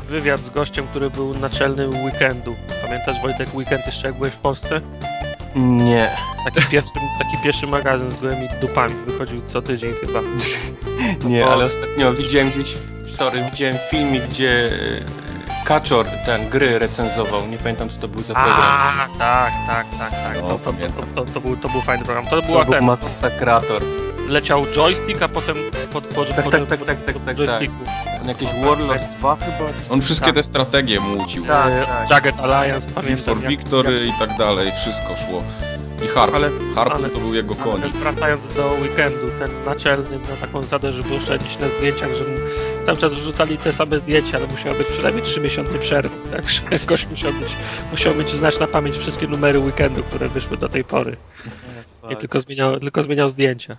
wywiad 0.09 0.41
z 0.41 0.51
gościem, 0.51 0.87
który 0.87 1.11
był 1.11 1.35
naczelnym 1.35 2.05
weekendu. 2.05 2.57
Pamiętasz 2.83 3.23
Wojtek 3.23 3.55
weekend 3.55 3.87
jeszcze 3.87 4.07
jak 4.09 4.17
byłeś 4.17 4.33
w 4.33 4.37
Polsce? 4.39 4.81
Nie. 5.57 6.17
Taki 6.45 6.67
pierwszy, 6.71 6.93
taki 7.19 7.37
pierwszy 7.45 7.67
magazyn 7.67 8.11
z 8.11 8.17
gołymi 8.17 8.49
dupami 8.61 8.95
wychodził 9.07 9.43
co 9.43 9.63
tydzień 9.63 9.95
chyba. 10.07 10.21
Nie, 11.31 11.47
O. 11.47 11.53
ale 11.53 11.65
ostatnio 11.65 12.13
widziałem 12.13 12.51
gdzieś, 12.51 12.77
sorry, 13.17 13.45
widziałem 13.51 13.77
filmik, 13.91 14.23
gdzie 14.23 14.71
e, 15.61 15.65
Kaczor 15.65 16.07
ten 16.27 16.49
gry 16.51 16.79
recenzował. 16.79 17.47
Nie 17.47 17.57
pamiętam 17.59 17.89
co 17.91 18.01
to 18.01 18.09
był 18.09 18.23
za 18.23 18.35
program. 18.35 18.55
A, 18.61 19.07
tak, 19.19 19.53
tak, 19.67 19.87
tak, 19.99 20.11
tak. 20.11 20.37
No, 20.43 20.49
To, 20.49 20.59
to, 20.59 20.73
to, 20.73 21.25
to, 21.25 21.33
to, 21.33 21.41
był, 21.41 21.57
to 21.57 21.69
był 21.69 21.81
fajny 21.81 22.05
program. 22.05 22.27
To 22.27 22.43
była 22.43 22.59
To 22.59 22.65
był 22.65 22.75
ten. 22.75 22.85
masakrator. 22.85 23.83
Leciał 24.29 24.67
joystick, 24.67 25.23
a 25.23 25.29
potem 25.29 25.57
pod, 25.93 26.05
pod, 26.05 26.29
Tak, 26.29 26.45
pod, 26.45 26.53
tak, 26.53 26.61
pod, 26.61 26.69
tak, 26.69 26.85
tak, 26.87 27.05
tak, 27.05 27.15
pod 27.15 27.25
tak, 27.25 27.39
joysticku. 27.39 27.77
On 28.23 28.29
jakieś 28.29 28.49
Warlord 28.65 29.03
2 29.19 29.37
chyba? 29.37 29.71
On 29.91 30.03
wszystkie 30.03 30.27
Tak. 30.27 30.35
te 30.35 30.43
strategie 30.43 31.01
mucił. 31.01 31.47
Tak, 31.47 31.73
E, 31.73 31.87
tak. 31.87 32.11
Jagged 32.11 32.41
Alliance, 32.41 32.91
pamiętam. 32.95 33.25
for 33.25 33.37
jak- 33.43 33.49
Victory 33.51 34.07
i 34.07 34.13
tak 34.19 34.39
dalej, 34.39 34.73
wszystko 34.81 35.09
szło. 35.17 35.43
I 36.05 36.09
Harp. 36.09 36.35
Ale- 36.35 36.51
ale- 36.77 37.11
to 37.11 37.19
był 37.19 37.35
jego 37.35 37.55
konik. 37.55 37.93
wracając 37.95 38.55
do 38.55 38.73
weekendu, 38.83 39.27
ten 39.39 39.51
naczelny 39.67 40.19
na 40.31 40.37
taką 40.41 40.63
zasadę, 40.63 40.93
żeby 40.93 41.15
oszczędzić 41.15 41.59
na 41.59 41.69
zdjęciach, 41.69 42.15
że 42.15 42.25
mu 42.25 42.37
cały 42.87 42.99
czas 42.99 43.15
wrzucali 43.15 43.59
te 43.59 43.73
same 43.73 43.99
zdjęcia, 43.99 44.37
ale 44.39 44.47
musiało 44.47 44.75
być 44.79 44.89
przynajmniej 44.89 45.25
3 45.25 45.41
miesiące 45.41 45.79
przerwy. 45.79 46.17
Także 46.37 46.63
gość 46.87 47.07
musiał 47.11 47.33
być, 47.33 47.53
musiał 47.93 48.15
mieć 48.15 48.31
znać 48.33 48.61
na 48.61 48.67
pamięć 48.67 48.97
wszystkie 48.99 49.27
numery 49.27 49.59
weekendu, 49.59 50.03
które 50.03 50.29
wyszły 50.29 50.57
do 50.57 50.69
tej 50.69 50.85
pory. 50.85 51.17
Nie 52.11 52.17
tylko 52.17 52.41
zmieniał, 52.41 52.81
tylko 52.81 53.03
zmieniał 53.03 53.29
zdjęcia. 53.29 53.77